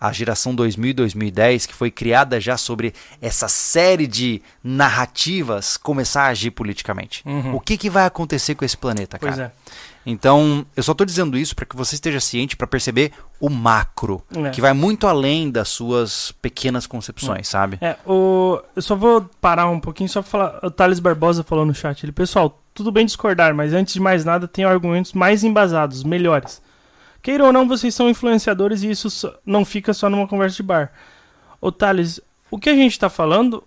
a 0.01 0.13
geração 0.13 0.55
2000 0.55 0.91
e 0.91 0.93
2010, 0.93 1.65
que 1.65 1.73
foi 1.73 1.91
criada 1.91 2.39
já 2.39 2.55
sobre 2.55 2.93
essa 3.21 3.49
série 3.49 4.07
de 4.07 4.41
narrativas, 4.63 5.75
começar 5.77 6.23
a 6.23 6.27
agir 6.27 6.51
politicamente. 6.51 7.21
Uhum. 7.25 7.55
O 7.55 7.59
que, 7.59 7.77
que 7.77 7.89
vai 7.89 8.05
acontecer 8.05 8.55
com 8.55 8.63
esse 8.65 8.77
planeta, 8.77 9.17
Pois 9.19 9.35
cara? 9.35 9.53
é. 9.55 9.79
Então, 10.05 10.65
eu 10.75 10.81
só 10.81 10.93
estou 10.93 11.05
dizendo 11.05 11.37
isso 11.37 11.53
para 11.55 11.65
que 11.65 11.75
você 11.75 11.95
esteja 11.95 12.19
ciente 12.21 12.55
para 12.55 12.65
perceber 12.65 13.11
o 13.39 13.49
macro, 13.49 14.23
É. 14.33 14.49
que 14.51 14.61
vai 14.61 14.71
muito 14.73 15.05
além 15.05 15.51
das 15.51 15.67
suas 15.67 16.31
pequenas 16.41 16.87
concepções, 16.87 17.47
sabe? 17.47 17.77
É, 17.81 17.97
o... 18.05 18.59
eu 18.75 18.81
só 18.81 18.95
vou 18.95 19.29
parar 19.41 19.67
um 19.69 19.79
pouquinho 19.79 20.09
só 20.09 20.21
pra 20.21 20.31
falar. 20.31 20.59
O 20.63 20.71
Thales 20.71 20.99
Barbosa 20.99 21.43
falou 21.43 21.65
no 21.65 21.75
chat. 21.75 22.03
Ele, 22.03 22.13
pessoal, 22.13 22.59
tudo 22.73 22.91
bem 22.91 23.05
discordar, 23.05 23.53
mas 23.53 23.73
antes 23.73 23.93
de 23.93 23.99
mais 23.99 24.23
nada, 24.23 24.47
tem 24.47 24.63
argumentos 24.63 25.11
mais 25.13 25.43
embasados, 25.43 26.03
melhores. 26.03 26.61
Queira 27.21 27.43
ou 27.45 27.51
não, 27.53 27.67
vocês 27.67 27.93
são 27.93 28.09
influenciadores 28.09 28.83
e 28.83 28.89
isso 28.89 29.09
só- 29.09 29.33
não 29.45 29.65
fica 29.65 29.93
só 29.93 30.09
numa 30.09 30.27
conversa 30.27 30.55
de 30.57 30.63
bar. 30.63 30.91
Ô 31.61 31.71
Thales, 31.71 32.21
o 32.49 32.57
que 32.57 32.69
a 32.69 32.75
gente 32.75 32.97
tá 32.97 33.09
falando 33.09 33.63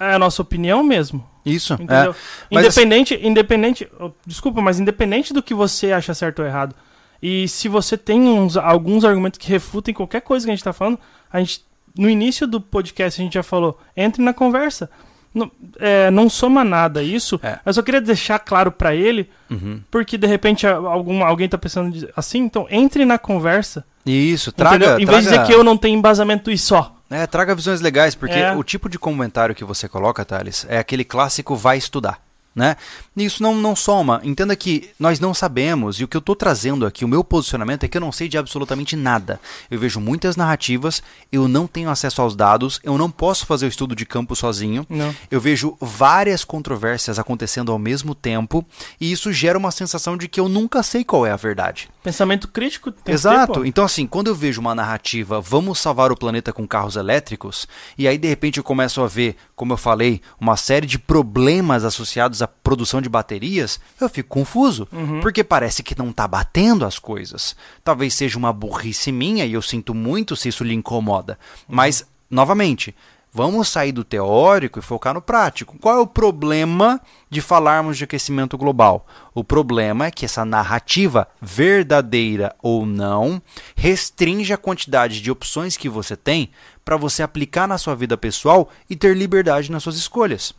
é 0.00 0.14
a 0.14 0.18
nossa 0.18 0.40
opinião 0.42 0.82
mesmo. 0.82 1.24
Isso. 1.44 1.74
Entendeu? 1.74 2.12
É. 2.12 2.14
mas 2.50 2.64
independente, 2.66 3.20
independente, 3.22 3.88
oh, 4.00 4.10
desculpa, 4.26 4.62
mas 4.62 4.80
independente 4.80 5.32
do 5.34 5.42
que 5.42 5.52
você 5.54 5.92
acha 5.92 6.14
certo 6.14 6.40
ou 6.40 6.46
errado, 6.46 6.74
e 7.22 7.46
se 7.48 7.68
você 7.68 7.96
tem 7.98 8.22
uns, 8.22 8.56
alguns 8.56 9.04
argumentos 9.04 9.38
que 9.38 9.48
refutem 9.48 9.94
qualquer 9.94 10.20
coisa 10.22 10.46
que 10.46 10.50
a 10.50 10.54
gente 10.54 10.64
tá 10.64 10.72
falando, 10.72 10.98
a 11.30 11.38
gente, 11.40 11.64
no 11.96 12.08
início 12.08 12.46
do 12.46 12.60
podcast 12.60 13.20
a 13.20 13.24
gente 13.24 13.34
já 13.34 13.42
falou, 13.42 13.78
entre 13.96 14.22
na 14.22 14.32
conversa. 14.32 14.90
Não, 15.34 15.50
é, 15.80 16.10
não 16.12 16.30
soma 16.30 16.62
nada 16.64 17.02
isso. 17.02 17.40
É. 17.42 17.58
Eu 17.66 17.74
só 17.74 17.82
queria 17.82 18.00
deixar 18.00 18.38
claro 18.38 18.70
pra 18.70 18.94
ele, 18.94 19.28
Uhum. 19.50 19.80
porque 19.90 20.16
de 20.16 20.26
repente 20.26 20.66
algum, 20.66 21.24
alguém 21.24 21.48
tá 21.48 21.58
pensando 21.58 22.08
assim, 22.16 22.38
então 22.38 22.66
entre 22.70 23.04
na 23.04 23.18
conversa. 23.18 23.84
Isso, 24.06 24.52
traga, 24.52 24.76
entendeu? 24.76 25.00
Em 25.00 25.06
vez 25.06 25.22
de 25.24 25.28
traga- 25.28 25.42
dizer 25.42 25.46
que 25.52 25.58
eu 25.58 25.64
não 25.64 25.76
tenho 25.76 25.96
embasamento 25.98 26.50
e 26.50 26.56
só. 26.58 26.94
É, 27.10 27.26
traga 27.26 27.54
visões 27.54 27.80
legais, 27.80 28.14
porque 28.14 28.38
É. 28.38 28.52
o 28.54 28.62
tipo 28.64 28.88
de 28.88 28.98
comentário 28.98 29.54
que 29.54 29.64
você 29.64 29.88
coloca, 29.88 30.24
Thales, 30.24 30.66
é 30.68 30.78
aquele 30.78 31.04
clássico 31.04 31.54
vai 31.56 31.76
estudar. 31.78 32.18
Né? 32.54 32.76
Isso 33.16 33.42
não, 33.42 33.54
não 33.54 33.74
soma. 33.74 34.20
Entenda 34.22 34.54
que 34.54 34.90
nós 34.98 35.18
não 35.18 35.34
sabemos, 35.34 35.98
e 35.98 36.04
o 36.04 36.08
que 36.08 36.16
eu 36.16 36.20
estou 36.20 36.36
trazendo 36.36 36.86
aqui, 36.86 37.04
o 37.04 37.08
meu 37.08 37.24
posicionamento 37.24 37.84
é 37.84 37.88
que 37.88 37.96
eu 37.96 38.00
não 38.00 38.12
sei 38.12 38.28
de 38.28 38.38
absolutamente 38.38 38.94
nada. 38.94 39.40
Eu 39.70 39.78
vejo 39.78 40.00
muitas 40.00 40.36
narrativas, 40.36 41.02
eu 41.32 41.48
não 41.48 41.66
tenho 41.66 41.90
acesso 41.90 42.22
aos 42.22 42.36
dados, 42.36 42.80
eu 42.84 42.96
não 42.96 43.10
posso 43.10 43.44
fazer 43.44 43.66
o 43.66 43.68
estudo 43.68 43.96
de 43.96 44.06
campo 44.06 44.36
sozinho. 44.36 44.86
Não. 44.88 45.14
Eu 45.30 45.40
vejo 45.40 45.76
várias 45.80 46.44
controvérsias 46.44 47.18
acontecendo 47.18 47.72
ao 47.72 47.78
mesmo 47.78 48.14
tempo, 48.14 48.64
e 49.00 49.10
isso 49.10 49.32
gera 49.32 49.58
uma 49.58 49.70
sensação 49.70 50.16
de 50.16 50.28
que 50.28 50.38
eu 50.38 50.48
nunca 50.48 50.82
sei 50.82 51.02
qual 51.02 51.26
é 51.26 51.32
a 51.32 51.36
verdade. 51.36 51.88
Pensamento 52.02 52.46
crítico 52.48 52.90
tem 52.90 52.98
que 52.98 53.04
ter, 53.04 53.12
Exato. 53.12 53.52
pô. 53.60 53.64
então, 53.64 53.84
assim, 53.84 54.06
quando 54.06 54.28
eu 54.28 54.34
vejo 54.34 54.60
uma 54.60 54.74
narrativa, 54.74 55.40
vamos 55.40 55.80
salvar 55.80 56.12
o 56.12 56.16
planeta 56.16 56.52
com 56.52 56.66
carros 56.66 56.96
elétricos, 56.96 57.66
e 57.98 58.06
aí 58.06 58.18
de 58.18 58.28
repente 58.28 58.58
eu 58.58 58.64
começo 58.64 59.00
a 59.02 59.06
ver, 59.06 59.36
como 59.56 59.72
eu 59.72 59.76
falei, 59.76 60.20
uma 60.40 60.56
série 60.56 60.86
de 60.86 60.98
problemas 60.98 61.84
associados 61.84 62.42
à 62.44 62.48
produção 62.48 63.00
de 63.00 63.08
baterias, 63.08 63.80
eu 64.00 64.08
fico 64.08 64.28
confuso. 64.28 64.88
Uhum. 64.92 65.20
Porque 65.20 65.42
parece 65.42 65.82
que 65.82 65.98
não 65.98 66.12
tá 66.12 66.26
batendo 66.28 66.84
as 66.84 66.98
coisas. 66.98 67.56
Talvez 67.82 68.14
seja 68.14 68.38
uma 68.38 68.52
burrice 68.52 69.10
minha, 69.10 69.44
e 69.44 69.52
eu 69.52 69.62
sinto 69.62 69.94
muito 69.94 70.36
se 70.36 70.48
isso 70.48 70.64
lhe 70.64 70.74
incomoda. 70.74 71.38
Mas, 71.68 72.06
novamente. 72.30 72.94
Vamos 73.36 73.68
sair 73.68 73.90
do 73.90 74.04
teórico 74.04 74.78
e 74.78 74.82
focar 74.82 75.12
no 75.12 75.20
prático. 75.20 75.76
Qual 75.80 75.96
é 75.96 76.00
o 76.00 76.06
problema 76.06 77.00
de 77.28 77.40
falarmos 77.40 77.98
de 77.98 78.04
aquecimento 78.04 78.56
global? 78.56 79.08
O 79.34 79.42
problema 79.42 80.06
é 80.06 80.10
que 80.12 80.24
essa 80.24 80.44
narrativa, 80.44 81.26
verdadeira 81.42 82.54
ou 82.62 82.86
não, 82.86 83.42
restringe 83.74 84.52
a 84.52 84.56
quantidade 84.56 85.20
de 85.20 85.32
opções 85.32 85.76
que 85.76 85.88
você 85.88 86.16
tem 86.16 86.52
para 86.84 86.96
você 86.96 87.24
aplicar 87.24 87.66
na 87.66 87.76
sua 87.76 87.96
vida 87.96 88.16
pessoal 88.16 88.70
e 88.88 88.94
ter 88.94 89.16
liberdade 89.16 89.68
nas 89.68 89.82
suas 89.82 89.96
escolhas 89.96 90.54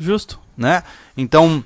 Justo. 0.00 0.40
Né? 0.60 0.82
Então, 1.16 1.64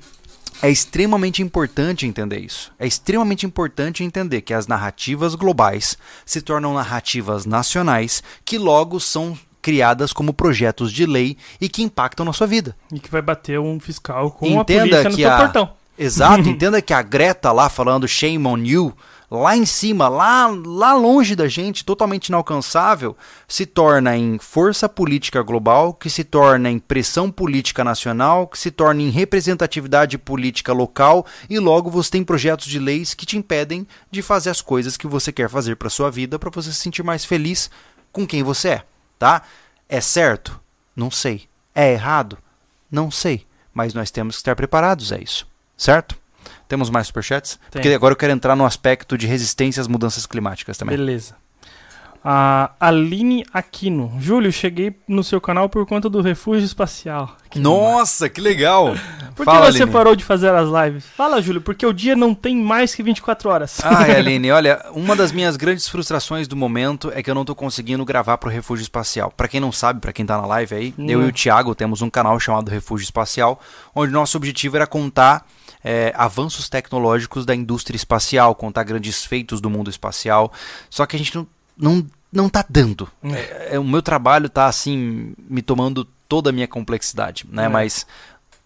É 0.61 0.69
extremamente 0.69 1.41
importante 1.43 2.07
entender 2.07 2.39
isso. 2.39 2.71
É 2.79 2.87
extremamente 2.87 3.45
importante 3.45 4.05
entender 4.05 4.39
que 4.41 4.53
as 4.53 4.67
narrativas 4.67 5.35
globais 5.35 5.97
se 6.25 6.41
tornam 6.41 6.73
narrativas 6.73 7.45
nacionais 7.45 8.23
que 8.45 8.57
logo 8.57 8.97
são 9.01 9.37
criadas 9.61 10.13
como 10.13 10.33
projetos 10.33 10.93
de 10.93 11.05
lei 11.05 11.35
e 11.59 11.67
que 11.67 11.83
impactam 11.83 12.25
na 12.25 12.31
sua 12.31 12.47
vida. 12.47 12.73
E 12.89 12.99
que 13.01 13.11
vai 13.11 13.21
bater 13.21 13.59
um 13.59 13.79
fiscal 13.81 14.31
com 14.31 14.45
Entenda 14.45 14.55
uma 14.61 14.65
política 14.65 15.09
no 15.09 15.15
que 15.17 15.21
teu 15.23 15.31
a- 15.31 15.37
portão. 15.39 15.69
Exato, 15.99 16.47
entenda 16.49 16.81
que 16.81 16.93
a 16.93 17.01
Greta 17.01 17.51
lá 17.51 17.67
falando 17.67 18.07
shame 18.07 18.47
on 18.47 18.57
you, 18.59 18.93
lá 19.41 19.55
em 19.55 19.65
cima, 19.65 20.07
lá, 20.07 20.47
lá 20.47 20.93
longe 20.93 21.35
da 21.35 21.47
gente, 21.47 21.85
totalmente 21.85 22.27
inalcançável, 22.27 23.15
se 23.47 23.65
torna 23.65 24.15
em 24.17 24.37
força 24.37 24.89
política 24.89 25.41
global, 25.41 25.93
que 25.93 26.09
se 26.09 26.23
torna 26.23 26.69
em 26.69 26.79
pressão 26.79 27.31
política 27.31 27.83
nacional, 27.83 28.47
que 28.47 28.57
se 28.57 28.71
torna 28.71 29.01
em 29.01 29.09
representatividade 29.09 30.17
política 30.17 30.73
local 30.73 31.25
e 31.49 31.59
logo 31.59 31.89
você 31.89 32.11
tem 32.11 32.23
projetos 32.23 32.67
de 32.67 32.79
leis 32.79 33.13
que 33.13 33.25
te 33.25 33.37
impedem 33.37 33.87
de 34.09 34.21
fazer 34.21 34.49
as 34.49 34.61
coisas 34.61 34.97
que 34.97 35.07
você 35.07 35.31
quer 35.31 35.49
fazer 35.49 35.75
para 35.75 35.89
sua 35.89 36.09
vida 36.09 36.39
para 36.39 36.49
você 36.49 36.71
se 36.71 36.79
sentir 36.79 37.03
mais 37.03 37.23
feliz 37.25 37.69
com 38.11 38.25
quem 38.25 38.43
você 38.43 38.69
é, 38.69 38.83
tá? 39.19 39.41
É 39.87 40.01
certo? 40.01 40.59
Não 40.95 41.11
sei. 41.11 41.47
É 41.73 41.91
errado? 41.91 42.37
Não 42.89 43.11
sei. 43.11 43.45
Mas 43.73 43.93
nós 43.93 44.09
temos 44.09 44.35
que 44.35 44.41
estar 44.41 44.55
preparados 44.55 45.11
a 45.11 45.17
isso. 45.17 45.45
Certo? 45.77 46.17
Temos 46.67 46.89
mais 46.89 47.07
superchats? 47.07 47.59
Tem. 47.71 47.81
Porque 47.81 47.93
agora 47.93 48.13
eu 48.13 48.17
quero 48.17 48.33
entrar 48.33 48.55
no 48.55 48.65
aspecto 48.65 49.17
de 49.17 49.27
resistência 49.27 49.81
às 49.81 49.87
mudanças 49.87 50.25
climáticas 50.25 50.77
também. 50.77 50.97
Beleza. 50.97 51.35
A 52.27 52.71
Aline 52.79 53.45
Aquino. 53.53 54.11
Júlio, 54.19 54.51
cheguei 54.51 54.95
no 55.07 55.23
seu 55.23 55.39
canal 55.39 55.69
por 55.69 55.85
conta 55.85 56.09
do 56.09 56.21
refúgio 56.21 56.65
espacial. 56.65 57.37
Que 57.51 57.59
Nossa, 57.59 58.27
que 58.27 58.41
legal! 58.41 58.95
Por 59.35 59.45
que 59.45 59.51
Fala, 59.51 59.71
você 59.71 59.83
Aline. 59.83 59.91
parou 59.91 60.15
de 60.15 60.23
fazer 60.25 60.49
as 60.55 60.67
lives? 60.67 61.05
Fala, 61.15 61.39
Júlio, 61.39 61.61
porque 61.61 61.85
o 61.85 61.93
dia 61.93 62.15
não 62.15 62.33
tem 62.33 62.57
mais 62.57 62.95
que 62.95 63.03
24 63.03 63.47
horas. 63.47 63.77
Ai, 63.83 64.15
Aline, 64.17 64.49
olha, 64.49 64.83
uma 64.93 65.15
das 65.15 65.31
minhas 65.31 65.55
grandes 65.55 65.87
frustrações 65.87 66.47
do 66.47 66.55
momento 66.55 67.11
é 67.13 67.21
que 67.21 67.29
eu 67.29 67.35
não 67.35 67.45
tô 67.45 67.53
conseguindo 67.53 68.03
gravar 68.03 68.39
pro 68.39 68.49
Refúgio 68.49 68.81
Espacial. 68.81 69.31
Pra 69.37 69.47
quem 69.47 69.59
não 69.59 69.71
sabe, 69.71 69.99
pra 70.01 70.11
quem 70.11 70.25
tá 70.25 70.35
na 70.41 70.47
live 70.47 70.73
aí, 70.73 70.95
Hum. 70.97 71.05
eu 71.07 71.21
e 71.21 71.27
o 71.27 71.31
Thiago 71.31 71.75
temos 71.75 72.01
um 72.01 72.09
canal 72.09 72.39
chamado 72.39 72.71
Refúgio 72.71 73.03
Espacial, 73.03 73.59
onde 73.93 74.11
nosso 74.11 74.35
objetivo 74.35 74.77
era 74.77 74.87
contar 74.87 75.45
é, 75.87 76.11
avanços 76.17 76.67
tecnológicos 76.67 77.45
da 77.45 77.53
indústria 77.53 77.95
espacial, 77.95 78.55
contar 78.55 78.83
grandes 78.83 79.23
feitos 79.23 79.61
do 79.61 79.69
mundo 79.69 79.87
espacial. 79.87 80.51
Só 80.89 81.05
que 81.05 81.15
a 81.15 81.19
gente 81.19 81.35
não, 81.35 81.47
não, 81.77 82.07
não 82.33 82.49
tá 82.49 82.65
dando. 82.67 83.07
É, 83.23 83.75
é, 83.75 83.79
o 83.79 83.83
meu 83.83 84.01
trabalho 84.01 84.49
tá 84.49 84.65
assim, 84.65 85.35
me 85.47 85.61
tomando 85.61 86.03
toda 86.27 86.49
a 86.49 86.53
minha 86.53 86.67
complexidade, 86.67 87.45
né? 87.51 87.65
É. 87.65 87.69
Mas 87.69 88.07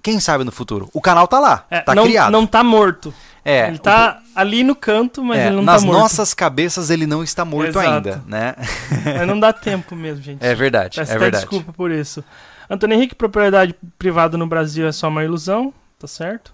quem 0.01 0.17
sabe 0.21 0.45
no 0.45 0.51
futuro? 0.51 0.89
O 0.93 1.01
canal 1.01 1.27
tá 1.27 1.39
lá, 1.41 1.65
É, 1.69 1.81
tá 1.81 1.93
não, 1.93 2.05
criado. 2.05 2.31
não 2.31 2.47
tá 2.47 2.63
morto. 2.63 3.13
é, 3.43 3.67
ele 3.67 3.79
tá 3.79 4.21
ali 4.33 4.63
no 4.63 4.73
canto, 4.73 5.21
mas 5.21 5.39
é, 5.39 5.47
ele 5.47 5.57
não 5.57 5.63
nas 5.63 5.81
tá 5.81 5.87
morto. 5.87 5.99
nossas 5.99 6.33
cabeças 6.33 6.89
ele 6.89 7.05
não 7.05 7.21
está 7.21 7.43
morto 7.43 7.77
Exato. 7.77 7.89
ainda, 7.89 8.23
né? 8.25 8.55
Mas 9.03 9.27
não 9.27 9.37
dá 9.37 9.51
tempo 9.51 9.93
mesmo, 9.93 10.23
gente. 10.23 10.41
É 10.41 10.55
verdade, 10.55 10.95
Peço 10.95 11.11
é 11.11 11.17
verdade. 11.17 11.43
desculpa 11.43 11.73
por 11.73 11.91
isso. 11.91 12.23
Antônio 12.69 12.95
Henrique, 12.95 13.13
propriedade 13.13 13.75
privada 13.97 14.37
no 14.37 14.47
Brasil 14.47 14.87
é 14.87 14.91
só 14.93 15.09
uma 15.09 15.21
ilusão, 15.25 15.73
tá 15.99 16.07
certo? 16.07 16.53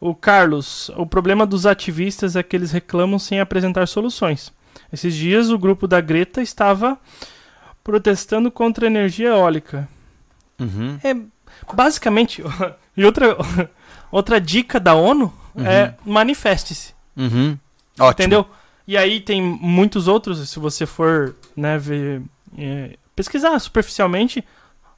O 0.00 0.14
Carlos, 0.14 0.90
o 0.96 1.04
problema 1.04 1.44
dos 1.44 1.66
ativistas 1.66 2.36
é 2.36 2.42
que 2.42 2.54
eles 2.54 2.70
reclamam 2.70 3.18
sem 3.18 3.40
apresentar 3.40 3.86
soluções. 3.86 4.52
Esses 4.92 5.14
dias 5.14 5.50
o 5.50 5.58
grupo 5.58 5.88
da 5.88 6.00
Greta 6.00 6.40
estava 6.40 6.98
protestando 7.82 8.50
contra 8.50 8.86
a 8.86 8.90
energia 8.90 9.28
eólica. 9.28 9.88
Uhum. 10.58 10.98
É 11.02 11.16
basicamente 11.72 12.42
e 12.96 13.04
outra 13.04 13.36
outra 14.10 14.40
dica 14.40 14.78
da 14.78 14.94
ONU 14.94 15.32
é 15.56 15.94
manifeste-se. 16.04 16.94
Uhum. 17.16 17.58
Ótimo. 17.98 18.10
Entendeu? 18.10 18.46
E 18.86 18.96
aí 18.96 19.20
tem 19.20 19.42
muitos 19.42 20.08
outros, 20.08 20.48
se 20.48 20.58
você 20.58 20.86
for 20.86 21.36
né, 21.54 21.76
ver, 21.76 22.22
é, 22.56 22.96
pesquisar 23.14 23.58
superficialmente, 23.58 24.42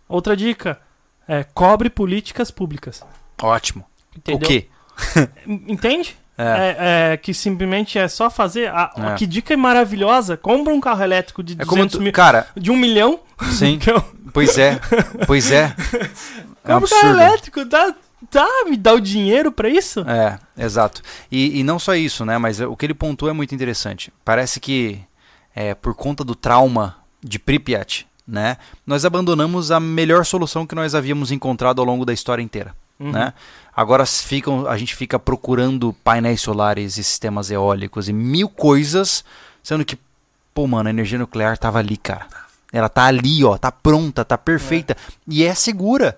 outra 0.08 0.36
dica 0.36 0.80
é 1.26 1.42
cobre 1.42 1.90
políticas 1.90 2.50
públicas. 2.50 3.02
Ótimo. 3.42 3.84
Entendeu? 4.16 4.46
O 4.46 4.48
quê? 4.48 4.68
Entende? 5.46 6.16
É. 6.38 6.42
É, 6.42 6.76
é, 7.12 7.16
que 7.18 7.34
simplesmente 7.34 7.98
é 7.98 8.08
só 8.08 8.30
fazer. 8.30 8.68
A, 8.70 8.92
É. 9.12 9.14
Que 9.14 9.26
dica 9.26 9.54
maravilhosa! 9.56 10.36
Compra 10.36 10.72
um 10.72 10.80
carro 10.80 11.02
elétrico 11.02 11.42
de 11.42 11.52
É 11.54 11.64
como 11.64 11.76
200 11.82 11.98
tu, 11.98 12.02
mil, 12.02 12.12
cara, 12.12 12.46
de 12.56 12.70
um 12.70 12.76
milhão. 12.76 13.20
sim, 13.52 13.78
eu- 13.86 14.02
pois 14.32 14.56
é, 14.56 14.80
pois 15.26 15.50
é. 15.50 15.74
É 16.62 16.76
um 16.76 16.80
Compra 16.80 16.96
um 16.96 17.00
carro 17.00 17.14
elétrico, 17.14 17.64
dá, 17.64 17.94
dá, 18.30 18.46
me 18.66 18.76
dá 18.76 18.92
o 18.92 19.00
dinheiro 19.00 19.50
pra 19.50 19.68
isso? 19.68 20.00
É, 20.00 20.38
exato. 20.62 21.00
E, 21.32 21.58
e 21.58 21.64
não 21.64 21.78
só 21.78 21.94
isso, 21.94 22.22
né? 22.24 22.36
Mas 22.36 22.60
o 22.60 22.76
que 22.76 22.84
ele 22.84 22.92
pontuou 22.94 23.30
é 23.30 23.32
muito 23.32 23.54
interessante. 23.54 24.12
Parece 24.24 24.60
que 24.60 25.00
é, 25.54 25.74
por 25.74 25.94
conta 25.94 26.22
do 26.22 26.34
trauma 26.34 26.96
de 27.24 27.38
Pripyat, 27.38 28.06
né? 28.28 28.58
Nós 28.86 29.06
abandonamos 29.06 29.70
a 29.70 29.80
melhor 29.80 30.24
solução 30.26 30.66
que 30.66 30.74
nós 30.74 30.94
havíamos 30.94 31.32
encontrado 31.32 31.80
ao 31.80 31.84
longo 31.86 32.04
da 32.04 32.12
história 32.12 32.42
inteira. 32.42 32.74
Uhum. 33.00 33.10
né? 33.12 33.32
Agora 33.74 34.04
ficam, 34.04 34.66
a 34.68 34.76
gente 34.76 34.94
fica 34.94 35.18
procurando 35.18 35.92
painéis 36.04 36.40
solares 36.42 36.98
e 36.98 37.02
sistemas 37.04 37.50
eólicos 37.50 38.08
e 38.08 38.12
mil 38.12 38.48
coisas, 38.48 39.24
sendo 39.62 39.84
que, 39.84 39.98
pô, 40.52 40.66
mano, 40.66 40.88
a 40.88 40.90
energia 40.90 41.18
nuclear 41.18 41.56
tava 41.56 41.78
ali, 41.78 41.96
cara. 41.96 42.26
Ela 42.72 42.88
tá 42.88 43.04
ali, 43.04 43.42
ó, 43.44 43.56
tá 43.56 43.72
pronta, 43.72 44.24
tá 44.24 44.36
perfeita 44.36 44.96
e 45.26 45.42
é 45.44 45.54
segura. 45.54 46.16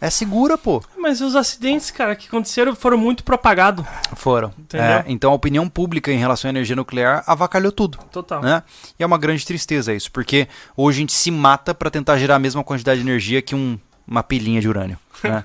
É 0.00 0.10
segura, 0.10 0.58
pô. 0.58 0.82
Mas 0.98 1.20
os 1.20 1.36
acidentes, 1.36 1.90
cara, 1.92 2.16
que 2.16 2.26
aconteceram 2.26 2.74
foram 2.74 2.98
muito 2.98 3.22
propagados. 3.22 3.84
Foram. 4.16 4.52
É, 4.72 5.04
então 5.06 5.30
a 5.30 5.34
opinião 5.34 5.68
pública 5.68 6.10
em 6.12 6.16
relação 6.18 6.48
à 6.48 6.50
energia 6.50 6.74
nuclear 6.74 7.22
avacalhou 7.26 7.70
tudo. 7.70 7.98
Total. 8.10 8.40
Né? 8.42 8.62
E 8.98 9.02
é 9.02 9.06
uma 9.06 9.18
grande 9.18 9.46
tristeza 9.46 9.92
isso, 9.94 10.10
porque 10.10 10.48
hoje 10.76 10.98
a 10.98 11.00
gente 11.02 11.12
se 11.12 11.30
mata 11.30 11.72
para 11.74 11.88
tentar 11.90 12.18
gerar 12.18 12.34
a 12.36 12.38
mesma 12.40 12.64
quantidade 12.64 13.00
de 13.00 13.06
energia 13.08 13.40
que 13.40 13.54
um- 13.54 13.78
uma 14.06 14.22
pilhinha 14.22 14.60
de 14.60 14.68
urânio. 14.68 14.98
né? 15.22 15.42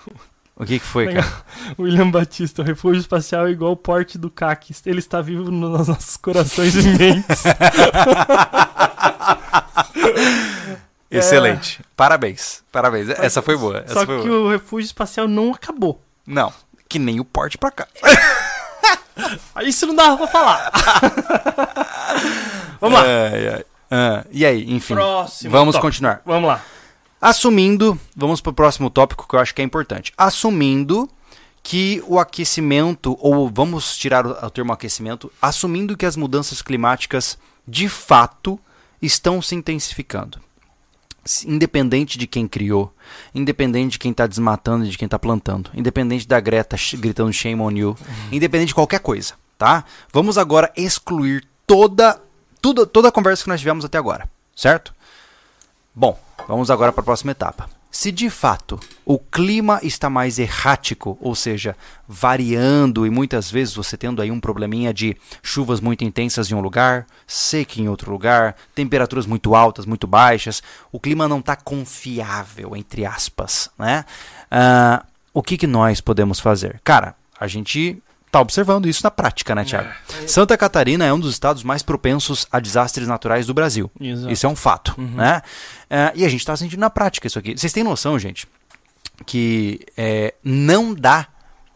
o 0.56 0.64
que, 0.64 0.78
que 0.78 0.84
foi, 0.84 1.06
Legal. 1.06 1.22
cara? 1.24 1.44
William 1.78 2.10
Batista, 2.10 2.62
o 2.62 2.64
refúgio 2.64 3.00
espacial 3.00 3.46
é 3.46 3.50
igual 3.50 3.72
o 3.72 3.76
porte 3.76 4.16
do 4.18 4.30
CAC. 4.30 4.74
Ele 4.86 4.98
está 4.98 5.20
vivo 5.20 5.50
nos 5.50 5.88
nossos 5.88 6.16
corações 6.16 6.74
e 6.74 6.82
mentes. 6.88 7.44
Excelente. 11.10 11.80
Parabéns. 11.96 12.62
Parabéns. 12.72 13.08
Essa 13.10 13.40
foi 13.40 13.56
boa. 13.56 13.78
Essa 13.84 13.94
Só 14.00 14.06
foi 14.06 14.22
que 14.22 14.28
boa. 14.28 14.40
o 14.40 14.50
refúgio 14.50 14.86
espacial 14.86 15.28
não 15.28 15.52
acabou. 15.52 16.02
Não, 16.26 16.52
que 16.88 16.98
nem 16.98 17.20
o 17.20 17.24
porte 17.24 17.56
pra 17.58 17.70
cá. 17.70 17.86
Isso 19.62 19.86
não 19.86 19.94
dava 19.94 20.16
pra 20.16 20.26
falar. 20.26 20.72
Vamos 22.80 22.98
lá. 22.98 23.04
Ai, 23.06 23.48
ai. 23.48 23.64
Ah, 23.90 24.24
e 24.30 24.44
aí, 24.44 24.72
enfim. 24.72 24.94
Próximo 24.94 25.50
vamos 25.52 25.74
tópico. 25.74 25.86
continuar. 25.86 26.20
Vamos 26.26 26.48
lá. 26.48 26.60
Assumindo, 27.24 27.98
vamos 28.14 28.42
para 28.42 28.50
o 28.50 28.54
próximo 28.54 28.90
tópico 28.90 29.26
que 29.26 29.34
eu 29.34 29.40
acho 29.40 29.54
que 29.54 29.62
é 29.62 29.64
importante. 29.64 30.12
Assumindo 30.14 31.08
que 31.62 32.04
o 32.06 32.18
aquecimento, 32.18 33.16
ou 33.18 33.48
vamos 33.48 33.96
tirar 33.96 34.26
o, 34.26 34.50
termo 34.50 34.74
aquecimento, 34.74 35.32
assumindo 35.40 35.96
que 35.96 36.04
as 36.04 36.16
mudanças 36.16 36.60
climáticas 36.60 37.38
de 37.66 37.88
fato 37.88 38.60
estão 39.00 39.40
se 39.40 39.54
intensificando. 39.54 40.38
Independente 41.46 42.18
de 42.18 42.26
quem 42.26 42.46
criou, 42.46 42.94
independente 43.34 43.92
de 43.92 44.00
quem 44.00 44.10
está 44.10 44.26
desmatando 44.26 44.84
e 44.84 44.90
de 44.90 44.98
quem 44.98 45.06
está 45.06 45.18
plantando, 45.18 45.70
independente 45.72 46.28
da 46.28 46.38
Greta 46.38 46.76
gritando 46.98 47.32
shame 47.32 47.62
on 47.62 47.70
you, 47.70 47.96
independente 48.30 48.68
de 48.68 48.74
qualquer 48.74 49.00
coisa, 49.00 49.32
tá? 49.56 49.86
Vamos 50.12 50.36
agora 50.36 50.70
excluir 50.76 51.42
toda, 51.66 52.20
tudo, 52.60 52.86
toda 52.86 53.08
a 53.08 53.12
conversa 53.12 53.44
que 53.44 53.48
nós 53.48 53.60
tivemos 53.60 53.82
até 53.82 53.96
agora, 53.96 54.28
certo? 54.54 54.94
Bom, 55.94 56.20
vamos 56.48 56.70
agora 56.70 56.92
para 56.92 57.00
a 57.00 57.04
próxima 57.04 57.32
etapa. 57.32 57.68
Se 57.94 58.10
de 58.10 58.28
fato 58.28 58.80
o 59.06 59.20
clima 59.20 59.78
está 59.80 60.10
mais 60.10 60.40
errático, 60.40 61.16
ou 61.20 61.32
seja, 61.32 61.76
variando 62.08 63.06
e 63.06 63.10
muitas 63.10 63.48
vezes 63.48 63.72
você 63.72 63.96
tendo 63.96 64.20
aí 64.20 64.32
um 64.32 64.40
probleminha 64.40 64.92
de 64.92 65.16
chuvas 65.40 65.80
muito 65.80 66.02
intensas 66.02 66.50
em 66.50 66.56
um 66.56 66.60
lugar, 66.60 67.06
seca 67.24 67.80
em 67.80 67.88
outro 67.88 68.10
lugar, 68.10 68.56
temperaturas 68.74 69.26
muito 69.26 69.54
altas, 69.54 69.86
muito 69.86 70.08
baixas, 70.08 70.60
o 70.90 70.98
clima 70.98 71.28
não 71.28 71.38
está 71.38 71.54
confiável, 71.54 72.74
entre 72.74 73.06
aspas, 73.06 73.70
né? 73.78 74.04
Ah, 74.50 75.04
o 75.32 75.40
que, 75.40 75.56
que 75.56 75.66
nós 75.66 76.00
podemos 76.00 76.40
fazer? 76.40 76.80
Cara, 76.82 77.14
a 77.38 77.46
gente 77.46 78.02
tá 78.34 78.40
observando 78.40 78.86
isso 78.86 79.00
na 79.04 79.10
prática, 79.10 79.54
né, 79.54 79.64
Thiago? 79.64 79.88
Santa 80.26 80.56
Catarina 80.56 81.04
é 81.04 81.12
um 81.12 81.18
dos 81.20 81.32
estados 81.32 81.62
mais 81.62 81.82
propensos 81.82 82.46
a 82.50 82.58
desastres 82.60 83.06
naturais 83.08 83.46
do 83.46 83.54
Brasil. 83.54 83.90
Exato. 84.00 84.32
Isso 84.32 84.44
é 84.46 84.48
um 84.48 84.56
fato, 84.56 84.94
né? 85.00 85.40
É, 85.88 86.12
e 86.14 86.24
a 86.24 86.28
gente 86.28 86.40
está 86.40 86.56
sentindo 86.56 86.80
na 86.80 86.90
prática 86.90 87.26
isso 87.26 87.38
aqui. 87.38 87.56
Vocês 87.56 87.72
têm 87.72 87.84
noção, 87.84 88.18
gente, 88.18 88.46
que 89.26 89.80
é, 89.96 90.34
não 90.42 90.94
dá. 90.94 91.26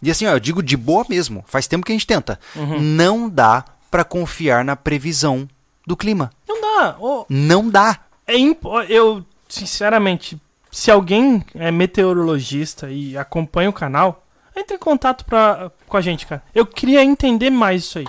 E 0.03 0.11
assim, 0.11 0.27
ó, 0.27 0.31
eu 0.33 0.41
digo 0.41 0.63
de 0.63 0.77
boa 0.77 1.05
mesmo. 1.09 1.45
Faz 1.47 1.67
tempo 1.67 1.85
que 1.87 1.93
a 1.93 1.95
gente 1.95 2.07
tenta. 2.07 2.39
Não 2.81 3.29
dá 3.29 3.65
para 3.91 4.05
confiar 4.05 4.65
na 4.65 4.77
previsão 4.77 5.49
do 5.87 5.97
clima. 5.97 6.31
Não 6.47 6.61
dá. 6.61 6.97
Ô, 7.01 7.25
Não 7.29 7.69
dá. 7.69 7.99
é 8.27 8.37
impo- 8.37 8.81
Eu, 8.83 9.25
sinceramente, 9.49 10.41
se 10.71 10.91
alguém 10.91 11.43
é 11.55 11.71
meteorologista 11.71 12.91
e 12.91 13.17
acompanha 13.17 13.71
o 13.71 13.73
canal, 13.73 14.25
Entre 14.59 14.77
em 14.77 14.79
contato 14.79 15.25
pra, 15.25 15.71
com 15.87 15.97
a 15.97 16.01
gente, 16.01 16.27
cara. 16.27 16.43
Eu 16.55 16.67
queria 16.67 17.03
entender 17.05 17.51
mais 17.51 17.83
isso 17.85 17.99
aí. 17.99 18.07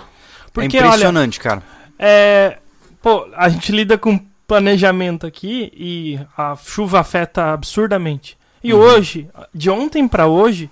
Porque, 0.51 0.77
é 0.77 0.81
olha, 0.81 0.87
impressionante, 0.87 1.39
cara. 1.39 1.61
é, 1.97 2.57
pô, 3.01 3.27
a 3.35 3.47
gente 3.49 3.71
lida 3.71 3.97
com 3.97 4.19
planejamento 4.47 5.27
aqui 5.27 5.71
e 5.75 6.19
a 6.37 6.55
chuva 6.55 6.99
afeta 6.99 7.53
absurdamente. 7.53 8.35
E 8.63 8.73
Uhum. 8.73 8.79
hoje, 8.79 9.29
de 9.53 9.69
ontem 9.69 10.07
pra 10.07 10.25
hoje, 10.25 10.69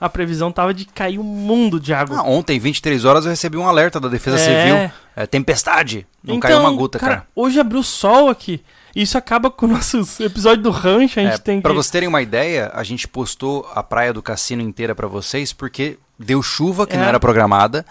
a 0.00 0.08
previsão 0.08 0.52
tava 0.52 0.72
de 0.72 0.84
cair 0.84 1.18
um 1.18 1.22
mundo 1.24 1.80
de 1.80 1.92
água. 1.92 2.18
Ah, 2.20 2.22
ontem, 2.22 2.58
23 2.58 3.04
horas, 3.04 3.24
eu 3.24 3.30
recebi 3.30 3.56
um 3.56 3.66
alerta 3.68 3.98
da 3.98 4.08
Defesa 4.08 4.36
É. 4.38 4.38
Civil. 4.38 4.90
É, 5.16 5.26
tempestade. 5.26 6.06
Não 6.22 6.34
Então, 6.36 6.40
caiu 6.50 6.60
uma 6.60 6.70
gota, 6.72 6.98
cara. 6.98 7.26
Hoje 7.34 7.58
abriu 7.58 7.82
sol 7.82 8.28
aqui. 8.28 8.62
Isso 8.94 9.16
acaba 9.16 9.50
com 9.50 9.64
o 9.64 9.68
nosso 9.70 9.98
episódio 10.22 10.62
do 10.62 10.70
rancho. 10.70 11.18
A 11.18 11.22
gente 11.22 11.34
É, 11.34 11.38
tem 11.38 11.60
Pra 11.60 11.70
que. 11.70 11.76
vocês 11.76 11.90
terem 11.90 12.08
uma 12.08 12.20
ideia, 12.20 12.70
a 12.74 12.82
gente 12.84 13.08
postou 13.08 13.66
a 13.74 13.82
praia 13.82 14.12
do 14.12 14.22
cassino 14.22 14.60
inteira 14.62 14.94
pra 14.94 15.06
vocês 15.08 15.52
porque 15.54 15.98
deu 16.18 16.42
chuva 16.42 16.86
que 16.86 16.94
É. 16.94 16.98
não 16.98 17.04
era 17.06 17.18
programada. 17.18 17.84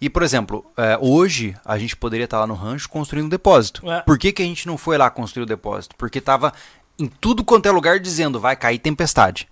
E, 0.00 0.10
por 0.10 0.24
exemplo, 0.24 0.66
é, 0.76 0.98
hoje 1.00 1.54
a 1.64 1.78
gente 1.78 1.96
poderia 1.96 2.24
estar 2.24 2.40
lá 2.40 2.46
no 2.48 2.54
rancho 2.54 2.88
construindo 2.88 3.26
um 3.26 3.28
depósito. 3.28 3.88
É. 3.88 4.00
Por 4.00 4.18
que, 4.18 4.32
que 4.32 4.42
a 4.42 4.44
gente 4.44 4.66
não 4.66 4.76
foi 4.76 4.98
lá 4.98 5.08
construir 5.08 5.44
o 5.44 5.46
depósito? 5.46 5.94
Porque 5.96 6.20
tava 6.20 6.52
em 6.98 7.06
tudo 7.06 7.44
quanto 7.44 7.66
é 7.66 7.70
lugar 7.70 8.00
dizendo 8.00 8.40
vai 8.40 8.56
cair 8.56 8.78
tempestade. 8.80 9.46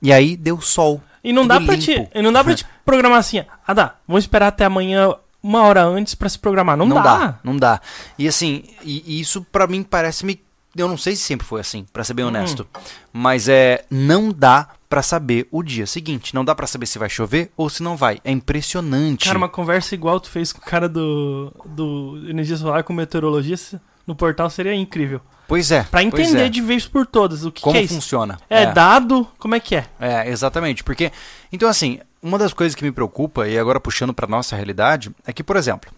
E 0.00 0.12
aí 0.12 0.36
deu 0.36 0.60
sol. 0.60 1.02
E 1.24 1.32
não 1.32 1.44
dá, 1.44 1.60
pra 1.60 1.74
limpo. 1.74 1.84
te, 1.84 2.08
e 2.14 2.22
não 2.22 2.32
dá 2.32 2.44
pra 2.44 2.54
te 2.54 2.64
programar 2.84 3.18
assim. 3.18 3.44
Ah, 3.66 3.74
dá. 3.74 3.94
Vamos 4.06 4.22
esperar 4.22 4.46
até 4.46 4.64
amanhã, 4.64 5.12
uma 5.48 5.62
hora 5.62 5.84
antes, 5.84 6.14
pra 6.14 6.28
se 6.28 6.38
programar. 6.38 6.76
Não, 6.76 6.86
Não 6.86 6.96
dá. 6.96 7.02
dá, 7.18 7.38
não 7.44 7.56
dá. 7.56 7.80
E 8.18 8.26
assim, 8.26 8.64
e, 8.82 9.02
e 9.06 9.20
isso 9.20 9.42
pra 9.52 9.66
mim 9.66 9.82
parece-me. 9.82 10.40
Eu 10.76 10.88
não 10.88 10.98
sei 10.98 11.16
se 11.16 11.22
sempre 11.22 11.46
foi 11.46 11.60
assim, 11.60 11.86
pra 11.92 12.04
ser 12.04 12.12
bem 12.12 12.24
Hum. 12.24 12.28
honesto. 12.28 12.66
Mas 13.12 13.48
é. 13.48 13.84
Não 13.90 14.30
dá 14.30 14.68
pra 14.90 15.02
saber 15.02 15.48
o 15.50 15.62
dia 15.62 15.86
seguinte. 15.86 16.34
Não 16.34 16.44
dá 16.44 16.54
pra 16.54 16.66
saber 16.66 16.86
se 16.86 16.98
vai 16.98 17.08
chover 17.08 17.50
ou 17.56 17.70
se 17.70 17.82
não 17.82 17.96
vai. 17.96 18.20
É 18.24 18.30
impressionante. 18.30 19.24
Cara, 19.26 19.38
uma 19.38 19.48
conversa 19.48 19.94
igual 19.94 20.20
tu 20.20 20.28
fez 20.30 20.52
com 20.52 20.60
o 20.60 20.64
cara 20.64 20.88
do, 20.88 21.52
do 21.64 22.22
Energia 22.28 22.56
Solar 22.56 22.84
com 22.84 22.92
o 22.92 22.96
meteorologista 22.96 23.80
no 24.06 24.14
portal 24.14 24.48
seria 24.50 24.74
incrível. 24.74 25.20
Pois 25.48 25.70
é. 25.70 25.82
Pra 25.84 26.00
pois 26.00 26.04
entender 26.26 26.46
é. 26.46 26.48
de 26.48 26.60
vez 26.60 26.86
por 26.86 27.06
todas 27.06 27.44
o 27.44 27.52
que, 27.52 27.62
como 27.62 27.74
que 27.74 27.80
é 27.80 27.84
isso. 27.84 27.94
funciona. 27.94 28.38
É, 28.50 28.66
dado, 28.72 29.26
como 29.38 29.54
é 29.54 29.60
que 29.60 29.76
é? 29.76 29.86
É, 30.00 30.28
exatamente. 30.28 30.82
Porque. 30.82 31.12
Então, 31.52 31.68
assim, 31.68 32.00
uma 32.22 32.38
das 32.38 32.52
coisas 32.52 32.74
que 32.74 32.82
me 32.84 32.90
preocupa, 32.92 33.46
e 33.46 33.58
agora 33.58 33.78
puxando 33.80 34.12
pra 34.12 34.26
nossa 34.26 34.56
realidade, 34.56 35.10
é 35.26 35.32
que, 35.32 35.44
por 35.44 35.56
exemplo, 35.56 35.90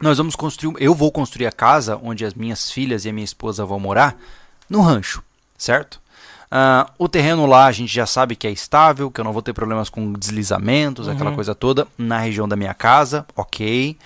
nós 0.00 0.18
vamos 0.18 0.36
construir. 0.36 0.76
Eu 0.80 0.94
vou 0.94 1.10
construir 1.10 1.46
a 1.46 1.52
casa 1.52 1.98
onde 2.02 2.24
as 2.24 2.34
minhas 2.34 2.70
filhas 2.70 3.04
e 3.04 3.08
a 3.08 3.12
minha 3.12 3.24
esposa 3.24 3.64
vão 3.64 3.80
morar 3.80 4.16
no 4.70 4.80
rancho, 4.80 5.22
certo? 5.56 6.00
Ah, 6.50 6.90
o 6.96 7.08
terreno 7.08 7.44
lá 7.46 7.66
a 7.66 7.72
gente 7.72 7.92
já 7.92 8.06
sabe 8.06 8.34
que 8.36 8.46
é 8.46 8.50
estável, 8.50 9.10
que 9.10 9.20
eu 9.20 9.24
não 9.24 9.32
vou 9.34 9.42
ter 9.42 9.52
problemas 9.52 9.90
com 9.90 10.12
deslizamentos, 10.14 11.06
Uhum. 11.06 11.12
aquela 11.12 11.32
coisa 11.32 11.54
toda, 11.54 11.86
na 11.98 12.18
região 12.18 12.48
da 12.48 12.56
minha 12.56 12.72
casa, 12.72 13.26
ok. 13.36 13.98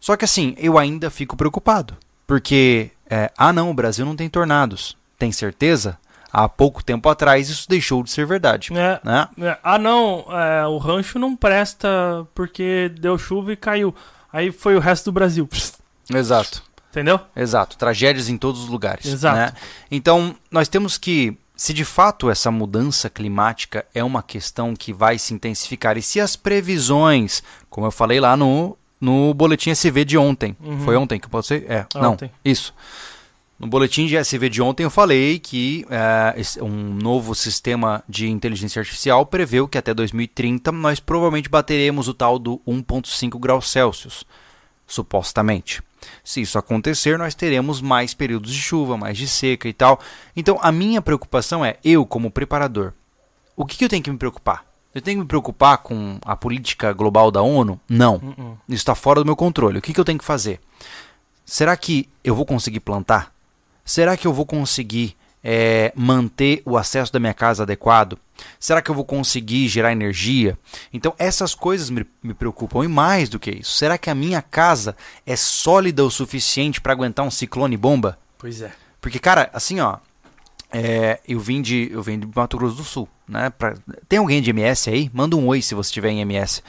Só 0.00 0.16
que 0.16 0.24
assim, 0.24 0.54
eu 0.58 0.76
ainda 0.76 1.08
fico 1.08 1.36
preocupado. 1.36 1.96
Porque, 2.26 2.90
é, 3.10 3.30
ah 3.36 3.52
não, 3.52 3.70
o 3.70 3.74
Brasil 3.74 4.04
não 4.04 4.16
tem 4.16 4.28
tornados. 4.28 4.96
Tem 5.18 5.32
certeza? 5.32 5.98
Há 6.32 6.48
pouco 6.48 6.84
tempo 6.84 7.08
atrás 7.08 7.48
isso 7.48 7.68
deixou 7.68 8.02
de 8.02 8.10
ser 8.10 8.26
verdade. 8.26 8.70
É, 8.72 9.00
Né? 9.02 9.28
é, 9.40 9.58
ah, 9.62 9.78
não, 9.78 10.26
é, 10.30 10.66
o 10.66 10.76
rancho 10.76 11.18
não 11.18 11.34
presta 11.34 11.88
porque 12.34 12.92
deu 13.00 13.16
chuva 13.16 13.52
e 13.52 13.56
caiu. 13.56 13.94
Aí 14.32 14.52
foi 14.52 14.76
o 14.76 14.80
resto 14.80 15.06
do 15.06 15.12
Brasil. 15.12 15.48
Exato. 16.12 16.62
Entendeu? 16.90 17.20
Exato, 17.34 17.76
tragédias 17.76 18.28
em 18.28 18.38
todos 18.38 18.62
os 18.62 18.68
lugares. 18.68 19.06
Exato. 19.06 19.36
né? 19.36 19.52
Então, 19.90 20.34
nós 20.50 20.68
temos 20.68 20.96
que, 20.96 21.36
se 21.54 21.74
de 21.74 21.84
fato 21.84 22.30
essa 22.30 22.50
mudança 22.50 23.10
climática 23.10 23.84
é 23.94 24.02
uma 24.02 24.22
questão 24.22 24.74
que 24.74 24.92
vai 24.92 25.18
se 25.18 25.34
intensificar, 25.34 25.98
e 25.98 26.02
se 26.02 26.20
as 26.20 26.34
previsões, 26.36 27.42
como 27.68 27.86
eu 27.86 27.90
falei 27.90 28.20
lá 28.20 28.36
no, 28.36 28.77
no 29.00 29.32
boletim 29.34 29.70
SV 29.70 30.04
de 30.04 30.18
ontem, 30.18 30.56
Uhum. 30.60 30.80
foi 30.80 30.96
ontem 30.96 31.18
que 31.20 31.28
pode 31.28 31.46
ser? 31.46 31.64
É, 31.70 31.86
não, 31.94 32.12
Ontem. 32.12 32.30
isso. 32.44 32.74
No 33.58 33.66
boletim 33.66 34.06
de 34.06 34.16
SV 34.16 34.48
de 34.48 34.62
ontem 34.62 34.84
eu 34.84 34.90
falei 34.90 35.40
que 35.40 35.84
eh, 35.90 36.36
um 36.62 36.94
novo 36.94 37.34
sistema 37.34 38.04
de 38.08 38.28
inteligência 38.28 38.78
artificial 38.78 39.26
preveu 39.26 39.66
que 39.66 39.76
até 39.76 39.92
2030 39.92 40.70
nós 40.70 41.00
provavelmente 41.00 41.48
bateremos 41.48 42.06
o 42.06 42.14
tal 42.14 42.38
do 42.38 42.60
1,5 42.66 43.36
graus 43.40 43.68
Celsius, 43.68 44.24
supostamente. 44.86 45.82
Se 46.22 46.40
isso 46.40 46.56
acontecer, 46.58 47.18
nós 47.18 47.34
teremos 47.34 47.80
mais 47.80 48.14
períodos 48.14 48.52
de 48.52 48.60
chuva, 48.60 48.96
mais 48.96 49.18
de 49.18 49.26
seca 49.26 49.68
e 49.68 49.72
tal. 49.72 49.98
Então, 50.36 50.58
a 50.62 50.70
minha 50.70 51.02
preocupação 51.02 51.64
é, 51.64 51.76
eu 51.84 52.06
como 52.06 52.30
preparador, 52.30 52.92
o 53.56 53.66
que, 53.66 53.76
que 53.76 53.84
eu 53.84 53.88
tenho 53.88 54.02
que 54.02 54.10
me 54.10 54.16
preocupar? 54.18 54.64
Eu 54.98 55.02
tenho 55.02 55.18
que 55.18 55.22
me 55.22 55.28
preocupar 55.28 55.78
com 55.78 56.18
a 56.24 56.34
política 56.34 56.92
global 56.92 57.30
da 57.30 57.40
ONU? 57.40 57.80
Não. 57.88 58.16
Uh-uh. 58.16 58.58
Isso 58.68 58.82
está 58.82 58.96
fora 58.96 59.20
do 59.20 59.26
meu 59.26 59.36
controle. 59.36 59.78
O 59.78 59.82
que, 59.82 59.92
que 59.92 60.00
eu 60.00 60.04
tenho 60.04 60.18
que 60.18 60.24
fazer? 60.24 60.60
Será 61.46 61.76
que 61.76 62.08
eu 62.24 62.34
vou 62.34 62.44
conseguir 62.44 62.80
plantar? 62.80 63.32
Será 63.84 64.16
que 64.16 64.26
eu 64.26 64.32
vou 64.32 64.44
conseguir 64.44 65.16
eh, 65.42 65.92
manter 65.94 66.62
o 66.64 66.76
acesso 66.76 67.12
da 67.12 67.20
minha 67.20 67.32
casa 67.32 67.62
adequado? 67.62 68.18
Será 68.58 68.82
que 68.82 68.90
eu 68.90 68.94
vou 68.94 69.04
conseguir 69.04 69.68
gerar 69.68 69.92
energia? 69.92 70.58
Então, 70.92 71.14
essas 71.16 71.54
coisas 71.54 71.90
me, 71.90 72.04
me 72.20 72.34
preocupam. 72.34 72.84
E 72.84 72.88
mais 72.88 73.28
do 73.28 73.38
que 73.38 73.52
isso, 73.52 73.76
será 73.76 73.96
que 73.96 74.10
a 74.10 74.16
minha 74.16 74.42
casa 74.42 74.96
é 75.24 75.36
sólida 75.36 76.04
o 76.04 76.10
suficiente 76.10 76.80
para 76.80 76.92
aguentar 76.92 77.24
um 77.24 77.30
ciclone 77.30 77.76
bomba? 77.76 78.18
Pois 78.36 78.62
é. 78.62 78.72
Porque, 79.00 79.20
cara, 79.20 79.48
assim, 79.52 79.78
ó, 79.78 79.98
é, 80.72 81.20
eu 81.26 81.38
vim 81.40 81.60
de 81.62 81.88
eu 81.92 82.02
vim 82.02 82.18
de 82.18 82.28
Mato 82.34 82.56
Grosso 82.58 82.76
do 82.76 82.84
Sul, 82.84 83.08
né? 83.28 83.50
Pra- 83.50 83.74
tem 84.08 84.18
alguém 84.18 84.40
de 84.42 84.50
MS 84.50 84.90
aí? 84.90 85.10
Manda 85.12 85.36
um 85.36 85.46
oi 85.46 85.62
se 85.62 85.74
você 85.74 85.88
estiver 85.88 86.10
em 86.10 86.20
MS. 86.20 86.62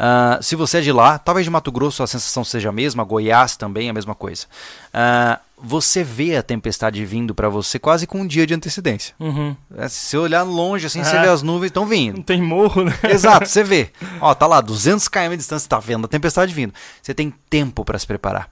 Ah, 0.00 0.38
se 0.40 0.54
você 0.54 0.78
é 0.78 0.80
de 0.80 0.92
lá, 0.92 1.18
talvez 1.18 1.44
de 1.44 1.50
Mato 1.50 1.72
Grosso 1.72 2.02
a 2.02 2.06
sensação 2.06 2.44
seja 2.44 2.68
a 2.68 2.72
mesma, 2.72 3.02
Goiás 3.02 3.56
também 3.56 3.88
é 3.88 3.90
a 3.90 3.94
mesma 3.94 4.14
coisa. 4.14 4.46
Ah, 4.94 5.40
você 5.60 6.04
vê 6.04 6.36
a 6.36 6.42
tempestade 6.42 7.04
vindo 7.04 7.34
pra 7.34 7.48
você 7.48 7.80
quase 7.80 8.06
com 8.06 8.20
um 8.20 8.26
dia 8.26 8.46
de 8.46 8.54
antecedência. 8.54 9.12
Uhum. 9.18 9.56
É, 9.76 9.88
se 9.88 9.96
você 10.10 10.16
olhar 10.18 10.44
longe 10.44 10.86
assim, 10.86 11.02
você 11.02 11.16
É. 11.16 11.22
vê 11.22 11.28
as 11.28 11.42
nuvens 11.42 11.70
estão 11.70 11.84
vindo. 11.84 12.18
Não 12.18 12.22
tem 12.22 12.40
morro, 12.40 12.84
né? 12.84 12.92
Exato, 13.10 13.48
você 13.48 13.64
vê. 13.64 13.90
Ó, 14.20 14.32
tá 14.36 14.46
lá, 14.46 14.60
200 14.60 15.08
km 15.08 15.30
de 15.30 15.38
distância, 15.38 15.68
tá 15.68 15.80
vendo 15.80 16.04
a 16.04 16.08
tempestade 16.08 16.54
vindo. 16.54 16.72
Você 17.02 17.12
tem 17.12 17.34
tempo 17.50 17.84
para 17.84 17.98
se 17.98 18.06
preparar. 18.06 18.48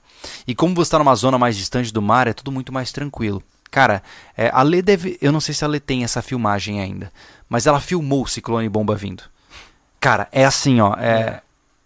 E 0.49 0.55
como 0.55 0.75
você 0.75 0.91
tá 0.91 0.99
numa 0.99 1.15
zona 1.15 1.39
mais 1.39 1.57
distante 1.57 1.93
do 1.93 2.03
mar, 2.03 2.27
é 2.27 2.33
tudo 2.33 2.51
muito 2.51 2.73
mais 2.73 2.91
tranquilo. 2.91 3.41
Cara, 3.77 4.03
é, 4.35 4.51
a 4.55 4.63
Lê 4.63 4.81
deve. 4.81 5.19
Eu 5.21 5.31
não 5.31 5.39
sei 5.39 5.55
se 5.55 5.63
a 5.63 5.69
Lê 5.69 5.79
tem 5.79 6.03
essa 6.03 6.23
filmagem 6.23 6.81
ainda, 6.81 7.13
mas 7.47 7.67
ela 7.67 7.79
filmou 7.79 8.23
o 8.23 8.27
ciclone 8.27 8.71
bomba 8.71 8.97
vindo. 8.97 9.25
Cara, 10.01 10.27
é 10.33 10.47
assim, 10.47 10.81
ó. 10.81 10.95
É, 10.95 11.43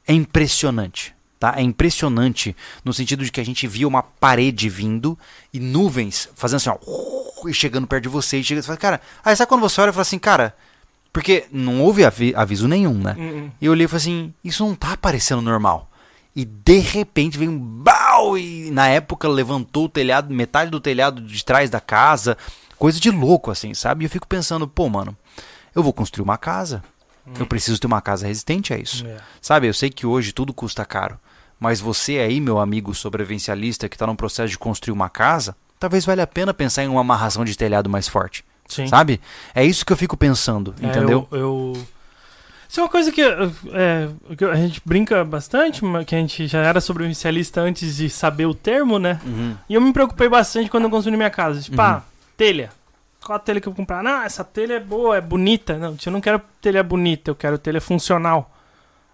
é 0.06 0.12
impressionante. 0.12 1.12
Tá? 1.40 1.54
É 1.56 1.62
impressionante 1.62 2.54
no 2.84 2.92
sentido 2.94 3.24
de 3.24 3.32
que 3.32 3.40
a 3.40 3.44
gente 3.44 3.66
via 3.66 3.88
uma 3.88 4.04
parede 4.04 4.68
vindo 4.68 5.18
e 5.52 5.58
nuvens 5.58 6.28
fazendo 6.36 6.58
assim, 6.58 6.70
ó, 6.70 6.78
e 7.48 7.52
chegando 7.52 7.88
perto 7.88 8.04
de 8.04 8.08
você. 8.08 8.38
E 8.38 8.44
chega, 8.44 8.62
você 8.62 8.66
fala, 8.68 8.78
cara, 8.78 9.00
aí 9.24 9.34
sabe 9.34 9.48
quando 9.48 9.62
você 9.62 9.80
olha 9.80 9.90
e 9.90 9.92
fala 9.92 10.02
assim, 10.02 10.18
cara, 10.20 10.54
porque 11.12 11.46
não 11.50 11.80
houve 11.80 12.04
avi- 12.04 12.34
aviso 12.36 12.68
nenhum, 12.68 12.94
né? 12.94 13.16
Uh-uh. 13.18 13.50
E 13.60 13.66
eu 13.66 13.72
olhei 13.72 13.86
e 13.86 13.88
falei 13.88 14.00
assim, 14.00 14.34
isso 14.44 14.64
não 14.64 14.76
tá 14.76 14.96
parecendo 14.96 15.42
normal. 15.42 15.89
E 16.34 16.44
de 16.44 16.78
repente 16.78 17.36
veio 17.36 17.50
um 17.50 17.58
bau 17.58 18.38
e 18.38 18.70
na 18.70 18.86
época 18.88 19.28
levantou 19.28 19.86
o 19.86 19.88
telhado, 19.88 20.32
metade 20.32 20.70
do 20.70 20.80
telhado 20.80 21.20
de 21.20 21.44
trás 21.44 21.68
da 21.68 21.80
casa, 21.80 22.36
coisa 22.78 23.00
de 23.00 23.10
louco 23.10 23.50
assim, 23.50 23.74
sabe? 23.74 24.04
E 24.04 24.06
eu 24.06 24.10
fico 24.10 24.26
pensando, 24.28 24.66
pô, 24.68 24.88
mano, 24.88 25.16
eu 25.74 25.82
vou 25.82 25.92
construir 25.92 26.22
uma 26.22 26.38
casa. 26.38 26.82
Eu 27.38 27.46
preciso 27.46 27.78
ter 27.80 27.86
uma 27.86 28.00
casa 28.00 28.26
resistente 28.26 28.72
a 28.74 28.78
isso. 28.78 29.06
É. 29.06 29.16
Sabe, 29.40 29.66
eu 29.68 29.74
sei 29.74 29.88
que 29.90 30.04
hoje 30.06 30.32
tudo 30.32 30.52
custa 30.52 30.84
caro, 30.84 31.18
mas 31.60 31.80
você 31.80 32.18
aí, 32.18 32.40
meu 32.40 32.58
amigo 32.58 32.92
sobrevivencialista 32.94 33.88
que 33.88 33.94
está 33.94 34.06
no 34.06 34.16
processo 34.16 34.48
de 34.50 34.58
construir 34.58 34.92
uma 34.92 35.08
casa, 35.08 35.54
talvez 35.78 36.04
valha 36.04 36.24
a 36.24 36.26
pena 36.26 36.52
pensar 36.54 36.82
em 36.82 36.88
uma 36.88 37.02
amarração 37.02 37.44
de 37.44 37.56
telhado 37.56 37.88
mais 37.90 38.08
forte. 38.08 38.44
Sim. 38.66 38.86
Sabe? 38.88 39.20
É 39.54 39.64
isso 39.64 39.84
que 39.86 39.92
eu 39.92 39.96
fico 39.96 40.16
pensando, 40.16 40.74
É, 40.82 40.86
entendeu? 40.86 41.28
eu, 41.30 41.38
eu- 41.38 41.86
Isso 42.70 42.78
é 42.78 42.82
uma 42.84 42.88
coisa 42.88 43.10
que, 43.10 43.20
é, 43.20 44.08
que 44.38 44.44
a 44.44 44.54
gente 44.54 44.80
brinca 44.84 45.24
bastante, 45.24 45.80
que 46.06 46.14
a 46.14 46.18
gente 46.18 46.46
já 46.46 46.60
era 46.60 46.80
sobrevivencialista 46.80 47.60
antes 47.60 47.96
de 47.96 48.08
saber 48.08 48.46
o 48.46 48.54
termo, 48.54 48.96
né? 48.96 49.20
Uhum. 49.26 49.56
E 49.68 49.74
eu 49.74 49.80
me 49.80 49.92
preocupei 49.92 50.28
bastante 50.28 50.70
quando 50.70 50.84
eu 50.84 50.90
construí 50.90 51.16
minha 51.16 51.30
casa. 51.30 51.60
Tipo, 51.60 51.76
Uhum. 51.82 51.88
ah, 51.88 52.02
telha. 52.36 52.70
Qual 53.24 53.34
a 53.34 53.40
telha 53.40 53.60
que 53.60 53.66
eu 53.66 53.72
vou 53.72 53.76
comprar? 53.76 54.04
Não, 54.04 54.22
essa 54.22 54.44
telha 54.44 54.74
é 54.74 54.80
boa, 54.80 55.16
é 55.16 55.20
bonita. 55.20 55.76
Não, 55.76 55.96
eu 56.06 56.12
não 56.12 56.20
quero 56.20 56.40
telha 56.60 56.80
bonita, 56.84 57.28
eu 57.32 57.34
quero 57.34 57.58
telha 57.58 57.80
funcional. 57.80 58.54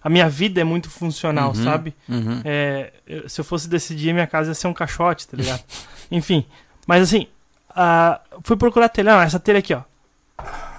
A 0.05 0.11
minha 0.11 0.29
vida 0.29 0.61
é 0.61 0.65
muito 0.65 0.91
funcional, 0.91 1.49
Uhum. 1.49 1.65
sabe? 1.65 1.97
Uhum. 2.07 2.43
É, 2.45 2.93
se 3.27 3.41
eu 3.41 3.45
fosse 3.45 3.69
decidir, 3.71 4.13
minha 4.13 4.27
casa 4.27 4.51
ia 4.51 4.55
ser 4.55 4.67
um 4.67 4.75
caixote, 4.75 5.27
tá 5.27 5.35
ligado? 5.35 5.63
Enfim. 6.13 6.45
Mas 6.87 7.03
assim, 7.05 7.27
ah, 7.71 8.21
fui 8.45 8.55
procurar 8.57 8.91
telha. 8.91 9.19
Ah, 9.19 9.23
essa 9.25 9.41
telha 9.41 9.61
aqui, 9.61 9.73
ó. 9.73 9.81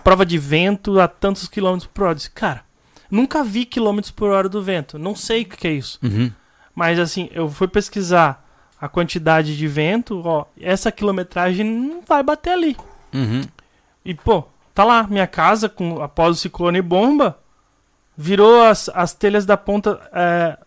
Prova 0.03 0.23
de 0.23 0.37
vento 0.37 0.99
a 0.99 1.07
tantos 1.07 1.47
quilômetros 1.49 1.89
por 1.91 2.03
hora. 2.03 2.11
Eu 2.11 2.15
Disse, 2.15 2.29
cara, 2.29 2.66
nunca 3.09 3.43
vi 3.43 3.65
quilômetros 3.65 4.11
por 4.11 4.29
hora 4.29 4.49
do 4.49 4.61
vento. 4.61 4.97
Não 4.97 5.15
sei 5.15 5.43
o 5.43 5.45
que 5.45 5.67
é 5.67 5.71
isso. 5.71 5.99
Uhum. 6.03 6.31
Mas 6.75 6.99
assim, 6.99 7.29
eu 7.31 7.49
fui 7.49 7.67
pesquisar 7.67 8.45
a 8.79 8.87
quantidade 8.87 9.57
de 9.57 9.67
vento, 9.67 10.21
ó, 10.23 10.45
essa 10.59 10.91
quilometragem 10.91 11.65
não 11.65 12.01
vai 12.01 12.21
bater 12.21 12.51
ali. 12.51 12.77
Uhum. 13.13 13.41
E 14.05 14.13
pô, 14.13 14.43
tá 14.73 14.83
lá, 14.83 15.03
minha 15.07 15.25
casa 15.25 15.67
com 15.67 16.01
após 16.01 16.37
o 16.37 16.39
ciclone 16.39 16.81
bomba, 16.81 17.39
virou 18.15 18.63
as, 18.63 18.89
as 18.89 19.13
telhas 19.13 19.45
da 19.45 19.57
ponta, 19.57 19.99
é, 20.13 20.57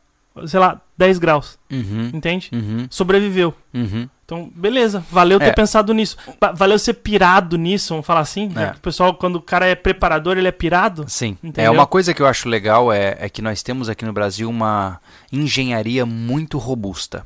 sei 0.47 0.59
lá, 0.59 0.81
10 1.01 1.19
graus, 1.19 1.59
Uhum. 1.73 2.11
entende? 2.13 2.51
Uhum. 2.53 2.87
Sobreviveu. 2.91 3.55
Uhum. 3.73 4.07
Então, 4.27 4.53
beleza, 4.55 5.03
valeu 5.11 5.39
ter 5.41 5.47
É. 5.47 5.53
pensado 5.53 5.95
nisso. 5.95 6.17
Va- 6.39 6.53
Valeu 6.53 6.79
ser 6.79 6.93
pirado 6.95 7.57
nisso, 7.57 7.95
vamos 7.95 8.05
falar 8.07 8.21
assim? 8.21 8.49
né? 8.49 8.73
É. 8.75 8.77
O 8.77 8.81
pessoal, 8.81 9.15
quando 9.15 9.37
o 9.37 9.41
cara 9.43 9.67
é 9.67 9.75
preparador, 9.75 10.37
ele 10.37 10.47
é 10.47 10.53
pirado. 10.53 11.07
Sim. 11.09 11.37
É 11.43 11.47
Entendeu? 11.49 11.73
uma 11.73 11.87
coisa 11.87 12.13
que 12.13 12.21
eu 12.21 12.27
acho 12.27 12.49
legal 12.51 12.93
é, 12.93 13.17
é 13.19 13.29
que 13.31 13.41
nós 13.41 13.63
temos 13.63 13.89
aqui 13.89 14.05
no 14.05 14.13
Brasil 14.13 14.49
uma 14.49 15.01
engenharia 15.33 16.05
muito 16.05 16.59
robusta. 16.59 17.25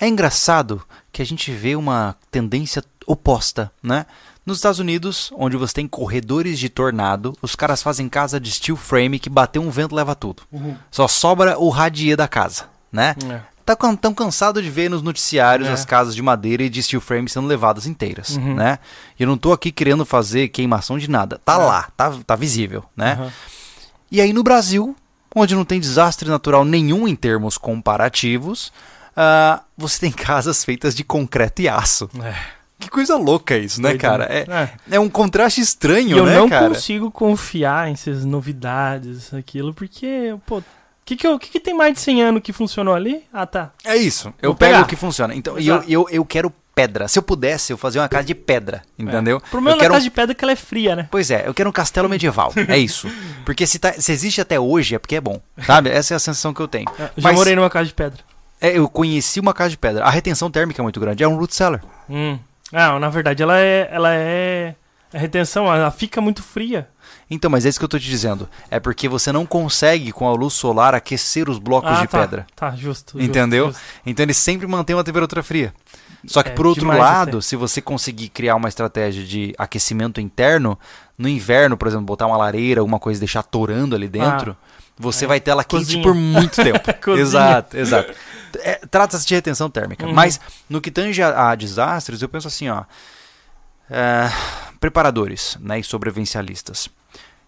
É 0.00 0.06
engraçado 0.06 0.80
que 1.12 1.20
a 1.20 1.26
gente 1.26 1.50
vê 1.50 1.74
uma 1.76 2.14
tendência 2.30 2.82
oposta, 3.06 3.70
né? 3.82 4.06
Nos 4.46 4.56
Estados 4.58 4.78
Unidos, 4.80 5.30
onde 5.36 5.56
você 5.56 5.74
tem 5.74 5.86
corredores 5.86 6.58
de 6.58 6.68
tornado, 6.70 7.36
os 7.42 7.54
caras 7.54 7.82
fazem 7.82 8.08
casa 8.08 8.40
de 8.40 8.50
steel 8.50 8.76
frame 8.76 9.18
que 9.18 9.28
bateu 9.28 9.60
um 9.60 9.68
vento 9.70 9.94
leva 9.94 10.14
tudo. 10.14 10.42
Só 10.90 11.06
sobra 11.06 11.58
o 11.58 11.68
radier 11.68 12.16
da 12.16 12.26
casa, 12.26 12.64
né? 12.92 13.14
É. 13.30 13.40
Tá 13.64 13.76
tão 14.00 14.12
cansado 14.12 14.60
de 14.60 14.68
ver 14.68 14.90
nos 14.90 15.00
noticiários 15.02 15.68
É. 15.68 15.72
as 15.72 15.84
casas 15.84 16.14
de 16.14 16.20
madeira 16.22 16.62
e 16.64 16.68
de 16.68 16.82
steel 16.82 17.00
frame 17.00 17.28
sendo 17.28 17.46
levadas 17.46 17.86
inteiras, 17.86 18.36
Uhum. 18.36 18.54
né? 18.54 18.78
Eu 19.18 19.28
não 19.28 19.36
tô 19.38 19.52
aqui 19.52 19.70
querendo 19.70 20.04
fazer 20.04 20.48
queimação 20.48 20.98
de 20.98 21.08
nada. 21.08 21.40
Tá 21.44 21.54
É. 21.54 21.56
lá, 21.58 21.88
tá, 21.96 22.12
tá 22.26 22.34
visível, 22.34 22.84
né? 22.96 23.12
Aham. 23.12 23.32
E 24.10 24.20
aí 24.20 24.32
no 24.32 24.42
Brasil, 24.42 24.96
onde 25.36 25.54
não 25.54 25.64
tem 25.64 25.78
desastre 25.78 26.28
natural 26.28 26.64
nenhum 26.64 27.06
em 27.06 27.14
termos 27.14 27.56
comparativos, 27.56 28.72
ah, 29.16 29.60
você 29.76 30.00
tem 30.00 30.10
casas 30.12 30.64
feitas 30.64 30.94
de 30.94 31.04
concreto 31.04 31.62
e 31.62 31.68
aço. 31.68 32.10
É. 32.24 32.34
Que 32.80 32.88
coisa 32.88 33.14
louca 33.16 33.56
isso, 33.58 33.80
né, 33.82 33.94
cara? 33.98 34.26
né? 34.48 34.70
É, 34.90 34.96
é 34.96 35.00
um 35.00 35.08
contraste 35.10 35.60
estranho, 35.60 36.16
eu 36.16 36.24
né, 36.26 36.34
não 36.38 36.48
cara? 36.48 36.68
consigo 36.70 37.10
confiar 37.10 37.88
em 37.90 37.92
essas 37.92 38.24
novidades, 38.24 39.32
aquilo, 39.34 39.74
porque, 39.74 40.34
pô, 40.46 40.62
que, 41.10 41.16
que, 41.16 41.26
eu- 41.26 41.38
que, 41.38 41.48
que 41.50 41.60
tem 41.60 41.74
mais 41.74 41.94
de 41.94 42.00
100 42.00 42.22
anos 42.22 42.42
que 42.42 42.52
funcionou 42.52 42.94
ali? 42.94 43.22
Ah, 43.32 43.46
tá. 43.46 43.70
É 43.84 43.96
isso. 43.96 44.32
Eu 44.40 44.50
Vou 44.50 44.56
pego 44.56 44.72
pegar. 44.72 44.84
o 44.84 44.86
que 44.88 44.96
funciona. 44.96 45.34
Então, 45.34 45.58
e 45.58 45.66
eu, 45.66 45.82
eu, 45.88 46.06
eu 46.10 46.24
quero 46.24 46.52
pedra. 46.74 47.08
Se 47.08 47.18
eu 47.18 47.22
pudesse, 47.22 47.72
eu 47.72 47.76
fazia 47.76 48.00
uma 48.00 48.08
casa 48.08 48.24
de 48.24 48.34
pedra, 48.34 48.82
entendeu? 48.98 49.36
O 49.38 49.40
problema 49.40 49.72
eu 49.74 49.78
da 49.78 49.82
quero 49.82 49.94
casa 49.94 50.04
de 50.04 50.10
pedra 50.10 50.32
é 50.32 50.34
que 50.34 50.44
ela 50.44 50.52
é 50.52 50.56
fria, 50.56 50.94
né? 50.96 51.08
Pois 51.10 51.30
é, 51.30 51.46
eu 51.46 51.52
quero 51.52 51.68
um 51.68 51.72
castelo 51.72 52.08
medieval. 52.08 52.52
É 52.68 52.78
isso. 52.78 53.08
Porque 53.44 53.66
se, 53.66 53.78
tá- 53.78 53.92
se 53.98 54.12
existe 54.12 54.40
até 54.40 54.58
hoje 54.58 54.94
é 54.94 54.98
porque 54.98 55.16
é 55.16 55.20
bom. 55.20 55.40
Sabe? 55.66 55.90
Essa 55.90 56.14
é 56.14 56.16
a 56.16 56.20
sensação 56.20 56.54
que 56.54 56.60
eu 56.60 56.68
tenho. 56.68 56.86
Eu 56.98 57.06
Já 57.16 57.28
Mas- 57.28 57.34
morei 57.36 57.54
numa 57.56 57.68
casa 57.70 57.86
de 57.86 57.94
pedra. 57.94 58.20
É, 58.60 58.76
eu 58.78 58.88
conheci 58.88 59.40
uma 59.40 59.52
casa 59.54 59.70
de 59.70 59.78
pedra. 59.78 60.04
A 60.04 60.10
retenção 60.10 60.50
térmica 60.50 60.80
é 60.80 60.84
muito 60.84 61.00
grande. 61.00 61.22
É 61.24 61.28
um 61.28 61.36
root 61.36 61.54
cellar. 61.54 61.82
Hum. 62.08 62.38
Ah, 62.72 62.98
na 62.98 63.08
verdade, 63.08 63.42
ela 63.42 63.58
é. 63.58 63.88
Ela 63.90 64.14
é. 64.14 64.74
A 65.12 65.18
retenção, 65.18 65.66
ela 65.74 65.90
fica 65.90 66.20
muito 66.20 66.42
fria. 66.42 66.88
Então, 67.30 67.48
mas 67.50 67.64
é 67.64 67.68
isso 67.68 67.78
que 67.78 67.84
eu 67.84 67.88
tô 67.88 67.98
te 67.98 68.06
dizendo. 68.06 68.48
É 68.70 68.80
porque 68.80 69.08
você 69.08 69.30
não 69.30 69.46
consegue, 69.46 70.10
com 70.10 70.28
a 70.28 70.32
luz 70.32 70.54
solar, 70.54 70.94
aquecer 70.94 71.48
os 71.48 71.58
blocos 71.58 71.90
ah, 71.92 72.00
de 72.00 72.08
tá. 72.08 72.18
pedra. 72.18 72.46
Tá, 72.56 72.70
justo. 72.70 73.12
justo, 73.12 73.20
Entendeu? 73.20 73.66
justo. 73.68 73.80
Então 74.04 74.24
ele 74.24 74.34
sempre 74.34 74.66
mantém 74.66 74.96
uma 74.96 75.04
temperatura 75.04 75.42
fria. 75.42 75.72
Só 76.26 76.42
que 76.42 76.50
É, 76.50 76.52
por 76.52 76.66
outro 76.66 76.86
lado, 76.88 77.38
até. 77.38 77.40
se 77.40 77.56
você 77.56 77.80
conseguir 77.80 78.28
criar 78.28 78.56
uma 78.56 78.68
estratégia 78.68 79.24
de 79.24 79.54
aquecimento 79.56 80.20
interno, 80.20 80.78
no 81.16 81.28
inverno, 81.28 81.76
por 81.76 81.86
exemplo, 81.88 82.04
botar 82.04 82.26
uma 82.26 82.36
lareira, 82.36 82.80
alguma 82.80 82.98
coisa 82.98 83.18
e 83.18 83.20
deixar 83.20 83.42
torando 83.42 83.94
ali 83.94 84.08
dentro, 84.08 84.56
você 84.98 85.24
é. 85.24 85.28
vai 85.28 85.40
ter 85.40 85.52
ela 85.52 85.64
quente 85.64 85.84
Cozinha. 85.84 86.02
por 86.02 86.14
muito 86.14 86.56
tempo. 86.62 87.16
Exato, 87.16 87.76
exato. 87.76 88.12
É, 88.64 88.80
Trata-se 88.90 89.24
de 89.24 89.32
retenção 89.32 89.70
térmica. 89.70 90.04
Uhum. 90.04 90.12
Mas 90.12 90.40
no 90.68 90.80
que 90.80 90.90
tange 90.90 91.22
a, 91.22 91.50
a 91.50 91.54
desastres, 91.54 92.20
eu 92.20 92.28
penso 92.28 92.48
assim, 92.48 92.68
ó. 92.68 92.82
é, 93.88 94.28
preparadores 94.80 95.56
né, 95.60 95.78
e 95.78 95.84
sobrevivencialistas. 95.84 96.90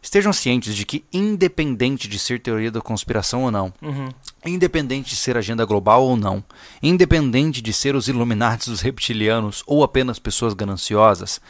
Estejam 0.02 0.32
cientes 0.32 0.74
de 0.74 0.84
que, 0.84 1.04
independente 1.12 2.08
de 2.08 2.18
ser 2.18 2.40
teoria 2.40 2.72
da 2.72 2.80
conspiração 2.80 3.44
ou 3.44 3.50
não, 3.52 3.72
Uhum. 3.80 4.08
Independente 4.44 5.10
de 5.10 5.16
ser 5.16 5.36
agenda 5.36 5.64
global 5.64 6.02
ou 6.02 6.16
não, 6.16 6.42
independente 6.82 7.62
de 7.62 7.72
ser 7.72 7.94
os 7.94 8.08
Illuminati 8.08 8.68
dos 8.68 8.80
reptilianos 8.80 9.62
ou 9.64 9.84
apenas 9.84 10.18
pessoas 10.18 10.52
gananciosas, 10.52 11.40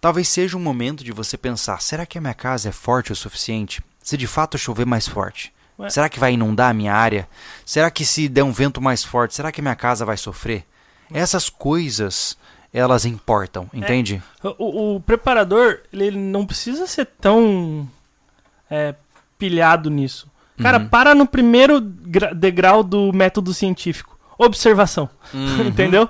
talvez 0.00 0.28
seja 0.28 0.56
um 0.56 0.60
momento 0.60 1.04
de 1.04 1.12
você 1.12 1.38
pensar: 1.38 1.80
será 1.80 2.04
que 2.04 2.18
a 2.18 2.20
minha 2.20 2.34
casa 2.34 2.70
é 2.70 2.72
forte 2.72 3.12
o 3.12 3.16
suficiente? 3.16 3.80
Se 4.02 4.16
de 4.16 4.26
fato 4.26 4.58
chover 4.58 4.84
mais 4.86 5.06
forte, 5.06 5.52
Ué. 5.78 5.88
será 5.88 6.08
que 6.08 6.18
vai 6.18 6.32
inundar 6.32 6.70
a 6.70 6.74
minha 6.74 6.92
área? 6.92 7.28
Será 7.64 7.88
que 7.90 8.04
se 8.04 8.28
der 8.28 8.42
um 8.42 8.52
vento 8.52 8.80
mais 8.80 9.04
forte, 9.04 9.34
será 9.36 9.52
que 9.52 9.60
a 9.60 9.62
minha 9.62 9.76
casa 9.76 10.04
vai 10.04 10.16
sofrer? 10.16 10.66
Essas 11.12 11.48
coisas, 11.48 12.36
elas 12.72 13.04
importam, 13.04 13.68
entende? 13.74 14.22
O, 14.58 14.96
o 14.96 15.00
preparador, 15.00 15.80
ele 15.92 16.16
não 16.16 16.46
precisa 16.46 16.86
ser 16.86 17.06
tão 17.20 17.88
é, 18.70 18.94
pilhado 19.38 19.90
nisso. 19.90 20.28
Cara, 20.62 20.78
Uhum. 20.78 20.88
para 20.88 21.14
no 21.14 21.26
primeiro 21.26 21.80
gra- 21.80 22.32
degrau 22.34 22.82
do 22.82 23.12
método 23.12 23.52
científico. 23.54 24.18
Observação. 24.38 25.08
Uhum. 25.34 25.68
Entendeu? 25.68 26.04
O 26.04 26.08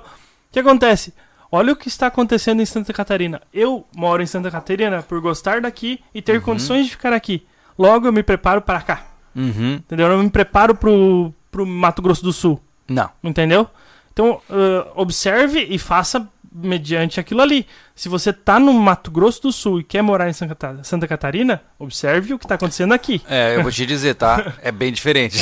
que 0.51 0.59
acontece? 0.59 1.13
Olha 1.51 1.73
o 1.73 1.75
que 1.75 1.87
está 1.87 2.07
acontecendo 2.07 2.61
em 2.61 2.65
Santa 2.65 2.93
Catarina. 2.93 3.41
Eu 3.53 3.85
moro 3.95 4.21
em 4.21 4.25
Santa 4.25 4.49
Catarina 4.51 5.01
por 5.03 5.19
gostar 5.19 5.61
daqui 5.61 6.01
e 6.13 6.21
ter 6.21 6.41
condições 6.41 6.85
de 6.85 6.91
ficar 6.91 7.11
aqui. 7.13 7.45
Logo 7.77 8.07
eu 8.07 8.13
me 8.13 8.23
preparo 8.23 8.61
para 8.61 8.81
cá. 8.81 9.05
Uhum. 9.35 9.73
Entendeu? 9.75 10.07
Eu 10.07 10.17
não 10.17 10.23
me 10.23 10.29
preparo 10.29 10.75
pro, 10.75 11.33
pro 11.49 11.65
Mato 11.65 12.01
Grosso 12.01 12.23
do 12.23 12.31
Sul. 12.33 12.61
Não. 12.87 13.09
Entendeu? 13.23 13.67
Então, 14.13 14.41
ãh, 14.49 14.87
observe 14.95 15.59
e 15.69 15.79
faça 15.79 16.27
mediante 16.51 17.19
aquilo 17.19 17.41
ali. 17.41 17.65
Se 17.95 18.09
você 18.09 18.33
tá 18.33 18.59
no 18.59 18.73
Mato 18.73 19.09
Grosso 19.11 19.41
do 19.43 19.51
Sul 19.51 19.79
e 19.79 19.83
quer 19.83 20.01
morar 20.01 20.29
em 20.29 20.33
Santa 20.33 20.55
Cata- 20.55 20.83
Santa 20.83 21.07
Catarina, 21.07 21.61
observe 21.79 22.33
o 22.33 22.39
que 22.39 22.45
tá 22.47 22.55
acontecendo 22.55 22.93
aqui. 22.93 23.21
É, 23.29 23.55
eu 23.55 23.63
vou 23.63 23.71
te 23.71 23.85
dizer, 23.85 24.15
tá? 24.15 24.53
É 24.61 24.71
bem 24.71 24.91
diferente. 24.91 25.37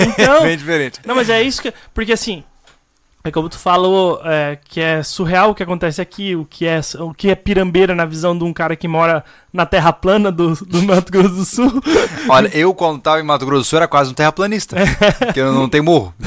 Então, 0.00 0.42
bem 0.46 0.56
diferente. 0.56 1.00
não, 1.04 1.14
mas 1.14 1.28
é 1.28 1.42
isso 1.42 1.60
que. 1.62 1.72
Porque 1.92 2.12
assim. 2.12 2.42
É 3.26 3.30
como 3.30 3.48
tu 3.48 3.58
falou, 3.58 4.20
é, 4.22 4.58
que 4.68 4.78
é 4.78 5.02
surreal 5.02 5.48
o 5.48 5.54
que 5.54 5.62
acontece 5.62 5.98
aqui, 5.98 6.36
o 6.36 6.44
que 6.44 6.66
é, 6.66 6.78
o 7.00 7.14
que 7.14 7.30
é 7.30 7.34
pirambeira 7.34 7.94
na 7.94 8.04
visão 8.04 8.36
de 8.36 8.44
um 8.44 8.52
cara 8.52 8.76
que 8.76 8.86
mora 8.86 9.24
na 9.50 9.64
terra 9.64 9.94
plana 9.94 10.30
do, 10.30 10.54
do 10.56 10.82
Mato 10.84 11.10
Grosso 11.10 11.34
do 11.34 11.44
Sul. 11.46 11.82
Olha, 12.28 12.54
eu 12.54 12.74
quando 12.74 13.00
tava 13.00 13.20
em 13.20 13.22
Mato 13.22 13.46
Grosso 13.46 13.62
do 13.62 13.64
Sul 13.64 13.78
era 13.78 13.88
quase 13.88 14.10
um 14.10 14.12
terraplanista. 14.14 14.76
porque 15.24 15.40
eu 15.40 15.54
não 15.54 15.70
tenho 15.70 15.84
morro. 15.84 16.14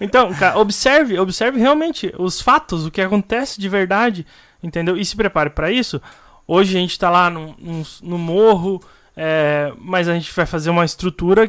Então, 0.00 0.34
cara, 0.34 0.58
observe, 0.58 1.16
observe 1.20 1.60
realmente 1.60 2.12
os 2.18 2.40
fatos, 2.40 2.84
o 2.84 2.90
que 2.90 3.00
acontece 3.00 3.60
de 3.60 3.68
verdade, 3.68 4.26
entendeu? 4.60 4.96
E 4.96 5.04
se 5.04 5.14
prepare 5.14 5.50
para 5.50 5.70
isso. 5.70 6.02
Hoje 6.48 6.76
a 6.76 6.80
gente 6.80 6.98
tá 6.98 7.08
lá 7.08 7.30
no, 7.30 7.54
no, 7.56 7.86
no 8.02 8.18
morro, 8.18 8.82
é, 9.16 9.72
mas 9.78 10.08
a 10.08 10.14
gente 10.14 10.34
vai 10.34 10.46
fazer 10.46 10.68
uma 10.70 10.84
estrutura 10.84 11.48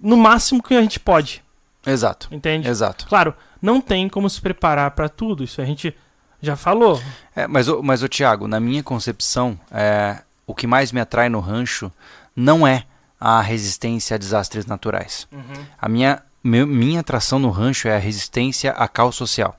no 0.00 0.16
máximo 0.16 0.62
que 0.62 0.74
a 0.74 0.80
gente 0.80 0.98
pode, 0.98 1.44
Exato. 1.86 2.28
entende? 2.30 2.68
Exato. 2.68 3.06
Claro, 3.06 3.34
não 3.60 3.80
tem 3.80 4.08
como 4.08 4.28
se 4.30 4.40
preparar 4.40 4.90
para 4.92 5.08
tudo, 5.08 5.42
isso 5.44 5.60
a 5.60 5.64
gente 5.64 5.94
já 6.40 6.56
falou. 6.56 7.00
É, 7.34 7.46
mas, 7.46 7.66
mas, 7.82 8.02
o 8.02 8.08
Tiago, 8.08 8.46
na 8.48 8.58
minha 8.60 8.82
concepção, 8.82 9.58
é, 9.70 10.18
o 10.46 10.54
que 10.54 10.66
mais 10.66 10.92
me 10.92 11.00
atrai 11.00 11.28
no 11.28 11.40
rancho 11.40 11.90
não 12.34 12.66
é 12.66 12.84
a 13.20 13.40
resistência 13.40 14.14
a 14.14 14.18
desastres 14.18 14.66
naturais. 14.66 15.28
A 15.80 15.88
minha, 15.88 16.22
meu- 16.42 16.66
minha 16.66 17.00
atração 17.00 17.38
no 17.38 17.50
rancho 17.50 17.86
é 17.88 17.94
a 17.94 17.98
resistência 17.98 18.72
a 18.72 18.88
caos 18.88 19.14
social. 19.16 19.56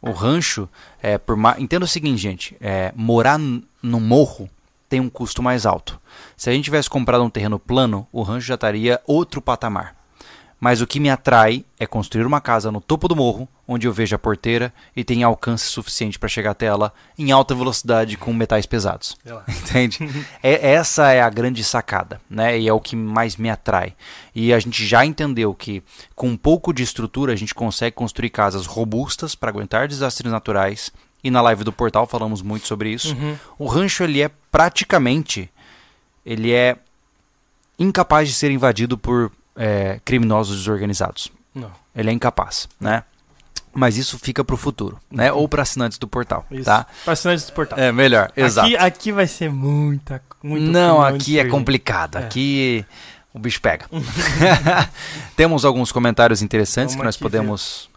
O 0.00 0.12
rancho, 0.12 0.68
é, 1.02 1.18
por 1.18 1.36
ma... 1.36 1.56
entenda 1.58 1.84
o 1.84 1.88
seguinte, 1.88 2.18
gente: 2.20 2.56
é, 2.60 2.92
morar 2.94 3.38
no 3.38 4.00
morro 4.00 4.48
tem 4.88 5.00
um 5.00 5.08
custo 5.10 5.42
mais 5.42 5.66
alto. 5.66 6.00
Se 6.36 6.48
a 6.48 6.52
gente 6.52 6.64
tivesse 6.66 6.88
comprado 6.88 7.24
um 7.24 7.30
terreno 7.30 7.58
plano, 7.58 8.06
o 8.12 8.22
rancho 8.22 8.46
já 8.46 8.54
estaria 8.54 9.00
outro 9.06 9.42
patamar. 9.42 9.95
Mas 10.66 10.80
o 10.80 10.86
que 10.86 10.98
me 10.98 11.08
atrai 11.08 11.64
é 11.78 11.86
construir 11.86 12.26
uma 12.26 12.40
casa 12.40 12.72
no 12.72 12.80
topo 12.80 13.06
do 13.06 13.14
morro, 13.14 13.48
onde 13.68 13.86
eu 13.86 13.92
vejo 13.92 14.16
a 14.16 14.18
porteira 14.18 14.74
e 14.96 15.04
tenha 15.04 15.24
alcance 15.24 15.64
suficiente 15.66 16.18
para 16.18 16.28
chegar 16.28 16.50
até 16.50 16.66
ela 16.66 16.92
em 17.16 17.30
alta 17.30 17.54
velocidade 17.54 18.16
com 18.16 18.32
metais 18.32 18.66
pesados. 18.66 19.16
Entende? 19.46 20.26
É, 20.42 20.72
essa 20.72 21.12
é 21.12 21.22
a 21.22 21.30
grande 21.30 21.62
sacada, 21.62 22.20
né? 22.28 22.58
E 22.58 22.66
é 22.66 22.72
o 22.72 22.80
que 22.80 22.96
mais 22.96 23.36
me 23.36 23.48
atrai. 23.48 23.94
E 24.34 24.52
a 24.52 24.58
gente 24.58 24.84
já 24.84 25.06
entendeu 25.06 25.54
que 25.54 25.84
com 26.16 26.30
um 26.30 26.36
pouco 26.36 26.72
de 26.72 26.82
estrutura 26.82 27.32
a 27.32 27.36
gente 27.36 27.54
consegue 27.54 27.94
construir 27.94 28.30
casas 28.30 28.66
robustas 28.66 29.36
para 29.36 29.50
aguentar 29.50 29.86
desastres 29.86 30.32
naturais. 30.32 30.90
E 31.22 31.30
na 31.30 31.40
live 31.42 31.62
do 31.62 31.72
portal 31.72 32.08
falamos 32.08 32.42
muito 32.42 32.66
sobre 32.66 32.90
isso. 32.90 33.14
Uhum. 33.14 33.36
O 33.56 33.66
rancho 33.66 34.02
ele 34.02 34.20
é 34.20 34.28
praticamente 34.50 35.48
ele 36.24 36.52
é 36.52 36.76
incapaz 37.78 38.28
de 38.28 38.34
ser 38.34 38.50
invadido 38.50 38.98
por 38.98 39.30
é, 39.56 40.00
criminosos 40.04 40.58
desorganizados. 40.58 41.32
Não. 41.54 41.70
Ele 41.94 42.10
é 42.10 42.12
incapaz, 42.12 42.68
né? 42.78 43.02
Mas 43.72 43.98
isso 43.98 44.18
fica 44.18 44.42
pro 44.42 44.56
futuro, 44.56 44.98
né? 45.10 45.30
Ou 45.32 45.46
para 45.46 45.62
assinantes 45.62 45.98
do 45.98 46.08
portal, 46.08 46.46
Isso. 46.50 46.64
tá? 46.64 46.86
Para 47.04 47.12
assinantes 47.12 47.44
do 47.44 47.52
portal. 47.52 47.78
É 47.78 47.92
melhor, 47.92 48.32
exato. 48.34 48.66
Aqui, 48.68 48.76
aqui 48.76 49.12
vai 49.12 49.26
ser 49.26 49.50
muita, 49.50 50.22
muita 50.42 50.66
Não, 50.66 51.02
aqui 51.02 51.38
é 51.38 51.44
complicado. 51.44 52.16
É. 52.16 52.24
Aqui 52.24 52.86
o 53.34 53.38
bicho 53.38 53.60
pega. 53.60 53.84
Temos 55.36 55.66
alguns 55.66 55.92
comentários 55.92 56.40
interessantes 56.40 56.94
Vamos 56.94 57.02
que 57.02 57.04
nós 57.04 57.16
podemos. 57.18 57.90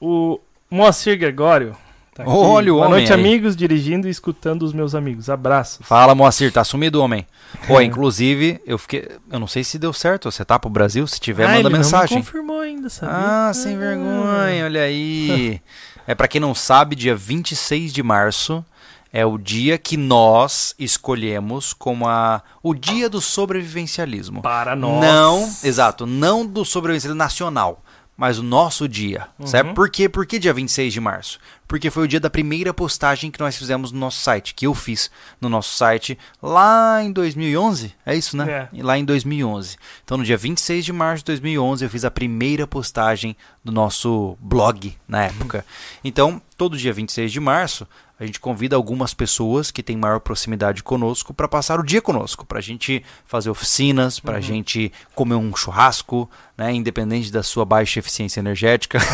O 0.00 0.40
Moacir 0.68 1.16
Gregório 1.16 1.76
Tá 2.14 2.22
Olha 2.26 2.72
o 2.72 2.76
Boa 2.76 2.86
homem 2.86 2.98
noite, 3.00 3.12
aí. 3.12 3.18
amigos, 3.18 3.56
dirigindo 3.56 4.06
e 4.06 4.10
escutando 4.10 4.62
os 4.62 4.72
meus 4.72 4.94
amigos. 4.94 5.28
Abraços. 5.28 5.84
Fala, 5.84 6.14
Moacir, 6.14 6.52
tá 6.52 6.62
sumido, 6.62 7.02
homem. 7.02 7.26
Pô, 7.66 7.80
inclusive, 7.80 8.60
eu 8.64 8.78
fiquei. 8.78 9.08
Eu 9.30 9.40
não 9.40 9.48
sei 9.48 9.64
se 9.64 9.78
deu 9.78 9.92
certo. 9.92 10.30
Você 10.30 10.44
tá 10.44 10.58
pro 10.58 10.70
Brasil? 10.70 11.06
Se 11.08 11.18
tiver, 11.18 11.44
Ah, 11.44 11.48
manda 11.48 11.60
ele 11.60 11.68
Não 11.70 11.78
mensagem. 11.78 12.18
me 12.18 12.24
confirmou 12.24 12.60
ainda, 12.60 12.88
sabia? 12.88 13.14
Ah, 13.16 13.52
sem 13.52 13.76
vergonha, 13.76 14.64
olha 14.64 14.82
aí. 14.82 15.60
É 16.06 16.14
pra 16.14 16.28
quem 16.28 16.38
não 16.38 16.54
sabe, 16.54 16.94
dia 16.94 17.16
26 17.16 17.90
de 17.90 18.02
março 18.02 18.62
é 19.10 19.24
o 19.24 19.38
dia 19.38 19.78
que 19.78 19.96
nós 19.96 20.74
escolhemos 20.78 21.72
como 21.72 22.06
a, 22.08 22.42
o 22.62 22.74
dia 22.74 23.08
do 23.08 23.20
sobrevivencialismo. 23.20 24.42
Para 24.42 24.74
nós. 24.74 25.00
Não, 25.00 25.50
exato, 25.62 26.04
não 26.04 26.44
do 26.44 26.64
sobrevivencialismo 26.64 27.16
nacional, 27.18 27.82
mas 28.16 28.38
o 28.38 28.42
nosso 28.42 28.88
dia, 28.88 29.26
certo? 29.44 29.68
Uhum. 29.68 29.74
Por 29.74 29.90
quê? 29.90 30.08
Por 30.08 30.24
que 30.24 30.38
dia 30.38 30.52
26 30.52 30.92
de 30.92 31.00
março? 31.00 31.38
Porque 31.66 31.90
foi 31.90 32.04
o 32.04 32.08
dia 32.08 32.20
da 32.20 32.30
primeira 32.30 32.72
postagem 32.72 33.30
que 33.30 33.40
nós 33.40 33.56
fizemos 33.56 33.90
no 33.90 33.98
nosso 33.98 34.20
site, 34.20 34.54
que 34.54 34.66
eu 34.66 34.74
fiz 34.74 35.10
no 35.40 35.48
nosso 35.48 35.74
site 35.74 36.16
lá 36.40 37.02
em 37.02 37.10
2011, 37.10 37.94
é 38.06 38.14
isso, 38.14 38.36
né? 38.36 38.68
Lá 38.78 38.96
em 38.96 39.04
2011. 39.04 39.76
Então 40.04 40.16
no 40.16 40.24
dia 40.24 40.36
26 40.36 40.84
de 40.84 40.92
março 40.92 41.24
de 41.24 41.26
2011 41.26 41.84
eu 41.84 41.90
fiz 41.90 42.04
a 42.04 42.10
primeira 42.10 42.66
postagem 42.66 43.36
do 43.64 43.72
nosso 43.72 44.36
blog 44.40 44.96
na 45.08 45.24
época. 45.24 45.64
Então, 46.04 46.40
todo 46.56 46.76
dia 46.76 46.92
26 46.92 47.32
de 47.32 47.40
março, 47.40 47.86
a 48.18 48.24
gente 48.24 48.38
convida 48.38 48.76
algumas 48.76 49.12
pessoas 49.12 49.70
que 49.70 49.82
têm 49.82 49.96
maior 49.96 50.20
proximidade 50.20 50.82
conosco 50.82 51.34
para 51.34 51.48
passar 51.48 51.80
o 51.80 51.82
dia 51.82 52.00
conosco, 52.00 52.46
para 52.46 52.58
a 52.58 52.62
gente 52.62 53.04
fazer 53.24 53.50
oficinas, 53.50 54.20
para 54.20 54.36
a 54.36 54.40
gente 54.40 54.92
comer 55.14 55.34
um 55.34 55.54
churrasco, 55.54 56.30
né, 56.56 56.72
independente 56.72 57.32
da 57.32 57.42
sua 57.42 57.64
baixa 57.64 57.98
eficiência 57.98 58.40
energética. 58.40 58.98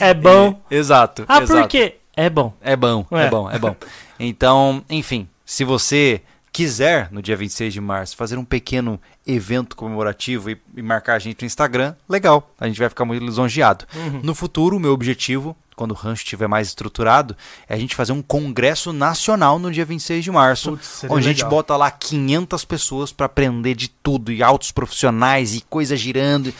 É 0.00 0.12
bom. 0.12 0.60
exato. 0.70 1.24
Ah, 1.28 1.42
exato. 1.42 1.60
por 1.60 1.68
quê? 1.68 1.96
É 2.16 2.28
bom. 2.28 2.52
É 2.60 2.76
bom, 2.76 3.06
é. 3.10 3.24
É. 3.24 3.30
bom, 3.30 3.50
é 3.50 3.58
bom. 3.58 3.76
Então, 4.18 4.84
enfim, 4.88 5.28
se 5.44 5.64
você 5.64 6.22
quiser, 6.52 7.08
no 7.12 7.20
dia 7.20 7.36
26 7.36 7.74
de 7.74 7.80
março, 7.80 8.16
fazer 8.16 8.38
um 8.38 8.44
pequeno 8.44 8.98
evento 9.26 9.76
comemorativo 9.76 10.50
e, 10.50 10.58
e 10.74 10.82
marcar 10.82 11.14
a 11.14 11.18
gente 11.18 11.42
no 11.42 11.46
Instagram, 11.46 11.94
legal. 12.08 12.50
A 12.58 12.66
gente 12.66 12.78
vai 12.78 12.88
ficar 12.88 13.04
muito 13.04 13.22
lisonjeado. 13.22 13.84
Uhum. 13.94 14.20
No 14.22 14.34
futuro, 14.34 14.76
o 14.76 14.80
meu 14.80 14.92
objetivo, 14.92 15.54
quando 15.76 15.92
o 15.92 15.94
rancho 15.94 16.22
estiver 16.24 16.48
mais 16.48 16.68
estruturado, 16.68 17.36
é 17.68 17.74
a 17.74 17.78
gente 17.78 17.94
fazer 17.94 18.12
um 18.12 18.22
congresso 18.22 18.92
nacional 18.92 19.58
no 19.58 19.70
dia 19.70 19.84
26 19.84 20.24
de 20.24 20.30
março, 20.32 20.70
Putz, 20.70 21.04
onde 21.04 21.26
a 21.26 21.28
gente 21.28 21.36
legal. 21.38 21.50
bota 21.50 21.76
lá 21.76 21.90
500 21.90 22.64
pessoas 22.64 23.12
para 23.12 23.26
aprender 23.26 23.74
de 23.74 23.88
tudo, 23.88 24.32
e 24.32 24.42
altos 24.42 24.72
profissionais, 24.72 25.54
e 25.54 25.60
coisa 25.60 25.94
girando, 25.94 26.52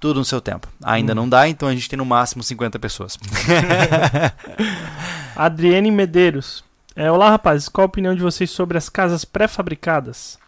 tudo 0.00 0.18
no 0.18 0.24
seu 0.24 0.40
tempo. 0.40 0.66
Ainda 0.82 1.12
Hum. 1.12 1.16
não 1.16 1.28
dá, 1.28 1.46
então 1.48 1.68
a 1.68 1.74
gente 1.74 1.88
tem 1.88 1.96
no 1.98 2.04
máximo 2.06 2.42
50 2.42 2.78
pessoas. 2.78 3.18
Adriane 5.36 5.90
Medeiros. 5.90 6.64
É, 6.96 7.10
olá, 7.10 7.30
rapazes. 7.30 7.68
Qual 7.68 7.84
a 7.84 7.86
opinião 7.86 8.14
de 8.14 8.22
vocês 8.22 8.50
sobre 8.50 8.78
as 8.78 8.88
casas 8.88 9.24
pré-fabricadas? 9.24 10.38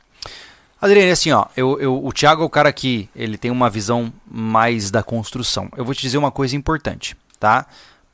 Adriane, 0.80 1.10
assim, 1.10 1.32
ó, 1.32 1.46
eu, 1.56 1.80
eu, 1.80 2.04
o 2.04 2.12
Thiago 2.12 2.42
é 2.42 2.46
o 2.46 2.50
cara 2.50 2.72
que 2.72 3.08
ele 3.16 3.38
tem 3.38 3.50
uma 3.50 3.70
visão 3.70 4.12
mais 4.30 4.90
da 4.90 5.02
construção. 5.02 5.68
Eu 5.76 5.84
vou 5.84 5.94
te 5.94 6.02
dizer 6.02 6.18
uma 6.18 6.30
coisa 6.30 6.54
importante, 6.54 7.16
tá? 7.40 7.66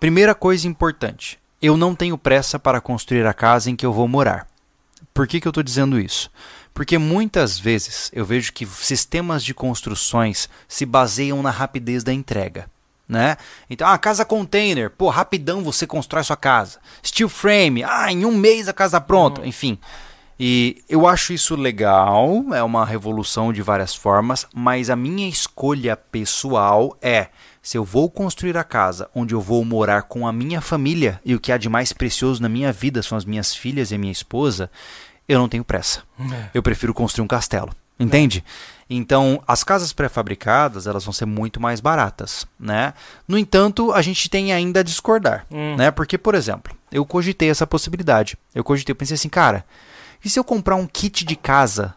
Primeira 0.02 0.34
coisa 0.34 0.66
importante, 0.66 1.38
eu 1.62 1.76
não 1.76 1.94
tenho 1.94 2.18
pressa 2.18 2.58
para 2.58 2.80
construir 2.80 3.24
a 3.24 3.32
casa 3.32 3.70
em 3.70 3.76
que 3.76 3.86
eu 3.86 3.92
vou 3.92 4.08
morar. 4.08 4.48
Por 5.14 5.28
que, 5.28 5.40
que 5.40 5.46
eu 5.46 5.50
estou 5.50 5.62
dizendo 5.62 5.96
isso? 5.96 6.28
Porque 6.74 6.98
muitas 6.98 7.56
vezes 7.56 8.10
eu 8.12 8.24
vejo 8.24 8.52
que 8.52 8.66
sistemas 8.66 9.44
de 9.44 9.54
construções 9.54 10.48
se 10.66 10.84
baseiam 10.84 11.40
na 11.40 11.52
rapidez 11.52 12.02
da 12.02 12.12
entrega. 12.12 12.68
Né? 13.08 13.36
Então, 13.70 13.86
ah, 13.86 13.96
casa 13.96 14.24
container, 14.24 14.90
pô, 14.90 15.08
rapidão 15.08 15.62
você 15.62 15.86
constrói 15.86 16.24
sua 16.24 16.36
casa. 16.36 16.80
Steel 17.06 17.28
frame, 17.28 17.84
ah, 17.84 18.10
em 18.10 18.24
um 18.24 18.36
mês 18.36 18.66
a 18.68 18.72
casa 18.72 19.00
pronta. 19.00 19.46
Enfim, 19.46 19.78
e 20.36 20.82
eu 20.88 21.06
acho 21.06 21.32
isso 21.32 21.54
legal, 21.54 22.42
é 22.52 22.62
uma 22.64 22.84
revolução 22.84 23.52
de 23.52 23.62
várias 23.62 23.94
formas, 23.94 24.48
mas 24.52 24.90
a 24.90 24.96
minha 24.96 25.28
escolha 25.28 25.96
pessoal 25.96 26.98
é 27.00 27.28
se 27.62 27.78
eu 27.78 27.84
vou 27.84 28.10
construir 28.10 28.56
a 28.56 28.64
casa 28.64 29.08
onde 29.14 29.34
eu 29.34 29.40
vou 29.40 29.64
morar 29.64 30.02
com 30.02 30.26
a 30.26 30.32
minha 30.32 30.60
família 30.60 31.20
e 31.24 31.34
o 31.34 31.40
que 31.40 31.52
há 31.52 31.56
de 31.56 31.68
mais 31.68 31.92
precioso 31.92 32.42
na 32.42 32.48
minha 32.48 32.72
vida 32.72 33.02
são 33.02 33.16
as 33.16 33.24
minhas 33.24 33.54
filhas 33.54 33.90
e 33.90 33.94
a 33.94 33.98
minha 33.98 34.12
esposa, 34.12 34.68
eu 35.28 35.38
não 35.38 35.48
tenho 35.48 35.64
pressa. 35.64 36.02
Eu 36.52 36.62
prefiro 36.62 36.92
construir 36.92 37.24
um 37.24 37.28
castelo, 37.28 37.70
entende? 37.98 38.44
Então, 38.90 39.42
as 39.46 39.62
casas 39.64 39.92
pré-fabricadas, 39.92 40.86
elas 40.86 41.04
vão 41.04 41.12
ser 41.12 41.24
muito 41.24 41.60
mais 41.60 41.80
baratas, 41.80 42.46
né? 42.58 42.92
No 43.26 43.38
entanto, 43.38 43.92
a 43.92 44.02
gente 44.02 44.28
tem 44.28 44.52
ainda 44.52 44.80
a 44.80 44.82
discordar, 44.82 45.46
Hum. 45.50 45.76
né? 45.76 45.90
Porque, 45.90 46.18
por 46.18 46.34
exemplo, 46.34 46.76
eu 46.90 47.06
cogitei 47.06 47.48
essa 47.48 47.66
possibilidade. 47.66 48.36
Eu 48.54 48.62
cogitei, 48.64 48.92
eu 48.92 48.96
pensei 48.96 49.14
assim, 49.14 49.28
cara, 49.30 49.64
e 50.24 50.28
se 50.28 50.38
eu 50.38 50.44
comprar 50.44 50.76
um 50.76 50.86
kit 50.86 51.24
de 51.24 51.36
casa 51.36 51.94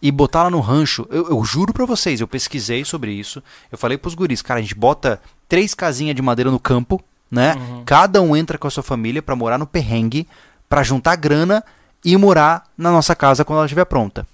e 0.00 0.10
botar 0.10 0.44
lá 0.44 0.50
no 0.50 0.60
rancho? 0.60 1.06
Eu, 1.10 1.28
eu 1.30 1.44
juro 1.44 1.72
pra 1.72 1.84
vocês, 1.86 2.20
eu 2.20 2.28
pesquisei 2.28 2.84
sobre 2.84 3.12
isso. 3.12 3.42
Eu 3.70 3.78
falei 3.78 3.98
pros 3.98 4.14
guris, 4.14 4.42
cara, 4.42 4.60
a 4.60 4.62
gente 4.62 4.74
bota 4.74 5.20
três 5.48 5.74
casinhas 5.74 6.14
de 6.14 6.22
madeira 6.22 6.50
no 6.50 6.58
campo, 6.60 7.02
né? 7.30 7.54
Uhum. 7.54 7.82
Cada 7.84 8.20
um 8.22 8.36
entra 8.36 8.56
com 8.58 8.66
a 8.66 8.70
sua 8.70 8.82
família 8.82 9.22
pra 9.22 9.36
morar 9.36 9.58
no 9.58 9.66
perrengue, 9.66 10.26
pra 10.68 10.82
juntar 10.82 11.16
grana 11.16 11.64
e 12.04 12.16
morar 12.16 12.64
na 12.76 12.90
nossa 12.90 13.14
casa 13.14 13.44
quando 13.44 13.58
ela 13.58 13.66
estiver 13.66 13.84
pronta. 13.84 14.26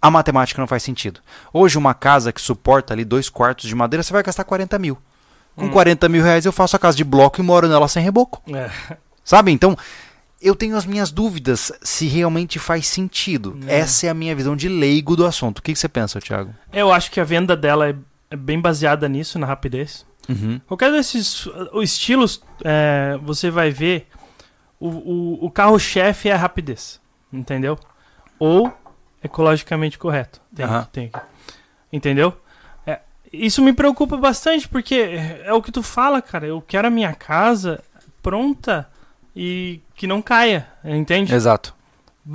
A 0.00 0.10
matemática 0.10 0.60
não 0.60 0.68
faz 0.68 0.82
sentido. 0.82 1.20
Hoje, 1.52 1.76
uma 1.76 1.92
casa 1.92 2.32
que 2.32 2.40
suporta 2.40 2.94
ali 2.94 3.04
dois 3.04 3.28
quartos 3.28 3.68
de 3.68 3.74
madeira, 3.74 4.02
você 4.02 4.12
vai 4.12 4.22
gastar 4.22 4.44
40 4.44 4.78
mil. 4.78 4.96
Com 5.56 5.64
Hum. 5.66 5.70
40 5.70 6.08
mil 6.08 6.22
reais 6.22 6.46
eu 6.46 6.52
faço 6.52 6.76
a 6.76 6.78
casa 6.78 6.96
de 6.96 7.02
bloco 7.02 7.40
e 7.40 7.42
moro 7.44 7.66
nela 7.66 7.88
sem 7.88 8.00
reboco. 8.02 8.40
É. 8.54 8.70
Sabe? 9.24 9.50
Então, 9.50 9.76
eu 10.40 10.54
tenho 10.54 10.76
as 10.76 10.86
minhas 10.86 11.10
dúvidas 11.10 11.72
se 11.82 12.06
realmente 12.06 12.58
faz 12.58 12.86
sentido. 12.86 13.58
É. 13.66 13.80
Essa 13.80 14.06
é 14.06 14.10
a 14.10 14.14
minha 14.14 14.34
visão 14.36 14.54
de 14.56 14.68
leigo 14.68 15.16
do 15.16 15.26
assunto. 15.26 15.58
O 15.58 15.62
que, 15.62 15.72
que 15.72 15.78
você 15.78 15.88
pensa, 15.88 16.20
Thiago? 16.20 16.54
Eu 16.72 16.92
acho 16.92 17.10
que 17.10 17.20
a 17.20 17.24
venda 17.24 17.56
dela 17.56 17.88
é, 17.90 17.94
é 18.30 18.36
bem 18.36 18.60
baseada 18.60 19.08
nisso, 19.08 19.38
na 19.38 19.46
rapidez. 19.46 20.06
Uhum. 20.28 20.60
Qualquer 20.66 20.92
desses 20.92 21.46
uh, 21.46 21.82
estilos, 21.82 22.42
é, 22.62 23.18
você 23.22 23.50
vai 23.50 23.70
ver, 23.70 24.06
o, 24.78 24.88
o, 24.88 25.46
o 25.46 25.50
carro-chefe 25.50 26.28
é 26.28 26.32
a 26.32 26.36
rapidez, 26.36 27.00
entendeu? 27.32 27.78
Ou 28.38 28.72
ecologicamente 29.24 29.98
correto. 29.98 30.40
Tem, 30.54 30.64
Aham. 30.64 30.84
que- 30.84 30.90
tem 30.92 31.08
que- 31.08 31.18
entendeu? 31.92 32.38
É, 32.86 33.00
isso 33.32 33.62
me 33.62 33.72
preocupa 33.72 34.16
bastante, 34.16 34.68
porque 34.68 34.94
é, 34.94 35.42
é 35.46 35.52
o 35.52 35.62
que 35.62 35.72
tu 35.72 35.82
fala, 35.82 36.22
cara. 36.22 36.46
Eu 36.46 36.60
quero 36.62 36.86
a 36.86 36.90
minha 36.90 37.14
casa 37.14 37.82
pronta 38.22 38.88
e 39.34 39.80
que 39.98 40.06
não 40.06 40.22
caia, 40.22 40.66
entende? 40.84 41.34
Exato. 41.34 41.74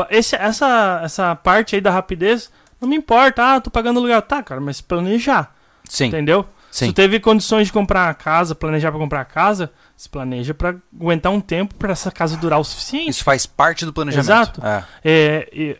Esse, 0.09 0.35
essa, 0.35 1.01
essa 1.03 1.35
parte 1.35 1.75
aí 1.75 1.81
da 1.81 1.91
rapidez 1.91 2.51
não 2.81 2.89
me 2.89 2.95
importa. 2.95 3.55
Ah, 3.55 3.61
tô 3.61 3.69
pagando 3.71 3.99
aluguel. 3.99 4.21
Tá, 4.21 4.43
cara, 4.43 4.59
mas 4.59 4.81
planejar, 4.81 5.55
Sim. 5.85 6.05
entendeu? 6.07 6.45
Se 6.69 6.79
Sim. 6.85 6.87
tu 6.91 6.95
teve 6.95 7.19
condições 7.19 7.67
de 7.67 7.73
comprar 7.73 8.09
a 8.09 8.13
casa, 8.15 8.55
planejar 8.55 8.89
pra 8.91 8.99
comprar 8.99 9.21
a 9.21 9.25
casa, 9.25 9.71
se 9.95 10.09
planeja 10.09 10.53
pra 10.55 10.75
aguentar 10.99 11.31
um 11.31 11.39
tempo 11.39 11.75
pra 11.75 11.91
essa 11.91 12.11
casa 12.11 12.35
durar 12.35 12.59
o 12.59 12.63
suficiente. 12.63 13.09
Isso 13.11 13.23
faz 13.23 13.45
parte 13.45 13.85
do 13.85 13.93
planejamento. 13.93 14.25
Exato. 14.59 14.65
É. 14.65 14.83
É, 15.05 15.49
e- 15.53 15.77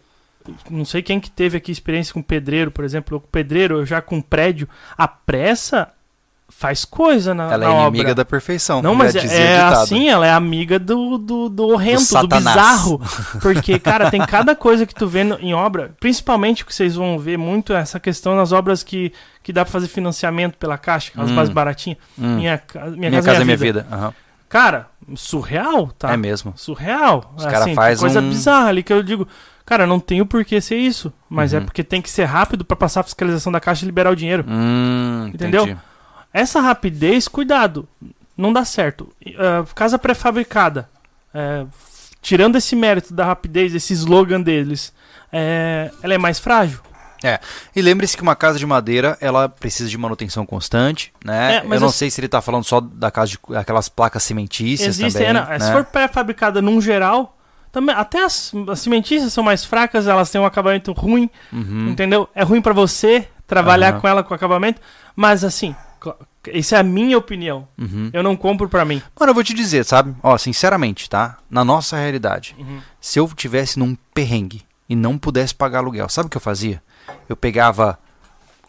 não 0.70 0.86
sei 0.86 1.02
quem 1.02 1.20
que 1.20 1.32
teve 1.32 1.58
aqui 1.58 1.72
experiência 1.72 2.14
com 2.14 2.22
pedreiro, 2.22 2.70
por 2.70 2.84
exemplo. 2.86 3.18
O 3.18 3.22
pedreiro, 3.22 3.78
eu 3.78 3.86
já 3.86 4.02
com 4.02 4.22
prédio, 4.22 4.70
a 4.98 5.08
pressa 5.08 5.90
faz 6.58 6.86
coisa 6.86 7.34
na, 7.34 7.52
Ela 7.52 7.58
na 7.58 7.66
é 7.66 7.82
inimiga 7.82 8.04
obra. 8.04 8.16
da 8.16 8.26
perfeição. 8.26 8.82
Não, 8.82 8.96
mas 8.96 9.14
é, 9.16 9.54
é 9.56 9.60
assim, 9.62 10.08
ela 10.08 10.26
é 10.26 10.32
amiga 10.32 10.80
do, 10.80 11.18
do, 11.18 11.50
do 11.50 11.68
horrendo, 11.70 11.98
do, 12.00 12.06
Satanás. 12.06 12.56
bizarro. 12.56 13.02
Porque, 13.42 13.78
cara, 13.80 14.10
tem 14.10 14.22
cada 14.26 14.56
coisa 14.56 14.86
que 14.86 14.96
tu 14.96 15.06
vê 15.08 15.24
no- 15.24 15.38
em 15.40 15.54
obra, 15.54 15.94
principalmente 16.00 16.66
que 16.66 16.74
vocês 16.74 16.96
vão 16.96 17.20
ver 17.20 17.38
muito 17.38 17.74
essa 17.74 18.00
questão 18.00 18.36
nas 18.36 18.52
obras 18.54 18.82
que, 18.82 19.12
que 19.42 19.52
dá 19.52 19.66
pra 19.66 19.72
fazer 19.72 19.88
financiamento 19.90 20.58
pela 20.58 20.78
caixa, 20.78 21.10
aquelas 21.12 21.32
Hum. 21.32 21.36
mais 21.36 21.50
baratinhas. 21.50 21.98
Hum. 22.18 22.36
Minha, 22.38 22.62
minha, 22.76 22.96
Minha, 22.96 23.12
casa, 23.12 23.26
casa 23.28 23.42
é 23.42 23.44
minha 23.44 23.46
minha 23.46 23.58
vida. 23.58 23.82
vida. 23.84 23.96
Aham. 23.96 24.14
Cara, 24.48 24.88
surreal, 25.16 25.88
tá? 25.98 26.14
É 26.14 26.18
mesmo. 26.18 26.54
Surreal. 26.56 27.34
Os 27.36 27.46
assim, 27.46 27.74
faz 27.74 28.00
coisa 28.00 28.22
um- 28.22 28.30
bizarra 28.30 28.68
ali 28.70 28.84
que 28.84 28.94
eu 28.94 29.02
digo, 29.02 29.28
cara, 29.66 29.88
não 29.88 30.00
tem 30.00 30.22
o 30.22 30.26
porquê 30.26 30.62
ser 30.62 30.78
isso. 30.78 31.12
Mas 31.30 31.54
é 31.54 31.58
Uhum. 31.58 31.66
porque 31.66 31.84
tem 31.84 32.02
que 32.02 32.10
ser 32.10 32.26
rápido 32.26 32.64
pra 32.64 32.78
passar 32.78 33.00
a 33.00 33.04
fiscalização 33.04 33.52
da 33.52 33.60
caixa 33.60 33.84
e 33.84 33.88
liberar 33.88 34.12
o 34.12 34.16
dinheiro. 34.16 34.46
Hum, 34.48 35.32
Entendeu? 35.34 35.64
entendi. 35.64 35.80
Essa 36.34 36.60
rapidez, 36.60 37.28
cuidado, 37.28 37.88
não 38.36 38.52
dá 38.52 38.66
certo. 38.66 39.10
Ah, 39.38 39.64
casa 39.76 40.00
pré-fabricada, 40.00 40.90
é, 41.34 41.62
f- 41.62 42.16
tirando 42.22 42.56
esse 42.56 42.76
mérito 42.76 43.14
da 43.14 43.24
rapidez, 43.26 43.76
esse 43.76 43.94
slogan 43.94 44.42
deles, 44.42 44.92
é, 45.32 45.92
ela 46.02 46.14
é 46.16 46.18
mais 46.18 46.40
frágil. 46.40 46.80
E 47.74 47.82
lembre-se 47.82 48.18
que 48.18 48.22
uma 48.24 48.36
casa 48.36 48.60
de 48.60 48.66
madeira, 48.66 49.18
ela 49.22 49.48
precisa 49.48 49.90
de 49.90 49.98
manutenção 49.98 50.46
constante, 50.46 51.14
né? 51.24 51.56
É, 51.56 51.64
mas 51.64 51.74
Eu 51.76 51.80
não 51.80 51.88
as- 51.88 51.96
sei 51.96 52.12
se 52.12 52.20
ele 52.20 52.28
tá 52.28 52.42
falando 52.42 52.66
só 52.66 52.82
da 52.82 53.10
casa 53.10 53.32
de 53.32 53.40
aquelas 53.56 53.88
placas 53.88 54.24
cimentícias 54.24 55.00
Existem, 55.00 55.28
também, 55.28 55.42
é, 55.42 55.58
né? 55.58 55.60
se 55.60 55.72
for 55.72 55.86
pré-fabricada 55.86 56.62
num 56.62 56.82
geral, 56.82 57.38
também, 57.72 57.96
até 57.96 58.26
as, 58.26 58.52
as 58.70 58.80
cimentícias 58.82 59.32
são 59.32 59.42
mais 59.42 59.64
fracas, 59.64 60.06
elas 60.06 60.30
têm 60.32 60.42
um 60.42 60.46
acabamento 60.46 60.92
ruim, 60.92 61.30
Uhum. 61.54 61.88
entendeu? 61.92 62.28
É 62.36 62.44
ruim 62.44 62.62
pra 62.62 62.74
você 62.74 63.26
trabalhar 63.48 63.94
Aham. 63.94 64.02
com 64.02 64.08
ela 64.10 64.22
com 64.22 64.34
acabamento, 64.34 64.82
mas 65.16 65.46
assim, 65.46 65.74
Isso 66.52 66.76
é 66.76 66.80
a 66.80 66.84
minha 66.84 67.18
opinião. 67.18 67.68
Uhum. 67.78 68.10
Eu 68.14 68.22
não 68.24 68.36
compro 68.36 68.68
pra 68.68 68.84
mim. 68.86 69.02
Mano, 69.20 69.30
eu 69.30 69.34
vou 69.34 69.44
te 69.44 69.54
dizer, 69.54 69.86
sabe? 69.86 70.16
Ó, 70.22 70.38
sinceramente, 70.38 71.10
tá? 71.10 71.38
Na 71.50 71.64
nossa 71.64 71.96
realidade, 71.98 72.56
Uhum. 72.58 72.80
se 73.00 73.20
eu 73.20 73.28
tivesse 73.36 73.80
num 73.80 73.96
perrengue 74.14 74.64
e 74.90 74.96
não 74.96 75.18
pudesse 75.18 75.56
pagar 75.56 75.80
aluguel, 75.80 76.10
sabe 76.10 76.28
o 76.28 76.30
que 76.30 76.38
eu 76.38 76.42
fazia? 76.42 76.82
Eu 77.30 77.36
pegava 77.38 77.98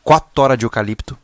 quatro 0.02 0.30
toras 0.34 0.59
de 0.59 0.64
eucalipto, 0.64 1.16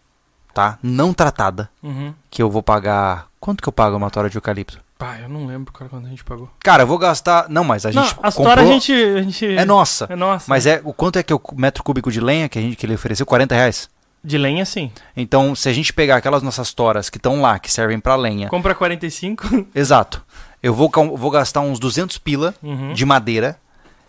tá? 0.55 0.78
Não 0.82 1.12
tratada, 1.12 1.70
Uhum. 1.82 2.12
que 2.31 2.43
eu 2.43 2.51
vou 2.51 2.62
pagar. 2.62 3.28
Quanto 3.39 3.62
que 3.62 3.68
eu 3.68 3.72
pago 3.72 3.97
uma 3.97 4.10
tora 4.10 4.28
de 4.28 4.36
eucalipto? 4.36 4.81
Pá, 4.98 5.18
eu 5.18 5.31
não 5.31 5.47
lembro 5.47 5.72
cara, 5.72 5.89
quanto 5.89 6.06
a 6.06 6.10
gente 6.10 6.22
pagou. 6.22 6.51
Cara, 6.62 6.82
eu 6.82 6.86
vou 6.86 6.98
gastar. 6.98 7.48
Não, 7.48 7.64
mas 7.64 7.86
a 7.86 7.90
não, 7.90 8.02
gente. 8.05 8.16
a 8.22 8.31
comprou... 8.31 8.52
a 8.52 8.66
gente, 8.66 8.93
a 8.93 9.22
gente. 9.22 9.47
É 9.47 9.64
nossa. 9.64 10.06
É 10.10 10.14
nossa. 10.16 10.44
Mas 10.47 10.66
é 10.66 10.82
o 10.85 10.93
quanto 10.93 11.18
é 11.18 11.22
que 11.22 11.32
é 11.32 11.36
o 11.36 11.40
metro 11.56 11.82
cúbico 11.82 12.12
de 12.12 12.20
lenha 12.20 12.51
que, 12.51 12.59
a 12.59 12.62
gente, 12.62 12.77
que 12.77 12.85
ele 12.85 12.94
ofereceu? 12.97 13.24
40 13.24 13.55
reais. 13.55 13.89
De 14.22 14.36
lenha, 14.36 14.64
sim. 14.66 14.90
Então, 15.16 15.55
se 15.55 15.68
a 15.68 15.72
gente 15.72 15.92
pegar 15.92 16.16
aquelas 16.16 16.42
nossas 16.42 16.72
toras 16.74 17.09
que 17.09 17.16
estão 17.16 17.40
lá, 17.40 17.59
que 17.59 17.72
servem 17.72 17.98
pra 17.98 18.16
lenha. 18.16 18.48
Compra 18.48 18.74
45. 18.74 19.66
Exato. 19.74 20.22
Eu 20.62 20.74
vou, 20.74 20.90
vou 21.16 21.30
gastar 21.30 21.60
uns 21.60 21.78
200 21.78 22.18
pila 22.18 22.55
Uhum. 22.62 22.92
de 22.92 23.05
madeira. 23.06 23.59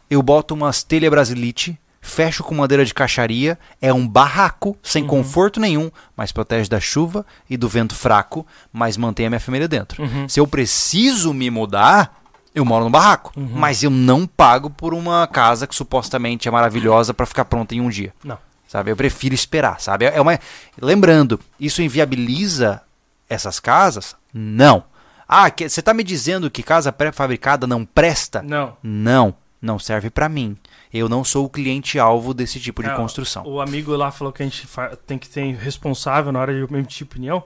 Eu 0.09 0.21
boto 0.21 0.53
umas 0.53 0.83
telha 0.83 1.09
brasilite, 1.09 1.79
fecho 2.01 2.43
com 2.43 2.53
madeira 2.55 2.83
de 2.83 2.93
caixaria. 2.93 3.57
É 3.81 3.93
um 3.93 4.05
barraco, 4.05 4.77
sem 4.83 5.03
Uhum. 5.03 5.07
conforto 5.07 5.59
nenhum, 5.61 5.89
mas 6.17 6.33
protege 6.33 6.69
da 6.69 6.81
chuva 6.81 7.25
e 7.49 7.55
do 7.55 7.69
vento 7.69 7.95
fraco, 7.95 8.45
mas 8.73 8.97
mantém 8.97 9.27
a 9.27 9.29
minha 9.29 9.39
família 9.39 9.67
dentro. 9.69 10.03
Uhum. 10.03 10.27
Se 10.27 10.41
eu 10.41 10.45
preciso 10.45 11.33
me 11.33 11.49
mudar, 11.49 12.19
eu 12.53 12.65
moro 12.65 12.83
no 12.83 12.89
barraco. 12.91 13.31
Uhum. 13.38 13.47
Mas 13.53 13.81
eu 13.81 13.89
não 13.89 14.27
pago 14.27 14.69
por 14.69 14.93
uma 14.93 15.25
casa 15.27 15.65
que 15.65 15.73
supostamente 15.73 16.49
é 16.49 16.51
maravilhosa 16.51 17.13
pra 17.13 17.25
ficar 17.25 17.45
pronta 17.45 17.73
em 17.73 17.79
um 17.79 17.88
dia. 17.89 18.13
Não. 18.25 18.38
Sabe? 18.72 18.89
Eu 18.89 18.95
prefiro 18.95 19.35
esperar, 19.35 19.81
sabe? 19.81 20.06
É 20.06 20.22
uma... 20.22 20.39
Lembrando, 20.81 21.38
isso 21.60 21.81
inviabiliza 21.81 22.81
essas 23.30 23.60
casas? 23.60 24.15
Não. 24.34 24.85
Ah, 25.27 25.49
que- 25.52 25.68
você 25.68 25.81
tá 25.81 25.93
me 25.93 26.06
dizendo 26.06 26.49
que 26.49 26.64
casa 26.64 26.89
pré-fabricada 26.89 27.68
não 27.68 27.84
presta? 27.84 28.41
Não. 28.41 28.77
Não, 28.81 29.35
não 29.61 29.77
serve 29.77 30.10
pra 30.10 30.30
mim. 30.30 30.56
Eu 30.93 31.10
não 31.10 31.22
sou 31.22 31.43
o 31.45 31.49
cliente-alvo 31.49 32.34
desse 32.34 32.61
tipo 32.61 32.81
de 32.81 32.88
É, 32.89 32.95
construção. 32.95 33.43
O 33.45 33.60
amigo 33.60 33.93
lá 33.93 34.10
falou 34.10 34.31
que 34.31 34.41
a 34.41 34.45
gente 34.45 34.65
tem 35.06 35.18
que 35.18 35.27
ser 35.27 35.53
responsável 35.56 36.31
na 36.31 36.39
hora 36.39 36.53
de 36.53 36.73
emitir 36.73 37.06
opinião. 37.06 37.43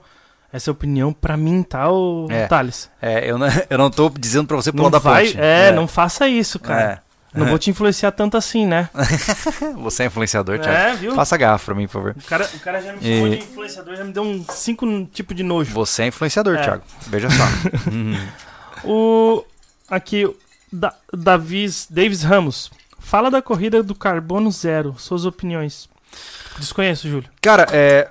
Essa 0.52 0.70
é 0.70 0.72
a 0.72 0.74
opinião 0.74 1.12
pra 1.12 1.36
mim, 1.36 1.64
tá, 1.64 1.90
o 1.90 2.28
É. 2.30 2.46
Thales? 2.46 2.88
É, 3.02 3.28
eu 3.28 3.36
não, 3.36 3.48
eu 3.68 3.76
não 3.78 3.90
tô 3.90 4.08
dizendo 4.10 4.46
pra 4.46 4.56
você 4.56 4.70
pular 4.70 4.84
Não 4.84 4.90
da 4.92 4.98
vai, 5.00 5.24
ponte. 5.26 5.40
é, 5.40 5.72
não 5.72 5.88
faça 5.88 6.28
isso, 6.28 6.60
cara. 6.60 7.02
É. 7.02 7.05
Não 7.36 7.46
vou 7.46 7.58
te 7.58 7.70
influenciar 7.70 8.12
tanto 8.12 8.36
assim, 8.36 8.66
né? 8.66 8.88
Você 9.78 10.04
é 10.04 10.06
influenciador, 10.06 10.58
Thiago? 10.58 10.76
É, 10.76 10.94
viu? 10.96 11.14
Faça 11.14 11.36
gafa 11.36 11.64
pra 11.66 11.74
mim, 11.74 11.86
por 11.86 11.92
favor. 11.92 12.16
O 12.18 12.22
cara, 12.26 12.48
o 12.54 12.60
cara 12.60 12.80
já 12.80 12.92
me 12.92 13.00
chamou 13.02 13.26
E- 13.28 13.36
de 13.38 13.44
influenciador, 13.44 13.96
já 13.96 14.04
me 14.04 14.12
deu 14.12 14.22
um 14.22 14.44
cinco 14.50 14.86
tipos 15.12 15.36
de 15.36 15.42
nojo. 15.42 15.72
Você 15.72 16.02
é 16.02 16.06
influenciador, 16.06 16.56
É. 16.56 16.62
Thiago. 16.62 16.82
Veja 17.08 17.28
só. 17.30 17.44
Uhum. 17.90 18.16
O 18.84 19.44
aqui 19.88 20.28
da, 20.72 20.94
Davis, 21.12 21.86
Davis 21.90 22.22
Ramos. 22.22 22.70
Fala 22.98 23.30
da 23.30 23.40
corrida 23.40 23.82
do 23.82 23.94
carbono 23.94 24.50
zero, 24.50 24.94
suas 24.98 25.24
opiniões. 25.24 25.88
Desconheço, 26.58 27.08
Júlio. 27.08 27.28
Cara, 27.40 27.66
é, 27.70 28.08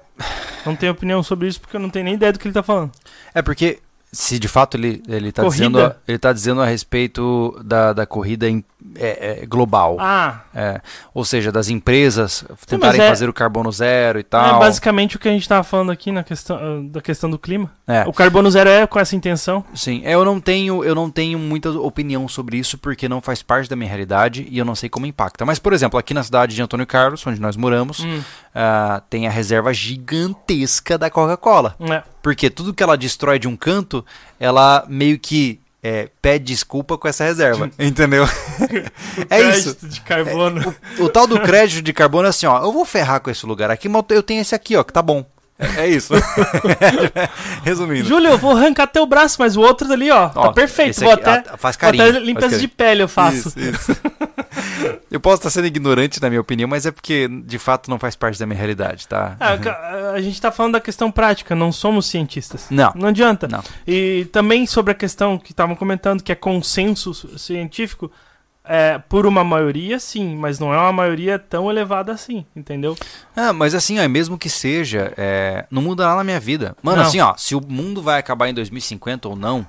Não 0.66 0.76
tenho 0.76 0.92
opinião 0.92 1.22
sobre 1.22 1.48
isso 1.48 1.60
porque 1.60 1.76
eu 1.76 1.80
não 1.82 1.90
tenho 1.90 2.06
nem 2.06 2.14
ideia 2.16 2.32
do 2.32 2.40
que 2.40 2.48
ele 2.48 2.54
tá 2.54 2.64
falando. 2.64 2.92
É 3.34 3.42
porque 3.42 3.80
se 4.12 4.40
de 4.40 4.48
fato 4.48 4.78
ele, 4.78 5.04
ele, 5.08 5.32
tá, 5.32 5.44
Corrida? 5.44 5.68
dizendo 5.68 5.96
ele 6.08 6.18
tá 6.18 6.32
dizendo 6.34 6.62
a 6.62 6.66
respeito 6.66 7.60
da, 7.64 7.92
da 7.94 8.06
corrida 8.06 8.50
em- 8.50 8.64
é, 8.98 9.42
é, 9.42 9.46
global. 9.46 9.98
Ah, 10.00 10.42
É, 10.54 10.80
ou 11.14 11.26
seja, 11.26 11.52
das 11.52 11.68
empresas 11.70 12.46
tentarem 12.66 13.02
é- 13.02 13.10
fazer 13.10 13.28
o 13.28 13.34
carbono 13.34 13.72
zero 13.72 14.20
e 14.20 14.22
é 14.22 14.24
tal. 14.24 14.60
basicamente 14.60 15.16
o 15.18 15.20
que 15.20 15.28
a 15.28 15.32
gente 15.32 15.48
tava 15.48 15.64
falando 15.64 15.92
aqui 15.92 16.12
na 16.12 16.24
questão 16.24 16.56
ah, 16.58 16.82
da 16.84 17.02
questão 17.02 17.30
do 17.30 17.38
clima. 17.38 17.70
É, 17.88 18.04
O 18.08 18.14
carbono 18.14 18.50
zero 18.50 18.70
é 18.70 18.88
com 18.88 19.00
essa 19.00 19.16
intenção. 19.16 19.64
sim. 19.74 20.02
É, 20.06 20.14
Eu 20.14 20.24
não 20.24 20.40
tenho 20.40 20.84
eu 20.84 20.96
não 20.96 21.10
tenho 21.10 21.38
muita 21.38 21.70
opinião 21.72 22.28
sobre 22.28 22.58
isso 22.58 22.78
porque 22.78 23.10
não 23.10 23.22
faz 23.22 23.42
parte 23.44 23.70
da 23.70 23.76
minha 23.76 23.88
realidade 23.90 24.48
e 24.50 24.58
eu 24.58 24.66
não 24.66 24.76
sei 24.76 24.90
como 24.90 25.06
impacta. 25.06 25.46
Mas 25.46 25.60
por 25.60 25.74
exemplo, 25.74 26.00
aqui 26.00 26.14
na 26.14 26.24
cidade 26.24 26.56
de 26.56 26.62
Antônio 26.62 26.88
Carlos, 26.88 27.26
onde 27.28 27.40
nós 27.42 27.56
moramos, 27.56 28.00
Hum, 28.00 28.22
ah, 28.54 29.02
tem 29.10 29.28
a 29.28 29.30
reserva 29.32 29.74
gigantesca 29.74 30.98
da 30.98 31.10
Coca-Cola. 31.10 31.76
é. 31.90 32.04
Porque 32.22 32.50
tudo 32.50 32.74
que 32.74 32.82
ela 32.82 32.98
destrói 32.98 33.38
de 33.38 33.48
um 33.48 33.56
canto, 33.56 34.04
ela 34.40 34.84
meio 34.90 35.20
que 35.20 35.60
é, 35.88 36.10
pede 36.20 36.46
desculpa 36.46 36.98
com 36.98 37.08
essa 37.08 37.24
reserva. 37.24 37.70
Entendeu? 37.78 38.26
é 39.30 39.50
isso. 39.52 39.78
De 39.88 40.02
carbono. 40.02 40.76
O, 40.98 41.04
o 41.04 41.10
tal 41.10 41.28
do 41.28 41.40
crédito 41.40 41.84
de 41.84 41.94
carbono 41.94 42.26
é 42.26 42.30
assim, 42.30 42.48
ó. 42.48 42.64
Eu 42.64 42.72
vou 42.72 42.84
ferrar 42.86 43.22
com 43.22 43.30
esse 43.30 43.46
lugar 43.46 43.70
aqui, 43.70 43.88
mas 43.88 44.04
eu 44.10 44.24
tenho 44.24 44.42
esse 44.42 44.56
aqui, 44.56 44.76
ó, 44.76 44.84
que 44.84 44.92
tá 44.92 45.04
bom. 45.04 45.24
É, 45.58 45.84
é 45.84 45.88
isso. 45.90 46.14
Resumindo. 47.64 48.08
Júlio, 48.08 48.32
eu 48.32 48.38
vou 48.38 48.52
arrancar 48.52 48.88
teu 48.88 49.06
braço, 49.06 49.38
mas 49.40 49.56
o 49.56 49.62
outro 49.62 49.92
ali, 49.92 50.12
ó, 50.12 50.26
Ó, 50.36 50.48
tá 50.48 50.54
perfeito. 50.54 50.92
esse 50.92 51.04
Vou 51.04 51.14
aqui, 51.14 51.24
até, 51.30 51.50
ah, 51.50 51.58
faz 51.58 51.76
carinho. 51.76 52.04
até 52.04 52.20
limpeza 52.20 52.48
carinho. 52.48 52.60
de 52.62 52.68
pele 52.68 53.04
eu 53.04 53.08
faço. 53.08 53.38
Isso, 53.50 53.60
isso. 53.60 53.96
eu 55.10 55.20
posso 55.20 55.38
estar 55.38 55.50
sendo 55.50 55.68
ignorante 55.68 56.22
na 56.22 56.30
minha 56.30 56.42
opinião, 56.42 56.68
mas 56.68 56.86
é 56.86 56.92
porque 56.92 57.28
de 57.46 57.58
fato 57.58 57.90
não 57.90 57.98
faz 57.98 58.16
parte 58.16 58.38
da 58.40 58.46
minha 58.46 58.58
realidade, 58.58 59.08
tá? 59.08 59.36
Ah, 59.40 59.58
ca- 59.58 60.12
a 60.14 60.22
gente 60.22 60.40
tá 60.42 60.52
falando 60.52 60.74
da 60.74 60.82
questão 60.82 61.10
prática, 61.12 61.56
não 61.56 61.72
somos 61.72 62.06
cientistas. 62.08 62.68
Não. 62.70 62.92
Não 62.96 63.10
adianta. 63.10 63.48
Não. 63.48 63.64
E 63.88 64.28
também 64.32 64.66
sobre 64.66 64.92
a 64.92 64.96
questão 64.96 65.38
que 65.38 65.52
estavam 65.52 65.76
comentando, 65.76 66.22
que 66.22 66.32
é 66.32 66.36
consenso 66.36 67.14
científico, 67.40 68.12
é, 68.68 68.98
por 68.98 69.26
uma 69.26 69.44
maioria, 69.44 70.00
sim, 70.00 70.36
mas 70.36 70.60
não 70.60 70.74
é 70.74 70.78
uma 70.78 70.92
maioria 70.92 71.38
tão 71.38 71.70
elevada 71.70 72.12
assim, 72.12 72.46
entendeu? 72.56 72.98
Ah, 73.36 73.54
mas 73.54 73.76
assim, 73.76 74.00
ó, 74.00 74.08
mesmo 74.08 74.38
que 74.38 74.50
seja, 74.50 75.14
é, 75.18 75.66
não 75.70 75.82
muda 75.82 76.04
nada 76.04 76.18
na 76.18 76.24
minha 76.24 76.40
vida. 76.40 76.76
Mano, 76.82 76.98
Não. 76.98 77.08
assim, 77.08 77.20
ó, 77.20 77.36
se 77.38 77.56
o 77.56 77.62
mundo 77.62 78.02
vai 78.02 78.20
acabar 78.20 78.50
em 78.50 78.54
2050 78.54 79.30
ou 79.30 79.36
não, 79.36 79.66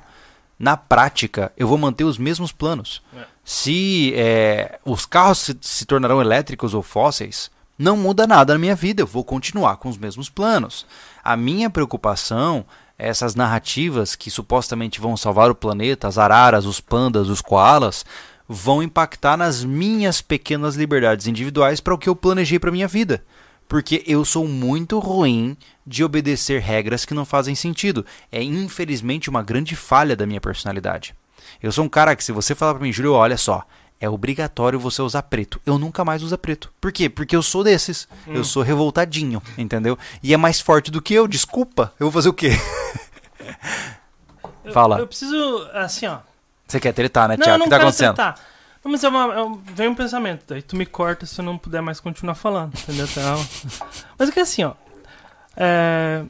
na 0.59 0.77
prática, 0.77 1.53
eu 1.57 1.69
vou 1.69 1.77
manter 1.77 2.05
os 2.05 2.19
mesmos 2.19 2.53
planos. 2.53 3.03
É. 3.15 3.25
Se 3.45 4.13
é, 4.17 4.79
os 4.85 5.05
carros 5.05 5.39
se, 5.39 5.57
se 5.61 5.85
tornarão 5.85 6.21
elétricos 6.21 6.73
ou 6.73 6.83
fósseis, 6.83 7.51
não 7.79 7.97
muda 7.97 8.27
nada 8.27 8.55
na 8.55 8.59
minha 8.59 8.75
vida, 8.75 9.03
eu 9.03 9.07
vou 9.07 9.23
continuar 9.23 9.77
com 9.77 9.89
os 9.89 9.99
mesmos 9.99 10.31
planos. 10.31 10.87
A 11.23 11.37
minha 11.37 11.69
preocupação 11.69 12.65
é 12.99 13.09
essas 13.09 13.35
narrativas 13.35 14.17
que 14.17 14.31
supostamente 14.31 15.01
vão 15.01 15.17
salvar 15.17 15.51
o 15.51 15.55
planeta, 15.55 16.09
as 16.09 16.17
araras, 16.17 16.65
os 16.65 16.81
pandas, 16.81 17.29
os 17.29 17.43
koalas, 17.43 18.07
vão 18.49 18.83
impactar 18.83 19.37
nas 19.37 19.65
minhas 19.65 20.21
pequenas 20.21 20.75
liberdades 20.77 21.27
individuais 21.27 21.81
para 21.81 21.95
o 21.95 21.99
que 21.99 22.09
eu 22.09 22.17
planejei 22.17 22.59
para 22.59 22.71
minha 22.71 22.89
vida. 22.89 23.25
Porque 23.69 24.05
eu 24.07 24.25
sou 24.25 24.47
muito 24.47 24.99
ruim 25.01 25.57
de 25.85 26.05
obedecer 26.05 26.61
regras 26.61 27.05
que 27.05 27.15
não 27.15 27.25
fazem 27.25 27.55
sentido. 27.57 28.07
É 28.31 28.41
infelizmente 28.43 29.29
uma 29.29 29.43
grande 29.43 29.75
falha 29.75 30.15
da 30.15 30.25
minha 30.27 30.41
personalidade. 30.41 31.15
Eu 31.61 31.73
sou 31.73 31.85
um 31.85 31.89
cara 31.89 32.15
que 32.15 32.23
se 32.23 32.31
você 32.31 32.55
falar 32.55 32.75
para 32.75 32.83
mim, 32.85 32.93
Júlio, 32.93 33.13
olha 33.13 33.37
só, 33.37 33.65
é 34.01 34.09
obrigatório 34.09 34.79
você 34.79 35.03
usar 35.03 35.23
preto. 35.25 35.61
Eu 35.67 35.79
nunca 35.79 36.05
mais 36.05 36.23
uso 36.23 36.39
preto. 36.39 36.73
Por 36.81 36.93
quê? 36.93 37.09
Porque 37.09 37.35
eu 37.35 37.43
sou 37.43 37.65
desses. 37.65 38.07
Eu 38.29 38.45
sou 38.45 38.63
revoltadinho, 38.63 39.43
entendeu? 39.59 39.99
E 40.23 40.33
é 40.33 40.37
mais 40.37 40.61
forte 40.61 40.91
do 40.93 41.03
que 41.03 41.15
eu, 41.15 41.27
desculpa. 41.27 41.93
Eu 41.99 42.07
vou 42.07 42.13
fazer 42.13 42.29
o 42.29 42.35
quê? 42.35 42.51
Eu- 44.65 44.73
Fala. 44.73 44.99
Eu, 44.99 45.07
preciso, 45.07 45.69
assim, 45.73 46.07
ó. 46.07 46.19
Você 46.67 46.81
quer 46.81 46.93
tretar, 46.93 47.29
né, 47.29 47.37
Não, 47.37 47.45
Tiago? 47.45 47.57
O 47.57 47.59
não 47.61 47.67
que 47.67 47.71
tá 47.71 47.77
quero 47.77 47.89
acontecendo? 47.89 48.11
sentar. 48.17 48.41
Não, 48.85 48.93
mas 48.93 49.03
é 49.05 49.09
uma, 49.09 49.35
é 49.35 49.43
um- 49.43 49.61
vem 49.75 49.89
um 49.89 49.95
pensamento, 49.95 50.45
daí 50.49 50.63
tu 50.63 50.77
me 50.77 50.87
corta 50.87 51.27
se 51.27 51.41
eu 51.41 51.45
não 51.45 51.59
puder 51.59 51.81
mais 51.83 51.99
continuar 52.01 52.35
falando, 52.35 52.73
entendeu? 52.79 53.07
Então, 53.11 53.47
mas 54.19 54.29
é 54.29 54.33
que 54.33 54.41
assim, 54.41 54.65
ó. 54.65 54.73
é, 55.57 56.23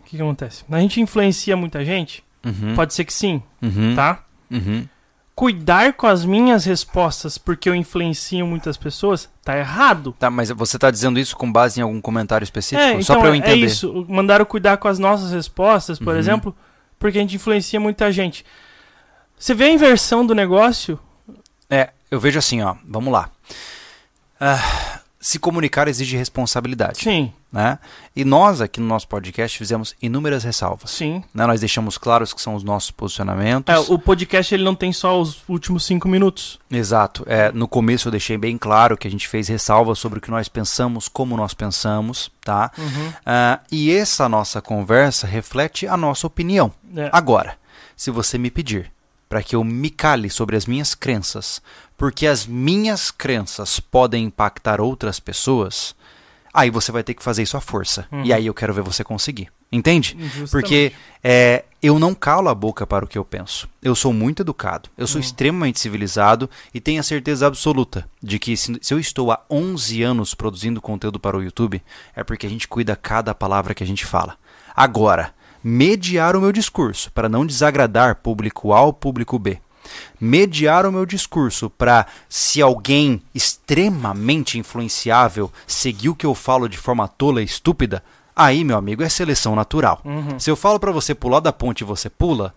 O 0.00 0.04
que, 0.04 0.16
que 0.16 0.22
acontece? 0.22 0.64
A 0.70 0.78
gente 0.80 1.00
influencia 1.00 1.56
muita 1.56 1.84
gente? 1.84 2.22
Uhum, 2.44 2.74
Pode 2.74 2.92
ser 2.94 3.04
que 3.04 3.12
sim, 3.12 3.42
uhum, 3.62 3.94
tá? 3.96 4.20
uhum. 4.50 4.86
Cuidar 5.34 5.94
com 5.94 6.06
as 6.06 6.24
minhas 6.24 6.64
respostas 6.64 7.36
porque 7.38 7.68
eu 7.68 7.74
influencio 7.74 8.46
muitas 8.46 8.76
pessoas, 8.76 9.28
tá 9.42 9.58
errado. 9.58 10.14
Tá, 10.16 10.30
mas 10.30 10.50
você 10.50 10.78
tá 10.78 10.90
dizendo 10.92 11.18
isso 11.18 11.36
com 11.36 11.50
base 11.50 11.80
em 11.80 11.82
algum 11.82 12.00
comentário 12.00 12.44
específico? 12.44 12.80
É, 12.88 12.92
Só 13.02 13.14
então 13.14 13.20
pra 13.20 13.30
eu 13.30 13.34
é 13.34 13.38
entender. 13.38 13.66
isso. 13.66 14.06
Mandaram 14.08 14.44
cuidar 14.44 14.76
com 14.76 14.86
as 14.86 14.98
nossas 15.00 15.32
respostas, 15.32 15.98
por 15.98 16.12
Uhum. 16.14 16.20
exemplo, 16.20 16.56
porque 17.00 17.18
a 17.18 17.20
gente 17.20 17.34
influencia 17.34 17.80
muita 17.80 18.12
gente. 18.12 18.44
Você 19.38 19.54
vê 19.54 19.64
a 19.64 19.70
inversão 19.70 20.24
do 20.24 20.34
negócio? 20.34 20.98
É, 21.68 21.90
eu 22.10 22.18
vejo 22.20 22.38
assim, 22.38 22.62
ó. 22.62 22.76
Vamos 22.86 23.12
lá. 23.12 23.30
Ah, 24.40 25.00
se 25.20 25.38
comunicar 25.38 25.88
exige 25.88 26.16
responsabilidade, 26.18 26.98
Sim, 27.02 27.32
né? 27.50 27.78
E 28.14 28.24
nós 28.26 28.60
aqui 28.60 28.78
no 28.78 28.86
nosso 28.86 29.08
podcast 29.08 29.56
fizemos 29.56 29.94
inúmeras 30.02 30.44
ressalvas. 30.44 30.90
sim. 30.90 31.24
né? 31.32 31.46
Nós 31.46 31.60
deixamos 31.60 31.96
claros 31.96 32.34
que 32.34 32.42
são 32.42 32.54
os 32.54 32.62
nossos 32.62 32.90
posicionamentos. 32.90 33.74
É, 33.74 33.78
o 33.90 33.98
podcast 33.98 34.54
ele 34.54 34.62
não 34.64 34.74
tem 34.74 34.92
só 34.92 35.18
os 35.18 35.42
últimos 35.48 35.84
cinco 35.86 36.08
minutos. 36.08 36.58
Exato. 36.70 37.24
É, 37.26 37.50
no 37.52 37.66
começo 37.66 38.08
eu 38.08 38.12
deixei 38.12 38.36
bem 38.36 38.58
claro 38.58 38.98
que 38.98 39.08
a 39.08 39.10
gente 39.10 39.26
fez 39.26 39.48
ressalvas 39.48 39.98
sobre 39.98 40.18
o 40.18 40.22
que 40.22 40.30
nós 40.30 40.46
pensamos, 40.46 41.08
como 41.08 41.36
nós 41.38 41.54
pensamos, 41.54 42.30
tá? 42.42 42.70
Ah, 43.24 43.60
e 43.72 43.90
essa 43.92 44.28
nossa 44.28 44.60
conversa 44.60 45.26
reflete 45.26 45.86
a 45.86 45.96
nossa 45.96 46.26
opinião. 46.26 46.70
É. 46.94 47.08
Agora, 47.12 47.56
se 47.96 48.10
você 48.10 48.36
me 48.36 48.50
pedir 48.50 48.92
para 49.34 49.42
que 49.42 49.56
eu 49.56 49.64
me 49.64 49.90
cale 49.90 50.30
sobre 50.30 50.54
as 50.54 50.64
minhas 50.64 50.94
crenças, 50.94 51.60
porque 51.96 52.24
as 52.24 52.46
minhas 52.46 53.10
crenças 53.10 53.80
podem 53.80 54.26
impactar 54.26 54.80
outras 54.80 55.18
pessoas, 55.18 55.92
aí 56.52 56.70
você 56.70 56.92
vai 56.92 57.02
ter 57.02 57.14
que 57.14 57.22
fazer 57.22 57.42
isso 57.42 57.56
à 57.56 57.60
força. 57.60 58.06
Uhum. 58.12 58.24
E 58.24 58.32
aí 58.32 58.46
eu 58.46 58.54
quero 58.54 58.72
ver 58.72 58.82
você 58.82 59.02
conseguir. 59.02 59.48
Entende? 59.72 60.16
Justamente. 60.20 60.50
Porque 60.52 60.92
é, 61.20 61.64
eu 61.82 61.98
não 61.98 62.14
calo 62.14 62.48
a 62.48 62.54
boca 62.54 62.86
para 62.86 63.04
o 63.04 63.08
que 63.08 63.18
eu 63.18 63.24
penso. 63.24 63.68
Eu 63.82 63.96
sou 63.96 64.12
muito 64.12 64.42
educado, 64.42 64.88
eu 64.96 65.04
sou 65.04 65.18
Hum. 65.18 65.24
extremamente 65.24 65.80
civilizado 65.80 66.48
e 66.72 66.80
tenho 66.80 67.00
a 67.00 67.02
certeza 67.02 67.44
absoluta 67.48 68.08
de 68.22 68.38
que 68.38 68.56
se, 68.56 68.78
se 68.80 68.94
eu 68.94 69.00
estou 69.00 69.32
há 69.32 69.44
11 69.50 70.00
anos 70.04 70.32
produzindo 70.32 70.80
conteúdo 70.80 71.18
para 71.18 71.36
o 71.36 71.42
YouTube, 71.42 71.82
é 72.14 72.22
porque 72.22 72.46
a 72.46 72.50
gente 72.50 72.68
cuida 72.68 72.94
cada 72.94 73.34
palavra 73.34 73.74
que 73.74 73.82
a 73.82 73.86
gente 73.86 74.06
fala. 74.06 74.36
Agora, 74.76 75.34
mediar 75.64 76.36
o 76.36 76.40
meu 76.42 76.52
discurso 76.52 77.10
para 77.12 77.26
não 77.26 77.46
desagradar 77.46 78.16
público 78.16 78.74
A 78.74 78.82
ou 78.82 78.92
público 78.92 79.38
B. 79.38 79.58
Mediar 80.20 80.84
o 80.84 80.92
meu 80.92 81.06
discurso 81.06 81.70
para, 81.70 82.06
se 82.28 82.60
alguém 82.60 83.22
extremamente 83.34 84.58
influenciável 84.58 85.50
seguir 85.66 86.10
o 86.10 86.14
que 86.14 86.26
eu 86.26 86.34
falo 86.34 86.68
de 86.68 86.76
forma 86.76 87.08
tola 87.08 87.40
e 87.40 87.44
estúpida, 87.44 88.02
aí, 88.36 88.62
meu 88.64 88.76
amigo, 88.76 89.02
é 89.02 89.08
seleção 89.08 89.54
natural. 89.54 90.00
Uhum. 90.04 90.38
Se 90.38 90.50
eu 90.50 90.56
falo 90.56 90.78
pra 90.78 90.92
você 90.92 91.14
pular 91.14 91.40
da 91.40 91.52
ponte 91.52 91.80
e 91.80 91.84
você 91.84 92.10
pula, 92.10 92.54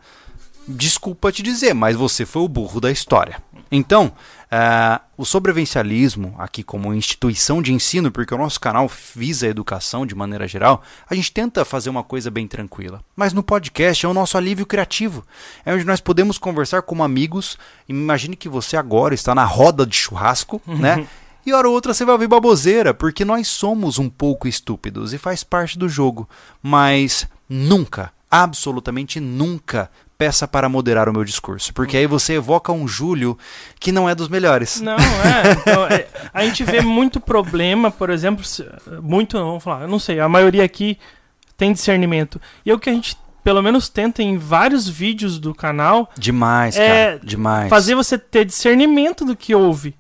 desculpa 0.68 1.31
te 1.31 1.41
dizer, 1.41 1.73
mas 1.73 1.95
você 1.95 2.26
foi 2.26 2.41
o 2.41 2.48
burro 2.48 2.81
da 2.81 2.91
história. 2.91 3.41
Então, 3.72 4.14
ah, 4.49 5.02
o 5.18 5.26
sobrevivencialismo, 5.26 6.34
aqui 6.38 6.64
como 6.64 6.94
instituição 6.94 7.61
de 7.61 7.73
ensino, 7.73 8.11
porque 8.11 8.34
o 8.34 8.38
nosso 8.38 8.60
canal 8.60 8.89
visa 9.15 9.45
a 9.45 9.49
educação 9.49 10.06
de 10.06 10.15
maneira 10.15 10.48
geral, 10.48 10.81
a 11.10 11.15
gente 11.15 11.31
tenta 11.31 11.65
fazer 11.65 11.89
uma 11.89 12.03
coisa 12.03 12.31
bem 12.31 12.48
tranquila. 12.48 13.02
Mas 13.15 13.34
no 13.34 13.44
podcast 13.44 14.06
é 14.06 14.10
o 14.10 14.14
nosso 14.14 14.38
alívio 14.38 14.65
criativo. 14.65 15.26
É 15.65 15.73
onde 15.73 15.84
nós 15.84 15.99
podemos 15.99 16.38
conversar 16.38 16.81
como 16.81 17.03
amigos. 17.03 17.57
Imagine 17.89 18.35
que 18.35 18.48
você 18.48 18.77
agora 18.77 19.14
está 19.14 19.35
na 19.35 19.44
roda 19.44 19.85
de 19.85 19.95
churrasco, 19.95 20.61
né? 20.65 21.06
E 21.45 21.53
hora 21.53 21.68
ou 21.68 21.73
outra 21.73 21.94
você 21.94 22.03
vai 22.03 22.14
ouvir 22.14 22.27
baboseira, 22.27 22.94
porque 22.94 23.23
nós 23.23 23.48
somos 23.48 23.98
um 23.98 24.10
pouco 24.10 24.48
estúpidos 24.49 25.14
e 25.14 25.18
faz 25.18 25.44
parte 25.44 25.80
do 25.80 25.88
jogo. 25.88 26.27
Mas 26.61 27.26
nunca, 27.49 28.11
absolutamente 28.30 29.19
nunca, 29.19 29.89
peça 30.18 30.48
para 30.48 30.68
moderar 30.68 31.07
o 31.07 31.14
meu 31.14 31.23
discurso. 31.23 31.73
Porque 31.73 31.95
aí 31.95 32.07
você 32.07 32.34
evoca 32.34 32.72
um 32.72 32.88
Júlio 32.88 33.38
que 33.80 33.91
não 33.91 34.10
é 34.10 34.15
dos 34.15 34.27
melhores. 34.30 34.81
Não, 34.81 34.95
é, 34.95 35.52
então, 35.61 35.85
é, 35.88 36.07
A 36.34 36.44
gente 36.44 36.64
vê 36.64 36.81
muito 36.81 37.19
problema, 37.19 37.91
por 37.91 38.10
exemplo, 38.10 38.44
muito, 39.02 39.38
vamos 39.38 39.64
falar, 39.64 39.81
eu 39.84 39.88
não 39.88 39.99
sei, 39.99 40.19
a 40.19 40.27
maioria 40.27 40.64
aqui 40.64 40.98
tem 41.56 41.72
discernimento. 41.72 42.41
E 42.65 42.72
é 42.72 42.73
o 42.73 42.80
que 42.80 42.89
a 42.89 42.94
gente, 42.94 43.15
pelo 43.44 43.61
menos, 43.61 43.89
tenta 43.89 44.22
em 44.23 44.38
vários 44.38 44.88
vídeos 44.88 45.39
do 45.39 45.53
canal, 45.53 46.10
Demais, 46.18 46.77
É, 46.77 46.88
cara. 46.88 47.19
Demais. 47.23 47.69
fazer 47.69 47.95
você 47.95 48.18
ter 48.18 48.45
discernimento 48.45 49.23
do 49.23 49.35
que 49.35 49.53
ouve. 49.53 49.95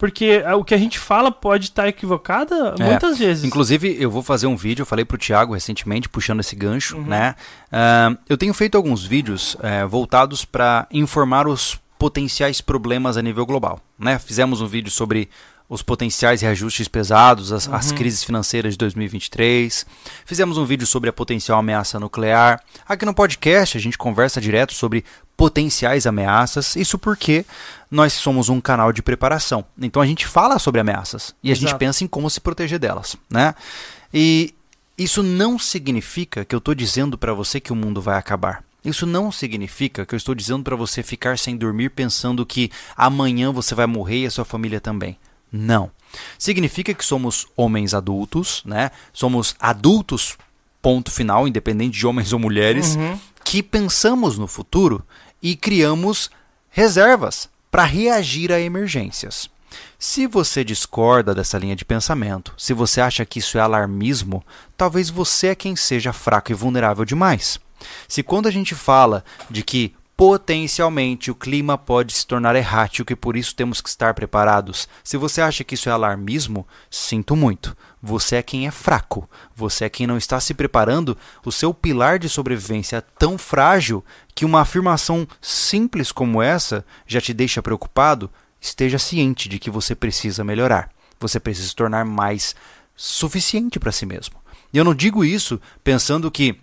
Porque 0.00 0.42
é, 0.44 0.54
o 0.54 0.64
que 0.64 0.72
a 0.74 0.78
gente 0.78 0.98
fala 0.98 1.30
pode 1.30 1.66
estar 1.66 1.86
equivocada 1.86 2.74
É, 2.78 2.84
muitas 2.84 3.18
vezes. 3.18 3.44
Inclusive, 3.44 3.96
eu 4.00 4.10
vou 4.10 4.22
fazer 4.22 4.46
um 4.46 4.56
vídeo, 4.56 4.80
eu 4.82 4.86
falei 4.86 5.04
pro 5.04 5.18
Thiago 5.18 5.52
recentemente, 5.52 6.08
puxando 6.08 6.40
esse 6.40 6.56
gancho, 6.56 6.96
Uhum. 6.96 7.04
né? 7.04 7.34
Ah, 7.70 8.16
eu 8.26 8.38
tenho 8.38 8.54
feito 8.54 8.76
alguns 8.76 9.04
vídeos 9.04 9.58
eh, 9.62 9.84
voltados 9.84 10.42
para 10.44 10.86
informar 10.90 11.46
os 11.46 11.78
potenciais 11.98 12.62
problemas 12.62 13.18
a 13.18 13.22
nível 13.22 13.44
global, 13.44 13.78
né? 13.98 14.18
Fizemos 14.18 14.62
um 14.62 14.66
vídeo 14.66 14.90
sobre 14.90 15.28
os 15.68 15.82
potenciais 15.82 16.40
reajustes 16.40 16.88
pesados, 16.88 17.52
as, 17.52 17.68
as 17.68 17.90
Uhum. 17.90 17.96
crises 17.98 18.24
financeiras 18.24 18.72
de 18.74 18.78
2023. 18.78 19.86
Fizemos 20.24 20.56
um 20.58 20.64
vídeo 20.64 20.86
sobre 20.86 21.08
a 21.10 21.12
potencial 21.12 21.58
ameaça 21.60 22.00
nuclear. 22.00 22.58
Aqui 22.88 23.04
no 23.04 23.14
podcast 23.14 23.76
a 23.76 23.80
gente 23.80 23.96
conversa 23.98 24.40
direto 24.40 24.72
sobre 24.74 25.04
potenciais 25.40 26.06
ameaças. 26.06 26.76
Isso 26.76 26.98
porque 26.98 27.46
nós 27.90 28.12
somos 28.12 28.50
um 28.50 28.60
canal 28.60 28.92
de 28.92 29.00
preparação. 29.00 29.64
Então 29.80 30.02
a 30.02 30.06
gente 30.06 30.26
fala 30.26 30.58
sobre 30.58 30.82
ameaças 30.82 31.34
e 31.42 31.50
a 31.50 31.54
gente 31.54 31.68
Exato. 31.68 31.78
pensa 31.78 32.04
em 32.04 32.06
como 32.06 32.28
se 32.28 32.42
proteger 32.42 32.78
delas, 32.78 33.16
né? 33.30 33.54
E 34.12 34.52
isso 34.98 35.22
não 35.22 35.58
significa 35.58 36.44
que 36.44 36.54
eu 36.54 36.58
estou 36.58 36.74
dizendo 36.74 37.16
para 37.16 37.32
você 37.32 37.58
que 37.58 37.72
o 37.72 37.76
mundo 37.76 38.02
vai 38.02 38.18
acabar. 38.18 38.62
Isso 38.84 39.06
não 39.06 39.32
significa 39.32 40.04
que 40.04 40.14
eu 40.14 40.18
estou 40.18 40.34
dizendo 40.34 40.62
para 40.62 40.76
você 40.76 41.02
ficar 41.02 41.38
sem 41.38 41.56
dormir 41.56 41.88
pensando 41.88 42.44
que 42.44 42.70
amanhã 42.94 43.50
você 43.50 43.74
vai 43.74 43.86
morrer 43.86 44.18
e 44.24 44.26
a 44.26 44.30
sua 44.30 44.44
família 44.44 44.78
também. 44.78 45.16
Não. 45.50 45.90
Significa 46.38 46.92
que 46.92 47.04
somos 47.04 47.46
homens 47.56 47.94
adultos, 47.94 48.60
né? 48.66 48.90
Somos 49.10 49.56
adultos, 49.58 50.36
ponto 50.82 51.10
final, 51.10 51.48
independente 51.48 51.98
de 51.98 52.06
homens 52.06 52.30
ou 52.34 52.38
mulheres, 52.38 52.94
Uhum. 52.94 53.18
que 53.42 53.62
pensamos 53.62 54.36
no 54.36 54.46
futuro 54.46 55.02
e 55.42 55.56
criamos 55.56 56.30
reservas 56.68 57.48
para 57.70 57.84
reagir 57.84 58.52
a 58.52 58.60
emergências. 58.60 59.48
Se 59.98 60.26
você 60.26 60.64
discorda 60.64 61.34
dessa 61.34 61.58
linha 61.58 61.76
de 61.76 61.84
pensamento, 61.84 62.52
se 62.56 62.72
você 62.72 63.00
acha 63.00 63.24
que 63.24 63.38
isso 63.38 63.58
é 63.58 63.60
alarmismo, 63.60 64.44
talvez 64.76 65.10
você 65.10 65.48
é 65.48 65.54
quem 65.54 65.76
seja 65.76 66.12
fraco 66.12 66.50
e 66.50 66.54
vulnerável 66.54 67.04
demais. 67.04 67.60
Se 68.08 68.22
quando 68.22 68.46
a 68.46 68.50
gente 68.50 68.74
fala 68.74 69.24
de 69.48 69.62
que 69.62 69.94
potencialmente 70.20 71.30
o 71.30 71.34
clima 71.34 71.78
pode 71.78 72.12
se 72.12 72.26
tornar 72.26 72.54
errático 72.54 73.10
e 73.10 73.16
por 73.16 73.38
isso 73.38 73.54
temos 73.54 73.80
que 73.80 73.88
estar 73.88 74.12
preparados, 74.12 74.86
se 75.02 75.16
você 75.16 75.40
acha 75.40 75.64
que 75.64 75.74
isso 75.74 75.88
é 75.88 75.92
alarmismo, 75.92 76.68
sinto 76.90 77.34
muito. 77.34 77.74
Você 78.02 78.36
é 78.36 78.42
quem 78.42 78.66
é 78.66 78.70
fraco. 78.70 79.26
Você 79.56 79.86
é 79.86 79.88
quem 79.88 80.06
não 80.06 80.18
está 80.18 80.38
se 80.38 80.52
preparando. 80.52 81.16
O 81.42 81.50
seu 81.50 81.72
pilar 81.72 82.18
de 82.18 82.28
sobrevivência 82.28 82.98
é 82.98 83.00
tão 83.00 83.38
frágil 83.38 84.04
que 84.34 84.44
uma 84.44 84.60
afirmação 84.60 85.26
simples 85.40 86.12
como 86.12 86.42
essa 86.42 86.84
já 87.06 87.18
te 87.18 87.32
deixa 87.32 87.62
preocupado. 87.62 88.30
Esteja 88.60 88.98
ciente 88.98 89.48
de 89.48 89.58
que 89.58 89.70
você 89.70 89.94
precisa 89.94 90.44
melhorar. 90.44 90.90
Você 91.18 91.40
precisa 91.40 91.68
se 91.68 91.74
tornar 91.74 92.04
mais 92.04 92.54
suficiente 92.94 93.80
para 93.80 93.90
si 93.90 94.04
mesmo. 94.04 94.36
E 94.70 94.76
eu 94.76 94.84
não 94.84 94.94
digo 94.94 95.24
isso 95.24 95.58
pensando 95.82 96.30
que 96.30 96.60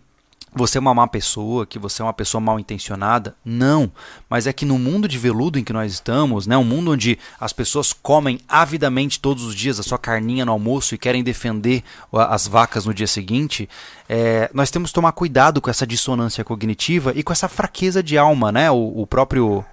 você 0.53 0.78
é 0.78 0.82
uma 0.82 0.94
má 0.94 1.07
pessoa, 1.07 1.65
que 1.65 1.78
você 1.78 2.02
é 2.02 2.06
uma 2.06 2.14
pessoa 2.14 2.41
mal 2.41 2.60
intencionada. 2.60 3.36
Não. 3.44 3.91
Mas 4.30 4.48
é 4.48 4.53
que 4.53 4.65
no 4.65 4.80
mundo 4.80 5.07
de 5.07 5.18
veludo 5.18 5.60
em 5.60 5.64
que 5.64 5.74
nós 5.74 5.94
estamos, 5.94 6.48
né, 6.48 6.57
um 6.57 6.64
mundo 6.64 6.91
onde 6.91 7.18
as 7.40 7.53
pessoas 7.53 7.94
comem 7.94 8.40
avidamente 8.48 9.19
todos 9.19 9.44
os 9.44 9.53
dias 9.53 9.80
a 9.80 9.84
sua 9.84 9.98
carninha 9.98 10.45
no 10.45 10.52
almoço 10.52 10.95
e 10.95 10.98
querem 10.98 11.24
defender 11.24 11.84
as 12.11 12.48
vacas 12.48 12.86
no 12.86 12.94
dia 12.94 13.07
seguinte, 13.07 13.69
é, 14.10 14.49
nós 14.53 14.72
temos 14.72 14.90
que 14.90 14.95
tomar 14.95 15.11
cuidado 15.11 15.61
com 15.61 15.69
essa 15.69 15.86
dissonância 15.86 16.44
cognitiva 16.44 17.11
e 17.15 17.24
com 17.24 17.34
essa 17.34 17.48
fraqueza 17.48 18.02
de 18.02 18.18
alma, 18.18 18.52
né? 18.52 18.72
O, 18.72 19.02
o 19.02 19.07
próprio. 19.07 19.64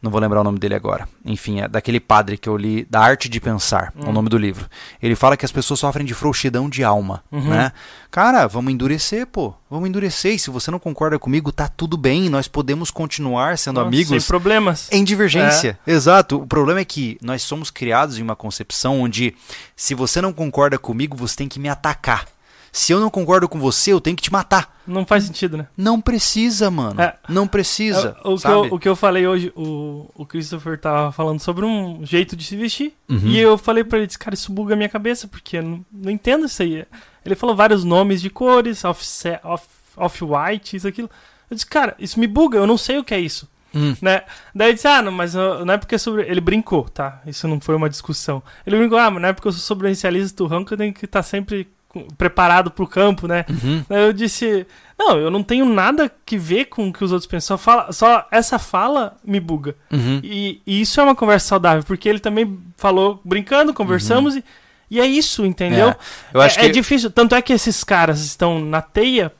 Não 0.00 0.12
vou 0.12 0.20
lembrar 0.20 0.40
o 0.40 0.44
nome 0.44 0.60
dele 0.60 0.76
agora. 0.76 1.08
Enfim, 1.24 1.60
é 1.60 1.66
daquele 1.66 1.98
padre 1.98 2.38
que 2.38 2.48
eu 2.48 2.56
li, 2.56 2.84
Da 2.88 3.00
Arte 3.00 3.28
de 3.28 3.40
Pensar, 3.40 3.92
é 4.00 4.08
o 4.08 4.12
nome 4.12 4.28
do 4.28 4.38
livro. 4.38 4.68
Ele 5.02 5.16
fala 5.16 5.36
que 5.36 5.44
as 5.44 5.50
pessoas 5.50 5.80
sofrem 5.80 6.06
de 6.06 6.14
frouxidão 6.14 6.70
de 6.70 6.84
alma, 6.84 7.24
Uhum. 7.32 7.48
né? 7.50 7.72
Cara, 8.08 8.46
vamos 8.46 8.72
endurecer, 8.72 9.26
pô. 9.26 9.52
Vamos 9.68 9.88
endurecer. 9.88 10.34
E 10.34 10.38
se 10.38 10.50
você 10.50 10.70
não 10.70 10.78
concorda 10.78 11.18
comigo, 11.18 11.50
tá 11.50 11.66
tudo 11.66 11.96
bem. 11.96 12.30
Nós 12.30 12.46
podemos 12.46 12.92
continuar 12.92 13.58
sendo 13.58 13.76
Nossa, 13.76 13.88
amigos 13.88 14.22
Sem 14.22 14.28
problemas. 14.28 14.88
em 14.92 15.02
divergência. 15.02 15.76
Exato. 15.84 16.36
O 16.42 16.46
problema 16.46 16.78
é 16.78 16.84
que 16.84 17.18
nós 17.20 17.42
somos 17.42 17.68
criados 17.70 18.18
em 18.18 18.22
uma 18.22 18.36
concepção 18.36 19.00
onde 19.00 19.34
se 19.74 19.94
você 19.96 20.20
não 20.22 20.32
concorda 20.32 20.78
comigo, 20.78 21.16
você 21.16 21.34
tem 21.36 21.48
que 21.48 21.58
me 21.58 21.68
atacar. 21.68 22.24
Se 22.72 22.92
eu 22.92 23.00
não 23.00 23.10
concordo 23.10 23.48
com 23.48 23.58
você, 23.58 23.92
eu 23.92 24.00
tenho 24.00 24.16
que 24.16 24.22
te 24.22 24.32
matar. 24.32 24.76
Não 24.86 25.04
faz 25.04 25.24
sentido, 25.24 25.56
né? 25.56 25.66
Não 25.76 26.00
precisa, 26.00 26.70
mano. 26.70 27.00
É. 27.00 27.14
Não 27.28 27.46
precisa. 27.46 28.16
É, 28.24 28.28
o, 28.28 28.36
que 28.36 28.46
eu, 28.46 28.60
o 28.74 28.78
que 28.78 28.88
eu 28.88 28.96
falei 28.96 29.26
hoje, 29.26 29.52
o, 29.54 30.10
o 30.14 30.24
Christopher 30.24 30.78
tava 30.78 31.12
falando 31.12 31.40
sobre 31.40 31.64
um 31.64 32.04
jeito 32.04 32.34
de 32.34 32.44
se 32.44 32.56
vestir. 32.56 32.94
Uhum. 33.08 33.20
E 33.24 33.38
eu 33.38 33.58
falei 33.58 33.84
pra 33.84 33.98
ele, 33.98 34.06
disse, 34.06 34.18
cara, 34.18 34.34
isso 34.34 34.52
buga 34.52 34.74
a 34.74 34.76
minha 34.76 34.88
cabeça, 34.88 35.28
porque 35.28 35.58
eu 35.58 35.62
não, 35.62 35.86
não 35.92 36.10
entendo 36.10 36.46
isso 36.46 36.62
aí. 36.62 36.86
Ele 37.24 37.34
falou 37.34 37.54
vários 37.54 37.84
nomes 37.84 38.20
de 38.20 38.30
cores, 38.30 38.84
off-white, 38.84 39.40
off, 39.44 39.66
off-white, 39.96 40.76
isso, 40.76 40.88
aquilo. 40.88 41.10
Eu 41.50 41.54
disse, 41.54 41.66
cara, 41.66 41.94
isso 41.98 42.18
me 42.18 42.26
buga, 42.26 42.58
eu 42.58 42.66
não 42.66 42.78
sei 42.78 42.98
o 42.98 43.04
que 43.04 43.14
é 43.14 43.20
isso. 43.20 43.48
Hum. 43.74 43.94
Né? 44.00 44.22
Daí 44.54 44.68
ele 44.68 44.74
disse, 44.74 44.88
ah, 44.88 45.02
não, 45.02 45.12
mas 45.12 45.34
uh, 45.34 45.64
não 45.64 45.74
é 45.74 45.78
porque 45.78 45.94
é 45.94 45.98
sobre. 45.98 46.22
Ele 46.22 46.40
brincou, 46.40 46.84
tá? 46.84 47.20
Isso 47.26 47.46
não 47.46 47.60
foi 47.60 47.74
uma 47.74 47.90
discussão. 47.90 48.42
Ele 48.66 48.78
brincou, 48.78 48.98
ah, 48.98 49.10
mas 49.10 49.20
não 49.22 49.28
é 49.28 49.32
porque 49.32 49.48
eu 49.48 49.52
sou 49.52 49.60
sobrevivencialista 49.60 50.36
do 50.36 50.46
ranco, 50.46 50.72
eu 50.72 50.78
tenho 50.78 50.94
que 50.94 51.04
estar 51.04 51.22
sempre 51.22 51.68
preparado 52.16 52.70
pro 52.70 52.86
campo, 52.86 53.26
né? 53.26 53.44
Uhum. 53.48 53.84
Eu 53.88 54.12
disse, 54.12 54.66
não, 54.98 55.18
eu 55.18 55.30
não 55.30 55.42
tenho 55.42 55.64
nada 55.64 56.10
que 56.24 56.36
ver 56.36 56.66
com 56.66 56.88
o 56.88 56.92
que 56.92 57.02
os 57.02 57.12
outros 57.12 57.26
pensam. 57.26 57.56
Só, 57.56 57.62
fala, 57.62 57.92
só 57.92 58.26
essa 58.30 58.58
fala 58.58 59.16
me 59.24 59.40
buga. 59.40 59.74
Uhum. 59.90 60.20
E, 60.22 60.60
e 60.66 60.80
isso 60.80 61.00
é 61.00 61.04
uma 61.04 61.14
conversa 61.14 61.48
saudável, 61.48 61.82
porque 61.84 62.08
ele 62.08 62.18
também 62.18 62.58
falou 62.76 63.20
brincando, 63.24 63.72
conversamos 63.72 64.36
e, 64.36 64.44
e 64.90 65.00
é 65.00 65.06
isso, 65.06 65.44
entendeu? 65.44 65.88
É, 65.88 65.96
eu 66.34 66.40
acho 66.40 66.58
é, 66.58 66.62
que 66.62 66.66
é 66.66 66.70
difícil. 66.70 67.10
Tanto 67.10 67.34
é 67.34 67.42
que 67.42 67.52
esses 67.52 67.82
caras 67.84 68.20
estão 68.20 68.60
na 68.60 68.82
teia 68.82 69.32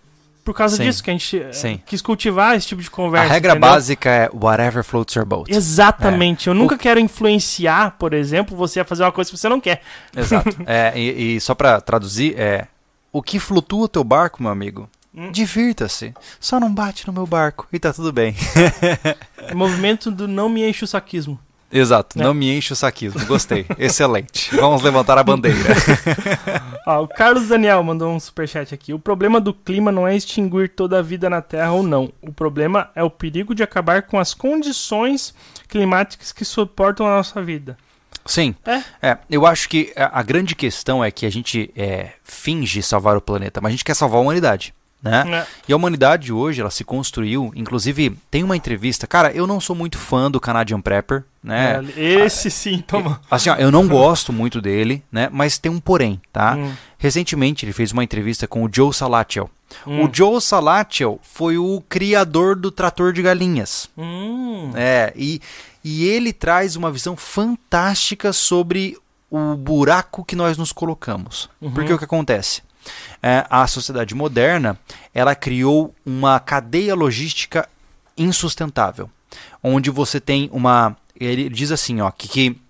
por 0.48 0.54
causa 0.54 0.76
Sim. 0.76 0.84
disso, 0.84 1.04
que 1.04 1.10
a 1.10 1.12
gente 1.12 1.38
eh, 1.38 1.52
Sim. 1.52 1.78
quis 1.84 2.00
cultivar 2.00 2.56
esse 2.56 2.66
tipo 2.68 2.80
de 2.80 2.88
a 2.88 2.90
conversa. 2.90 3.30
regra 3.34 3.52
entendeu? 3.52 3.68
básica 3.70 4.08
é 4.08 4.30
whatever 4.32 4.82
floats 4.82 5.14
your 5.14 5.26
boat. 5.26 5.52
Exatamente. 5.52 6.46
Eu 6.46 6.54
É. 6.54 6.56
nunca 6.56 6.78
quero 6.78 6.98
influenciar, 6.98 7.96
por 7.98 8.14
exemplo, 8.14 8.56
você 8.56 8.80
a 8.80 8.84
fazer 8.86 9.02
uma 9.02 9.12
coisa 9.12 9.30
que 9.30 9.36
você 9.36 9.46
não 9.46 9.60
quer. 9.60 9.82
Exato. 10.16 10.56
É, 10.66 10.98
e, 10.98 11.36
e 11.36 11.40
só 11.42 11.54
pra 11.54 11.82
traduzir, 11.82 12.34
é 12.38 12.66
o 13.12 13.22
que 13.22 13.38
flutua 13.38 13.84
o 13.84 13.88
teu 13.88 14.02
barco, 14.02 14.42
meu 14.42 14.50
amigo? 14.50 14.88
Hum. 15.14 15.30
Divirta-se. 15.30 16.14
Só 16.40 16.58
não 16.58 16.72
bate 16.72 17.06
no 17.06 17.12
meu 17.12 17.26
barco 17.26 17.68
e 17.70 17.78
tá 17.78 17.92
tudo 17.92 18.10
bem. 18.10 18.34
Movimento 19.54 20.10
do 20.10 20.26
não 20.26 20.48
me 20.48 20.66
enche 20.66 20.82
o 20.84 20.88
saquismo. 20.88 21.38
Exato, 21.70 22.18
né? 22.18 22.24
não 22.24 22.32
me 22.32 22.56
enche 22.56 22.72
o 22.72 22.76
saquismo. 22.76 23.24
Gostei. 23.26 23.66
Excelente. 23.78 24.54
Vamos 24.56 24.82
levantar 24.82 25.18
a 25.18 25.22
bandeira. 25.22 25.58
Ó, 26.86 27.02
o 27.02 27.08
Carlos 27.08 27.48
Daniel 27.48 27.82
mandou 27.82 28.10
um 28.10 28.18
superchat 28.18 28.74
aqui. 28.74 28.94
O 28.94 28.98
problema 28.98 29.40
do 29.40 29.52
clima 29.52 29.92
não 29.92 30.08
é 30.08 30.16
extinguir 30.16 30.70
toda 30.70 30.98
a 30.98 31.02
vida 31.02 31.28
na 31.28 31.42
Terra 31.42 31.72
ou 31.72 31.82
não. 31.82 32.10
O 32.22 32.32
problema 32.32 32.90
é 32.94 33.02
o 33.02 33.10
perigo 33.10 33.54
de 33.54 33.62
acabar 33.62 34.02
com 34.02 34.18
as 34.18 34.32
condições 34.32 35.34
climáticas 35.68 36.32
que 36.32 36.44
suportam 36.44 37.06
a 37.06 37.16
nossa 37.16 37.42
vida. 37.42 37.76
Sim. 38.24 38.54
É? 38.64 39.10
É, 39.10 39.18
eu 39.30 39.46
acho 39.46 39.68
que 39.68 39.92
a, 39.96 40.22
grande 40.22 40.54
questão 40.54 41.02
é 41.02 41.10
que 41.10 41.24
a 41.24 41.30
gente 41.30 41.70
é, 41.74 42.12
finge 42.22 42.82
salvar 42.82 43.16
o 43.16 43.22
planeta, 43.22 43.60
mas 43.60 43.70
a 43.70 43.72
gente 43.72 43.84
quer 43.84 43.94
salvar 43.94 44.18
a 44.18 44.22
humanidade. 44.22 44.74
Né? 45.02 45.24
É. 45.28 45.46
E 45.68 45.72
a 45.72 45.76
humanidade 45.76 46.32
hoje, 46.32 46.60
ela 46.60 46.70
se 46.70 46.82
construiu, 46.82 47.52
inclusive, 47.54 48.18
tem 48.30 48.42
uma 48.42 48.56
entrevista, 48.56 49.06
cara, 49.06 49.30
eu 49.32 49.46
não 49.46 49.60
sou 49.60 49.76
muito 49.76 49.96
fã 49.96 50.28
do 50.30 50.40
Canadian 50.40 50.80
Prepper, 50.80 51.22
né? 51.42 51.84
É, 51.96 52.24
Esse 52.24 52.50
sim, 52.50 52.78
toma. 52.84 53.20
Assim, 53.30 53.48
ó, 53.48 53.54
eu 53.54 53.70
não 53.70 53.86
gosto 53.86 54.32
muito 54.32 54.60
dele, 54.60 55.02
né? 55.10 55.28
Mas 55.30 55.56
tem 55.56 55.70
um 55.70 55.78
porém, 55.78 56.20
tá? 56.32 56.56
Hum, 56.56 56.72
Recentemente 56.98 57.64
ele 57.64 57.72
fez 57.72 57.92
uma 57.92 58.02
entrevista 58.02 58.48
com 58.48 58.64
o 58.64 58.68
Joe 58.72 58.92
Salatiel. 58.92 59.48
hum. 59.86 60.04
O 60.04 60.10
Joe 60.12 60.40
Salatiel 60.40 61.20
foi 61.22 61.56
o 61.56 61.80
criador 61.88 62.56
do 62.56 62.72
trator 62.72 63.12
de 63.12 63.22
galinhas. 63.22 63.88
Hum. 63.96 64.72
É, 64.74 65.12
e, 65.14 65.40
e 65.84 66.08
ele 66.08 66.32
traz 66.32 66.74
uma 66.74 66.90
visão 66.90 67.16
fantástica 67.16 68.32
sobre 68.32 68.98
o 69.30 69.54
buraco 69.54 70.24
que 70.24 70.34
nós 70.34 70.56
nos 70.58 70.72
colocamos. 70.72 71.48
Uhum. 71.60 71.70
Porque 71.70 71.92
o 71.92 71.98
que 71.98 72.04
acontece? 72.04 72.62
É, 73.22 73.44
a 73.48 73.66
sociedade 73.66 74.14
moderna 74.14 74.78
ela 75.14 75.34
criou 75.34 75.94
uma 76.04 76.38
cadeia 76.40 76.94
logística 76.94 77.68
insustentável, 78.16 79.10
onde 79.62 79.90
você 79.90 80.20
tem 80.20 80.48
uma. 80.52 80.96
Ele 81.18 81.48
diz 81.48 81.72
assim, 81.72 82.00
ó, 82.00 82.10
que, 82.10 82.28
que 82.28 82.60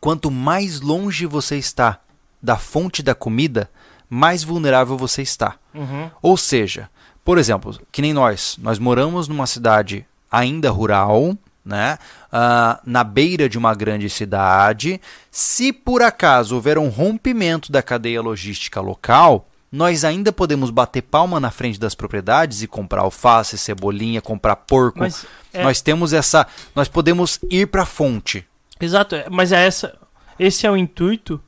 quanto 0.00 0.30
mais 0.30 0.80
longe 0.80 1.26
você 1.26 1.56
está 1.56 1.98
da 2.42 2.56
fonte 2.56 3.02
da 3.02 3.14
comida, 3.14 3.70
mais 4.08 4.42
vulnerável 4.42 4.96
você 4.96 5.22
está. 5.22 5.56
Uhum. 5.74 6.10
Ou 6.22 6.36
seja, 6.36 6.88
por 7.24 7.38
exemplo, 7.38 7.78
que 7.92 8.02
nem 8.02 8.12
nós, 8.12 8.56
nós 8.60 8.78
moramos 8.78 9.28
numa 9.28 9.46
cidade 9.46 10.06
ainda 10.30 10.70
rural, 10.70 11.36
né? 11.64 11.98
Ah, 12.32 12.80
na 12.84 13.04
beira 13.04 13.48
de 13.48 13.58
uma 13.58 13.74
grande 13.74 14.08
cidade. 14.08 15.00
Se 15.30 15.72
por 15.72 16.02
acaso 16.02 16.54
houver 16.54 16.78
um 16.78 16.88
rompimento 16.88 17.70
da 17.70 17.82
cadeia 17.82 18.22
logística 18.22 18.80
local, 18.80 19.49
nós 19.72 20.04
ainda 20.04 20.32
podemos 20.32 20.70
bater 20.70 21.02
palma 21.02 21.38
na 21.38 21.50
frente 21.50 21.78
das 21.78 21.94
propriedades 21.94 22.62
e 22.62 22.66
comprar 22.66 23.02
alface, 23.02 23.56
cebolinha, 23.58 24.20
comprar 24.20 24.56
porco. 24.56 24.98
Mas 24.98 25.24
é- 25.52 25.62
Nós 25.62 25.80
temos 25.80 26.12
essa, 26.12 26.46
nós 26.74 26.88
podemos 26.88 27.38
ir 27.50 27.66
para 27.68 27.82
a 27.82 27.86
fonte. 27.86 28.46
Exato, 28.80 29.14
é- 29.14 29.28
mas 29.30 29.52
é 29.52 29.66
essa, 29.66 29.96
esse 30.38 30.66
é 30.66 30.70
o 30.70 30.76
intuito 30.76 31.40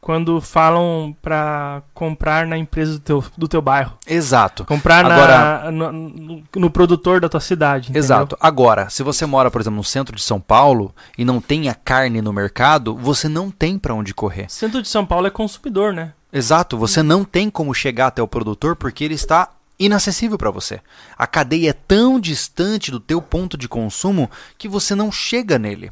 quando 0.00 0.40
falam 0.40 1.14
pra 1.20 1.82
comprar 1.92 2.46
na 2.46 2.56
empresa 2.56 2.94
do 2.94 3.00
teu, 3.00 3.24
do 3.36 3.46
teu 3.46 3.60
bairro. 3.60 3.98
Exato. 4.06 4.64
Comprar 4.64 5.04
na- 5.04 5.14
Agora- 5.14 5.70
no, 5.70 5.92
no- 5.92 6.42
no 6.56 6.70
produtor 6.70 7.20
da 7.20 7.28
tua 7.28 7.38
cidade. 7.40 7.84
entendeu? 7.90 8.00
Exato. 8.02 8.36
Agora, 8.40 8.88
se 8.88 9.02
você 9.02 9.26
mora, 9.26 9.50
por 9.50 9.60
exemplo, 9.60 9.76
no 9.76 9.84
centro 9.84 10.16
de 10.16 10.22
São 10.22 10.40
Paulo 10.40 10.94
e 11.18 11.24
não 11.24 11.38
tem 11.40 11.68
a 11.68 11.74
carne 11.74 12.22
no 12.22 12.32
mercado, 12.32 12.96
você 12.96 13.28
não 13.28 13.50
tem 13.50 13.78
para 13.78 13.94
onde 13.94 14.14
correr. 14.14 14.46
Centro 14.50 14.80
de 14.80 14.88
São 14.88 15.04
Paulo 15.04 15.26
é 15.26 15.30
consumidor, 15.30 15.92
né? 15.92 16.14
Exato, 16.32 16.78
você 16.78 17.02
não 17.02 17.24
tem 17.24 17.50
como 17.50 17.74
chegar 17.74 18.08
até 18.08 18.22
o 18.22 18.28
produtor 18.28 18.76
porque 18.76 19.04
ele 19.04 19.14
está 19.14 19.50
inacessível 19.78 20.36
para 20.36 20.50
você. 20.50 20.80
A 21.16 21.26
cadeia 21.26 21.70
é 21.70 21.72
tão 21.72 22.20
distante 22.20 22.90
do 22.90 23.00
teu 23.00 23.20
ponto 23.20 23.56
de 23.56 23.66
consumo 23.66 24.30
que 24.58 24.68
você 24.68 24.94
não 24.94 25.10
chega 25.10 25.58
nele. 25.58 25.90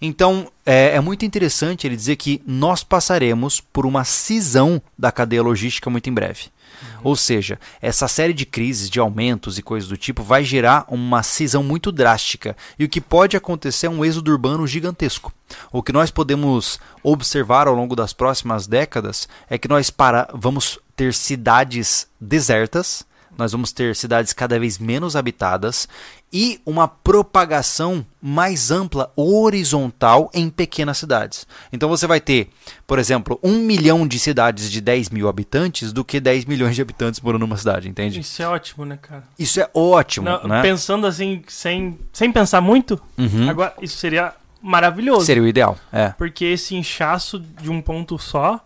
Então, 0.00 0.50
é, 0.64 0.96
é 0.96 1.00
muito 1.00 1.24
interessante 1.24 1.86
ele 1.86 1.96
dizer 1.96 2.16
que 2.16 2.42
nós 2.46 2.82
passaremos 2.82 3.60
por 3.60 3.86
uma 3.86 4.04
cisão 4.04 4.80
da 4.98 5.12
cadeia 5.12 5.42
logística 5.42 5.90
muito 5.90 6.08
em 6.08 6.12
breve. 6.12 6.54
Ou 7.02 7.14
seja, 7.14 7.58
essa 7.80 8.08
série 8.08 8.32
de 8.32 8.46
crises, 8.46 8.88
de 8.88 8.98
aumentos 8.98 9.58
e 9.58 9.62
coisas 9.62 9.88
do 9.88 9.96
tipo 9.96 10.22
vai 10.22 10.44
gerar 10.44 10.84
uma 10.88 11.22
cisão 11.22 11.62
muito 11.62 11.92
drástica. 11.92 12.56
E 12.78 12.84
o 12.84 12.88
que 12.88 13.00
pode 13.00 13.36
acontecer 13.36 13.86
é 13.86 13.90
um 13.90 14.04
êxodo 14.04 14.30
urbano 14.30 14.66
gigantesco. 14.66 15.32
O 15.70 15.82
que 15.82 15.92
nós 15.92 16.10
podemos 16.10 16.80
observar 17.02 17.68
ao 17.68 17.74
longo 17.74 17.94
das 17.94 18.12
próximas 18.12 18.66
décadas 18.66 19.28
é 19.48 19.58
que 19.58 19.68
nós 19.68 19.90
para, 19.90 20.28
vamos 20.32 20.78
ter 20.96 21.12
cidades 21.12 22.06
desertas, 22.20 23.04
nós 23.36 23.52
vamos 23.52 23.72
ter 23.72 23.96
cidades 23.96 24.32
cada 24.32 24.58
vez 24.58 24.78
menos 24.78 25.16
habitadas 25.16 25.88
e 26.36 26.60
uma 26.66 26.88
propagação 26.88 28.04
mais 28.20 28.72
ampla, 28.72 29.12
horizontal, 29.14 30.28
em 30.34 30.50
pequenas 30.50 30.98
cidades. 30.98 31.46
Então 31.72 31.88
você 31.88 32.08
vai 32.08 32.20
ter, 32.20 32.48
por 32.88 32.98
exemplo, 32.98 33.38
um 33.40 33.58
milhão 33.58 34.04
de 34.04 34.18
cidades 34.18 34.68
de 34.68 34.80
10 34.80 35.10
mil 35.10 35.28
habitantes 35.28 35.92
do 35.92 36.04
que 36.04 36.18
10 36.18 36.44
milhões 36.46 36.74
de 36.74 36.82
habitantes 36.82 37.20
morando 37.20 37.42
numa 37.42 37.56
cidade, 37.56 37.88
entende? 37.88 38.18
Isso 38.18 38.42
é 38.42 38.48
ótimo, 38.48 38.84
né, 38.84 38.98
cara? 39.00 39.22
Isso 39.38 39.60
é 39.60 39.70
ótimo, 39.72 40.28
Não, 40.28 40.42
né? 40.48 40.60
Pensando 40.60 41.06
assim, 41.06 41.40
sem, 41.46 41.96
sem 42.12 42.32
pensar 42.32 42.60
muito, 42.60 43.00
Uhum. 43.16 43.48
agora 43.48 43.72
isso 43.80 43.96
seria 43.96 44.32
maravilhoso. 44.60 45.26
Seria 45.26 45.42
o 45.42 45.46
ideal, 45.46 45.78
é. 45.92 46.08
Porque 46.18 46.44
esse 46.46 46.74
inchaço 46.74 47.38
de 47.38 47.70
um 47.70 47.80
ponto 47.80 48.18
só, 48.18 48.58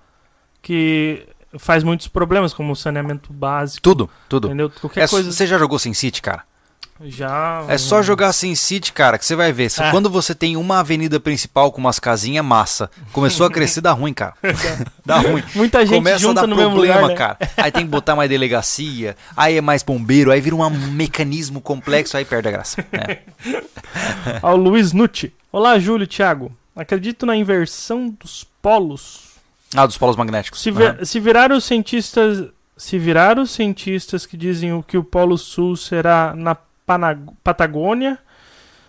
que 0.63 1.27
faz 1.59 1.83
muitos 1.85 2.09
problemas, 2.09 2.55
como 2.55 2.75
saneamento 2.75 3.33
básico, 3.33 3.83
Tudo, 3.83 4.09
tudo. 4.29 4.49
entendeu? 4.49 4.71
Qualquer 4.71 5.05
É, 5.05 5.09
coisa 5.09 5.31
Você 5.33 5.47
já 5.47 5.59
jogou 5.59 5.79
SimCity, 5.79 6.23
cara? 6.23 6.45
Já... 7.05 7.65
É 7.69 7.79
só 7.79 8.03
jogar 8.03 8.33
SimCity, 8.33 8.93
cara, 8.93 9.19
que 9.19 9.25
você 9.25 9.37
vai 9.37 9.53
ver. 9.53 9.71
Ah. 9.79 9.91
Quando 9.91 10.11
você 10.11 10.35
tem 10.35 10.57
uma 10.57 10.81
avenida 10.81 11.21
principal 11.21 11.71
com 11.71 11.81
umas 11.81 11.99
casinhas, 11.99 12.45
massa. 12.45 12.91
Começou 13.13 13.47
a 13.47 13.51
crescer, 13.51 13.81
dá 13.81 13.93
ruim, 13.93 14.13
cara. 14.13 14.35
dá 15.07 15.19
ruim. 15.19 15.43
Muita 15.55 15.85
gente 15.87 15.97
Começa 15.97 16.17
a 16.17 16.19
junta 16.19 16.41
dar 16.43 16.47
no 16.47 16.57
problema, 16.57 17.01
lugar, 17.03 17.09
né? 17.09 17.15
cara. 17.15 17.39
Aí 17.57 17.71
tem 17.71 17.85
que 17.85 17.91
botar 17.91 18.17
mais 18.17 18.29
delegacia, 18.29 19.17
aí 19.37 19.57
é 19.57 19.61
mais 19.61 19.83
bombeiro, 19.83 20.31
aí 20.33 20.41
vira 20.41 20.57
um 20.57 20.71
mecanismo 20.71 21.61
complexo, 21.61 22.17
aí 22.17 22.25
perde 22.25 22.49
a 22.49 22.51
graça. 22.51 22.85
né? 22.93 23.19
Ao 24.43 24.57
Luiz 24.57 24.93
Nucci. 24.93 25.33
Olá, 25.53 25.79
Júlio, 25.79 26.07
Thiago. 26.07 26.53
Acredito 26.75 27.27
na 27.27 27.35
inversão 27.35 28.09
dos 28.09 28.47
polos. 28.63 29.29
Ah, 29.75 29.87
dos 29.87 29.99
polos 29.99 30.17
magnéticos. 30.17 30.61
Se, 30.61 30.71
Aham. 30.71 31.05
se 31.05 31.21
virar 31.21 31.53
os 31.53 31.65
cientistas, 31.65 32.49
se 32.77 32.99
virar 32.99 33.39
os 33.39 33.51
cientistas 33.51 34.25
que 34.25 34.37
dizem 34.37 34.73
o 34.73 34.83
que 34.83 34.97
o 34.97 35.05
Polo 35.05 35.37
Sul 35.37 35.77
será 35.77 36.35
na 36.37 36.57
Pana- 36.89 37.19
Patagônia, 37.45 38.19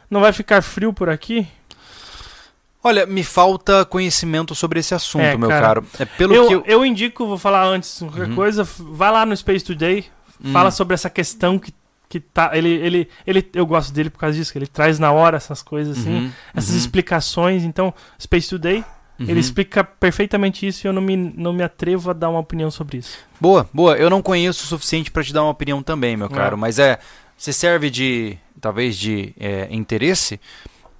não 0.09 0.21
vai 0.21 0.31
ficar 0.31 0.61
frio 0.63 0.93
por 0.93 1.09
aqui? 1.09 1.45
Olha, 2.81 3.05
me 3.05 3.25
falta 3.25 3.83
conhecimento 3.83 4.55
sobre 4.55 4.79
esse 4.79 4.95
assunto, 4.95 5.21
É, 5.21 5.35
meu 5.35 5.49
cara. 5.49 5.61
caro. 5.67 5.85
É 5.99 6.05
pelo 6.05 6.33
eu, 6.33 6.47
que 6.47 6.53
eu... 6.53 6.63
eu 6.65 6.85
indico, 6.85 7.27
vou 7.27 7.37
falar 7.37 7.65
antes 7.65 7.99
qualquer 7.99 8.29
Uhum. 8.29 8.35
coisa, 8.35 8.63
vai 8.63 9.11
lá 9.11 9.25
no 9.25 9.35
Space 9.35 9.65
Today, 9.65 10.05
Hum. 10.41 10.53
fala 10.53 10.71
sobre 10.71 10.93
essa 10.93 11.09
questão 11.09 11.59
que, 11.59 11.73
que 12.07 12.21
tá. 12.21 12.51
Ele, 12.53 12.69
ele, 12.69 13.09
ele, 13.27 13.49
eu 13.53 13.65
gosto 13.65 13.91
dele 13.91 14.09
por 14.09 14.19
causa 14.19 14.37
disso, 14.37 14.49
que 14.53 14.57
ele 14.57 14.65
traz 14.67 14.97
na 14.97 15.11
hora 15.11 15.35
essas 15.35 15.61
coisas 15.61 15.99
assim, 15.99 16.09
Uhum, 16.19 16.31
essas 16.55 16.71
uhum, 16.71 16.77
explicações. 16.77 17.63
Então, 17.65 17.93
Space 18.17 18.47
Today, 18.49 18.77
uhum. 19.19 19.25
ele 19.27 19.41
explica 19.41 19.83
perfeitamente 19.83 20.65
isso 20.65 20.87
e 20.87 20.87
eu 20.87 20.93
não 20.93 21.01
me, 21.01 21.17
não 21.17 21.51
me 21.51 21.63
atrevo 21.63 22.09
a 22.11 22.13
dar 22.13 22.29
uma 22.29 22.39
opinião 22.39 22.71
sobre 22.71 22.99
isso. 22.99 23.17
Boa, 23.41 23.69
boa. 23.73 23.97
Eu 23.97 24.09
não 24.09 24.21
conheço 24.21 24.63
o 24.63 24.67
suficiente 24.67 25.11
pra 25.11 25.21
te 25.21 25.33
dar 25.33 25.43
uma 25.43 25.51
opinião 25.51 25.83
também, 25.83 26.15
meu 26.15 26.29
caro. 26.29 26.55
É. 26.55 26.57
Mas 26.57 26.79
é, 26.79 26.97
se 27.39 27.51
serve 27.53 27.89
de, 27.89 28.37
talvez, 28.61 28.95
de 28.97 29.33
é, 29.39 29.67
interesse, 29.71 30.39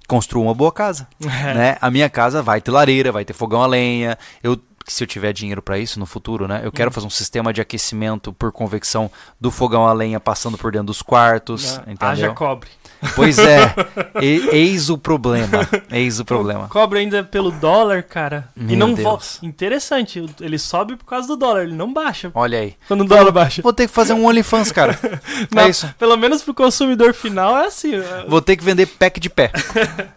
construa 0.08 0.42
uma 0.42 0.54
boa 0.54 0.72
casa. 0.72 1.06
É. 1.22 1.54
né? 1.54 1.76
A 1.80 1.90
minha 1.90 2.08
casa 2.10 2.42
vai 2.42 2.60
ter 2.60 2.70
lareira, 2.72 3.12
vai 3.12 3.24
ter 3.24 3.32
fogão 3.34 3.62
a 3.62 3.66
lenha. 3.66 4.18
Eu, 4.42 4.58
se 4.86 5.04
eu 5.04 5.06
tiver 5.06 5.32
dinheiro 5.32 5.62
para 5.62 5.78
isso 5.78 6.00
no 6.00 6.06
futuro, 6.06 6.48
né? 6.48 6.62
Eu 6.64 6.72
quero 6.72 6.88
Hum. 6.90 6.92
fazer 6.92 7.06
um 7.06 7.10
sistema 7.10 7.52
de 7.52 7.60
aquecimento 7.60 8.32
por 8.32 8.50
convecção 8.50 9.08
do 9.40 9.50
fogão 9.50 9.86
a 9.86 9.92
lenha 9.92 10.18
passando 10.18 10.58
por 10.58 10.72
dentro 10.72 10.86
dos 10.88 11.02
quartos, 11.02 11.76
Né? 11.76 11.82
entendeu? 11.92 12.08
Haja 12.08 12.30
cobre. 12.30 12.68
Pois 13.16 13.38
é. 13.38 13.74
E- 14.20 14.48
eis 14.52 14.90
o 14.90 14.98
problema. 14.98 15.66
Eis 15.90 16.20
o 16.20 16.24
problema. 16.24 16.68
Cobre 16.68 16.98
ainda 16.98 17.24
pelo 17.24 17.50
dólar, 17.50 18.02
cara. 18.02 18.48
e 18.56 18.62
Meu 18.62 18.76
não 18.76 18.92
Deus. 18.92 19.00
volta. 19.02 19.24
Interessante, 19.42 20.24
ele 20.40 20.58
sobe 20.58 20.96
por 20.96 21.04
causa 21.04 21.26
do 21.28 21.36
dólar, 21.36 21.62
ele 21.62 21.74
não 21.74 21.92
baixa. 21.92 22.30
Olha 22.34 22.58
aí. 22.60 22.74
Quando 22.86 23.00
o 23.02 23.04
dólar 23.04 23.30
baixa. 23.32 23.62
Vou 23.62 23.72
ter 23.72 23.86
que 23.88 23.92
fazer 23.94 24.12
um 24.12 24.26
OnlyFans, 24.26 24.70
cara. 24.72 24.98
Não, 25.54 25.62
É 25.62 25.68
isso. 25.68 25.92
Pelo 25.98 26.16
menos 26.16 26.42
pro 26.42 26.52
consumidor 26.54 27.14
final 27.14 27.56
é 27.58 27.66
assim. 27.66 27.94
é- 27.94 28.24
Vou 28.28 28.40
ter 28.42 28.56
que 28.56 28.64
vender 28.64 28.86
pack 28.86 29.18
de 29.18 29.30
pé. 29.30 29.50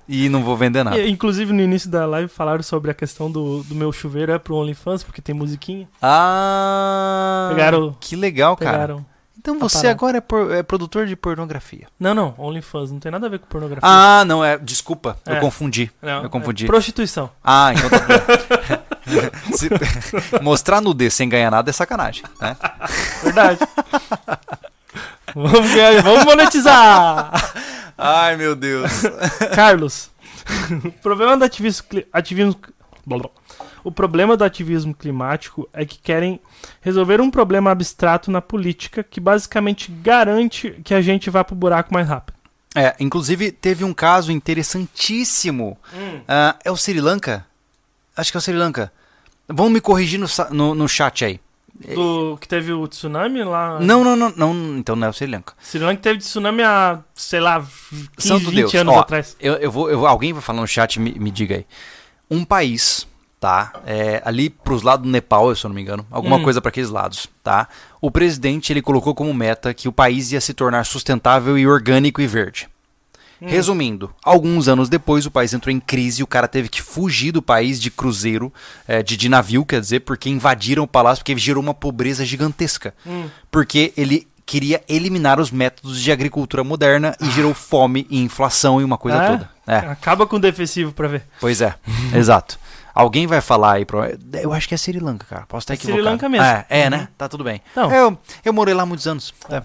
E 0.07 0.27
não 0.29 0.43
vou 0.43 0.55
vender 0.57 0.83
nada. 0.83 0.97
E, 0.99 1.09
Inclusive 1.09 1.53
no 1.53 1.61
início 1.61 1.89
da 1.89 2.05
live 2.05 2.27
falaram 2.27 2.61
sobre 2.63 2.91
a 2.91 2.93
questão 2.93 3.31
do, 3.31 3.63
do 3.63 3.73
meu 3.75 3.91
chuveiro 3.91 4.31
é 4.31 4.37
pro 4.39 4.55
OnlyFans, 4.55 5.03
porque 5.03 5.21
tem 5.21 5.33
musiquinha. 5.33 5.87
Ah. 6.01 7.47
Pegaram- 7.51 7.95
Que 7.99 8.15
legal, 8.15 8.55
cara. 8.57 8.97
Então 9.43 9.59
você 9.59 9.75
parada. 9.79 9.91
agora 9.91 10.17
é, 10.19 10.21
por- 10.21 10.51
é 10.53 10.63
produtor 10.63 11.05
de 11.05 11.17
pornografia. 11.17 11.85
Não, 11.99 12.13
não, 12.13 12.33
OnlyFans, 12.37 12.91
não 12.91 12.99
tem 12.99 13.11
nada 13.11 13.27
a 13.27 13.29
ver 13.29 13.39
com 13.39 13.47
pornografia. 13.47 13.81
Ah, 13.83 14.23
não, 14.25 14.41
é. 14.43 14.57
Desculpa, 14.57 15.17
eu 15.25 15.35
É. 15.35 15.39
confundi. 15.41 15.91
Não, 16.01 16.23
eu 16.23 16.29
confundi. 16.29 16.63
é 16.63 16.67
prostituição. 16.67 17.29
Ah, 17.43 17.73
então 17.73 17.89
tá 17.89 17.99
bom. 17.99 19.51
Se- 19.57 19.69
Mostrar 20.41 20.79
nudez 20.79 21.13
sem 21.13 21.27
ganhar 21.27 21.51
nada 21.51 21.69
é 21.69 21.73
sacanagem, 21.73 22.23
né? 22.39 22.55
Verdade. 23.21 23.59
vamos, 25.35 25.73
ganhar, 25.73 26.01
vamos 26.01 26.23
monetizar! 26.23 27.31
Ai, 27.97 28.37
meu 28.37 28.55
Deus. 28.55 28.91
Carlos, 29.53 30.09
o 30.85 30.91
problema 30.93 31.35
do 31.37 31.43
ativismo, 31.43 31.85
ativismo. 32.13 32.55
O 33.83 33.91
problema 33.91 34.37
do 34.37 34.43
ativismo 34.43 34.93
climático 34.93 35.67
é 35.73 35.85
que 35.85 35.97
querem 35.97 36.39
resolver 36.81 37.19
um 37.19 37.29
problema 37.29 37.71
abstrato 37.71 38.31
na 38.31 38.41
política 38.41 39.03
que 39.03 39.19
basicamente 39.19 39.91
garante 39.91 40.71
que 40.83 40.93
a 40.93 41.01
gente 41.01 41.29
vá 41.29 41.43
pro 41.43 41.55
buraco 41.55 41.93
mais 41.93 42.07
rápido. 42.07 42.35
É, 42.75 42.95
inclusive 42.99 43.51
teve 43.51 43.83
um 43.83 43.93
caso 43.93 44.31
interessantíssimo. 44.31 45.77
Ah, 46.27 46.55
é 46.63 46.71
o 46.71 46.77
Sri 46.77 46.99
Lanka? 46.99 47.45
Acho 48.15 48.31
que 48.31 48.37
é 48.37 48.39
o 48.39 48.41
Sri 48.41 48.55
Lanka. 48.55 48.91
Vão 49.47 49.69
me 49.69 49.81
corrigir 49.81 50.19
no, 50.19 50.27
no, 50.51 50.73
no 50.73 50.87
chat 50.87 51.25
aí. 51.25 51.39
Do 51.95 52.37
que 52.39 52.47
teve 52.47 52.71
o 52.71 52.87
tsunami 52.87 53.43
lá. 53.43 53.79
Não, 53.79 54.03
não, 54.03 54.15
não, 54.15 54.31
não, 54.35 54.77
então 54.77 54.95
não 54.95 55.07
é 55.07 55.09
o 55.09 55.13
Sri 55.13 55.27
Lanka. 55.27 55.53
Sri 55.61 55.79
Lanka 55.79 56.01
teve 56.01 56.19
tsunami 56.19 56.63
há, 56.63 56.99
sei 57.13 57.39
lá, 57.39 57.59
15, 57.59 58.07
Santo 58.17 58.45
20 58.45 58.55
Deus. 58.55 58.75
anos 58.75 58.95
Ó, 58.95 58.99
atrás. 58.99 59.35
Eu, 59.39 59.55
eu 59.55 59.71
vou, 59.71 59.89
eu 59.89 60.07
alguém 60.07 60.33
vai 60.33 60.41
falar 60.41 60.61
no 60.61 60.67
chat, 60.67 60.99
me, 60.99 61.11
me 61.19 61.29
diga 61.29 61.55
aí. 61.57 61.65
Um 62.33 62.43
país, 62.43 63.05
tá? 63.39 63.73
É, 63.85 64.21
ali 64.25 64.49
pros 64.49 64.81
lados 64.83 65.05
do 65.05 65.11
Nepal, 65.11 65.53
se 65.55 65.65
eu 65.65 65.69
não 65.69 65.75
me 65.75 65.81
engano, 65.81 66.05
alguma 66.09 66.37
Hum. 66.37 66.43
coisa 66.43 66.61
para 66.61 66.69
aqueles 66.69 66.89
lados, 66.89 67.27
tá? 67.43 67.67
O 68.01 68.09
presidente 68.09 68.71
ele 68.73 68.81
colocou 68.81 69.13
como 69.13 69.33
meta 69.33 69.73
que 69.73 69.87
o 69.87 69.91
país 69.91 70.31
ia 70.31 70.41
se 70.41 70.53
tornar 70.53 70.85
sustentável 70.85 71.57
e 71.57 71.67
orgânico 71.67 72.21
e 72.21 72.27
verde. 72.27 72.67
Hum. 73.41 73.47
Resumindo, 73.47 74.13
alguns 74.23 74.67
anos 74.69 74.87
depois 74.87 75.25
o 75.25 75.31
país 75.31 75.53
entrou 75.53 75.71
em 75.73 75.79
crise, 75.79 76.23
o 76.23 76.27
cara 76.27 76.47
teve 76.47 76.69
que 76.69 76.81
fugir 76.81 77.31
do 77.33 77.41
país 77.41 77.81
de 77.81 77.91
cruzeiro, 77.91 78.51
é, 78.87 79.03
de, 79.03 79.17
de 79.17 79.27
navio, 79.27 79.65
quer 79.65 79.81
dizer, 79.81 79.99
porque 80.01 80.29
invadiram 80.29 80.83
o 80.83 80.87
palácio, 80.87 81.23
porque 81.23 81.37
gerou 81.37 81.61
uma 81.61 81.73
pobreza 81.73 82.23
gigantesca. 82.25 82.93
Hum. 83.05 83.27
Porque 83.51 83.93
ele 83.97 84.25
queria 84.45 84.83
eliminar 84.89 85.39
os 85.39 85.51
métodos 85.51 86.01
de 86.01 86.11
agricultura 86.11 86.63
moderna 86.63 87.15
e 87.21 87.29
gerou 87.31 87.53
fome 87.53 88.05
e 88.09 88.19
inflação 88.21 88.79
e 88.81 88.83
uma 88.83 88.97
coisa 88.97 89.17
É? 89.17 89.27
toda. 89.27 89.49
É, 89.65 89.77
Acaba 89.77 90.27
com 90.27 90.35
o 90.35 90.39
defensivo 90.39 90.91
pra 90.91 91.07
ver. 91.07 91.23
pois 91.39 91.61
é, 91.61 91.73
exato. 92.15 92.59
Alguém 92.95 93.25
vai 93.25 93.41
falar 93.41 93.73
aí, 93.73 93.85
pro... 93.85 94.01
eu 94.39 94.53
acho 94.53 94.67
que 94.67 94.75
é 94.75 94.77
Sri 94.77 94.99
Lanka, 94.99 95.25
cara. 95.27 95.45
Posso 95.47 95.63
estar 95.63 95.73
É 95.73 95.77
Sri 95.77 95.87
equivocado. 95.93 96.11
Lanka 96.13 96.29
mesmo. 96.29 96.45
É, 96.45 96.65
é 96.69 96.83
Uhum. 96.83 96.89
né? 96.91 97.07
Tá 97.17 97.27
tudo 97.27 97.43
bem. 97.43 97.59
Não. 97.75 97.91
Eu, 97.91 98.17
eu 98.45 98.53
morei 98.53 98.73
lá 98.75 98.85
muitos 98.85 99.07
anos. 99.07 99.33
É. 99.49 99.63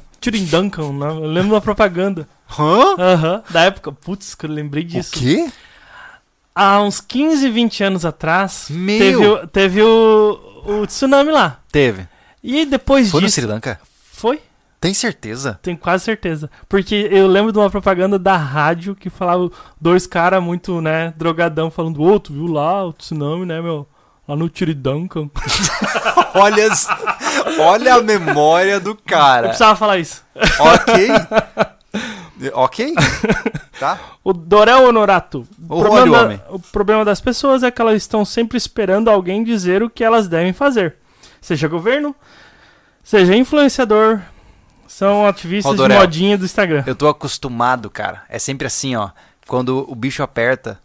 Duncan, 0.50 0.92
né? 0.94 1.06
eu 1.08 1.20
lembro 1.26 1.52
da 1.52 1.60
propaganda. 1.60 2.26
Hã? 2.58 2.94
Aham, 2.98 3.42
da 3.50 3.62
época. 3.64 3.92
Putz, 3.92 4.34
que 4.34 4.46
eu 4.46 4.50
lembrei 4.50 4.82
disso. 4.82 5.10
O 5.14 5.18
quê? 5.18 5.46
Há 6.54 6.80
uns 6.82 7.00
15, 7.00 7.48
20 7.50 7.84
anos 7.84 8.04
atrás, 8.06 8.66
Meu! 8.70 8.98
teve, 8.98 9.26
o- 9.26 9.46
teve 9.46 9.82
o, 9.82 10.62
o 10.66 10.86
tsunami 10.86 11.30
lá. 11.30 11.60
Teve. 11.70 12.08
E 12.42 12.64
depois 12.64 13.10
Foi 13.10 13.20
no 13.20 13.26
disso. 13.26 13.40
Sri 13.40 13.46
Lanka? 13.46 13.78
Foi? 14.12 14.40
Tem 14.80 14.94
certeza? 14.94 15.58
Tenho 15.62 15.76
quase 15.76 16.04
certeza. 16.04 16.48
Porque 16.68 17.08
eu 17.10 17.26
lembro 17.26 17.52
de 17.52 17.58
uma 17.58 17.68
propaganda 17.70 18.18
da 18.18 18.36
rádio 18.36 18.94
que 18.94 19.10
falava 19.10 19.50
dois 19.80 20.06
caras 20.06 20.42
muito, 20.42 20.80
né, 20.80 21.12
drogadão, 21.16 21.70
falando, 21.70 22.00
ô, 22.00 22.20
tu 22.20 22.32
viu 22.32 22.46
lá 22.46 22.84
o 22.86 22.92
tsunami, 22.92 23.44
né, 23.44 23.60
meu? 23.60 23.88
Lá 24.26 24.36
no 24.36 24.48
Tiridankan. 24.48 25.28
Olha, 26.34 26.68
olha 27.58 27.94
a 27.94 28.02
memória 28.02 28.78
do 28.78 28.90
Eu 28.90 28.98
cara. 29.06 29.48
precisava 29.48 29.74
falar 29.74 29.98
isso. 29.98 30.22
Ok. 30.60 31.08
ok. 32.52 32.94
Tá? 33.80 33.98
O 34.22 34.32
Dorel 34.32 34.84
Honorato. 34.86 35.46
O 35.68 35.80
problema, 35.80 36.18
da- 36.18 36.24
homem. 36.24 36.40
o 36.50 36.58
problema 36.58 37.04
das 37.04 37.20
pessoas 37.20 37.62
é 37.62 37.70
que 37.70 37.80
elas 37.80 37.96
estão 37.96 38.24
sempre 38.24 38.58
esperando 38.58 39.08
alguém 39.08 39.42
dizer 39.42 39.82
o 39.82 39.88
que 39.90 40.04
elas 40.04 40.28
devem 40.28 40.52
fazer. 40.52 40.96
Seja 41.40 41.66
governo, 41.66 42.14
seja 43.02 43.34
influenciador, 43.34 44.20
são 44.88 45.26
ativistas 45.26 45.78
Ó, 45.78 45.86
de 45.88 45.94
modinha 45.94 46.36
do 46.36 46.44
Instagram. 46.44 46.82
Eu 46.86 46.96
tô 46.96 47.06
acostumado, 47.08 47.88
cara. 47.90 48.22
É 48.28 48.38
sempre 48.38 48.66
assim, 48.66 48.96
ó. 48.96 49.10
Quando 49.46 49.86
o 49.90 49.94
bicho 49.94 50.22
aperta, 50.22 50.78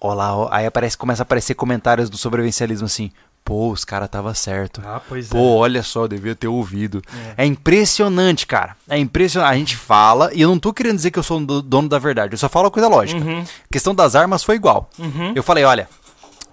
ó 0.00 0.14
lá, 0.14 0.34
ó, 0.36 0.48
aí 0.50 0.64
aparece, 0.66 0.96
começa 0.96 1.22
a 1.22 1.24
aparecer 1.24 1.54
comentários 1.54 2.08
do 2.08 2.16
sobrevivencialismo 2.16 2.86
assim. 2.86 3.10
Pô, 3.44 3.70
os 3.70 3.82
caras 3.84 4.10
tava 4.10 4.34
certo. 4.34 4.82
Ah, 4.84 5.00
pois 5.08 5.28
Pô, 5.28 5.56
olha 5.56 5.82
só, 5.82 6.02
eu 6.04 6.08
devia 6.08 6.34
ter 6.34 6.48
ouvido. 6.48 7.00
É. 7.36 7.46
impressionante, 7.46 8.46
cara. 8.46 8.76
É 8.88 8.98
impressionante. 8.98 9.50
A 9.50 9.56
gente 9.56 9.74
fala, 9.76 10.30
e 10.34 10.42
eu 10.42 10.48
não 10.50 10.58
tô 10.58 10.70
querendo 10.72 10.96
dizer 10.96 11.10
que 11.10 11.18
eu 11.18 11.22
sou 11.22 11.40
o 11.40 11.46
do- 11.46 11.62
dono 11.62 11.88
da 11.88 11.98
verdade, 11.98 12.34
eu 12.34 12.38
só 12.38 12.46
falo 12.48 12.66
a 12.66 12.70
coisa 12.70 12.88
lógica. 12.88 13.24
Uhum, 13.24 13.40
A 13.40 13.72
questão 13.72 13.94
das 13.94 14.14
armas 14.14 14.42
foi 14.44 14.56
igual. 14.56 14.90
uhum. 14.98 15.32
Eu 15.34 15.42
falei, 15.42 15.64
olha, 15.64 15.88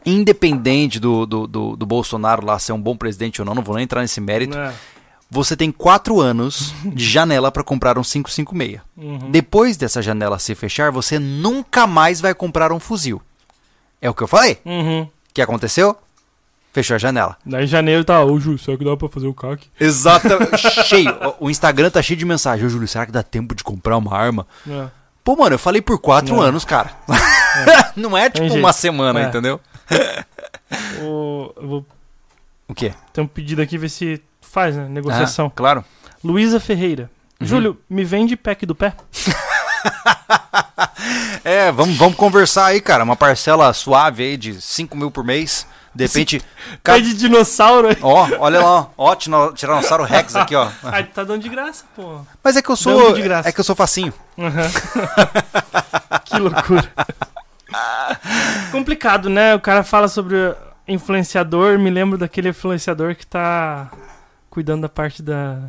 independente 0.06 1.00
do, 1.00 1.26
do, 1.26 1.48
do, 1.48 1.76
do 1.76 1.86
Bolsonaro 1.86 2.46
lá 2.46 2.58
ser 2.60 2.72
um 2.74 2.82
bom 2.82 2.96
presidente 2.96 3.42
ou 3.42 3.46
não, 3.46 3.56
não 3.56 3.64
vou 3.64 3.76
nem 3.76 3.84
entrar 3.84 4.02
nesse 4.02 4.22
mérito, 4.22 4.58
É, 4.58 4.72
você 5.36 5.56
tem 5.56 5.70
quatro 5.72 6.22
anos 6.22 6.74
de 6.86 7.04
janela 7.04 7.52
para 7.52 7.64
comprar 7.64 7.98
um 7.98 8.02
556. 8.04 8.80
uhum. 8.96 9.30
Depois 9.32 9.76
dessa 9.76 10.02
janela 10.02 10.40
se 10.40 10.56
fechar, 10.56 10.92
você 10.92 11.20
nunca 11.20 11.86
mais 11.86 12.22
vai 12.22 12.34
comprar 12.34 12.72
um 12.72 12.80
fuzil. 12.80 13.22
É 14.02 14.10
o 14.10 14.14
que 14.14 14.24
eu 14.24 14.28
falei. 14.28 14.60
Uhum. 14.66 15.02
O 15.02 15.10
que 15.34 15.42
aconteceu? 15.42 15.96
Fechou 16.72 16.96
a 16.96 16.98
janela. 16.98 17.38
Daí 17.46 17.64
em 17.66 17.68
janeiro 17.68 18.04
tá, 18.04 18.24
ô 18.24 18.40
Ju, 18.40 18.58
será 18.58 18.78
que 18.78 18.84
dá 18.86 18.96
pra 18.96 19.08
fazer 19.10 19.28
o 19.28 19.34
CAC? 19.34 19.68
Exatamente. 19.80 20.58
cheio. 20.86 21.14
O 21.40 21.50
Instagram 21.50 21.90
tá 21.90 22.02
cheio 22.02 22.18
de 22.18 22.26
mensagem. 22.26 22.66
Ô, 22.66 22.70
Júlio, 22.70 22.88
será 22.88 23.06
que 23.06 23.12
dá 23.12 23.24
tempo 23.24 23.54
de 23.56 23.64
comprar 23.64 23.98
uma 23.98 24.16
arma? 24.16 24.48
É. 24.70 24.88
Pô, 25.24 25.36
mano, 25.36 25.56
eu 25.56 25.60
falei 25.60 25.82
por 25.82 25.98
quatro 26.00 26.36
Não. 26.36 26.42
anos, 26.42 26.64
cara. 26.66 26.92
Não 27.96 28.18
é 28.18 28.30
tipo 28.30 28.48
Tem 28.48 28.60
uma 28.60 28.72
semana, 28.74 29.22
É. 29.22 29.28
entendeu? 29.28 29.60
O, 31.02 31.54
eu 31.56 31.68
vou 31.68 31.86
O 32.68 32.74
quê? 32.74 32.94
ter 33.14 33.22
um 33.22 33.28
pedido 33.28 33.62
aqui, 33.62 33.78
ver 33.78 33.90
se 33.90 34.22
faz, 34.56 34.74
né? 34.78 34.88
Negociação. 34.90 35.48
Ah, 35.48 35.52
claro. 35.54 35.84
Luísa 36.24 36.62
Ferreira. 36.62 37.12
Uhum. 37.42 37.46
Júlio, 37.48 37.78
me 37.90 38.06
vende 38.06 38.38
pack 38.38 38.66
do 38.66 38.74
pé? 38.74 38.94
É, 41.44 41.72
vamos, 41.72 41.96
vamos 41.96 42.16
conversar 42.16 42.66
aí, 42.66 42.82
cara. 42.82 43.04
Uma 43.04 43.16
parcela 43.16 43.72
suave 43.72 44.24
aí 44.24 44.36
de 44.38 44.60
5 44.60 44.98
mil 44.98 45.12
por 45.12 45.24
mês. 45.24 45.68
De 45.94 46.06
repente. 46.08 46.40
Pé 46.40 46.46
ca- 46.82 46.98
de 47.00 47.14
dinossauro. 47.14 47.90
Ó, 48.02 48.28
olha 48.40 48.60
lá, 48.60 48.66
ó. 48.66 48.88
Ó, 48.98 49.16
Tiranossauro 49.16 50.04
Rex 50.04 50.36
aqui, 50.36 50.56
ó. 50.56 50.68
Ai, 50.84 51.04
tá 51.04 51.24
dando 51.24 51.44
de 51.44 51.50
graça, 51.50 51.86
pô. 51.96 52.22
Mas 52.44 52.56
é 52.58 52.62
que 52.64 52.70
eu 52.70 52.76
sou. 52.76 53.16
É 53.46 53.52
que 53.52 53.60
eu 53.60 53.64
sou 53.64 53.76
facinho. 53.76 54.12
Aham. 54.40 54.70
que 56.26 56.40
loucura. 56.40 56.92
Complicado, 58.72 59.30
né? 59.30 59.54
O 59.54 59.60
cara 59.60 59.84
fala 59.84 60.08
sobre 60.08 60.36
influenciador, 60.88 61.78
me 61.78 61.92
lembro 61.92 62.18
daquele 62.18 62.50
influenciador 62.50 63.16
que 63.16 63.26
tá 63.28 63.92
cuidando 64.56 64.84
da 64.84 64.90
parte 64.90 65.22
da, 65.22 65.60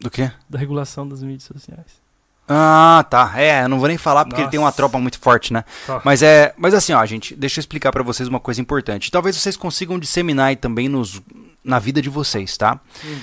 Do 0.00 0.10
quê? 0.10 0.28
da 0.50 0.58
regulação 0.58 1.08
das 1.08 1.22
mídias 1.22 1.44
sociais. 1.44 2.02
Ah, 2.48 3.06
tá. 3.08 3.32
É, 3.36 3.62
eu 3.62 3.68
não 3.68 3.78
vou 3.78 3.86
nem 3.86 3.96
falar 3.96 4.24
porque 4.24 4.40
ele 4.40 4.50
tem 4.50 4.58
uma 4.58 4.66
Nossa. 4.66 4.76
tropa 4.76 4.98
muito 4.98 5.20
forte, 5.20 5.52
né? 5.52 5.64
Tá. 5.86 6.02
Mas 6.04 6.20
é, 6.20 6.52
mas 6.58 6.74
assim, 6.74 6.92
ó, 6.92 7.06
gente, 7.06 7.34
deixa 7.36 7.58
eu 7.58 7.62
explicar 7.62 7.92
pra 7.92 8.02
vocês 8.02 8.28
uma 8.28 8.40
coisa 8.40 8.60
importante. 8.60 9.10
Talvez 9.10 9.36
vocês 9.36 9.56
consigam 9.56 10.00
disseminar 10.00 10.48
aí 10.48 10.56
também 10.56 10.88
nos, 10.88 11.22
na 11.62 11.78
vida 11.78 12.02
de 12.02 12.10
vocês, 12.10 12.56
tá? 12.56 12.80
Hum. 13.04 13.18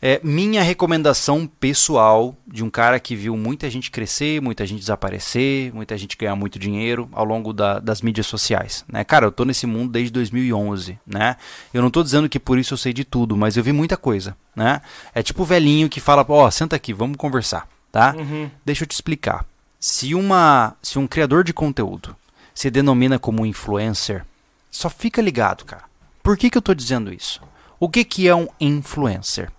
É 0.00 0.20
minha 0.22 0.62
recomendação 0.62 1.46
pessoal 1.46 2.36
de 2.46 2.62
um 2.62 2.68
cara 2.68 3.00
que 3.00 3.16
viu 3.16 3.36
muita 3.36 3.68
gente 3.70 3.90
crescer, 3.90 4.42
muita 4.42 4.66
gente 4.66 4.80
desaparecer, 4.80 5.74
muita 5.74 5.96
gente 5.96 6.16
ganhar 6.16 6.36
muito 6.36 6.58
dinheiro 6.58 7.08
ao 7.12 7.24
longo 7.24 7.52
da- 7.52 7.78
das 7.78 8.02
mídias 8.02 8.26
sociais, 8.26 8.84
né? 8.88 9.02
Cara, 9.04 9.24
eu 9.26 9.32
tô 9.32 9.44
nesse 9.44 9.66
mundo 9.66 9.92
desde 9.92 10.12
2011, 10.12 10.98
né? 11.06 11.36
Eu 11.72 11.80
não 11.80 11.90
tô 11.90 12.02
dizendo 12.02 12.28
que 12.28 12.38
por 12.38 12.58
isso 12.58 12.74
eu 12.74 12.78
sei 12.78 12.92
de 12.92 13.04
tudo, 13.04 13.36
mas 13.36 13.56
eu 13.56 13.62
vi 13.64 13.72
muita 13.72 13.96
coisa, 13.96 14.36
né? 14.54 14.82
É 15.14 15.22
tipo 15.22 15.42
o 15.42 15.46
velhinho 15.46 15.88
que 15.88 15.98
fala, 15.98 16.24
ó, 16.28 16.50
senta 16.50 16.76
aqui, 16.76 16.92
vamos 16.92 17.16
conversar, 17.16 17.66
tá? 17.90 18.14
Uhum. 18.18 18.50
Deixa 18.64 18.84
eu 18.84 18.88
te 18.88 18.92
explicar. 18.92 19.46
Se 19.80 20.14
uma, 20.14 20.74
se 20.82 20.98
um 20.98 21.06
criador 21.06 21.42
de 21.42 21.52
conteúdo 21.54 22.14
se 22.54 22.70
denomina 22.70 23.18
como 23.18 23.46
influencer, 23.46 24.24
só 24.70 24.90
fica 24.90 25.22
ligado, 25.22 25.64
cara. 25.64 25.84
Por 26.22 26.36
que, 26.36 26.50
que 26.50 26.58
eu 26.58 26.62
tô 26.62 26.74
dizendo 26.74 27.12
isso? 27.12 27.40
O 27.80 27.88
que, 27.88 28.04
que 28.04 28.26
é 28.28 28.34
um 28.34 28.48
influencer? 28.60 29.50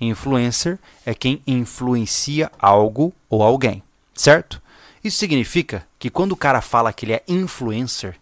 Influencer 0.00 0.78
é 1.04 1.14
quem 1.14 1.42
influencia 1.46 2.50
algo 2.58 3.12
ou 3.28 3.42
alguém, 3.42 3.82
certo? 4.14 4.60
Isso 5.02 5.18
significa 5.18 5.86
que 5.98 6.10
quando 6.10 6.32
o 6.32 6.36
cara 6.36 6.60
fala 6.60 6.92
que 6.92 7.04
ele 7.04 7.14
é 7.14 7.22
influencer, 7.28 8.16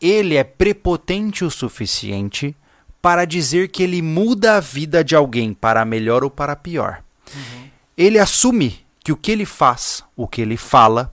ele 0.00 0.36
é 0.36 0.44
prepotente 0.44 1.44
o 1.44 1.50
suficiente 1.50 2.54
para 3.02 3.24
dizer 3.24 3.68
que 3.68 3.82
ele 3.82 4.02
muda 4.02 4.56
a 4.56 4.60
vida 4.60 5.02
de 5.02 5.14
alguém 5.14 5.54
para 5.54 5.84
melhor 5.84 6.22
ou 6.22 6.30
para 6.30 6.56
pior. 6.56 7.02
Ele 7.96 8.18
assume 8.18 8.84
que 9.02 9.12
o 9.12 9.16
que 9.16 9.30
ele 9.30 9.46
faz, 9.46 10.04
o 10.16 10.26
que 10.26 10.40
ele 10.40 10.56
fala, 10.56 11.12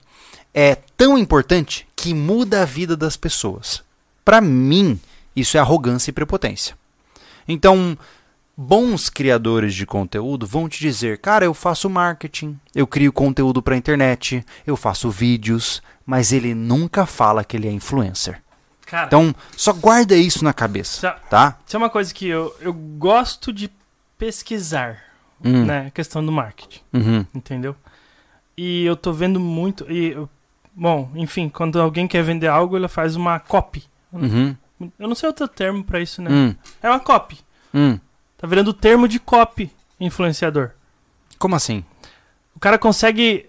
é 0.53 0.75
tão 0.75 1.17
importante 1.17 1.87
que 1.95 2.13
muda 2.13 2.61
a 2.61 2.65
vida 2.65 2.97
das 2.97 3.15
pessoas. 3.15 3.83
Para 4.25 4.41
mim, 4.41 4.99
isso 5.35 5.55
é 5.55 5.59
arrogância 5.59 6.09
e 6.09 6.13
prepotência. 6.13 6.75
Então, 7.47 7.97
bons 8.57 9.09
criadores 9.09 9.75
de 9.75 9.85
conteúdo 9.85 10.47
vão 10.47 10.67
te 10.67 10.79
dizer: 10.79 11.19
cara, 11.19 11.45
eu 11.45 11.53
faço 11.53 11.89
marketing, 11.89 12.59
eu 12.73 12.87
crio 12.87 13.13
conteúdo 13.13 13.61
para 13.61 13.77
internet, 13.77 14.43
eu 14.65 14.75
faço 14.75 15.09
vídeos, 15.11 15.81
mas 16.05 16.31
ele 16.33 16.53
nunca 16.55 17.05
fala 17.05 17.43
que 17.43 17.55
ele 17.55 17.67
é 17.67 17.71
influencer. 17.71 18.41
Cara, 18.85 19.05
Então, 19.07 19.35
só 19.55 19.73
guarda 19.73 20.15
isso 20.15 20.43
na 20.43 20.53
cabeça, 20.53 21.01
Já- 21.01 21.13
tá? 21.29 21.57
isso 21.65 21.75
é 21.75 21.77
uma 21.77 21.89
coisa 21.89 22.13
que 22.13 22.25
eu, 22.27 22.55
eu 22.61 22.73
gosto 22.73 23.51
de 23.53 23.69
pesquisar, 24.17 25.03
Hum, 25.43 25.65
né? 25.65 25.87
A 25.87 25.91
questão 25.91 26.25
do 26.25 26.31
marketing, 26.31 26.79
uhum, 26.93 27.25
entendeu? 27.35 27.75
E 28.57 28.83
eu 28.85 28.95
tô 28.95 29.13
vendo 29.13 29.39
muito. 29.39 29.85
E 29.91 30.17
Bom, 30.79 31.09
enfim, 31.15 31.49
quando 31.49 31.81
alguém 31.81 32.07
quer 32.07 32.21
vender 32.23 32.45
algo, 32.47 32.77
ele 32.77 32.87
faz 32.87 33.15
uma 33.15 33.39
copy. 33.39 33.83
Uhum. 34.13 34.55
Eu 34.99 35.07
não 35.07 35.15
sei 35.15 35.25
outro 35.27 35.47
termo 35.47 35.83
pra 35.83 35.99
isso, 35.99 36.21
né? 36.21 36.29
Hum, 36.31 36.55
É 36.83 36.87
uma 36.89 36.99
copy. 36.99 37.39
hum. 37.73 37.99
Tá 38.37 38.45
virando 38.47 38.69
o 38.69 38.73
termo 38.73 39.07
de 39.07 39.19
copy 39.19 39.71
influenciador. 39.99 40.71
Como 41.39 41.55
assim? 41.55 41.83
O 42.55 42.59
cara 42.59 42.77
consegue 42.77 43.45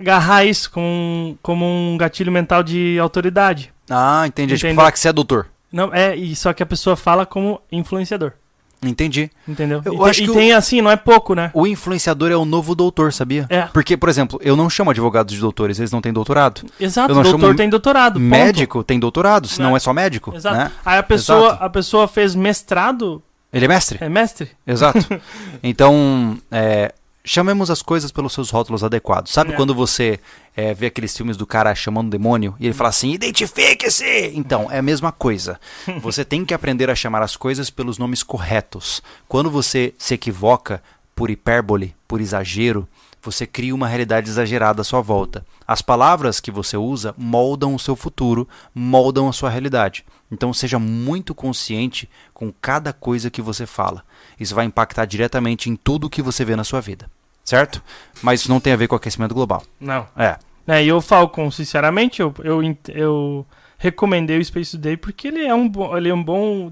agarrar 0.00 0.44
isso 0.44 0.70
como 0.70 0.86
um, 0.86 1.36
como 1.42 1.64
um 1.64 1.96
gatilho 1.98 2.30
mental 2.32 2.62
de 2.62 2.98
autoridade. 2.98 3.72
Ah, 3.90 4.24
entendi. 4.26 4.54
Tipo, 4.54 4.66
Entendeu? 4.66 4.76
falar 4.76 4.92
que 4.92 4.98
você 5.00 5.08
é 5.08 5.12
doutor. 5.12 5.46
Não, 5.72 5.92
é, 5.92 6.14
e 6.16 6.34
só 6.36 6.52
que 6.52 6.62
a 6.62 6.66
pessoa 6.66 6.96
fala 6.96 7.26
como 7.26 7.60
influenciador. 7.70 8.32
Entendi. 8.80 9.28
Entendeu? 9.46 9.82
Eu 9.84 9.92
e 9.94 9.96
tem, 9.98 10.08
acho 10.08 10.20
e 10.20 10.24
que 10.24 10.30
o- 10.30 10.34
tem 10.34 10.52
assim, 10.52 10.80
não 10.80 10.90
é 10.90 10.94
pouco, 10.96 11.34
né? 11.34 11.50
O 11.52 11.66
influenciador 11.66 12.30
é 12.30 12.36
o 12.36 12.44
novo 12.44 12.76
doutor, 12.76 13.12
sabia? 13.12 13.44
É. 13.50 13.62
Porque, 13.62 13.96
por 13.96 14.08
exemplo, 14.08 14.38
eu 14.40 14.54
não 14.54 14.70
chamo 14.70 14.90
advogados 14.90 15.34
de 15.34 15.40
doutores, 15.40 15.80
eles 15.80 15.90
não 15.90 16.00
têm 16.00 16.12
doutorado. 16.12 16.62
Exato, 16.78 17.10
Eu 17.10 17.16
não 17.16 17.22
doutor 17.24 17.40
chamo 17.40 17.56
tem 17.56 17.68
doutorado. 17.68 18.14
ponto. 18.14 18.22
Médico 18.24 18.84
tem 18.84 19.00
doutorado, 19.00 19.48
senão 19.48 19.70
Né? 19.72 19.76
é 19.76 19.80
só 19.80 19.92
médico. 19.92 20.32
Exato. 20.34 20.56
Né? 20.56 20.70
Aí 20.84 20.96
a 20.98 21.02
pessoa, 21.02 21.48
Exato. 21.48 21.64
a 21.64 21.70
pessoa 21.70 22.06
fez 22.06 22.36
mestrado, 22.36 23.20
Ele 23.52 23.64
é 23.64 23.68
mestre? 23.68 23.98
é 24.00 24.08
mestre? 24.08 24.50
Exato. 24.66 24.98
Então, 25.62 26.38
é, 26.50 26.92
chamemos 27.24 27.70
as 27.70 27.82
coisas 27.82 28.10
pelos 28.12 28.32
seus 28.32 28.50
rótulos 28.50 28.84
adequados. 28.84 29.32
Sabe 29.32 29.52
É. 29.52 29.56
quando 29.56 29.74
você 29.74 30.20
é, 30.56 30.72
vê 30.74 30.86
aqueles 30.86 31.16
filmes 31.16 31.36
do 31.36 31.46
cara 31.46 31.74
chamando 31.74 32.06
o 32.08 32.10
demônio 32.10 32.54
e 32.60 32.66
ele 32.66 32.74
fala 32.74 32.90
assim, 32.90 33.10
identifique-se! 33.12 34.32
Então, 34.34 34.70
é 34.70 34.78
a 34.78 34.82
mesma 34.82 35.10
coisa. 35.12 35.58
Você 36.00 36.24
tem 36.24 36.44
que 36.44 36.54
aprender 36.54 36.90
a 36.90 36.94
chamar 36.94 37.22
as 37.22 37.36
coisas 37.36 37.70
pelos 37.70 37.98
nomes 37.98 38.22
corretos. 38.22 39.02
Quando 39.28 39.50
você 39.50 39.94
se 39.98 40.14
equivoca 40.14 40.82
por 41.14 41.30
hipérbole, 41.30 41.94
por 42.06 42.20
exagero, 42.20 42.86
você 43.22 43.46
cria 43.46 43.74
uma 43.74 43.88
realidade 43.88 44.28
exagerada 44.30 44.80
à 44.82 44.84
sua 44.84 45.00
volta. 45.00 45.44
As 45.66 45.82
palavras 45.82 46.38
que 46.40 46.50
você 46.50 46.76
usa 46.76 47.14
moldam 47.18 47.74
o 47.74 47.78
seu 47.78 47.96
futuro, 47.96 48.48
moldam 48.74 49.28
a 49.28 49.32
sua 49.32 49.50
realidade. 49.50 50.04
Então 50.30 50.52
seja 50.52 50.78
muito 50.78 51.34
consciente 51.34 52.08
com 52.34 52.52
cada 52.52 52.92
coisa 52.92 53.30
que 53.30 53.40
você 53.40 53.66
fala. 53.66 54.04
Isso 54.38 54.54
vai 54.54 54.66
impactar 54.66 55.04
diretamente 55.06 55.70
em 55.70 55.76
tudo 55.76 56.10
que 56.10 56.22
você 56.22 56.44
vê 56.44 56.54
na 56.54 56.64
sua 56.64 56.80
vida. 56.80 57.10
Certo? 57.44 57.82
Mas 58.22 58.40
isso 58.40 58.50
não 58.50 58.60
tem 58.60 58.74
a 58.74 58.76
ver 58.76 58.88
com 58.88 58.94
aquecimento 58.94 59.34
global. 59.34 59.62
Não. 59.80 60.06
É. 60.14 60.36
É, 60.66 60.84
e 60.84 60.92
o 60.92 61.00
Falcon, 61.00 61.50
sinceramente, 61.50 62.20
eu, 62.20 62.34
eu, 62.44 62.60
eu 62.88 63.46
recomendei 63.78 64.38
o 64.38 64.44
Space 64.44 64.72
Today 64.72 64.98
porque 64.98 65.28
ele 65.28 65.46
é 65.46 65.54
um 65.54 65.66
bom. 65.66 65.96
Ele 65.96 66.10
é 66.10 66.14
um 66.14 66.22
bom. 66.22 66.70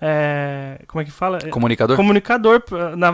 é, 0.00 0.80
como 0.86 1.02
é 1.02 1.04
que 1.04 1.10
fala? 1.10 1.38
É, 1.42 1.48
Comunicador? 1.48 1.96
Comunicador 1.96 2.62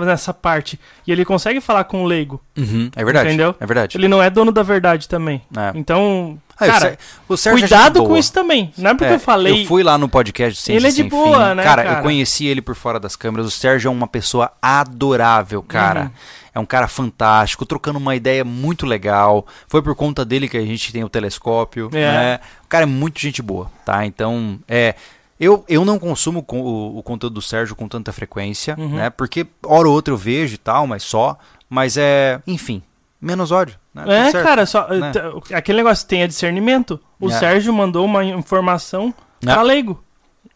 nessa 0.04 0.34
parte. 0.34 0.78
E 1.06 1.12
ele 1.12 1.24
consegue 1.24 1.62
falar 1.62 1.84
com 1.84 2.02
o 2.02 2.06
leigo. 2.06 2.42
Uhum, 2.58 2.90
é 2.94 3.02
verdade. 3.02 3.28
Entendeu? 3.28 3.56
É 3.58 3.64
verdade. 3.64 3.96
Ele 3.96 4.06
não 4.06 4.22
é 4.22 4.28
dono 4.28 4.52
da 4.52 4.62
verdade 4.62 5.08
também. 5.08 5.40
É. 5.56 5.72
Então, 5.74 6.38
o 6.51 6.51
cara, 6.70 6.98
o 7.28 7.36
Sérgio 7.36 7.64
é 7.64 7.68
cuidado 7.68 8.04
com 8.04 8.16
isso 8.16 8.32
também. 8.32 8.72
Não 8.76 8.90
é 8.90 8.94
porque 8.94 9.12
É, 9.12 9.14
eu 9.14 9.20
falei. 9.20 9.62
Eu 9.62 9.66
fui 9.66 9.82
lá 9.82 9.96
no 9.98 10.08
podcast 10.08 10.60
Ciência 10.60 10.78
Ele 10.80 10.88
é 10.88 10.90
de 10.90 11.02
boa, 11.04 11.50
Fim. 11.50 11.54
né, 11.56 11.62
cara, 11.62 11.82
cara? 11.84 11.98
eu 11.98 12.02
conheci 12.02 12.46
ele 12.46 12.60
por 12.62 12.74
fora 12.74 12.98
das 13.00 13.16
câmeras. 13.16 13.46
O 13.46 13.50
Sérgio 13.50 13.88
é 13.88 13.90
uma 13.92 14.06
pessoa 14.06 14.52
adorável, 14.60 15.62
cara. 15.62 16.02
Uhum. 16.04 16.10
É 16.54 16.60
um 16.60 16.66
cara 16.66 16.86
fantástico, 16.86 17.64
trocando 17.64 17.98
uma 17.98 18.14
ideia 18.14 18.44
muito 18.44 18.84
legal. 18.84 19.46
Foi 19.66 19.80
por 19.80 19.94
conta 19.94 20.22
dele 20.24 20.48
que 20.48 20.56
a 20.58 20.64
gente 20.64 20.92
tem 20.92 21.02
o 21.02 21.08
telescópio. 21.08 21.88
É. 21.92 22.12
né? 22.12 22.40
O 22.64 22.68
cara 22.68 22.82
é 22.82 22.86
muito 22.86 23.18
gente 23.20 23.40
boa, 23.40 23.70
tá? 23.84 24.04
Então, 24.04 24.58
é. 24.68 24.94
Eu, 25.40 25.64
eu 25.68 25.84
não 25.84 25.98
consumo 25.98 26.40
co- 26.42 26.56
o, 26.58 26.98
o 26.98 27.02
conteúdo 27.02 27.34
do 27.34 27.42
Sérgio 27.42 27.74
com 27.74 27.88
tanta 27.88 28.12
frequência, 28.12 28.76
Uhum. 28.78 28.96
né? 28.96 29.10
Porque 29.10 29.46
hora 29.64 29.88
ou 29.88 29.94
outra 29.94 30.12
eu 30.12 30.18
vejo 30.18 30.54
e 30.54 30.58
tal, 30.58 30.86
mas 30.86 31.02
só. 31.02 31.36
Mas 31.68 31.96
é. 31.96 32.40
Enfim, 32.46 32.82
menos 33.20 33.50
ódio. 33.50 33.74
Né? 33.94 34.02
Tudo 34.04 34.38
É, 34.38 34.42
cara, 34.42 34.64
só, 34.66 34.88
né? 34.88 35.12
aquele 35.54 35.78
negócio 35.78 36.06
tenha 36.06 36.26
discernimento. 36.26 36.98
O 37.20 37.28
É. 37.30 37.38
Sérgio 37.38 37.72
mandou 37.72 38.04
uma 38.04 38.24
informação 38.24 39.12
É. 39.42 39.52
pra 39.52 39.62
leigo. 39.62 40.02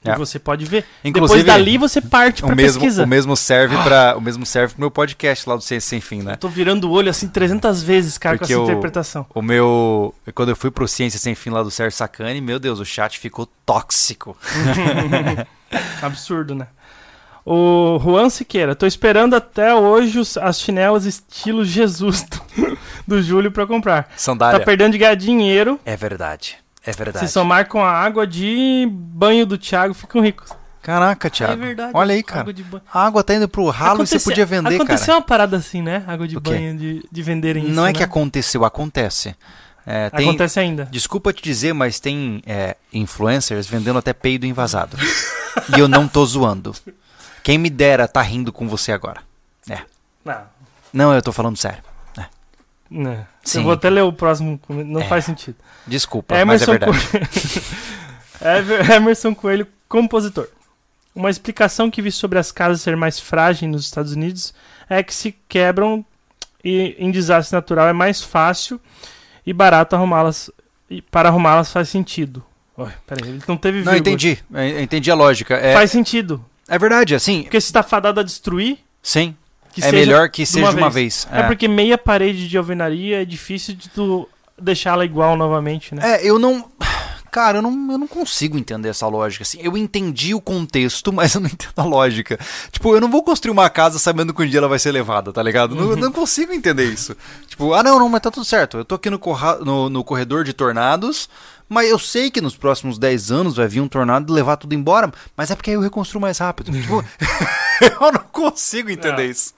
É. 0.05 0.13
E 0.13 0.17
você 0.17 0.39
pode 0.39 0.65
ver. 0.65 0.85
Inclusive, 1.05 1.43
Depois 1.43 1.59
dali 1.59 1.77
você 1.79 2.01
parte 2.01 2.45
mesmo, 2.45 2.57
pesquisa. 2.81 3.03
o 3.05 3.07
mesmo 3.09 3.37
serve 3.37 3.77
para 3.79 4.17
o 4.17 4.21
mesmo 4.21 4.47
serve 4.47 4.75
pro 4.75 4.81
meu 4.83 4.91
podcast 4.91 5.49
lá 5.49 5.57
do 5.57 5.63
Ciência 5.63 5.89
Sem 5.91 6.01
Fim, 6.01 6.23
né? 6.23 6.35
Eu 6.35 6.37
tô 6.37 6.49
virando 6.49 6.89
o 6.89 6.93
olho 6.93 7.11
assim 7.11 7.27
300 7.27 7.83
vezes, 7.83 8.17
cara, 8.17 8.39
Porque 8.39 8.55
com 8.55 8.61
essa 8.63 8.69
o- 8.69 8.71
interpretação. 8.73 9.27
O 9.35 9.43
meu. 9.43 10.15
Quando 10.33 10.51
eu 10.51 10.57
fui 10.57 10.71
pro 10.71 10.87
Ciência 10.87 11.19
Sem 11.19 11.35
Fim 11.35 11.51
lá 11.51 11.63
do 11.63 11.71
Sérgio 11.73 11.97
Sacani, 11.97 12.41
meu 12.41 12.61
Deus, 12.61 12.79
o 12.79 12.85
chat 12.85 13.19
ficou 13.19 13.47
tóxico. 13.67 14.37
Absurdo, 16.03 16.55
né? 16.55 16.69
O 17.49 18.01
Juan 18.03 18.29
Siqueira, 18.29 18.75
tô 18.75 18.87
esperando 18.87 19.37
até 19.37 19.73
hoje 19.73 20.19
os- 20.19 20.37
as 20.37 20.61
chinelas 20.61 21.05
estilo 21.05 21.65
Jesus 21.65 22.25
do, 22.25 22.43
do 23.07 23.23
Júlio 23.23 23.53
pra 23.53 23.65
comprar. 23.67 24.13
Sandália. 24.17 24.59
Tá 24.59 24.65
perdendo 24.65 24.93
de 24.93 24.99
ganhar 24.99 25.15
dinheiro. 25.15 25.79
É 25.85 25.97
verdade. 25.97 26.57
É 26.85 26.91
verdade. 26.91 27.25
Se 27.27 27.33
somar 27.33 27.69
com 27.69 27.81
a 27.85 27.91
água 27.91 28.27
de 28.27 28.89
banho 28.91 29.47
do 29.47 29.57
Thiago, 29.57 29.95
ficam 29.95 30.21
ricos. 30.21 30.51
Caraca, 30.83 31.31
Thiago. 31.31 31.53
É 31.53 31.57
verdade. 31.57 31.91
Olha 31.95 32.15
aí, 32.15 32.23
cara. 32.23 32.41
Água 32.43 32.53
de 32.53 32.63
banho. 32.65 32.83
A 32.93 33.07
água 33.07 33.23
tá 33.25 33.35
indo 33.35 33.49
pro 33.49 33.69
ralo 33.69 34.03
e 34.03 34.07
você 34.07 34.17
Aconteceu- 34.17 34.31
podia 34.33 34.47
vender, 34.47 34.75
Aconteceu 34.77 35.07
cara. 35.07 35.19
uma 35.19 35.23
parada 35.23 35.57
assim, 35.57 35.83
né? 35.83 36.03
Água 36.07 36.27
de 36.27 36.39
banho, 36.41 36.77
de, 36.77 37.05
de 37.11 37.23
venderem 37.23 37.65
isso. 37.65 37.73
Não 37.73 37.85
é 37.85 37.89
né? 37.89 37.93
que 37.93 38.03
aconteceu, 38.03 38.65
acontece. 38.65 39.35
É, 39.85 40.11
tem- 40.11 40.29
Acontece 40.29 40.59
ainda. 40.59 40.89
Desculpa 40.91 41.33
te 41.33 41.43
dizer, 41.43 41.73
mas 41.73 42.01
tem 42.01 42.43
é, 42.45 42.77
influencers 42.93 43.69
vendendo 43.69 43.99
até 44.01 44.13
peido 44.13 44.47
envasado. 44.47 44.97
e 45.77 45.79
eu 45.81 45.87
não 45.89 46.09
tô 46.09 46.25
zoando. 46.27 46.73
Quem 47.47 47.59
me 47.59 47.71
dera 47.71 48.09
tá 48.09 48.21
rindo 48.23 48.53
com 48.53 48.67
você 48.67 48.91
agora. 48.91 49.21
Não. 50.25 50.43
Não, 50.93 51.15
eu 51.15 51.23
tô 51.23 51.31
falando 51.31 51.57
sério. 51.57 51.79
Não. 52.91 53.25
Sim. 53.45 53.59
Eu 53.59 53.65
vou 53.65 53.73
até 53.75 53.89
ler 53.89 54.01
o 54.03 54.13
próximo, 54.13 54.61
não 54.69 55.01
É. 55.01 55.05
faz 55.05 55.25
sentido. 55.27 55.55
Desculpa, 55.87 56.45
mas 56.45 56.63
é 56.63 56.67
verdade. 56.67 56.93
Co- 57.09 58.45
Ever- 58.45 58.91
Emerson 58.91 59.33
Coelho, 59.33 59.65
compositor. 59.89 60.49
Uma 61.15 61.31
explicação 61.31 61.89
que 61.89 62.03
vi 62.03 62.11
sobre 62.11 62.37
as 62.37 62.51
casas 62.51 62.81
ser 62.83 62.97
mais 62.97 63.21
frágeis 63.21 63.71
nos 63.71 63.85
Estados 63.85 64.11
Unidos 64.13 64.53
é 64.91 65.01
que 65.05 65.15
se 65.15 65.31
quebram 65.49 66.05
e 66.65 66.97
em 66.99 67.13
desastre 67.13 67.55
natural 67.55 67.87
é 67.87 67.93
mais 67.93 68.21
fácil 68.23 68.81
e 69.47 69.53
barato 69.53 69.95
arrumá-las. 69.95 70.51
E 70.91 71.01
para 71.01 71.29
arrumá-las 71.29 71.71
faz 71.73 71.89
sentido. 71.91 72.45
Ué, 72.77 72.93
peraí, 73.07 73.29
ele 73.31 73.43
não 73.47 73.57
teve 73.57 73.79
Não, 73.85 73.93
vírgula. 73.93 73.99
entendi. 73.99 74.39
Eu 74.53 74.81
Entendi 74.81 75.11
a 75.13 75.15
lógica. 75.15 75.55
É, 75.55 75.75
Faz 75.75 75.93
sentido. 75.93 76.45
É 76.69 76.79
verdade, 76.79 77.15
assim. 77.15 77.43
Porque 77.43 77.61
se 77.61 77.67
está 77.67 77.83
fadado 77.83 78.21
a 78.21 78.23
destruir, 78.23 78.79
Sim. 79.03 79.35
que 79.73 79.85
é 79.85 79.93
melhor 79.93 80.29
que 80.29 80.45
seja 80.47 80.71
de 80.71 80.77
uma 80.77 80.91
vez. 80.91 81.27
É. 81.31 81.43
porque 81.45 81.69
meia 81.69 81.97
parede 81.99 82.49
de 82.49 82.57
alvenaria 82.59 83.23
é 83.23 83.25
difícil 83.25 83.75
de 83.75 83.89
tu 83.89 84.29
deixá-la 84.61 85.05
igual 85.05 85.37
novamente, 85.37 85.95
né? 85.95 86.17
É, 86.17 86.29
eu 86.29 86.39
não. 86.39 86.65
Cara, 87.31 87.59
eu 87.59 87.63
não, 87.63 87.93
eu 87.93 87.99
não 87.99 88.07
consigo 88.09 88.57
entender 88.57 88.89
essa 88.89 89.07
lógica. 89.07 89.43
Assim, 89.43 89.59
eu 89.61 89.77
entendi 89.77 90.33
o 90.33 90.41
contexto, 90.41 91.13
mas 91.13 91.35
eu 91.35 91.41
não 91.43 91.49
entendo 91.49 91.73
a 91.77 91.85
lógica. 91.85 92.39
Tipo, 92.73 92.95
eu 92.95 93.01
não 93.01 93.11
vou 93.11 93.23
construir 93.23 93.53
uma 93.53 93.69
casa 93.69 93.99
sabendo 93.99 94.33
que 94.33 94.43
um 94.43 94.47
dia 94.47 94.59
ela 94.59 94.69
vai 94.69 94.79
ser 94.79 94.91
levada, 94.91 95.31
tá 95.33 95.43
ligado? 95.43 95.75
Não, 95.75 95.91
eu 95.91 95.97
não 95.97 96.11
consigo 96.11 96.53
entender 96.55 96.85
isso. 96.85 97.15
Tipo, 97.47 97.75
ah, 97.75 97.83
não, 97.83 97.99
não, 97.99 98.09
mas 98.09 98.23
tá 98.23 98.31
tudo 98.31 98.45
certo. 98.47 98.79
Eu 98.79 98.85
tô 98.87 98.95
aqui 98.95 99.11
no, 99.11 99.19
corra- 99.19 99.59
no, 99.59 99.91
no 99.91 100.03
corredor 100.03 100.45
de 100.45 100.55
tornados, 100.55 101.29
mas 101.69 101.91
eu 101.91 101.99
sei 101.99 102.31
que 102.31 102.41
nos 102.41 102.57
próximos 102.57 102.99
10 102.99 103.31
anos 103.31 103.57
vai 103.57 103.67
vir 103.69 103.81
um 103.81 103.89
tornado 103.89 104.33
e 104.33 104.35
levar 104.35 104.57
tudo 104.57 104.75
embora, 104.75 105.11
mas 105.37 105.51
é 105.51 105.57
porque 105.57 105.71
aí 105.71 105.77
eu 105.77 105.81
reconstruo 105.81 106.21
mais 106.21 106.39
rápido. 106.39 106.71
Tipo, 106.73 107.05
eu 108.01 108.13
não 108.13 108.21
consigo 108.33 108.89
entender 108.91 109.25
Não. 109.25 109.31
isso. 109.31 109.55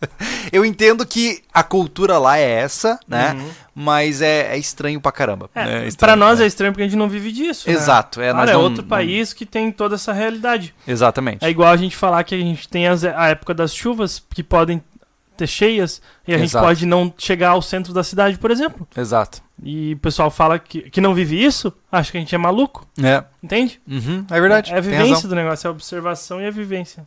Eu 0.50 0.64
entendo 0.64 1.06
que 1.06 1.42
a 1.52 1.62
cultura 1.62 2.18
lá 2.18 2.38
é 2.38 2.50
essa, 2.50 2.98
né? 3.06 3.32
Uhum. 3.34 3.50
Mas 3.74 4.20
é, 4.20 4.54
é 4.54 4.58
estranho 4.58 5.00
pra 5.00 5.12
caramba. 5.12 5.48
É, 5.54 5.64
né? 5.64 5.84
É 5.84 5.86
estranho, 5.88 5.96
pra 5.98 6.16
nós 6.16 6.38
né? 6.40 6.44
é 6.44 6.48
estranho 6.48 6.72
porque 6.72 6.82
a 6.82 6.86
gente 6.86 6.96
não 6.98 7.08
vive 7.08 7.30
disso. 7.30 7.68
né? 7.68 7.74
Exato, 7.76 8.20
é, 8.20 8.32
Olha, 8.32 8.50
é 8.50 8.54
não- 8.54 8.62
outro 8.62 8.82
não- 8.82 8.88
país 8.88 9.32
que 9.32 9.46
tem 9.46 9.70
toda 9.70 9.94
essa 9.94 10.12
realidade. 10.12 10.74
Exatamente. 10.86 11.44
É 11.44 11.48
igual 11.50 11.70
a 11.70 11.76
gente 11.76 11.96
falar 11.96 12.24
que 12.24 12.34
a 12.34 12.38
gente 12.38 12.68
tem 12.68 12.88
as- 12.88 13.04
a 13.04 13.28
época 13.28 13.54
das 13.54 13.72
chuvas 13.72 14.20
que 14.34 14.42
podem 14.42 14.82
ter 15.36 15.46
cheias 15.46 16.02
e 16.26 16.34
a 16.34 16.38
gente 16.38 16.48
Exato. 16.50 16.64
pode 16.66 16.84
não 16.84 17.14
chegar 17.16 17.50
ao 17.50 17.62
centro 17.62 17.92
da 17.92 18.02
cidade, 18.02 18.36
por 18.38 18.50
exemplo. 18.50 18.88
Exato. 18.96 19.40
E 19.62 19.94
o 19.94 19.98
pessoal 19.98 20.30
fala 20.30 20.58
que, 20.58 20.82
que 20.90 21.00
não 21.00 21.14
vive 21.14 21.42
isso, 21.42 21.72
acha 21.90 22.12
que 22.12 22.16
a 22.16 22.20
gente 22.20 22.34
é 22.34 22.38
maluco, 22.38 22.86
É. 23.02 23.24
entende? 23.42 23.80
Uhum, 23.88 24.24
é 24.30 24.40
verdade. 24.40 24.72
É 24.72 24.78
a 24.78 24.82
tem 24.82 24.90
vivência 24.92 25.28
do 25.28 25.34
negócio, 25.34 25.66
é 25.66 25.68
a 25.68 25.72
observação 25.72 26.40
e 26.40 26.46
a 26.46 26.50
vivência. 26.50 27.04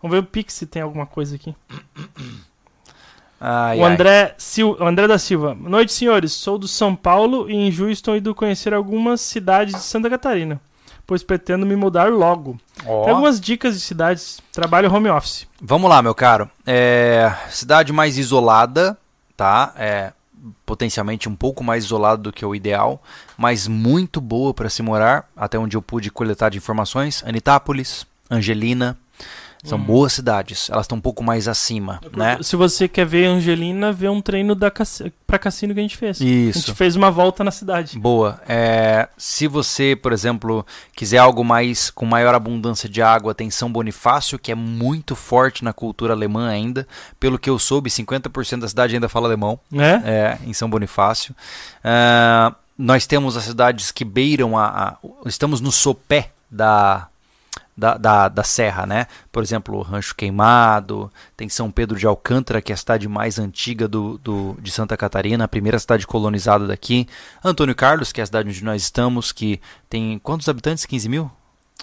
Vamos 0.00 0.14
ver 0.16 0.22
o 0.22 0.26
Pix 0.26 0.54
se 0.54 0.66
tem 0.66 0.82
alguma 0.82 1.04
coisa 1.06 1.34
aqui. 1.36 1.54
Ai, 3.40 3.78
o, 3.78 3.84
ai. 3.84 3.92
André 3.92 4.34
Sil... 4.38 4.76
o 4.78 4.84
André 4.86 5.06
da 5.08 5.18
Silva. 5.18 5.54
Noite, 5.54 5.92
senhores. 5.92 6.32
Sou 6.32 6.58
do 6.58 6.68
São 6.68 6.94
Paulo 6.94 7.50
e 7.50 7.54
em 7.54 7.70
julho 7.72 7.90
estou 7.90 8.16
indo 8.16 8.34
conhecer 8.34 8.74
algumas 8.74 9.20
cidades 9.20 9.74
de 9.74 9.80
Santa 9.82 10.10
Catarina, 10.10 10.60
pois 11.06 11.22
pretendo 11.22 11.64
me 11.66 11.74
mudar 11.74 12.10
logo. 12.10 12.58
Ó. 12.86 13.02
Tem 13.04 13.10
algumas 13.12 13.40
dicas 13.40 13.74
de 13.74 13.80
cidades. 13.80 14.40
Trabalho 14.52 14.92
home 14.92 15.08
office. 15.08 15.46
Vamos 15.60 15.88
lá, 15.90 16.02
meu 16.02 16.14
caro. 16.14 16.50
É, 16.66 17.32
cidade 17.48 17.92
mais 17.92 18.18
isolada, 18.18 18.96
tá? 19.36 19.72
É, 19.76 20.12
potencialmente 20.64 21.28
um 21.28 21.34
pouco 21.34 21.62
mais 21.62 21.84
isolada 21.84 22.22
do 22.22 22.32
que 22.32 22.44
o 22.44 22.54
ideal, 22.54 23.02
mas 23.36 23.66
muito 23.66 24.20
boa 24.20 24.54
para 24.54 24.70
se 24.70 24.82
morar, 24.82 25.28
até 25.36 25.58
onde 25.58 25.76
eu 25.76 25.82
pude 25.82 26.10
coletar 26.10 26.48
de 26.50 26.58
informações. 26.58 27.22
Anitápolis, 27.26 28.06
Angelina, 28.30 28.98
São 29.62 29.78
boas 29.78 30.12
cidades. 30.14 30.70
Elas 30.70 30.84
estão 30.84 30.96
um 30.96 31.00
pouco 31.00 31.22
mais 31.22 31.46
acima, 31.46 32.00
né? 32.16 32.38
Se 32.42 32.56
você 32.56 32.88
quer 32.88 33.04
ver 33.04 33.26
Angelina, 33.26 33.92
vê 33.92 34.08
um 34.08 34.20
treino 34.20 34.54
da 34.54 34.70
Cassi- 34.70 35.12
pra 35.26 35.38
cassino 35.38 35.74
que 35.74 35.80
a 35.80 35.82
gente 35.82 35.96
fez. 35.96 36.20
A 36.20 36.24
Isso. 36.24 36.66
gente 36.68 36.74
fez 36.76 36.96
uma 36.96 37.10
volta 37.10 37.44
na 37.44 37.50
cidade. 37.50 37.98
Boa. 37.98 38.40
É, 38.48 39.08
se 39.18 39.46
você, 39.46 39.94
por 39.94 40.12
exemplo, 40.12 40.64
quiser 40.96 41.18
algo 41.18 41.44
mais 41.44 41.90
com 41.90 42.06
maior 42.06 42.34
abundância 42.34 42.88
de 42.88 43.02
água, 43.02 43.34
tem 43.34 43.50
São 43.50 43.70
Bonifácio, 43.70 44.38
que 44.38 44.50
é 44.50 44.54
muito 44.54 45.14
forte 45.14 45.62
na 45.62 45.72
cultura 45.72 46.14
alemã 46.14 46.48
ainda. 46.48 46.88
Pelo 47.18 47.38
que 47.38 47.50
eu 47.50 47.58
soube, 47.58 47.90
50% 47.90 48.60
da 48.62 48.68
cidade 48.68 48.94
ainda 48.94 49.08
fala 49.10 49.26
alemão. 49.28 49.60
Né? 49.70 50.02
É, 50.06 50.38
em 50.46 50.52
São 50.54 50.70
Bonifácio. 50.70 51.34
Ah, 51.84 52.54
nós 52.78 53.06
temos 53.06 53.36
as 53.36 53.44
cidades 53.44 53.90
que 53.90 54.04
beiram 54.04 54.56
a, 54.56 54.64
a- 54.66 54.96
Estamos 55.26 55.60
no 55.60 55.70
sopé 55.70 56.30
da, 56.50 57.06
da, 57.76 57.96
da, 57.96 58.28
da 58.28 58.42
serra, 58.42 58.86
né? 58.86 59.06
Por 59.32 59.42
exemplo, 59.42 59.80
Rancho 59.82 60.14
Queimado, 60.14 61.10
tem 61.36 61.48
São 61.48 61.70
Pedro 61.70 61.98
de 61.98 62.06
Alcântara, 62.06 62.60
que 62.60 62.72
é 62.72 62.74
a 62.74 62.78
cidade 62.78 63.08
mais 63.08 63.38
antiga 63.38 63.88
do, 63.88 64.18
do, 64.18 64.56
de 64.60 64.70
Santa 64.70 64.96
Catarina, 64.96 65.44
a 65.44 65.48
primeira 65.48 65.78
cidade 65.78 66.06
colonizada 66.06 66.66
daqui. 66.66 67.08
Antônio 67.42 67.74
Carlos, 67.74 68.12
que 68.12 68.20
é 68.20 68.24
a 68.24 68.26
cidade 68.26 68.48
onde 68.48 68.64
nós 68.64 68.82
estamos, 68.82 69.32
que 69.32 69.60
tem 69.88 70.18
quantos 70.18 70.48
habitantes? 70.48 70.84
15 70.84 71.08
mil? 71.08 71.30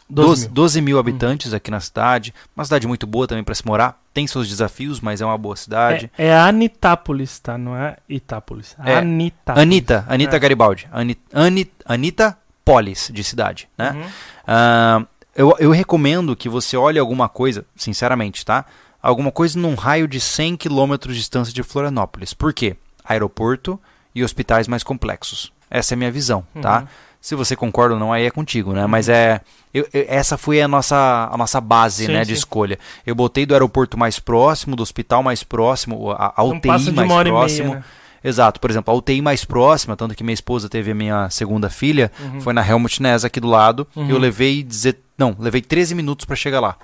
12 0.10 0.44
mil. 0.44 0.54
12 0.54 0.82
mil 0.82 1.00
habitantes 1.00 1.54
aqui 1.54 1.70
na 1.70 1.80
cidade. 1.80 2.34
Uma 2.56 2.64
cidade 2.64 2.88
muito 2.88 3.06
boa 3.06 3.28
também 3.28 3.44
para 3.44 3.56
se 3.56 3.66
morar. 3.66 4.00
Tem 4.14 4.26
seus 4.26 4.48
desafios, 4.48 5.02
mas 5.02 5.22
é 5.22 5.26
uma 5.26 5.38
boa 5.38 5.56
cidade. 5.56 6.10
É, 6.18 6.28
é 6.28 6.38
Anitápolis, 6.38 7.40
tá? 7.40 7.58
Não 7.58 7.76
é 7.76 7.98
Itápolis. 8.08 8.76
É. 8.84 8.98
Anitápolis. 8.98 9.62
Anitta, 9.62 10.06
Anitta 10.08 10.36
É. 10.36 10.40
Garibaldi. 10.40 10.88
Ani, 10.92 11.18
Ani, 11.34 11.72
Anitta 11.86 12.38
Polis, 12.64 13.10
de 13.14 13.24
cidade, 13.24 13.68
né? 13.78 13.92
Uhum. 13.92 14.04
Ah, 14.46 15.06
eu, 15.38 15.56
eu 15.60 15.72
recomendo 15.72 16.36
que 16.36 16.50
você 16.50 16.76
olhe 16.76 17.00
alguma 17.00 17.30
coisa, 17.30 17.64
sinceramente, 17.76 18.44
tá? 18.44 18.66
Alguma 19.02 19.32
coisa 19.32 19.58
num 19.58 19.76
raio 19.76 20.08
de 20.08 20.20
100 20.20 20.58
quilômetros 20.58 21.14
de 21.16 21.22
distância 21.22 21.54
de 21.54 21.64
Florianópolis. 21.64 22.34
Por 22.34 22.52
quê? 22.54 22.76
Aeroporto 23.06 23.80
e 24.14 24.24
hospitais 24.24 24.68
mais 24.68 24.84
complexos. 24.84 25.52
Essa 25.70 25.94
é 25.94 25.96
a 25.96 25.98
minha 25.98 26.12
visão, 26.12 26.46
tá? 26.62 26.80
Uhum. 26.82 26.88
Se 27.22 27.36
você 27.36 27.56
concorda 27.56 27.94
ou 27.94 28.00
não, 28.00 28.12
aí 28.14 28.26
é 28.26 28.32
contigo, 28.32 28.74
né? 28.74 28.86
Mas 28.86 29.10
é. 29.10 29.42
eu- 29.74 29.88
eu- 29.94 30.06
essa 30.08 30.38
foi 30.38 30.62
a 30.62 30.68
nossa, 30.68 31.30
a 31.32 31.38
nossa 31.38 31.60
base 31.60 32.06
Sim, 32.06 32.14
né, 32.14 32.22
de 32.22 32.28
sim. 32.28 32.34
escolha. 32.34 32.80
Eu 33.06 33.14
botei 33.16 33.46
do 33.46 33.54
aeroporto 33.54 33.98
mais 33.98 34.20
próximo, 34.20 34.76
do 34.76 34.84
hospital 34.84 35.22
mais 35.24 35.44
próximo, 35.44 36.12
a, 36.12 36.34
a 36.36 36.44
UTI 36.44 36.60
de 36.80 36.92
mais 36.92 37.12
próximo. 37.28 37.68
meia, 37.70 37.80
né? 37.80 37.84
Exato, 38.24 38.60
por 38.60 38.70
exemplo, 38.70 38.94
a 38.94 38.98
UTI 38.98 39.22
mais 39.22 39.46
próxima, 39.46 39.96
tanto 39.96 40.16
que 40.16 40.24
minha 40.24 40.34
esposa 40.34 40.68
teve 40.68 40.92
a 40.92 40.96
minha 40.96 41.30
segunda 41.30 41.70
filha, 41.70 42.12
Uhum. 42.20 42.42
foi 42.42 42.54
na 42.54 42.68
Helmut 42.68 43.02
Ness 43.02 43.24
aqui 43.26 43.40
do 43.40 43.48
lado. 43.48 43.88
Uhum. 43.96 44.10
Eu 44.10 44.18
levei 44.18 44.64
dizer, 44.64 45.00
não, 45.18 45.36
levei 45.40 45.62
13 45.62 45.94
minutos 45.96 46.26
para 46.26 46.36
chegar 46.36 46.60
lá. 46.60 46.76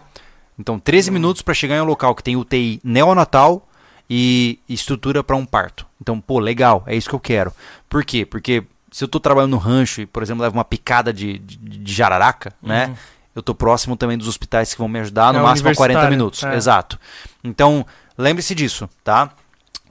Então, 0.57 0.77
13 0.80 1.10
Uhum. 1.10 1.14
minutos 1.15 1.41
para 1.41 1.53
chegar 1.53 1.76
em 1.77 1.81
um 1.81 1.85
local 1.85 2.14
que 2.14 2.23
tem 2.23 2.35
UTI 2.35 2.80
neonatal 2.84 3.68
e 4.10 4.60
estrutura 4.69 5.23
para 5.23 5.35
um 5.35 5.45
parto. 5.45 5.85
Então, 6.01 6.19
pô, 6.19 6.39
legal, 6.39 6.84
é 6.85 6.95
isso 6.95 7.10
que 7.10 7.15
eu 7.15 7.19
quero. 7.19 7.51
Por 7.89 8.03
quê? 8.05 8.26
Porque 8.26 8.64
se 8.91 9.03
eu 9.03 9.07
tô 9.07 9.19
trabalhando 9.19 9.51
no 9.51 9.57
rancho 9.57 10.01
e, 10.01 10.05
por 10.05 10.22
exemplo, 10.22 10.43
levo 10.43 10.55
uma 10.57 10.65
picada 10.65 11.11
de, 11.11 11.39
de, 11.39 11.57
de 11.57 11.93
jararaca, 11.93 12.53
né? 12.61 12.88
Uhum. 12.88 12.95
Eu 13.35 13.41
tô 13.41 13.55
próximo 13.55 13.97
também 13.97 14.15
dos 14.18 14.27
hospitais 14.27 14.72
que 14.73 14.77
vão 14.80 14.88
me 14.88 14.99
ajudar, 14.99 15.34
no 15.34 15.39
É, 15.39 15.41
máximo 15.41 15.69
a 15.69 15.73
40 15.73 15.99
universitário, 15.99 16.10
minutos. 16.18 16.43
é. 16.43 16.55
Exato. 16.55 16.99
Então, 17.43 17.84
lembre-se 18.15 18.53
disso, 18.53 18.88
tá? 19.03 19.31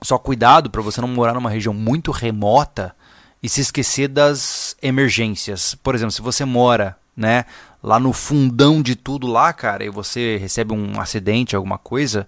Só 0.03 0.17
cuidado 0.17 0.69
para 0.69 0.81
você 0.81 1.01
não 1.01 1.07
morar 1.07 1.33
numa 1.33 1.49
região 1.49 1.73
muito 1.73 2.11
remota 2.11 2.95
e 3.41 3.49
se 3.49 3.61
esquecer 3.61 4.07
das 4.07 4.75
emergências. 4.81 5.75
Por 5.75 5.95
exemplo, 5.95 6.11
se 6.11 6.21
você 6.21 6.45
mora, 6.45 6.97
né, 7.15 7.45
lá 7.81 7.99
no 7.99 8.13
fundão 8.13 8.81
de 8.81 8.95
tudo 8.95 9.27
lá, 9.27 9.51
cara, 9.53 9.83
e 9.83 9.89
você 9.89 10.37
recebe 10.37 10.73
um 10.73 10.99
acidente, 10.99 11.55
alguma 11.55 11.77
coisa, 11.77 12.27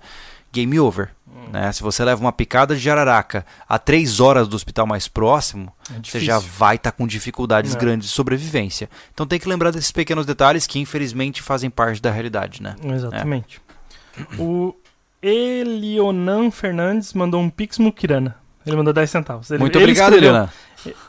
game 0.51 0.79
over. 0.79 1.09
Hum. 1.27 1.49
Né? 1.51 1.71
Se 1.73 1.83
você 1.83 2.03
leva 2.03 2.21
uma 2.21 2.31
picada 2.31 2.75
de 2.75 2.81
jararaca 2.81 3.45
a 3.67 3.77
três 3.77 4.19
horas 4.21 4.47
do 4.47 4.55
hospital 4.55 4.87
mais 4.87 5.07
próximo, 5.07 5.71
É 5.89 5.99
você 6.01 6.19
já 6.19 6.39
vai 6.39 6.77
estar 6.77 6.91
com 6.93 7.05
dificuldades 7.05 7.75
É. 7.75 7.77
grandes 7.77 8.07
de 8.07 8.13
sobrevivência. 8.13 8.89
Então 9.13 9.25
tem 9.27 9.39
que 9.39 9.49
lembrar 9.49 9.71
desses 9.71 9.91
pequenos 9.91 10.25
detalhes 10.25 10.65
que 10.65 10.79
infelizmente 10.79 11.41
fazem 11.41 11.69
parte 11.69 12.01
da 12.01 12.09
realidade, 12.11 12.61
né? 12.63 12.75
Exatamente. 12.83 13.61
O 14.39 14.73
Elionan 15.27 16.51
Fernandes 16.51 17.13
mandou 17.13 17.41
um 17.41 17.49
Pix 17.49 17.77
Mukirana. 17.77 18.35
Ele 18.65 18.75
mandou 18.75 18.93
10 18.93 19.09
centavos. 19.09 19.49
Ele, 19.51 19.59
Muito 19.59 19.75
ele 19.77 19.83
obrigado, 19.85 20.13
escreveu- 20.13 20.29
Eliana. 20.29 20.53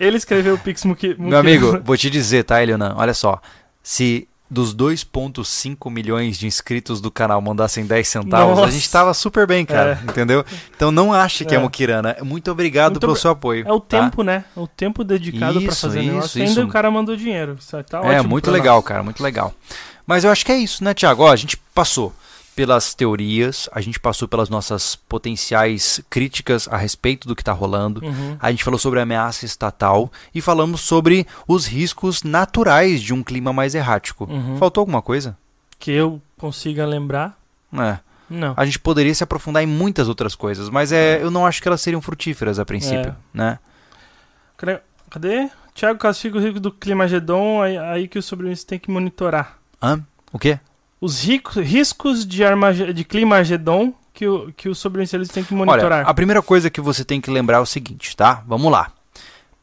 Ele 0.00 0.16
escreveu 0.16 0.54
o 0.54 0.58
Pix 0.58 0.84
Muki, 0.84 1.08
Mukirana. 1.08 1.28
Meu 1.30 1.38
amigo, 1.38 1.80
vou 1.84 1.96
te 1.96 2.08
dizer, 2.10 2.44
tá, 2.44 2.62
Eliana? 2.62 2.94
Olha 2.96 3.12
só. 3.14 3.40
Se 3.82 4.26
dos 4.50 4.72
2,5 4.74 5.90
milhões 5.90 6.38
de 6.38 6.46
inscritos 6.46 7.00
do 7.00 7.10
canal 7.10 7.40
mandassem 7.40 7.84
10 7.84 8.06
centavos, 8.08 8.56
a 8.58 8.60
Nossa. 8.62 8.72
gente 8.72 8.90
tava 8.90 9.12
super 9.12 9.46
bem, 9.46 9.64
cara. 9.66 10.00
Entendeu? 10.04 10.44
Então 10.74 10.90
não 10.90 11.12
ache 11.12 11.44
que 11.44 11.54
é, 11.54 11.58
É. 11.58 11.60
Mukirana. 11.60 12.16
Muito 12.22 12.50
obrigado 12.50 12.92
Muito 12.92 13.00
pelo 13.00 13.16
seu 13.16 13.30
apoio. 13.32 13.66
É 13.66 13.72
o 13.72 13.80
tá? 13.80 14.00
tempo, 14.00 14.22
né? 14.22 14.44
É 14.56 14.60
o 14.60 14.66
tempo 14.66 15.02
dedicado 15.04 15.60
pra 15.60 15.72
Isso, 15.72 15.80
fazer 15.80 16.00
isso, 16.00 16.08
negócio. 16.10 16.42
isso. 16.42 16.58
Ainda 16.58 16.64
o 16.64 16.72
cara 16.72 16.90
mandou 16.90 17.16
dinheiro. 17.16 17.56
Tá 17.90 18.00
É, 18.04 18.22
muito 18.22 18.50
legal, 18.50 18.76
nós. 18.76 18.84
cara, 18.84 19.02
muito 19.02 19.22
legal. 19.22 19.52
Mas 20.06 20.24
eu 20.24 20.30
acho 20.30 20.44
que 20.46 20.52
é 20.52 20.56
isso, 20.56 20.84
né, 20.84 20.94
Tiago? 20.94 21.24
Ó, 21.24 21.32
a 21.32 21.36
gente 21.36 21.56
passou 21.74 22.12
pelas 22.56 22.94
teorias, 22.94 23.68
a 23.70 23.82
gente 23.82 24.00
passou 24.00 24.26
pelas 24.26 24.48
nossas 24.48 24.96
potenciais 24.96 26.00
críticas 26.08 26.66
a 26.68 26.78
respeito 26.78 27.28
do 27.28 27.36
que 27.36 27.42
está 27.42 27.52
rolando. 27.52 28.02
Uhum. 28.02 28.36
A 28.40 28.50
gente 28.50 28.64
falou 28.64 28.78
sobre 28.78 28.98
a 28.98 29.02
ameaça 29.02 29.44
estatal 29.44 30.10
e 30.34 30.40
falamos 30.40 30.80
sobre 30.80 31.26
os 31.46 31.66
riscos 31.66 32.22
naturais 32.22 33.02
de 33.02 33.12
um 33.12 33.22
clima 33.22 33.52
mais 33.52 33.74
errático. 33.74 34.24
Uhum. 34.24 34.56
Faltou 34.56 34.80
alguma 34.80 35.02
coisa? 35.02 35.36
Que 35.78 35.90
eu 35.90 36.20
consiga 36.38 36.86
lembrar. 36.86 37.38
É. 37.74 37.98
Não. 38.28 38.54
A 38.56 38.64
gente 38.64 38.78
poderia 38.78 39.14
se 39.14 39.22
aprofundar 39.22 39.62
em 39.62 39.66
muitas 39.66 40.08
outras 40.08 40.34
coisas, 40.34 40.70
mas 40.70 40.90
é, 40.90 41.22
eu 41.22 41.30
não 41.30 41.46
acho 41.46 41.60
que 41.60 41.68
elas 41.68 41.82
seriam 41.82 42.00
frutíferas 42.00 42.58
a 42.58 42.64
princípio, 42.64 43.10
É. 43.10 43.14
né? 43.34 43.58
Cadê? 45.10 45.50
Tiago 45.74 45.98
classifica 45.98 46.38
o 46.38 46.40
risco 46.40 46.58
do 46.58 46.72
Climagedon 46.72 47.62
aí, 47.62 47.76
aí 47.76 48.08
que 48.08 48.18
os 48.18 48.24
sobreviventes 48.24 48.64
têm 48.64 48.78
que 48.78 48.90
monitorar. 48.90 49.58
Hã? 49.80 50.02
O 50.32 50.38
quê? 50.38 50.58
Os 51.00 51.22
ricos, 51.22 51.56
riscos 51.56 52.26
de, 52.26 52.44
armage, 52.44 52.92
de 52.92 53.04
Climagedon 53.04 53.92
que, 54.14 54.26
o, 54.26 54.52
que 54.56 54.68
os 54.68 54.78
sobreviventes 54.78 55.28
têm 55.28 55.44
que 55.44 55.54
monitorar. 55.54 56.00
Olha, 56.00 56.08
a 56.08 56.14
primeira 56.14 56.40
coisa 56.40 56.70
que 56.70 56.80
você 56.80 57.04
tem 57.04 57.20
que 57.20 57.30
lembrar 57.30 57.58
é 57.58 57.60
o 57.60 57.66
seguinte, 57.66 58.16
tá? 58.16 58.42
Vamos 58.46 58.72
lá. 58.72 58.90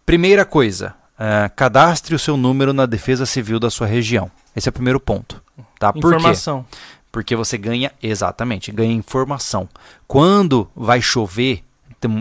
Primeira 0.05 0.45
coisa, 0.45 0.93
é, 1.17 1.49
cadastre 1.55 2.13
o 2.13 2.19
seu 2.19 2.37
número 2.37 2.71
na 2.71 2.85
Defesa 2.85 3.25
Civil 3.25 3.59
da 3.59 3.69
sua 3.71 3.87
região. 3.87 4.29
Esse 4.55 4.69
é 4.69 4.71
o 4.71 4.73
primeiro 4.73 4.99
ponto, 4.99 5.41
tá? 5.79 5.91
Por 5.91 6.01
quê? 6.01 6.07
Informação. 6.17 6.65
Porque 7.11 7.35
você 7.35 7.57
ganha, 7.57 7.91
exatamente, 8.01 8.71
ganha 8.71 8.93
informação. 8.93 9.67
Quando 10.07 10.69
vai 10.75 11.01
chover 11.01 11.63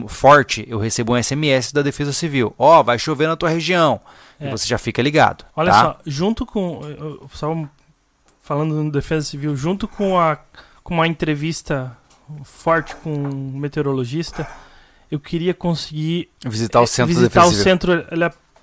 forte, 0.06 0.64
eu 0.68 0.78
recebo 0.78 1.14
um 1.14 1.22
SMS 1.22 1.72
da 1.72 1.82
Defesa 1.82 2.12
Civil. 2.12 2.54
Ó, 2.58 2.82
vai 2.82 2.98
chover 2.98 3.26
na 3.26 3.36
tua 3.36 3.48
região. 3.48 4.00
E 4.40 4.46
É. 4.46 4.50
você 4.50 4.66
já 4.66 4.78
fica 4.78 5.02
ligado. 5.02 5.44
Olha 5.56 5.72
tá? 5.72 5.82
só, 5.82 5.98
junto 6.06 6.46
com. 6.46 6.80
Só 7.32 7.68
falando 8.42 8.74
no 8.74 8.90
Defesa 8.90 9.24
Civil, 9.24 9.56
junto 9.56 9.88
com, 9.88 10.18
a, 10.18 10.36
com 10.82 10.94
uma 10.94 11.06
entrevista 11.06 11.96
forte 12.44 12.94
com 12.96 13.12
um 13.12 13.58
meteorologista, 13.58 14.46
eu 15.10 15.20
queria 15.20 15.54
conseguir 15.54 16.30
Visitar 16.44 16.80
o 16.80 16.86
centro 16.86 17.14
da 17.14 17.20
visitar 17.20 17.46
o 17.46 17.52
centro 17.52 18.04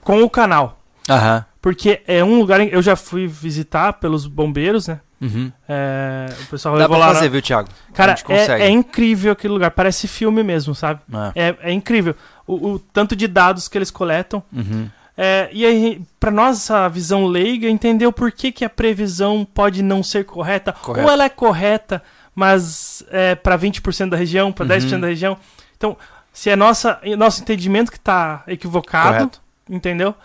com 0.01 0.21
o 0.23 0.29
canal. 0.29 0.79
Aham. 1.09 1.45
Porque 1.61 2.01
é 2.07 2.23
um 2.23 2.37
lugar. 2.39 2.61
Eu 2.61 2.81
já 2.81 2.95
fui 2.95 3.27
visitar 3.27 3.93
pelos 3.93 4.25
bombeiros, 4.27 4.87
né? 4.87 5.01
Uhum. 5.21 5.51
É, 5.67 6.27
o 6.43 6.45
pessoal 6.45 6.77
Dá 6.77 6.87
pra 6.87 6.97
fazer, 6.99 7.29
viu, 7.29 7.41
Thiago? 7.41 7.67
Cara, 7.93 8.15
é, 8.29 8.67
é 8.67 8.69
incrível 8.69 9.33
aquele 9.33 9.53
lugar. 9.53 9.71
Parece 9.71 10.07
filme 10.07 10.41
mesmo, 10.43 10.73
sabe? 10.73 11.01
É. 11.35 11.49
É, 11.49 11.57
é 11.63 11.71
incrível. 11.73 12.15
O, 12.47 12.73
o 12.73 12.79
tanto 12.79 13.15
de 13.15 13.27
dados 13.27 13.67
que 13.67 13.77
eles 13.77 13.91
coletam. 13.91 14.41
Uhum. 14.53 14.89
É, 15.21 15.49
e 15.51 15.65
aí, 15.65 16.01
pra 16.17 16.31
nossa 16.31 16.87
visão 16.87 17.25
leiga, 17.25 17.67
entender 17.67 18.07
o 18.07 18.13
porquê 18.13 18.53
que 18.53 18.63
a 18.63 18.69
previsão 18.69 19.45
pode 19.53 19.83
não 19.83 20.01
ser 20.01 20.23
correta. 20.23 20.71
Correto. 20.71 21.05
Ou 21.05 21.11
ela 21.11 21.25
é 21.25 21.29
correta, 21.29 22.01
mas 22.33 23.03
é 23.09 23.35
para 23.35 23.57
20% 23.57 24.09
da 24.11 24.15
região, 24.15 24.49
para 24.49 24.63
Uhum. 24.63 24.69
10% 24.69 25.01
da 25.01 25.07
região. 25.07 25.37
Então, 25.75 25.97
se 26.31 26.49
é 26.49 26.55
nossa, 26.55 27.01
nosso 27.17 27.41
entendimento 27.41 27.91
que 27.91 27.99
tá 27.99 28.43
equivocado, 28.47 29.17
Correto. 29.17 29.41
entendeu? 29.69 30.15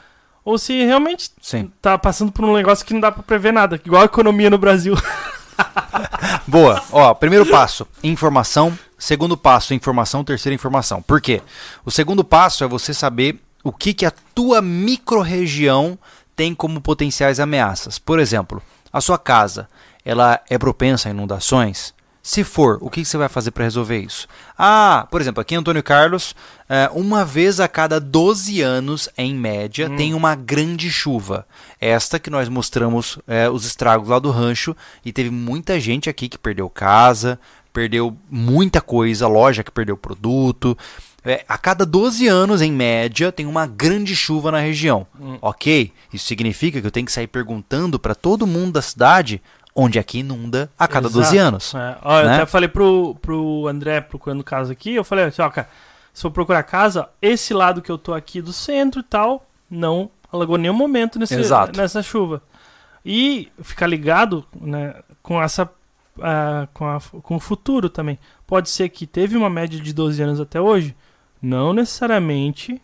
Ou 0.45 0.57
se 0.59 0.85
realmente 0.85 1.31
Sim. 1.43 1.73
tá 1.83 1.99
passando 1.99 2.31
por 2.31 2.45
um 2.45 2.55
negócio 2.55 2.87
que 2.87 2.93
não 2.95 3.01
dá 3.01 3.11
pra 3.11 3.23
prever 3.25 3.53
nada. 3.53 3.81
Igual 3.85 4.03
a 4.03 4.05
economia 4.05 4.49
no 4.49 4.59
Brasil. 4.59 4.95
Boa. 6.47 6.81
Ó, 6.93 7.13
primeiro 7.15 7.47
passo, 7.47 7.85
informação. 8.03 8.79
Segundo 8.97 9.37
passo, 9.37 9.75
informação. 9.75 10.23
Terceiro, 10.23 10.55
informação. 10.55 11.03
Por 11.03 11.21
quê? 11.21 11.43
O 11.85 11.91
segundo 11.91 12.23
passo 12.23 12.63
é 12.63 12.67
você 12.69 12.95
saber 12.95 13.41
o 13.65 13.73
que, 13.73 13.95
que 13.95 14.07
a 14.07 14.13
tua 14.35 14.61
microrregião 14.61 15.99
tem 16.37 16.55
como 16.55 16.81
potenciais 16.81 17.41
ameaças. 17.41 17.99
Por 17.99 18.21
exemplo, 18.21 18.63
a 18.93 19.01
sua 19.01 19.19
casa, 19.19 19.69
ela 20.05 20.41
é 20.49 20.59
propensa 20.59 21.09
a 21.09 21.11
inundações? 21.11 21.95
Se 22.23 22.43
for, 22.43 22.79
o 22.81 22.89
que 22.89 23.05
você 23.05 23.19
vai 23.19 23.29
fazer 23.29 23.51
para 23.51 23.65
resolver 23.65 23.99
isso? 23.99 24.27
Ah, 24.57 25.07
por 25.11 25.21
exemplo, 25.21 25.43
aqui 25.43 25.55
em 25.55 25.59
Antônio 25.59 25.83
Carlos, 25.83 26.35
é, 26.67 26.89
uma 26.95 27.23
vez 27.23 27.61
a 27.61 27.69
cada 27.69 28.01
12 28.01 28.63
anos, 28.63 29.11
em 29.19 29.35
média, 29.35 29.91
Hum. 29.91 29.97
tem 29.97 30.15
uma 30.15 30.35
grande 30.35 30.91
chuva. 30.91 31.47
Esta 31.79 32.19
que 32.19 32.31
nós 32.31 32.49
mostramos 32.49 33.19
é, 33.29 33.51
os 33.51 33.67
estragos 33.67 34.09
lá 34.09 34.19
do 34.19 34.31
rancho 34.31 34.75
e 35.05 35.13
teve 35.13 35.29
muita 35.29 35.79
gente 35.79 36.09
aqui 36.09 36.27
que 36.27 36.39
perdeu 36.39 36.71
casa, 36.71 37.39
perdeu 37.75 38.17
muita 38.31 38.81
coisa, 38.81 39.29
loja 39.29 39.63
que 39.63 39.71
perdeu 39.71 39.97
produto. 39.97 40.79
É, 41.25 41.45
a 41.49 41.57
cada 41.57 41.87
12 41.87 42.27
anos, 42.29 42.61
em 42.61 42.71
média, 42.71 43.33
tem 43.33 43.47
uma 43.47 43.67
grande 43.67 44.15
chuva 44.15 44.51
na 44.53 44.59
região. 44.59 45.07
Hum. 45.19 45.39
Ok? 45.41 45.91
Isso 46.13 46.27
significa 46.27 46.81
que 46.81 46.87
eu 46.87 46.91
tenho 46.91 47.07
que 47.07 47.13
sair 47.13 47.27
perguntando 47.27 47.99
para 47.99 48.15
todo 48.15 48.47
mundo 48.47 48.73
da 48.73 48.83
cidade 48.83 49.41
onde 49.75 49.99
é 49.99 50.03
que 50.03 50.19
inunda 50.19 50.71
a 50.79 50.87
cada 50.87 51.09
12 51.09 51.35
Exato. 51.35 51.49
anos. 51.49 51.75
É, 51.75 51.97
ó, 52.03 52.21
eu 52.21 52.27
né? 52.27 52.35
até 52.37 52.47
falei 52.47 52.69
pro, 52.69 53.17
pro 53.21 53.67
André 53.67 54.01
procurando 54.01 54.45
casa 54.45 54.73
aqui, 54.73 54.95
eu 54.95 55.03
falei 55.03 55.25
assim, 55.25 55.43
ó, 55.43 55.49
cara, 55.51 55.69
se 56.13 56.25
eu 56.25 56.31
procurar 56.31 56.63
casa, 56.63 57.09
esse 57.21 57.53
lado 57.55 57.83
que 57.83 57.91
eu 57.91 57.99
tô 57.99 58.15
aqui 58.15 58.41
do 58.41 58.53
centro 58.53 59.01
e 59.01 59.03
tal, 59.03 59.49
não 59.69 60.11
alagou 60.33 60.57
nenhum 60.59 60.75
momento 60.75 61.19
nesse, 61.19 61.35
Exato. 61.35 61.77
nessa 61.77 62.03
chuva. 62.03 62.41
E 63.05 63.49
ficar 63.63 63.87
ligado 63.87 64.45
né, 64.61 64.95
com 65.23 65.43
essa. 65.43 65.69
ah, 66.23 66.69
com, 66.73 66.87
a- 66.87 67.01
com 67.23 67.37
o 67.37 67.41
futuro 67.41 67.89
também. 67.91 68.19
Pode 68.47 68.71
ser 68.71 68.89
que 68.91 69.07
teve 69.07 69.37
uma 69.37 69.51
média 69.51 69.81
de 69.81 69.93
12 69.93 70.23
anos 70.23 70.41
até 70.41 70.61
hoje, 70.61 70.95
não 71.45 71.73
necessariamente 71.73 72.81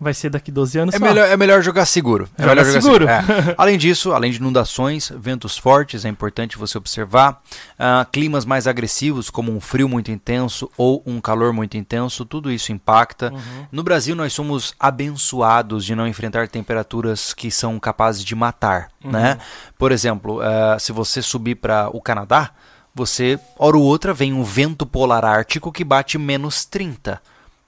vai 0.00 0.12
ser 0.12 0.28
daqui 0.28 0.50
12 0.50 0.78
anos 0.78 0.94
É 0.94 0.98
só. 0.98 1.04
melhor, 1.04 1.26
é 1.28 1.36
melhor 1.36 1.62
jogar 1.62 1.86
seguro. 1.86 2.28
É 2.36 2.42
Jogar 2.42 2.56
melhor 2.56 2.72
seguro. 2.82 3.08
É. 3.08 3.22
Além 3.56 3.78
disso, 3.78 4.12
além 4.12 4.32
de 4.32 4.38
inundações, 4.38 5.10
ventos 5.16 5.56
fortes, 5.56 6.04
é 6.04 6.08
importante 6.08 6.58
você 6.58 6.76
observar. 6.76 7.40
ah, 7.78 8.04
climas 8.12 8.44
mais 8.44 8.66
agressivos, 8.66 9.30
como 9.30 9.52
um 9.54 9.60
frio 9.60 9.88
muito 9.88 10.10
intenso 10.10 10.68
ou 10.76 11.02
um 11.06 11.20
calor 11.20 11.52
muito 11.52 11.76
intenso, 11.78 12.24
tudo 12.24 12.50
isso 12.50 12.72
impacta. 12.72 13.32
Uhum. 13.32 13.66
No 13.70 13.82
Brasil, 13.82 14.14
nós 14.16 14.32
somos 14.32 14.74
abençoados 14.78 15.84
de 15.84 15.94
não 15.94 16.06
enfrentar 16.08 16.48
temperaturas 16.48 17.32
que 17.32 17.50
são 17.50 17.78
capazes 17.78 18.24
de 18.24 18.34
matar. 18.34 18.88
Uhum. 19.02 19.12
Né? 19.12 19.38
Por 19.78 19.92
exemplo, 19.92 20.40
ah, 20.42 20.76
se 20.78 20.92
você 20.92 21.22
subir 21.22 21.54
para 21.54 21.88
o 21.96 22.00
Canadá, 22.00 22.50
você, 22.94 23.38
hora 23.58 23.76
ou 23.76 23.82
outra, 23.84 24.12
vem 24.12 24.32
um 24.32 24.42
vento 24.44 24.84
polar 24.84 25.24
ártico 25.24 25.72
que 25.72 25.84
bate 25.84 26.18
menos 26.18 26.64
30. 26.64 27.22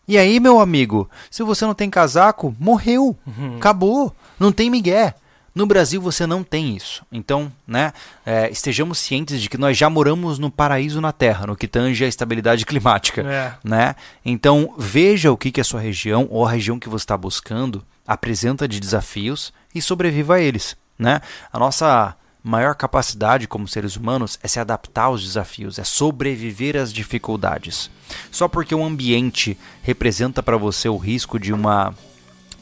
E 0.09 0.17
aí, 0.17 0.39
meu 0.39 0.61
amigo, 0.61 1.11
se 1.31 1.43
você 1.43 1.65
não 1.65 1.75
tem 1.75 1.91
casaco, 1.91 2.55
morreu. 2.59 3.17
Uhum. 3.27 3.57
Acabou. 3.57 4.15
Não 4.39 4.53
tem 4.53 4.71
migué. 4.71 5.15
No 5.57 5.65
Brasil 5.65 6.03
você 6.03 6.27
não 6.27 6.45
tem 6.45 6.77
isso. 6.77 7.03
Então, 7.11 7.51
né, 7.67 7.95
é, 8.27 8.51
estejamos 8.51 8.99
cientes 8.99 9.41
de 9.41 9.49
que 9.49 9.57
nós 9.57 9.75
já 9.75 9.89
moramos 9.89 10.39
no 10.39 10.51
paraíso 10.51 11.01
na 11.01 11.13
Terra, 11.13 11.47
no 11.47 11.57
que 11.57 11.67
tange 11.67 12.05
a 12.05 12.09
estabilidade 12.09 12.67
climática. 12.67 13.23
É. 13.23 13.55
Né? 13.65 13.97
Então, 14.23 14.75
veja 14.77 15.33
o 15.33 15.37
que, 15.37 15.51
que 15.51 15.61
a 15.61 15.65
sua 15.65 15.81
região 15.81 16.29
ou 16.31 16.45
a 16.45 16.51
região 16.51 16.79
que 16.79 16.91
você 16.91 17.05
está 17.05 17.17
buscando 17.17 17.83
apresenta 18.07 18.69
de 18.69 18.79
desafios 18.79 19.51
e 19.75 19.81
sobreviva 19.81 20.35
a 20.35 20.41
eles. 20.41 20.77
Né? 20.99 21.23
A 21.51 21.59
nossa 21.59 22.15
maior 22.47 22.75
capacidade 22.75 23.49
como 23.49 23.67
seres 23.67 23.97
humanos 23.97 24.39
é 24.43 24.47
se 24.47 24.61
adaptar 24.61 25.05
aos 25.05 25.23
desafios, 25.23 25.79
é 25.79 25.85
sobreviver 25.85 26.77
às 26.77 26.93
dificuldades. 26.93 27.91
Só 28.31 28.47
porque 28.47 28.75
o 28.75 28.85
ambiente 28.85 29.59
representa 29.83 30.43
para 30.43 30.57
você 30.57 30.89
o 30.89 30.97
risco 30.97 31.41
de 31.41 31.53
uma 31.53 31.93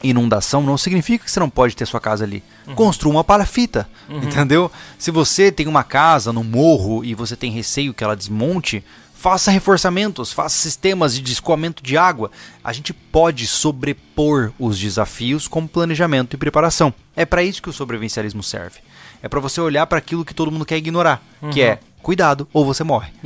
inundação 0.03 0.61
não 0.61 0.77
significa 0.77 1.23
que 1.23 1.31
você 1.31 1.39
não 1.39 1.49
pode 1.49 1.75
ter 1.75 1.85
sua 1.85 1.99
casa 1.99 2.23
ali. 2.23 2.43
Construa 2.75 3.13
uma 3.13 3.23
palafita, 3.23 3.87
entendeu? 4.09 4.71
Se 4.97 5.11
você 5.11 5.51
tem 5.51 5.67
uma 5.67 5.83
casa 5.83 6.33
no 6.33 6.43
morro 6.43 7.03
e 7.03 7.15
você 7.15 7.35
tem 7.35 7.51
receio 7.51 7.93
que 7.93 8.03
ela 8.03 8.15
desmonte, 8.15 8.83
faça 9.13 9.49
reforçamentos, 9.49 10.31
faça 10.31 10.57
sistemas 10.57 11.17
de 11.17 11.31
escoamento 11.31 11.81
de 11.81 11.97
água. 11.97 12.29
A 12.63 12.73
gente 12.73 12.93
pode 12.93 13.47
sobrepor 13.47 14.51
os 14.59 14.77
desafios 14.79 15.47
com 15.47 15.65
planejamento 15.65 16.35
e 16.35 16.37
preparação. 16.37 16.93
É 17.15 17.25
para 17.25 17.43
isso 17.43 17.61
que 17.61 17.69
o 17.69 17.73
sobrevivencialismo 17.73 18.43
serve. 18.43 18.79
É 19.25 19.27
para 19.27 19.39
você 19.39 19.59
olhar 19.59 19.87
para 19.87 19.97
aquilo 19.97 20.23
que 20.23 20.35
todo 20.35 20.51
mundo 20.51 20.63
quer 20.65 20.77
ignorar, 20.77 21.19
que 21.51 21.59
é 21.59 21.79
cuidado 22.03 22.47
ou 22.53 22.63
você 22.63 22.83
morre. 22.83 23.09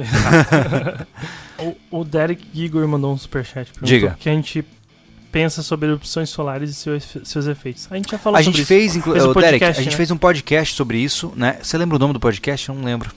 O, 1.92 2.00
o 2.00 2.04
Derek 2.06 2.42
Igor 2.54 2.88
mandou 2.88 3.12
um 3.14 3.18
superchat. 3.18 3.66
perguntou 3.74 3.86
Diga. 3.86 4.14
O 4.16 4.18
que 4.18 4.30
a 4.30 4.32
gente 4.32 4.64
pensa 5.30 5.62
sobre 5.62 5.90
erupções 5.90 6.30
solares 6.30 6.70
e 6.70 6.74
seus, 6.74 7.18
seus 7.26 7.48
efeitos. 7.48 7.86
A 7.92 7.98
gente 7.98 8.10
já 8.10 8.18
falou 8.18 8.38
A 8.38 8.42
sobre 8.42 8.54
gente 8.58 8.62
isso. 8.62 8.68
fez, 8.70 8.96
inclu- 8.96 9.12
um 9.14 9.18
Ô, 9.18 9.34
Derek, 9.34 9.34
podcast, 9.60 9.80
a 9.80 9.84
gente 9.84 9.92
né? 9.92 9.98
fez 9.98 10.10
um 10.12 10.16
podcast 10.18 10.74
sobre 10.74 10.98
isso, 11.00 11.34
né? 11.36 11.58
Você 11.62 11.78
lembra 11.78 11.98
o 11.98 12.00
nome 12.00 12.14
do 12.14 12.20
podcast? 12.20 12.70
Eu 12.70 12.76
não 12.76 12.84
lembro. 12.86 13.12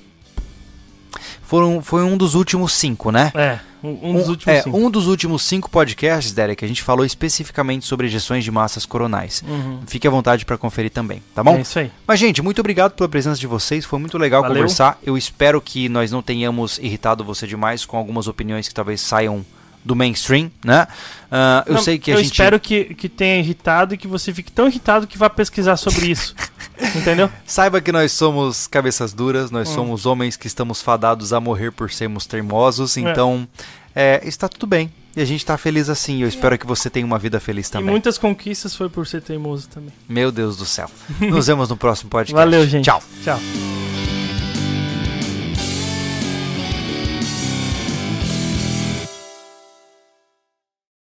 Foram, 1.53 1.83
foi 1.83 2.03
um 2.03 2.17
dos 2.17 2.35
últimos 2.35 2.73
cinco, 2.73 3.11
né? 3.11 3.31
É, 3.35 3.59
um, 3.85 4.15
dos 4.15 4.29
últimos 4.31 4.57
é, 4.57 4.63
cinco. 4.63 4.79
um 4.79 4.91
dos 4.91 5.07
últimos 5.07 5.43
cinco 5.43 5.69
podcasts, 5.69 6.33
Derek, 6.33 6.65
a 6.65 6.67
gente 6.67 6.83
falou 6.83 7.05
especificamente 7.05 7.85
sobre 7.85 8.07
ejeções 8.07 8.43
de 8.43 8.51
massas 8.51 8.87
coronais. 8.87 9.45
Uhum. 9.47 9.81
Fique 9.87 10.09
à 10.09 10.11
vontade 10.11 10.47
para 10.47 10.57
conferir 10.57 10.91
também, 10.91 11.23
tá 11.35 11.45
bom? 11.45 11.59
É 11.59 11.61
isso 11.61 11.79
aí. 11.79 11.93
Mas, 12.07 12.19
gente, 12.19 12.41
muito 12.41 12.59
obrigado 12.61 12.93
pela 12.93 13.07
presença 13.07 13.39
de 13.39 13.47
vocês. 13.47 13.85
Foi 13.85 13.99
muito 13.99 14.17
legal 14.17 14.41
Valeu. 14.41 14.57
conversar. 14.57 14.99
Eu 15.03 15.15
espero 15.15 15.61
que 15.61 15.91
nós 15.91 16.11
não 16.11 16.23
tenhamos 16.23 16.79
irritado 16.79 17.23
você 17.23 17.47
demais 17.47 17.85
com 17.85 17.99
algumas 17.99 18.27
opiniões 18.29 18.67
que 18.67 18.73
talvez 18.73 19.03
saiam 19.03 19.45
do 19.85 19.97
mainstream, 19.97 20.51
né? 20.65 20.87
Ah, 21.31 21.65
eu 21.67 21.75
Não, 21.75 21.83
sei 21.83 21.99
que 21.99 22.11
a 22.11 22.15
eu 22.15 22.19
gente. 22.23 22.33
espero 22.33 22.61
que, 22.61 22.95
que 22.95 23.09
tenha 23.09 23.39
irritado 23.41 23.95
e 23.95 23.99
que 23.99 24.07
você 24.07 24.33
fique 24.33 24.51
tão 24.53 24.69
irritado 24.69 25.07
que 25.07 25.19
vá 25.19 25.29
pesquisar 25.31 25.77
sobre 25.77 26.07
isso. 26.07 26.35
Entendeu? 26.97 27.31
Saiba 27.47 27.81
que 27.81 27.91
nós 27.93 28.13
somos 28.13 28.67
cabeças 28.67 29.13
duras, 29.13 29.51
nós 29.51 29.69
Hum. 29.71 29.75
somos 29.75 30.07
homens 30.07 30.37
que 30.37 30.47
estamos 30.47 30.81
fadados 30.83 31.33
a 31.33 31.41
morrer 31.41 31.71
por 31.73 31.91
sermos 31.91 32.27
teimosos, 32.27 32.97
É. 32.97 33.01
então 33.01 33.47
é, 33.95 34.21
está 34.25 34.49
tudo 34.49 34.67
bem. 34.67 34.93
E 35.15 35.21
a 35.21 35.25
gente 35.27 35.41
está 35.41 35.59
feliz 35.59 35.91
assim. 35.91 36.23
Eu 36.23 36.29
espero 36.29 36.57
que 36.59 36.67
você 36.67 36.89
tenha 36.89 37.05
uma 37.05 37.19
vida 37.19 37.39
feliz 37.39 37.69
E 37.69 37.73
também. 37.73 37.91
muitas 37.91 38.17
conquistas 38.17 38.75
foi 38.75 38.89
por 38.89 39.07
ser 39.07 39.21
teimoso 39.21 39.69
também. 39.69 39.93
Meu 40.09 40.33
Deus 40.33 40.57
do 40.57 40.65
céu. 40.65 40.91
Nos 41.21 41.47
vemos 41.49 41.69
no 41.69 41.77
próximo 41.77 42.09
podcast. 42.11 42.35
Valeu, 42.35 42.67
gente. 42.67 42.85
Tchau. 42.87 43.03
Tchau. 43.23 44.22